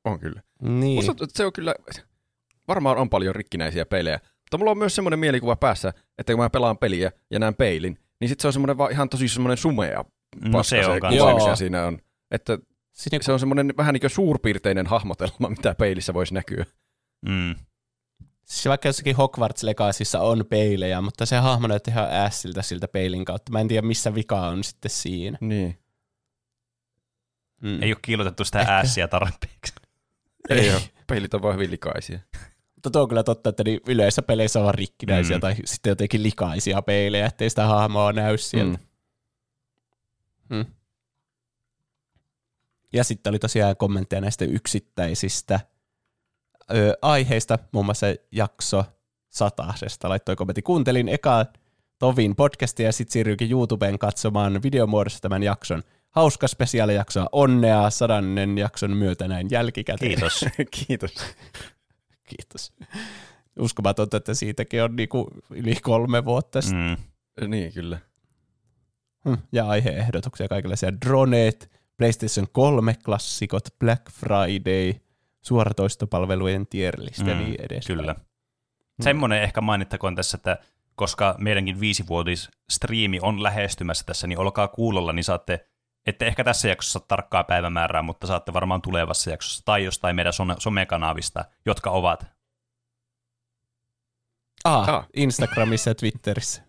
On 0.05 0.21
kyllä. 0.21 0.43
Niin. 0.63 0.95
Musta 0.95 1.15
se 1.29 1.47
on 1.47 1.53
kyllä, 1.53 1.75
varmaan 2.69 2.97
on 2.97 3.11
paljon 3.11 3.35
rikkinäisiä 3.35 3.87
pelejä, 3.87 4.21
mutta 4.41 4.59
mulla 4.59 4.71
on 4.71 4.79
myös 4.79 4.95
semmoinen 4.95 5.19
mielikuva 5.19 5.57
päässä, 5.57 5.93
että 6.19 6.33
kun 6.33 6.43
mä 6.43 6.51
pelaan 6.51 6.79
peliä 6.79 7.13
ja 7.31 7.39
näen 7.39 7.55
peilin, 7.55 7.99
niin 8.21 8.29
sit 8.29 8.41
se 8.41 8.47
on 8.47 8.53
semmoinen 8.53 8.79
vaan 8.79 8.93
ihan 8.93 9.09
tosi 9.09 9.29
semmoinen 9.29 9.57
sumea 9.57 10.05
No 10.45 10.63
se 10.63 10.87
on 10.87 10.95
se 10.95 11.01
kuva, 11.01 11.35
mikä 11.35 11.57
siinä 11.57 11.87
on. 11.87 11.99
Että 12.31 12.59
Siinä, 12.95 13.23
se 13.23 13.33
on 13.33 13.41
semmoinen 13.41 13.75
vähän 13.77 13.93
niin 13.93 14.01
kuin 14.01 14.11
suurpiirteinen 14.11 14.87
hahmotelma, 14.87 15.49
mitä 15.49 15.75
peilissä 15.79 16.15
voisi 16.15 16.35
näkyä. 16.35 16.67
Mm. 17.29 17.55
siis 18.45 18.67
vaikka 18.67 18.89
jossakin 18.89 19.17
Hogwarts 19.17 19.63
Legacyssa 19.63 20.21
on 20.21 20.45
peilejä, 20.49 21.01
mutta 21.01 21.27
se 21.27 21.37
hahmo 21.37 21.67
näyttää 21.67 21.95
ihan 21.95 22.09
ässiltä 22.13 22.63
siltä 22.63 22.89
peilin 22.89 23.25
kautta. 23.25 23.53
Mä 23.53 23.61
en 23.61 23.69
tiedä, 23.69 23.87
missä 23.87 24.15
vika 24.15 24.47
on 24.47 24.65
sitten 24.65 24.91
siinä. 24.91 25.39
Niin. 25.41 25.79
Mm. 27.63 27.83
Ei 27.83 27.93
ole 27.93 27.99
kiilotettu 28.03 28.45
sitä 28.45 28.61
Ehkä. 28.61 28.77
äässiä 28.77 29.09
tarpeeksi. 29.09 29.75
Ei 30.49 30.71
ole. 30.71 30.83
Peilit 31.07 31.35
on 31.35 31.43
vaan 31.43 31.55
hyvin 31.55 31.71
likaisia. 31.71 32.19
Mutta 32.85 32.91
tuo 32.91 33.03
on 33.03 33.09
kyllä 33.09 33.23
totta, 33.23 33.51
että 33.51 33.65
niin 33.65 33.81
yleensä 33.89 34.23
peleissä 34.23 34.59
on 34.59 34.65
vaan 34.65 34.75
rikkinäisiä 34.75 35.37
Mm. 35.37 35.41
tai 35.41 35.55
sitten 35.65 35.91
jotenkin 35.91 36.23
likaisia 36.23 36.83
peilejä, 36.83 37.27
ettei 37.27 37.51
sitä 37.51 37.67
hahmoa 37.67 38.13
näy 38.13 38.39
sieltä. 38.39 38.79
Mm. 40.51 40.57
Mm. 40.57 40.65
Ja 42.93 43.05
sitten 43.05 43.31
oli 43.31 43.39
tosiaan 43.39 43.77
kommentteja 43.77 44.21
näistä 44.21 44.45
yksittäisistä 44.45 45.61
ö, 46.75 46.99
aiheista, 47.03 47.59
muun 47.73 47.85
muassa 47.85 48.07
jakso 48.33 48.85
satasesta 49.31 50.09
laittoi 50.09 50.37
kommentti. 50.37 50.63
Kuuntelin 50.63 51.09
eka 51.09 51.47
Tovin 51.99 52.37
podcastia 52.37 52.87
ja 52.87 52.93
sitten 52.93 53.13
siirryikin 53.13 53.51
YouTubeen 53.51 53.99
katsomaan 53.99 54.63
videomuodossa 54.63 55.21
tämän 55.21 55.43
jakson. 55.43 55.83
Hauska 56.11 56.49
spesiaalijaksoa, 56.49 57.29
onnea 57.33 57.91
sadannen 57.91 58.59
jakson 58.59 58.97
myötä 58.97 59.29
näin 59.29 59.49
jälkikäteen. 59.51 60.11
Kiitos. 60.11 60.45
Kiitos. 60.87 61.15
Kiitos. 62.37 62.73
Uskomatonta, 63.59 64.17
että 64.17 64.35
siitäkin 64.35 64.83
on 64.83 64.97
niinku 64.97 65.31
yli 65.51 65.75
kolme 65.75 66.25
vuotta 66.25 66.63
sitten. 66.63 66.99
Mm. 67.41 67.51
Niin, 67.51 67.73
kyllä. 67.73 67.99
Mm. 69.25 69.39
Ja 69.53 69.69
aiheehdotuksia 69.69 70.49
kaikenlaisia 70.49 71.01
droneet, 71.01 71.71
PlayStation 71.97 72.47
3 72.53 72.95
klassikot, 73.05 73.69
Black 73.79 74.11
Friday, 74.11 75.01
suoratoistopalvelujen 75.43 76.67
tierlist 76.67 77.27
ja 77.27 77.35
Mm, 77.35 77.41
niin 77.41 77.57
edes. 77.61 77.87
Kyllä. 77.87 78.15
Semmoinen 79.01 79.43
ehkä 79.43 79.61
mainittakoon 79.61 80.15
tässä, 80.15 80.37
että 80.37 80.59
koska 80.95 81.35
meidänkin 81.39 81.81
viisivuotis 81.81 82.51
striimi 82.71 83.19
on 83.23 83.43
lähestymässä 83.43 84.05
tässä, 84.07 84.27
niin 84.27 84.39
olkaa 84.39 84.69
kuulolla, 84.69 85.13
niin 85.13 85.25
saatte, 85.25 85.67
ette 86.07 86.27
ehkä 86.27 86.45
tässä 86.45 86.69
jaksossa 86.69 87.01
tarkkaa 87.01 87.45
päivämäärää, 87.45 88.03
mutta 88.03 88.27
saatte 88.27 88.53
varmaan 88.53 88.83
tulevassa 88.83 89.31
jaksossa 89.31 89.63
tai 89.65 89.85
jostain 89.85 90.17
meidän 90.17 90.33
some- 90.33 90.57
somekanavista, 90.59 91.45
jotka 91.67 91.91
ovat. 91.91 92.27
Ah, 94.65 94.89
Ah. 94.89 95.07
Instagramissa 95.17 95.91
ja 95.91 95.95
Twitterissä. 95.95 96.63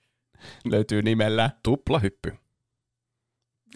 Löytyy 0.72 1.02
nimellä, 1.02 1.50
Tuplahyppy. 1.62 2.38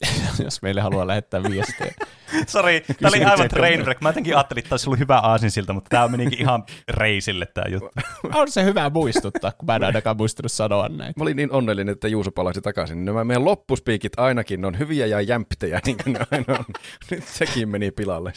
jos 0.45 0.63
meille 0.63 0.81
haluaa 0.81 1.07
lähettää 1.07 1.43
viestejä. 1.43 1.95
Sori, 2.47 2.81
tämä 2.81 3.09
oli 3.09 3.25
aivan 3.25 3.49
trainwreck. 3.49 4.01
Mä 4.01 4.09
jotenkin 4.09 4.37
ajattelin, 4.37 4.65
että 4.65 4.75
olisi 4.75 4.89
ollut 4.89 4.99
hyvä 4.99 5.19
aasinsilta, 5.19 5.73
mutta 5.73 5.89
tämä 5.89 6.09
menikin 6.09 6.41
ihan 6.41 6.65
reisille 6.89 7.47
tämä 7.47 7.69
juttu. 7.69 7.91
On 8.41 8.51
se 8.51 8.65
hyvä 8.65 8.91
muistuttaa, 8.91 9.53
kun 9.53 9.67
mä 9.67 9.77
en 9.77 9.85
ainakaan 9.85 10.17
muistanut 10.17 10.53
sanoa 10.53 10.89
näin. 10.89 11.13
Mä 11.17 11.23
olin 11.23 11.37
niin 11.37 11.53
onnellinen, 11.53 11.93
että 11.93 12.09
Juuso 12.09 12.31
palasi 12.31 12.61
takaisin. 12.61 13.05
Nämä 13.05 13.25
meidän 13.25 13.45
loppuspiikit 13.45 14.19
ainakin 14.19 14.65
on 14.65 14.79
hyviä 14.79 15.07
ja 15.07 15.21
jämptejä, 15.21 15.81
niin 15.87 15.97
kuin 16.05 16.13
ne 16.13 16.21
aina 16.31 16.59
on. 16.59 16.65
Nyt 17.11 17.25
sekin 17.25 17.69
meni 17.69 17.91
pilalle. 17.91 18.33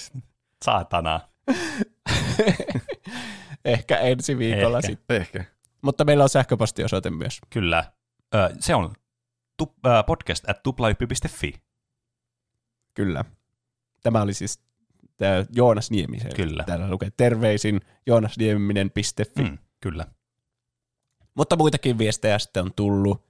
Saatana. 0.66 1.20
Ehkä 3.66 3.98
ensi 3.98 4.38
viikolla 4.38 4.78
Ehkä. 4.78 4.88
sitten. 4.88 5.18
Ehkä. 5.18 5.44
Mutta 5.82 6.06
meillä 6.06 6.24
on 6.24 6.30
sähköpostiosoite 6.30 7.10
myös. 7.10 7.40
Kyllä. 7.50 7.84
Ö, 8.36 8.50
se 8.60 8.76
on 8.76 8.94
tu- 9.60 9.76
ö, 9.86 10.04
podcast 10.04 10.50
at 10.50 10.64
tuplahyppy.fi. 10.64 11.54
Kyllä. 12.94 13.26
Tämä 14.04 14.22
oli 14.22 14.34
siis 14.34 14.60
tämä 15.18 15.46
Joonas 15.56 15.92
Niemisen. 15.92 16.36
Kyllä. 16.36 16.64
Täällä 16.64 16.90
lukee 16.90 17.10
terveisin 17.18 17.82
joonasnieminen.fi. 18.06 19.44
Mm, 19.44 19.58
kyllä. 19.82 20.06
Mutta 21.36 21.56
muitakin 21.56 21.98
viestejä 21.98 22.40
sitten 22.40 22.64
on 22.64 22.74
tullut. 22.76 23.22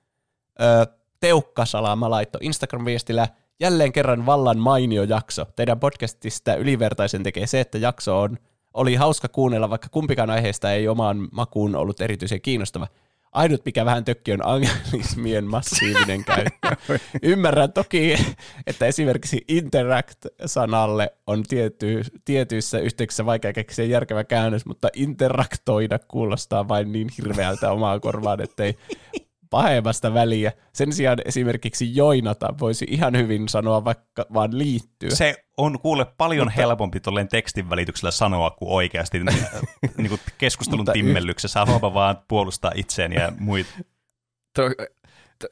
Öö, 0.62 0.86
Teukka 1.20 1.66
Salama 1.66 2.10
laittoi 2.10 2.42
Instagram-viestillä 2.44 3.28
jälleen 3.60 3.92
kerran 3.92 4.26
vallan 4.26 4.58
mainio 4.60 5.04
jakso. 5.04 5.46
Teidän 5.56 5.80
podcastista 5.80 6.56
ylivertaisen 6.56 7.24
tekee 7.24 7.48
se, 7.48 7.60
että 7.60 7.78
jakso 7.78 8.22
on, 8.22 8.38
oli 8.74 8.96
hauska 8.96 9.28
kuunnella, 9.28 9.70
vaikka 9.70 9.88
kumpikaan 9.92 10.30
aiheesta 10.30 10.72
ei 10.72 10.88
omaan 10.88 11.28
makuun 11.32 11.76
ollut 11.76 12.02
erityisen 12.02 12.42
kiinnostava. 12.42 12.88
Ainut, 13.32 13.66
mikä 13.66 13.86
vähän 13.86 14.06
tökki, 14.06 14.34
on 14.34 14.46
anglismien 14.46 15.46
massiivinen 15.46 16.24
käyttö. 16.26 17.00
Ymmärrän 17.24 17.74
toki, 17.74 18.16
että 18.68 18.86
esimerkiksi 18.86 19.46
interact-sanalle 19.48 21.14
on 21.28 21.44
tiety, 21.44 22.02
tietyissä 22.26 22.80
yhteyksissä 22.80 23.26
vaikea 23.26 23.54
keksiä 23.54 23.86
järkevä 23.86 24.24
käännös, 24.24 24.66
mutta 24.66 24.90
interaktoida 24.94 26.00
kuulostaa 26.00 26.68
vain 26.68 26.92
niin 26.92 27.08
hirveältä 27.18 27.72
omaa 27.72 28.00
korvaan, 28.00 28.42
ettei 28.42 28.76
pahemmasta 29.50 30.14
väliä. 30.14 30.52
Sen 30.74 30.94
sijaan 30.94 31.18
esimerkiksi 31.26 31.96
joinata 31.96 32.54
voisi 32.60 32.86
ihan 32.90 33.18
hyvin 33.18 33.50
sanoa 33.50 33.86
vaikka 33.86 34.26
vaan 34.34 34.58
liittyä. 34.58 35.10
Se 35.10 35.36
on 35.58 35.80
kuule 35.80 36.06
paljon 36.06 36.48
mutta, 36.48 36.62
helpompi 36.62 37.00
tolleen 37.00 37.28
tekstin 37.28 37.70
välityksellä 37.70 38.12
sanoa 38.12 38.50
kuin 38.50 38.72
oikeasti 38.72 39.20
niin 39.98 40.10
kuin 40.10 40.22
keskustelun 40.38 40.80
Mutta 40.80 40.92
y- 40.92 40.94
timmellyksessä. 40.94 41.60
Haluaa 41.60 41.94
vaan 41.94 42.18
puolustaa 42.28 42.72
itseään 42.76 43.14
ja 43.14 43.32
muita. 43.40 43.70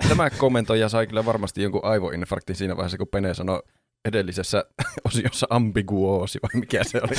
Tämä 0.09 0.29
kommentoija 0.29 0.89
sai 0.89 1.07
kyllä 1.07 1.25
varmasti 1.25 1.61
jonkun 1.63 1.85
aivoinfarktin 1.85 2.55
siinä 2.55 2.75
vaiheessa, 2.77 2.97
kun 2.97 3.07
Pene 3.07 3.33
sanoi 3.33 3.63
edellisessä 4.05 4.65
osiossa 5.07 5.47
ambiguoosi, 5.49 6.39
vai 6.43 6.61
mikä 6.61 6.83
se 6.83 7.01
oli. 7.03 7.15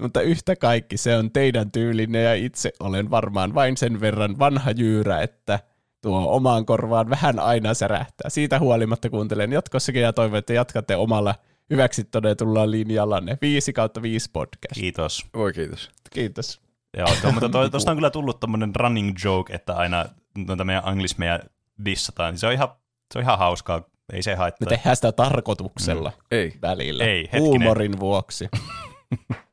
Mutta 0.00 0.20
yhtä 0.20 0.56
kaikki 0.56 0.96
se 0.96 1.16
on 1.16 1.30
teidän 1.30 1.70
tyylinen 1.70 2.24
ja 2.24 2.34
itse 2.34 2.72
olen 2.80 3.10
varmaan 3.10 3.54
vain 3.54 3.76
sen 3.76 4.00
verran 4.00 4.38
vanha 4.38 4.70
jyyrä, 4.70 5.20
että 5.22 5.60
tuo 6.02 6.34
omaan 6.36 6.66
korvaan 6.66 7.10
vähän 7.10 7.38
aina 7.38 7.74
särähtää. 7.74 8.30
Siitä 8.30 8.58
huolimatta 8.58 9.10
kuuntelen 9.10 9.52
jatkossakin 9.52 10.02
ja 10.02 10.12
toivon, 10.12 10.38
että 10.38 10.52
jatkatte 10.52 10.96
omalla 10.96 11.34
hyväksi 11.70 12.04
todetulla 12.04 12.70
linjallanne. 12.70 13.38
5 13.42 13.72
kautta 13.72 14.02
5 14.02 14.30
podcast. 14.32 14.74
Kiitos. 14.74 15.26
Voi 15.34 15.52
kiitos. 15.52 15.90
Kiitos. 16.10 16.60
Joo, 16.96 17.08
tuo, 17.22 17.32
mutta 17.32 17.48
tuo, 17.48 17.68
tuosta 17.70 17.90
on 17.90 17.96
kyllä 17.96 18.10
tullut 18.10 18.40
tämmöinen 18.40 18.74
running 18.76 19.16
joke, 19.24 19.54
että 19.54 19.74
aina 19.76 20.04
noita 20.46 20.64
meidän 20.64 20.82
anglismeja 20.86 21.40
dissataan. 21.84 22.32
niin 22.32 22.38
Se 22.38 22.46
on 22.46 22.52
ihan, 22.52 22.68
se 23.12 23.18
on 23.18 23.22
ihan 23.22 23.38
hauskaa. 23.38 23.82
Ei 24.12 24.22
se 24.22 24.30
Me 24.30 24.36
haittaa. 24.36 24.68
tehdään 24.68 24.96
sitä 24.96 25.12
tarkoituksella 25.12 26.12
Ei. 26.30 26.52
välillä. 26.62 27.04
Ei, 27.04 27.22
hetkinen. 27.22 27.42
Huumorin 27.42 28.00
vuoksi. 28.00 28.48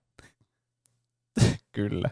Kyllä. 1.76 2.10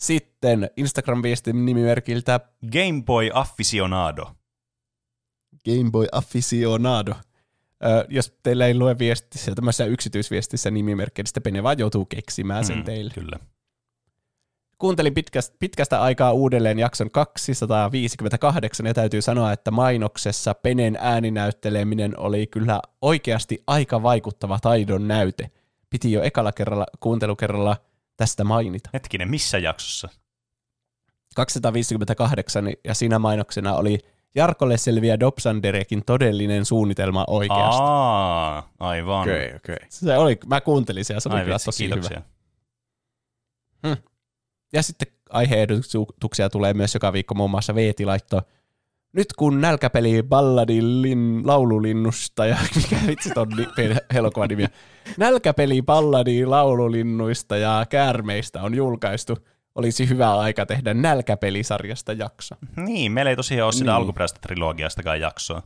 Sitten 0.00 0.70
Instagram-viestin 0.76 1.64
nimimerkiltä 1.66 2.40
Game 2.72 3.02
Boy 3.06 3.30
Aficionado. 3.34 4.30
Game 5.64 5.90
Boy 5.90 6.06
Aficionado. 6.12 7.12
Ö, 7.84 8.06
jos 8.08 8.38
teillä 8.42 8.66
ei 8.66 8.78
lue 8.78 8.98
viestissä, 8.98 9.54
tämmöisessä 9.54 9.84
yksityisviestissä 9.84 10.70
nimimerkkiä, 10.70 11.22
niin 11.22 11.26
sitten 11.28 11.42
Pene 11.42 11.62
vaan 11.62 11.78
joutuu 11.78 12.04
keksimään 12.04 12.64
sen 12.64 12.76
Mm, 12.76 12.84
teille. 12.84 13.12
Kyllä. 13.14 13.38
Kuuntelin 14.78 15.14
pitkästä, 15.14 15.56
pitkästä 15.58 16.02
aikaa 16.02 16.32
uudelleen 16.32 16.78
jakson 16.78 17.10
258 17.10 18.86
ja 18.86 18.94
täytyy 18.94 19.22
sanoa, 19.22 19.52
että 19.52 19.70
mainoksessa 19.70 20.54
Penen 20.54 20.98
ääninäytteleminen 21.00 22.18
oli 22.18 22.46
kyllä 22.46 22.80
oikeasti 23.02 23.62
aika 23.66 24.02
vaikuttava 24.02 24.58
taidon 24.62 25.08
näyte. 25.08 25.50
Piti 25.90 26.12
jo 26.12 26.22
ekalla 26.22 26.52
kerralla, 26.52 26.86
kuuntelukerralla 27.00 27.76
tästä 28.22 28.44
mainita. 28.44 28.90
Hetkinen, 28.92 29.30
missä 29.30 29.58
jaksossa? 29.58 30.08
258 31.34 32.64
ja 32.84 32.94
siinä 32.94 33.18
mainoksena 33.18 33.74
oli 33.74 33.98
Jarkolle 34.34 34.78
selviää 34.78 35.20
Dobsanderekin 35.20 36.04
todellinen 36.04 36.64
suunnitelma 36.64 37.24
oikeasti. 37.28 37.82
Aa, 37.82 38.72
aivan. 38.80 39.22
Okei, 39.22 39.46
okay, 39.46 39.56
okei. 39.56 39.74
Okay. 39.74 39.86
Se 39.88 40.18
oli, 40.18 40.38
mä 40.46 40.60
kuuntelin 40.60 41.04
sen 41.04 41.14
ja 41.14 41.20
se 41.20 41.28
oli 41.28 41.36
Ai 41.36 41.42
kyllä 41.42 41.54
vitsi, 41.54 41.64
tosi 41.64 41.84
kiitoksia. 41.84 42.22
hyvä. 43.84 43.96
Ja 44.72 44.82
sitten 44.82 45.08
aiheehdotuksia 45.30 46.50
tulee 46.50 46.74
myös 46.74 46.94
joka 46.94 47.12
viikko, 47.12 47.34
muun 47.34 47.50
muassa 47.50 47.74
Veeti 47.74 48.04
laittoi 48.04 48.42
nyt 49.12 49.26
kun 49.38 49.60
nälkäpeli 49.60 50.22
Balladin 50.22 51.02
lin, 51.02 51.42
laululinnusta, 51.44 52.46
ja 52.46 52.56
mikä 52.76 52.96
vitsi 53.06 53.30
ton 53.30 53.48
ni, 53.48 53.66
elokuvan 54.14 54.48
nimi 54.48 54.62
on. 54.62 54.68
Nälkäpeli 55.16 55.82
Balladin 55.82 56.50
laululinnuista 56.50 57.56
ja 57.56 57.86
käärmeistä 57.90 58.62
on 58.62 58.74
julkaistu. 58.74 59.38
Olisi 59.74 60.08
hyvä 60.08 60.38
aika 60.38 60.66
tehdä 60.66 60.94
nälkäpelisarjasta 60.94 62.12
jakso. 62.12 62.54
Niin, 62.76 63.12
meillä 63.12 63.30
ei 63.30 63.36
tosiaan 63.36 63.64
ole 63.66 63.72
sitä 63.72 63.84
Niin. 63.84 63.94
alkuperäistä 63.96 64.38
trilogiastakaan 64.42 65.20
jaksoa. 65.20 65.62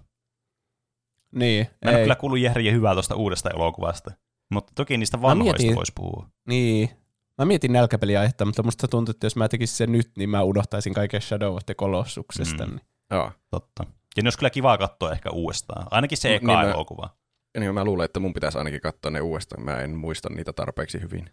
Niin, 1.34 1.66
Mä 1.84 1.90
en 1.90 1.96
ei. 1.96 2.02
kyllä 2.02 2.14
kuullut 2.14 2.38
järjen 2.38 2.74
hyvää 2.74 2.92
tuosta 2.92 3.14
uudesta 3.14 3.50
elokuvasta. 3.50 4.10
Mutta 4.50 4.72
toki 4.74 4.96
niistä 4.96 5.22
vanhoista 5.22 5.62
mietin- 5.62 5.76
voisi 5.76 5.92
puhua. 5.94 6.26
Niin. 6.48 6.90
Mä 7.38 7.44
mietin 7.44 7.72
nälkäpeliaihetta, 7.72 8.44
mutta 8.44 8.62
musta 8.62 8.88
tuntuu, 8.88 9.10
että 9.10 9.26
jos 9.26 9.36
mä 9.36 9.48
tekisin 9.48 9.76
sen 9.76 9.92
nyt, 9.92 10.10
niin 10.16 10.30
mä 10.30 10.42
unohtaisin 10.42 10.94
kaiken 10.94 11.20
Shadow 11.22 11.54
of 11.54 11.66
the 11.66 11.74
Colossuksesta. 11.74 12.66
Mm. 12.66 12.70
Niin. 12.70 12.80
Joo. 13.10 13.32
Totta. 13.50 13.84
Ja 14.16 14.22
ne 14.22 14.26
olisi 14.26 14.38
kyllä 14.38 14.50
kiva 14.50 14.78
katsoa 14.78 15.12
ehkä 15.12 15.30
uudestaan. 15.30 15.86
Ainakin 15.90 16.18
se 16.18 16.28
Niin 16.28 16.36
eka 16.36 16.52
mä- 16.52 16.62
elokuva. 16.70 17.16
Niin 17.58 17.74
mä 17.74 17.84
luulen, 17.84 18.04
että 18.04 18.20
mun 18.20 18.34
pitäisi 18.34 18.58
ainakin 18.58 18.80
katsoa 18.80 19.10
ne 19.10 19.20
uudestaan. 19.20 19.62
Mä 19.64 19.80
en 19.80 19.90
muista 19.96 20.28
niitä 20.30 20.52
tarpeeksi 20.52 21.00
hyvin. 21.00 21.30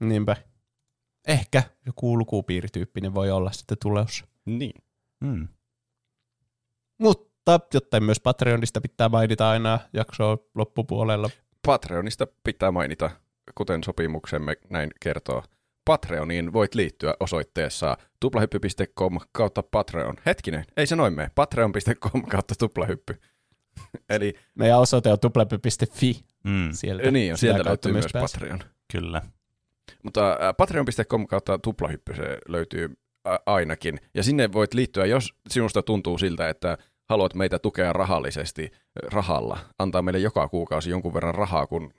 Niinpä. 0.00 0.36
Ehkä 1.28 1.62
joku 1.86 2.18
lukupiirityyppinen 2.18 3.14
voi 3.14 3.30
olla 3.30 3.52
sitten 3.52 3.76
tulossa. 3.82 4.24
Niin. 4.44 4.82
Mm. 5.20 5.48
Mutta 6.98 7.60
jotain 7.74 8.04
myös 8.04 8.20
Patreonista 8.20 8.80
pitää 8.80 9.08
mainita 9.08 9.50
aina 9.50 9.78
jaksoa 9.92 10.38
loppupuolella. 10.54 11.30
Patreonista 11.66 12.26
pitää 12.44 12.70
mainita, 12.70 13.10
kuten 13.54 13.84
sopimuksemme 13.84 14.56
näin 14.70 14.90
kertoo. 15.00 15.42
Patreoniin 15.88 16.52
voit 16.52 16.74
liittyä 16.74 17.14
osoitteessa 17.20 17.96
tuplahyppy.com 18.20 19.18
kautta 19.32 19.62
Patreon. 19.62 20.14
Hetkinen, 20.26 20.64
ei 20.76 20.86
se 20.86 20.96
noin 20.96 21.12
mene. 21.12 21.30
Patreon.com 21.34 22.22
kautta 22.22 22.54
tuplahyppy. 22.58 23.20
Eli 24.10 24.34
Meidän 24.54 24.78
osoite 24.78 25.12
on 25.12 25.20
tuplahyppy.fi 25.20 26.24
Mm. 26.44 26.68
sieltä. 26.72 27.10
niin 27.10 27.32
on, 27.32 27.38
sieltä 27.38 27.56
kautta 27.64 27.68
löytyy 27.88 27.92
myös 27.92 28.06
pääsee. 28.12 28.38
Patreon. 28.40 28.60
Kyllä. 28.92 29.22
Mutta 30.02 30.30
äh, 30.32 30.56
patreon.com 30.56 31.26
kautta 31.26 31.58
tuplahyppy 31.58 32.14
se 32.14 32.38
löytyy 32.48 32.96
ä, 33.28 33.38
ainakin. 33.46 34.00
Ja 34.14 34.22
sinne 34.22 34.52
voit 34.52 34.74
liittyä, 34.74 35.06
jos 35.06 35.34
sinusta 35.48 35.82
tuntuu 35.82 36.18
siltä, 36.18 36.48
että 36.48 36.78
haluat 37.04 37.34
meitä 37.34 37.58
tukea 37.58 37.92
rahallisesti 37.92 38.62
äh, 38.72 39.10
rahalla. 39.12 39.58
Antaa 39.78 40.02
meille 40.02 40.18
joka 40.18 40.48
kuukausi 40.48 40.90
jonkun 40.90 41.14
verran 41.14 41.34
rahaa, 41.34 41.66
kun 41.66 41.90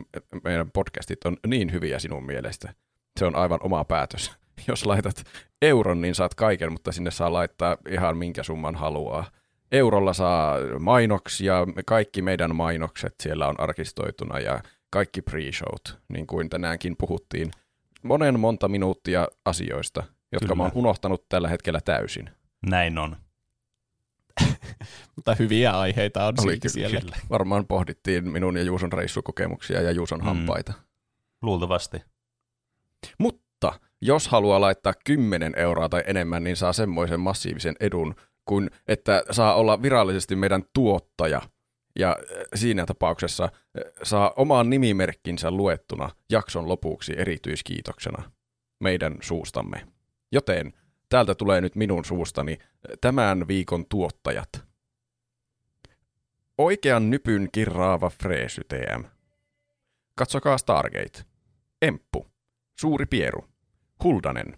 meidän 0.44 0.72
podcastit 0.72 1.26
on 1.26 1.38
niin 1.48 1.72
hyviä 1.72 2.00
sinun 2.00 2.26
mielestä. 2.26 2.74
Se 3.20 3.26
on 3.26 3.36
aivan 3.36 3.60
oma 3.62 3.84
päätös. 3.84 4.32
Jos 4.68 4.86
laitat 4.86 5.24
euron, 5.62 6.02
niin 6.02 6.16
saat 6.16 6.36
kaiken, 6.36 6.72
mutta 6.72 6.92
sinne 6.92 7.12
saa 7.12 7.34
laittaa 7.34 7.78
ihan 7.90 8.18
minkä 8.18 8.44
summan 8.44 8.76
haluaa. 8.76 9.26
Eurolla 9.72 10.14
saa 10.14 10.56
mainoksia, 10.80 11.66
kaikki 11.86 12.22
meidän 12.22 12.56
mainokset 12.56 13.16
siellä 13.24 13.48
on 13.48 13.60
arkistoituna 13.60 14.40
ja 14.40 14.62
kaikki 14.90 15.22
pre-showt, 15.22 15.98
niin 16.08 16.28
kuin 16.28 16.50
tänäänkin 16.50 16.96
puhuttiin, 16.98 17.52
monen 18.04 18.40
monta 18.40 18.68
minuuttia 18.68 19.28
asioista, 19.46 20.04
jotka 20.32 20.46
Kyllä. 20.46 20.56
mä 20.56 20.64
oon 20.64 20.72
unohtanut 20.76 21.30
tällä 21.30 21.48
hetkellä 21.48 21.82
täysin. 21.82 22.30
Näin 22.66 22.98
on. 22.98 23.16
Mutta 25.16 25.36
hyviä 25.40 25.72
aiheita 25.80 26.26
on 26.26 26.34
Oli 26.44 26.52
silti 26.52 26.68
kyllä, 26.74 26.90
siellä. 26.90 27.00
Kyllä. 27.00 27.18
Varmaan 27.30 27.66
pohdittiin 27.68 28.30
minun 28.30 28.58
ja 28.58 28.64
Juuson 28.64 28.94
reissukokemuksia 28.94 29.82
ja 29.82 29.92
Juuson 29.92 30.20
Mm. 30.20 30.26
hampaita. 30.26 30.74
Luultavasti. 31.42 31.98
Mutta 33.18 33.74
jos 34.02 34.28
haluaa 34.28 34.62
laittaa 34.62 34.94
10 35.04 35.54
euroa 35.56 35.90
tai 35.90 36.04
enemmän, 36.08 36.44
niin 36.44 36.56
saa 36.56 36.74
semmoisen 36.74 37.20
massiivisen 37.20 37.76
edun, 37.80 38.16
kuin 38.46 38.72
että 38.88 39.24
saa 39.32 39.56
olla 39.56 39.82
virallisesti 39.82 40.36
meidän 40.36 40.64
tuottaja. 40.74 41.42
Ja 42.00 42.10
äh, 42.10 42.44
siinä 42.56 42.86
tapauksessa 42.86 43.44
äh, 43.44 43.52
saa 44.04 44.34
omaan 44.36 44.70
nimimerkkinsä 44.70 45.52
luettuna 45.52 46.10
jakson 46.30 46.70
lopuksi 46.70 47.14
erityiskiitoksena 47.18 48.32
meidän 48.80 49.16
suustamme. 49.22 49.88
Joten 50.32 50.74
täältä 51.10 51.36
tulee 51.36 51.62
nyt 51.62 51.76
minun 51.76 52.06
suustani 52.06 52.58
äh, 52.62 52.68
tämän 53.02 53.48
viikon 53.48 53.86
tuottajat. 53.90 54.50
Oikean 56.58 57.10
nypyn 57.10 57.50
kirraava 57.52 58.10
Freesy 58.10 58.62
TM. 58.68 59.04
Katsokaa 60.16 60.58
Stargate. 60.58 61.24
Emppu. 61.82 62.28
Suuri 62.80 63.06
Pieru. 63.06 63.46
Huldanen. 64.04 64.58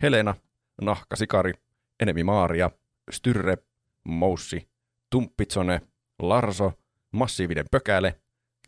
Helena. 0.02 0.36
Nahka 0.82 1.15
Sikari. 1.15 1.53
Enemi 1.99 2.23
Maaria. 2.23 2.72
Styrre. 3.11 3.57
Moussi. 4.03 4.69
Tumppitsone. 5.10 5.82
Larso. 6.22 6.73
Massiivinen 7.11 7.65
Pökäle. 7.72 8.19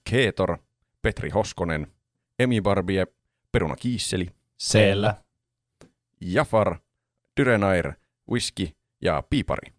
Keetor. 0.09 0.57
Petri 1.01 1.29
Hoskonen. 1.29 1.93
Emi 2.39 2.61
Barbie, 2.61 3.05
Peruna 3.51 3.75
Kiisseli, 3.75 4.27
Siellä. 4.57 5.15
Jafar, 6.21 6.79
Dyrenair, 7.39 7.93
Whisky 8.31 8.69
ja 9.01 9.23
Piipari. 9.29 9.73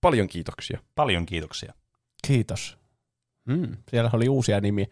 Paljon 0.00 0.26
kiitoksia. 0.28 0.78
Paljon 0.94 1.26
kiitoksia. 1.26 1.74
Kiitos. 2.26 2.78
Mm, 3.44 3.76
siellä 3.90 4.10
oli 4.12 4.28
uusia 4.28 4.60
nimiä. 4.60 4.86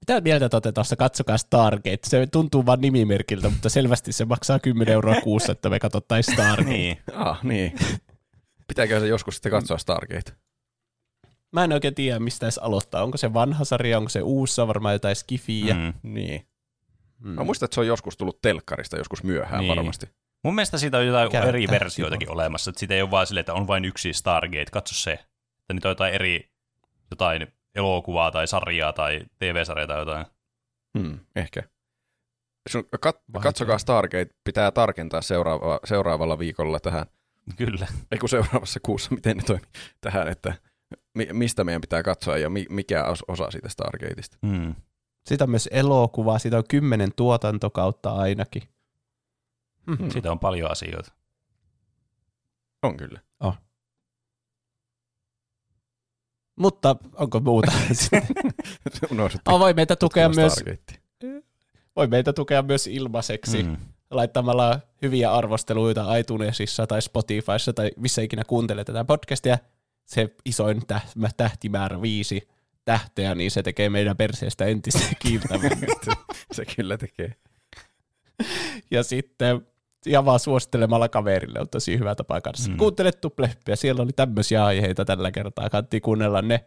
Mitä 0.00 0.20
mieltä 0.20 0.60
te 0.60 0.72
tuosta 0.72 0.96
Katsokaa 0.96 1.38
Stargate? 1.38 1.98
Se 2.04 2.26
tuntuu 2.26 2.66
vaan 2.66 2.80
nimimerkiltä, 2.80 3.48
mutta 3.48 3.68
selvästi 3.68 4.12
se 4.12 4.24
maksaa 4.24 4.58
10 4.58 4.94
euroa 4.94 5.20
kuussa, 5.24 5.52
että 5.52 5.68
me 5.70 5.78
katsottaisiin 5.78 6.34
Stargate. 6.34 6.70
Niin. 6.70 6.98
Ah, 7.12 7.44
niin. 7.44 7.72
Pitääkö 8.68 9.00
se 9.00 9.06
joskus 9.06 9.34
sitten 9.34 9.52
katsoa 9.52 9.78
Stargate? 9.78 10.32
Mä 11.56 11.64
en 11.64 11.72
oikein 11.72 11.94
tiedä, 11.94 12.18
mistä 12.18 12.46
edes 12.46 12.58
aloittaa. 12.58 13.02
Onko 13.02 13.16
se 13.18 13.34
vanha 13.34 13.64
sarja, 13.64 13.98
onko 13.98 14.08
se 14.08 14.22
uussa, 14.22 14.68
varmaan 14.68 14.94
jotain 14.94 15.16
skifiä. 15.16 15.74
Mm. 15.74 15.92
Niin. 16.02 16.46
Mm. 17.18 17.28
Mä 17.30 17.44
muistan, 17.44 17.66
että 17.66 17.74
se 17.74 17.80
on 17.80 17.86
joskus 17.86 18.16
tullut 18.16 18.40
telkkarista, 18.42 18.96
joskus 18.96 19.22
myöhään 19.22 19.60
Niin. 19.60 19.76
varmasti. 19.76 20.06
Mun 20.44 20.54
mielestä 20.54 20.78
siitä 20.78 20.98
on 20.98 21.06
jotain 21.06 21.30
Käyttää 21.30 21.48
eri 21.48 21.68
versioitakin 21.68 22.30
olemassa. 22.30 22.70
Että 22.70 22.78
siitä 22.78 22.94
ei 22.94 23.02
ole 23.02 23.10
vaan 23.10 23.26
silleen, 23.26 23.40
että 23.40 23.54
on 23.54 23.66
vain 23.66 23.84
yksi 23.84 24.12
Stargate. 24.12 24.70
Katso 24.72 24.94
se. 24.94 25.12
Että 25.12 25.74
niitä 25.74 25.88
on 25.88 25.90
jotain 25.90 26.14
eri 26.14 26.50
jotain 27.10 27.46
elokuvaa 27.74 28.30
tai 28.30 28.46
sarjaa 28.46 28.92
tai 28.92 29.20
TV-sarjaa 29.38 29.86
tai 29.86 29.98
jotain. 29.98 30.26
Hmm, 30.98 31.18
ehkä. 31.36 31.62
Sun, 32.68 32.84
kat, 33.00 33.16
katsokaa 33.42 33.78
Stargate, 33.78 34.34
pitää 34.44 34.70
tarkentaa 34.70 35.22
seuraava, 35.22 35.80
seuraavalla 35.84 36.38
viikolla 36.38 36.80
tähän, 36.80 37.06
Kyllä. 37.56 37.86
ei 38.12 38.18
kun 38.18 38.28
seuraavassa 38.28 38.80
kuussa, 38.82 39.14
miten 39.14 39.36
ne 39.36 39.42
toimii 39.42 39.66
tähän, 40.00 40.28
että 40.28 40.54
mi, 41.14 41.28
mistä 41.32 41.64
meidän 41.64 41.80
pitää 41.80 42.02
katsoa 42.02 42.38
ja 42.38 42.50
mi, 42.50 42.66
mikä 42.70 43.02
os- 43.02 43.24
osa 43.28 43.50
siitä 43.50 43.68
Stargateista. 43.68 44.38
Mm. 44.42 44.74
Siitä 45.26 45.44
on 45.44 45.50
myös 45.50 45.68
elokuva, 45.72 46.38
siitä 46.38 46.58
on 46.58 46.64
kymmenen 46.68 47.12
tuotantokautta 47.16 48.12
ainakin. 48.12 48.62
Hmm. 49.86 50.10
Siitä 50.10 50.32
on 50.32 50.38
paljon 50.38 50.70
asioita. 50.70 51.12
On 52.82 52.96
kyllä. 52.96 53.20
Mutta 56.56 56.96
onko 57.14 57.40
muuta? 57.40 57.72
Oh, 59.48 59.60
voi 59.60 59.74
meitä 59.74 59.96
tukea 59.96 60.28
myös, 60.28 60.52
Stargatea. 60.52 60.96
voi 61.96 62.06
meitä 62.06 62.32
tukea 62.32 62.62
myös 62.62 62.86
ilmaiseksi. 62.86 63.62
Mm. 63.62 63.76
laittamalla 64.10 64.80
hyviä 65.02 65.32
arvosteluita 65.32 66.16
iTunesissa 66.16 66.86
tai 66.86 67.02
Spotifyssa 67.02 67.72
tai 67.72 67.90
missä 67.96 68.22
ikinä 68.22 68.42
kuuntelee 68.46 68.84
tätä 68.84 69.04
podcastia. 69.04 69.58
Se 70.06 70.34
isoin 70.44 70.82
täh- 70.92 71.30
tähtimäärä 71.36 72.02
viisi 72.02 72.48
tähteä, 72.84 73.34
niin 73.34 73.50
se 73.50 73.62
tekee 73.62 73.90
meidän 73.90 74.16
perseestä 74.16 74.64
entistä 74.64 75.00
kiiltävämpää. 75.22 76.14
Se 76.52 76.64
kyllä 76.76 76.98
tekee. 76.98 77.34
ja 78.90 79.02
sitten 79.02 79.66
ja 80.06 80.24
vaan 80.24 80.40
suosittelemalla 80.40 81.08
kaverille 81.08 81.60
on 81.60 81.68
tosi 81.68 81.98
hyvä 81.98 82.14
tapa 82.14 82.40
kanssa. 82.40 82.70
Mm. 82.70 82.76
Kuuntele 82.76 83.12
Tuplehpiä, 83.12 83.76
siellä 83.76 84.02
oli 84.02 84.12
tämmöisiä 84.12 84.64
aiheita 84.64 85.04
tällä 85.04 85.30
kertaa, 85.30 85.70
kannattiin 85.70 86.02
kuunnella 86.02 86.42
ne. 86.42 86.64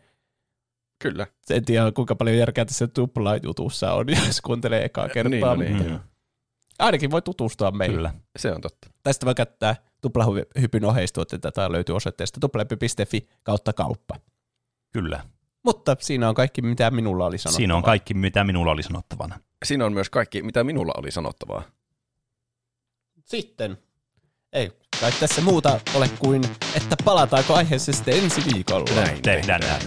Kyllä. 1.02 1.28
En 1.50 1.66
tiedä, 1.66 1.92
kuinka 1.92 2.16
paljon 2.16 2.38
järkeä 2.38 2.66
tässä 2.66 2.88
Tupla-jutussa 2.88 3.94
on, 3.94 4.06
jos 4.28 4.42
kuuntelee 4.42 4.86
ekaa 4.86 5.10
kertaa. 5.10 5.30
Niin, 5.56 5.72
no 5.72 5.80
niin, 5.80 5.92
mutta. 5.92 6.09
Ainakin 6.80 7.12
voi 7.12 7.22
tutustua 7.22 7.72
meihin. 7.72 7.96
Kyllä. 7.96 8.14
Se 8.38 8.52
on 8.52 8.62
totta. 8.62 8.90
Tästä 9.04 9.26
voi 9.26 9.36
käyttää 9.36 9.76
tuplahypyn 10.02 10.86
oheistuotteita. 10.86 11.52
Tätä 11.52 11.72
löytyy 11.72 11.96
osoitteesta 11.96 12.40
tuplahypy.fi 12.40 13.30
kautta 13.44 13.74
kauppa. 13.74 14.16
Kyllä. 14.94 15.24
Mutta 15.64 15.96
siinä 16.00 16.30
on 16.30 16.36
kaikki, 16.36 16.62
mitä 16.62 16.92
minulla 16.92 17.26
oli 17.26 17.38
sanottavaa. 17.38 17.58
Siinä 17.58 17.76
on 17.76 17.84
kaikki, 17.84 18.14
mitä 18.14 18.44
minulla 18.44 18.72
oli 18.72 18.84
sanottavana. 18.84 19.40
Siinä 19.66 19.86
on 19.86 19.94
myös 19.94 20.10
kaikki, 20.10 20.42
mitä 20.42 20.64
minulla 20.64 20.92
oli 20.98 21.12
sanottavaa. 21.12 21.64
Sitten. 23.26 23.78
Ei 24.54 24.72
kai 25.02 25.12
tässä 25.12 25.42
muuta 25.42 25.80
ole 25.96 26.10
kuin, 26.20 26.42
että 26.76 26.96
palataanko 27.06 27.54
aiheeseen 27.54 27.96
sitten 27.96 28.24
ensi 28.24 28.42
viikolla. 28.54 28.96
Näin 28.96 29.22
Tehdään 29.22 29.62
näin. 29.62 29.82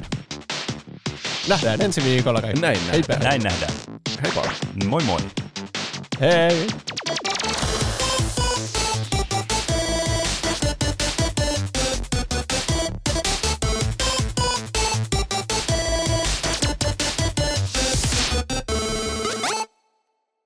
Nähdään 1.48 1.82
ensi 1.82 2.04
viikolla 2.04 2.40
kaikki. 2.40 2.60
Näin 2.60 2.76
nähdään. 2.76 2.92
Heipä. 2.92 3.24
Näin 3.24 3.42
nähdään. 3.42 3.72
Heippa. 4.22 4.50
Moi 4.88 5.02
moi. 5.02 5.20
É. 6.22 6.50